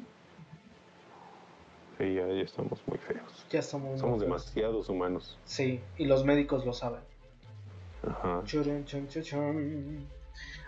Sí, 1.98 2.14
ya, 2.14 2.28
ya 2.28 2.42
estamos 2.42 2.80
muy 2.86 2.98
feos. 2.98 3.46
Ya 3.50 3.62
somos, 3.62 3.98
Somos 3.98 4.18
muy 4.18 4.28
feos. 4.28 4.44
demasiados 4.44 4.88
humanos. 4.88 5.40
Sí, 5.44 5.80
y 5.98 6.04
los 6.04 6.24
médicos 6.24 6.64
lo 6.64 6.72
saben. 6.72 7.00
Ajá. 8.08 8.42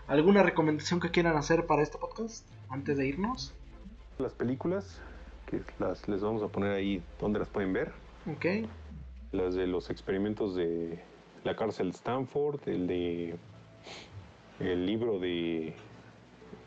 ¿Alguna 0.06 0.42
recomendación 0.42 1.00
que 1.00 1.10
quieran 1.10 1.36
hacer 1.36 1.66
para 1.66 1.82
este 1.82 1.98
podcast 1.98 2.46
antes 2.68 2.96
de 2.96 3.06
irnos? 3.06 3.54
Las 4.18 4.32
películas, 4.32 5.00
que 5.46 5.60
las 5.78 6.06
les 6.08 6.20
vamos 6.20 6.42
a 6.42 6.48
poner 6.48 6.72
ahí 6.72 7.02
donde 7.20 7.40
las 7.40 7.48
pueden 7.48 7.72
ver. 7.72 7.92
Ok. 8.30 8.68
Las 9.32 9.54
de 9.54 9.66
los 9.66 9.90
experimentos 9.90 10.54
de 10.54 11.02
la 11.44 11.56
cárcel 11.56 11.90
Stanford, 11.90 12.60
el 12.66 12.86
de 12.86 13.36
el 14.60 14.86
libro 14.86 15.18
de 15.18 15.74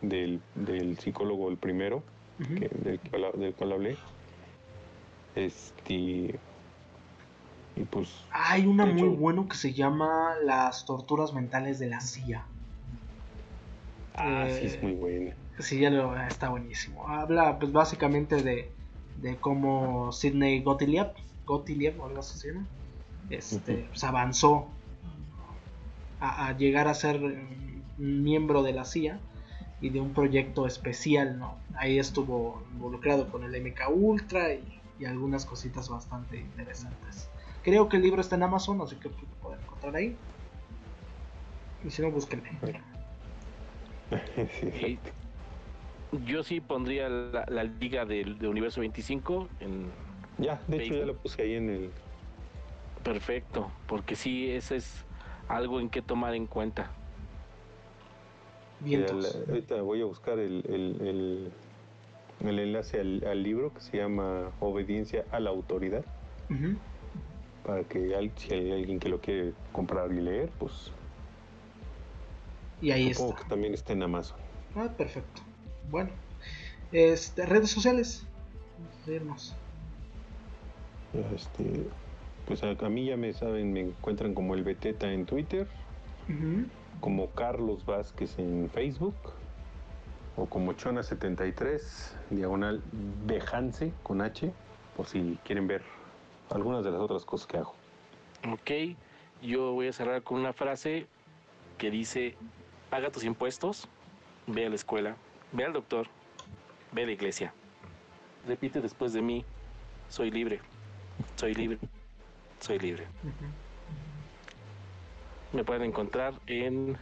del, 0.02 0.42
del 0.56 0.98
psicólogo 1.00 1.50
el 1.50 1.58
primero, 1.58 2.04
del, 2.38 3.00
del 3.36 3.54
cual 3.54 3.72
hablé. 3.72 3.98
Este. 5.36 6.40
Y 7.76 7.84
pues. 7.84 8.10
Hay 8.32 8.66
una 8.66 8.86
muy 8.86 9.08
bueno 9.08 9.48
que 9.48 9.56
se 9.56 9.74
llama 9.74 10.34
Las 10.44 10.86
torturas 10.86 11.34
mentales 11.34 11.80
de 11.80 11.88
la 11.88 12.02
CIA. 12.02 12.46
Ah, 14.16 14.48
sí, 14.50 14.66
es 14.66 14.84
muy 14.84 14.94
buena. 14.94 15.36
Sí, 15.60 15.80
ya 15.80 15.90
lo, 15.90 16.18
está 16.22 16.50
buenísimo. 16.50 17.08
Habla, 17.08 17.60
pues, 17.60 17.72
básicamente 17.72 18.42
de, 18.42 18.72
de 19.22 19.38
cómo 19.38 20.12
Sidney 20.12 20.62
Gottlieb, 20.62 21.12
Gottlieb 21.46 22.00
o 22.00 22.06
algo 22.06 22.20
así 22.20 22.38
se 22.38 22.50
llama, 22.50 22.66
este, 23.30 23.86
pues, 23.90 24.04
avanzó 24.04 24.68
a, 26.20 26.56
llegar 26.58 26.88
a 26.88 26.94
ser 26.94 27.20
miembro 27.98 28.64
de 28.64 28.74
la 28.74 28.86
CIA 28.86 29.20
y 29.82 29.90
de 29.90 30.02
un 30.02 30.14
proyecto 30.14 30.68
especial, 30.68 31.40
¿no? 31.40 31.56
Ahí 31.76 32.00
estuvo 32.00 32.64
involucrado 32.74 33.30
con 33.32 33.44
el 33.44 33.62
MK 33.62 33.90
Ultra 33.90 34.54
y, 34.54 34.76
algunas 35.06 35.46
cositas 35.46 35.88
bastante 35.88 36.38
interesantes. 36.38 37.30
Creo 37.64 37.90
que 37.90 37.98
el 37.98 38.04
libro 38.04 38.22
está 38.22 38.36
en 38.36 38.44
Amazon, 38.44 38.82
así 38.82 38.96
que 38.96 39.10
lo 39.10 39.16
pueden 39.42 39.62
encontrar 39.62 39.96
ahí. 39.96 40.16
Y 41.86 41.90
si 41.90 42.02
no, 42.02 42.12
búsquenme. 42.12 42.50
yo 46.26 46.44
sí 46.44 46.62
pondría 46.62 47.10
la, 47.10 47.64
liga 47.64 48.06
del 48.06 48.40
de 48.40 48.48
Universo 48.48 48.82
25 48.82 49.48
en... 49.60 49.88
Ya, 50.38 50.62
de 50.68 50.84
hecho 50.84 50.96
ya 50.96 51.06
lo 51.06 51.16
puse 51.16 51.42
ahí 51.42 51.56
en 51.56 51.70
el... 51.70 51.90
Perfecto, 53.04 53.72
porque 53.88 54.16
sí, 54.16 54.50
ese 54.50 54.78
es 54.78 55.06
algo 55.48 55.80
en 55.80 55.90
que 55.90 56.02
tomar 56.02 56.34
en 56.36 56.48
cuenta. 56.48 56.92
Bien, 58.82 59.06
ahorita 59.48 59.82
voy 59.82 60.02
a 60.02 60.06
buscar 60.06 60.40
el, 60.40 60.64
el, 60.70 61.52
el, 62.42 62.60
enlace 62.60 63.00
al, 63.00 63.44
libro 63.44 63.74
que 63.74 63.82
se 63.82 63.98
llama 63.98 64.52
Obediencia 64.60 65.26
a 65.32 65.40
la 65.40 65.50
Autoridad. 65.50 66.06
Para 67.70 67.84
que 67.84 68.32
si 68.38 68.52
hay 68.52 68.72
alguien 68.72 69.00
que 69.00 69.10
lo 69.10 69.22
quiere 69.22 69.54
comprar 69.72 70.12
y 70.12 70.22
leer, 70.22 70.50
pues. 70.58 70.92
Y 72.82 72.90
ahí 72.90 73.10
está. 73.10 73.36
que 73.36 73.44
también 73.48 73.76
está 73.76 73.94
en 73.94 74.02
Amazon. 74.02 74.40
Ah, 74.76 74.90
perfecto. 74.98 75.44
Bueno, 75.92 76.10
este, 76.92 77.46
redes 77.46 77.70
sociales. 77.70 78.26
Vamos 79.06 79.56
Este, 81.36 81.88
pues 82.48 82.64
a, 82.64 82.90
mí 82.90 83.06
ya 83.06 83.18
me 83.18 83.34
saben, 83.34 83.72
me 83.72 83.82
encuentran 83.82 84.34
como 84.34 84.56
el 84.56 84.64
Beteta 84.64 85.14
en 85.14 85.28
Twitter, 85.28 85.68
como 87.02 87.30
Carlos 87.30 87.86
Vázquez 87.86 88.40
en 88.40 88.68
Facebook, 88.74 89.14
o 90.38 90.48
como 90.48 90.74
Chona73, 90.74 91.82
diagonal 92.32 92.82
Bejance 93.28 93.94
con 94.02 94.22
H, 94.22 94.52
por 94.98 95.06
si 95.06 95.38
quieren 95.44 95.68
ver 95.68 95.99
algunas 96.50 96.84
de 96.84 96.92
las 96.92 97.02
otras 97.02 97.26
cosas 97.26 97.48
que 97.48 97.58
hago. 97.58 97.74
Ok, 98.52 98.98
yo 99.42 99.74
voy 99.74 99.88
a 99.88 99.94
cerrar 99.94 100.24
con 100.24 100.40
una 100.40 100.54
frase 100.54 101.08
que 101.78 101.92
dice, 101.92 102.36
paga 102.90 103.12
tus 103.12 103.24
impuestos, 103.24 103.88
ve 104.48 104.66
a 104.66 104.70
la 104.70 104.76
escuela, 104.76 105.16
ve 105.52 105.66
al 105.66 105.74
doctor, 105.74 106.08
ve 106.92 107.04
a 107.04 107.06
la 107.06 107.12
iglesia. 107.12 107.54
Repite 108.48 108.82
después 108.82 109.14
de 109.14 109.22
mí, 109.22 109.46
soy 110.10 110.32
libre, 110.32 110.62
soy 111.36 111.54
libre 111.54 111.80
soy 112.60 112.80
libre. 112.80 113.08
Me 115.54 115.64
pueden 115.64 115.84
encontrar 115.84 116.34
en 116.48 116.98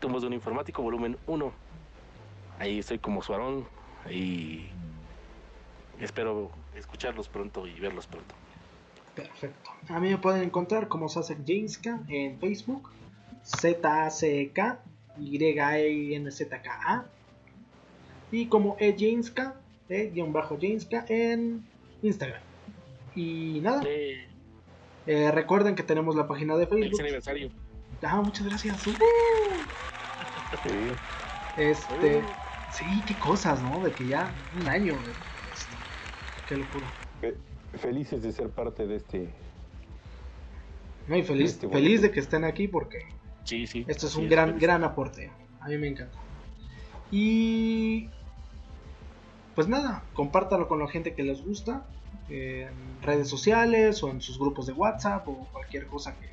Tumbos 0.00 0.22
de 0.22 0.28
un 0.28 0.34
Informático, 0.34 0.82
volumen 0.82 1.16
1. 1.26 1.52
Ahí 2.58 2.78
estoy 2.78 2.98
como 2.98 3.22
Suarón 3.22 3.66
y 4.10 4.66
espero 6.04 6.50
escucharlos 6.74 7.28
pronto 7.28 7.66
y 7.66 7.78
verlos 7.78 8.06
pronto. 8.06 8.34
Perfecto. 9.14 9.70
A 9.88 10.00
mí 10.00 10.08
me 10.08 10.18
pueden 10.18 10.42
encontrar 10.42 10.88
como 10.88 11.08
Sasek 11.08 11.38
Jameska 11.44 12.00
en 12.08 12.38
Facebook, 12.38 12.90
Z-A-C-K, 13.44 14.80
Y-N-Z-K-A, 15.18 17.04
y 18.30 18.46
como 18.46 18.76
E 18.80 18.96
Jameska, 18.98 19.56
E-Jameska 19.88 21.04
en 21.08 21.66
Instagram. 22.02 22.40
Y 23.14 23.60
nada. 23.62 23.82
Eh, 23.86 25.30
recuerden 25.32 25.74
que 25.74 25.82
tenemos 25.82 26.16
la 26.16 26.26
página 26.26 26.56
de 26.56 26.66
Facebook. 26.66 27.00
aniversario. 27.00 27.50
Ah, 28.02 28.22
muchas 28.22 28.46
gracias. 28.46 28.86
Uh. 28.86 28.92
Este. 31.56 32.22
Sí, 32.72 32.84
qué 33.06 33.14
cosas, 33.18 33.60
¿no? 33.62 33.80
De 33.84 33.92
que 33.92 34.06
ya 34.06 34.32
un 34.58 34.68
año. 34.68 34.94
Felices 37.78 38.22
de 38.22 38.32
ser 38.32 38.50
parte 38.50 38.86
de 38.86 38.96
este. 38.96 39.28
No, 41.08 41.16
y 41.16 41.22
feliz, 41.22 41.52
este 41.52 41.68
feliz 41.68 42.02
de 42.02 42.10
que 42.10 42.20
estén 42.20 42.44
aquí 42.44 42.68
porque. 42.68 43.06
Sí, 43.44 43.66
sí. 43.66 43.84
Esto 43.88 44.06
es 44.06 44.14
un 44.16 44.28
gran, 44.28 44.58
gran 44.58 44.84
aporte. 44.84 45.30
A 45.60 45.68
mí 45.68 45.78
me 45.78 45.88
encanta. 45.88 46.18
Y. 47.10 48.08
Pues 49.54 49.68
nada, 49.68 50.04
compártalo 50.14 50.68
con 50.68 50.78
la 50.78 50.88
gente 50.88 51.14
que 51.14 51.22
les 51.22 51.44
gusta 51.44 51.86
en 52.28 52.70
redes 53.02 53.28
sociales 53.28 54.02
o 54.02 54.10
en 54.10 54.22
sus 54.22 54.38
grupos 54.38 54.66
de 54.66 54.72
WhatsApp 54.72 55.28
o 55.28 55.46
cualquier 55.52 55.86
cosa 55.86 56.16
que, 56.18 56.28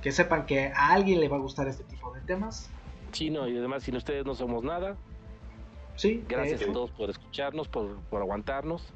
que 0.00 0.12
sepan 0.12 0.46
que 0.46 0.68
a 0.68 0.92
alguien 0.92 1.20
le 1.20 1.28
va 1.28 1.36
a 1.36 1.40
gustar 1.40 1.68
este 1.68 1.84
tipo 1.84 2.12
de 2.14 2.20
temas. 2.22 2.70
Sí, 3.12 3.28
no, 3.28 3.48
y 3.48 3.58
además 3.58 3.82
sin 3.82 3.96
ustedes 3.96 4.24
no 4.24 4.34
somos 4.34 4.64
nada. 4.64 4.96
Sí. 5.96 6.24
Gracias 6.28 6.62
a 6.62 6.72
todos 6.72 6.90
por 6.90 7.10
escucharnos, 7.10 7.68
por, 7.68 7.96
por 8.10 8.22
aguantarnos 8.22 8.94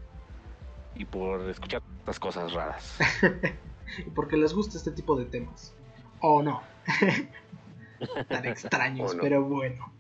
y 0.95 1.05
por 1.05 1.49
escuchar 1.49 1.83
estas 1.99 2.19
cosas 2.19 2.53
raras. 2.53 2.99
y 3.99 4.11
porque 4.11 4.37
les 4.37 4.53
gusta 4.53 4.77
este 4.77 4.91
tipo 4.93 5.17
de 5.17 5.25
temas. 5.25 5.75
O 6.21 6.35
oh, 6.35 6.43
no. 6.43 6.63
Tan 8.29 8.45
extraños, 8.47 9.17
pero 9.21 9.45
bueno. 9.45 9.93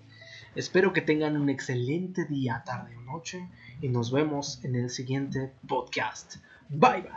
Espero 0.55 0.93
que 0.93 1.01
tengan 1.01 1.37
un 1.37 1.49
excelente 1.49 2.25
día, 2.25 2.63
tarde 2.67 2.97
o 2.97 3.01
noche 3.03 3.49
y 3.81 3.89
nos 3.89 4.11
vemos 4.11 4.65
en 4.65 4.75
el 4.75 4.91
siguiente 4.91 5.53
podcast. 5.69 6.37
Bye 6.69 7.03
bye. 7.03 7.11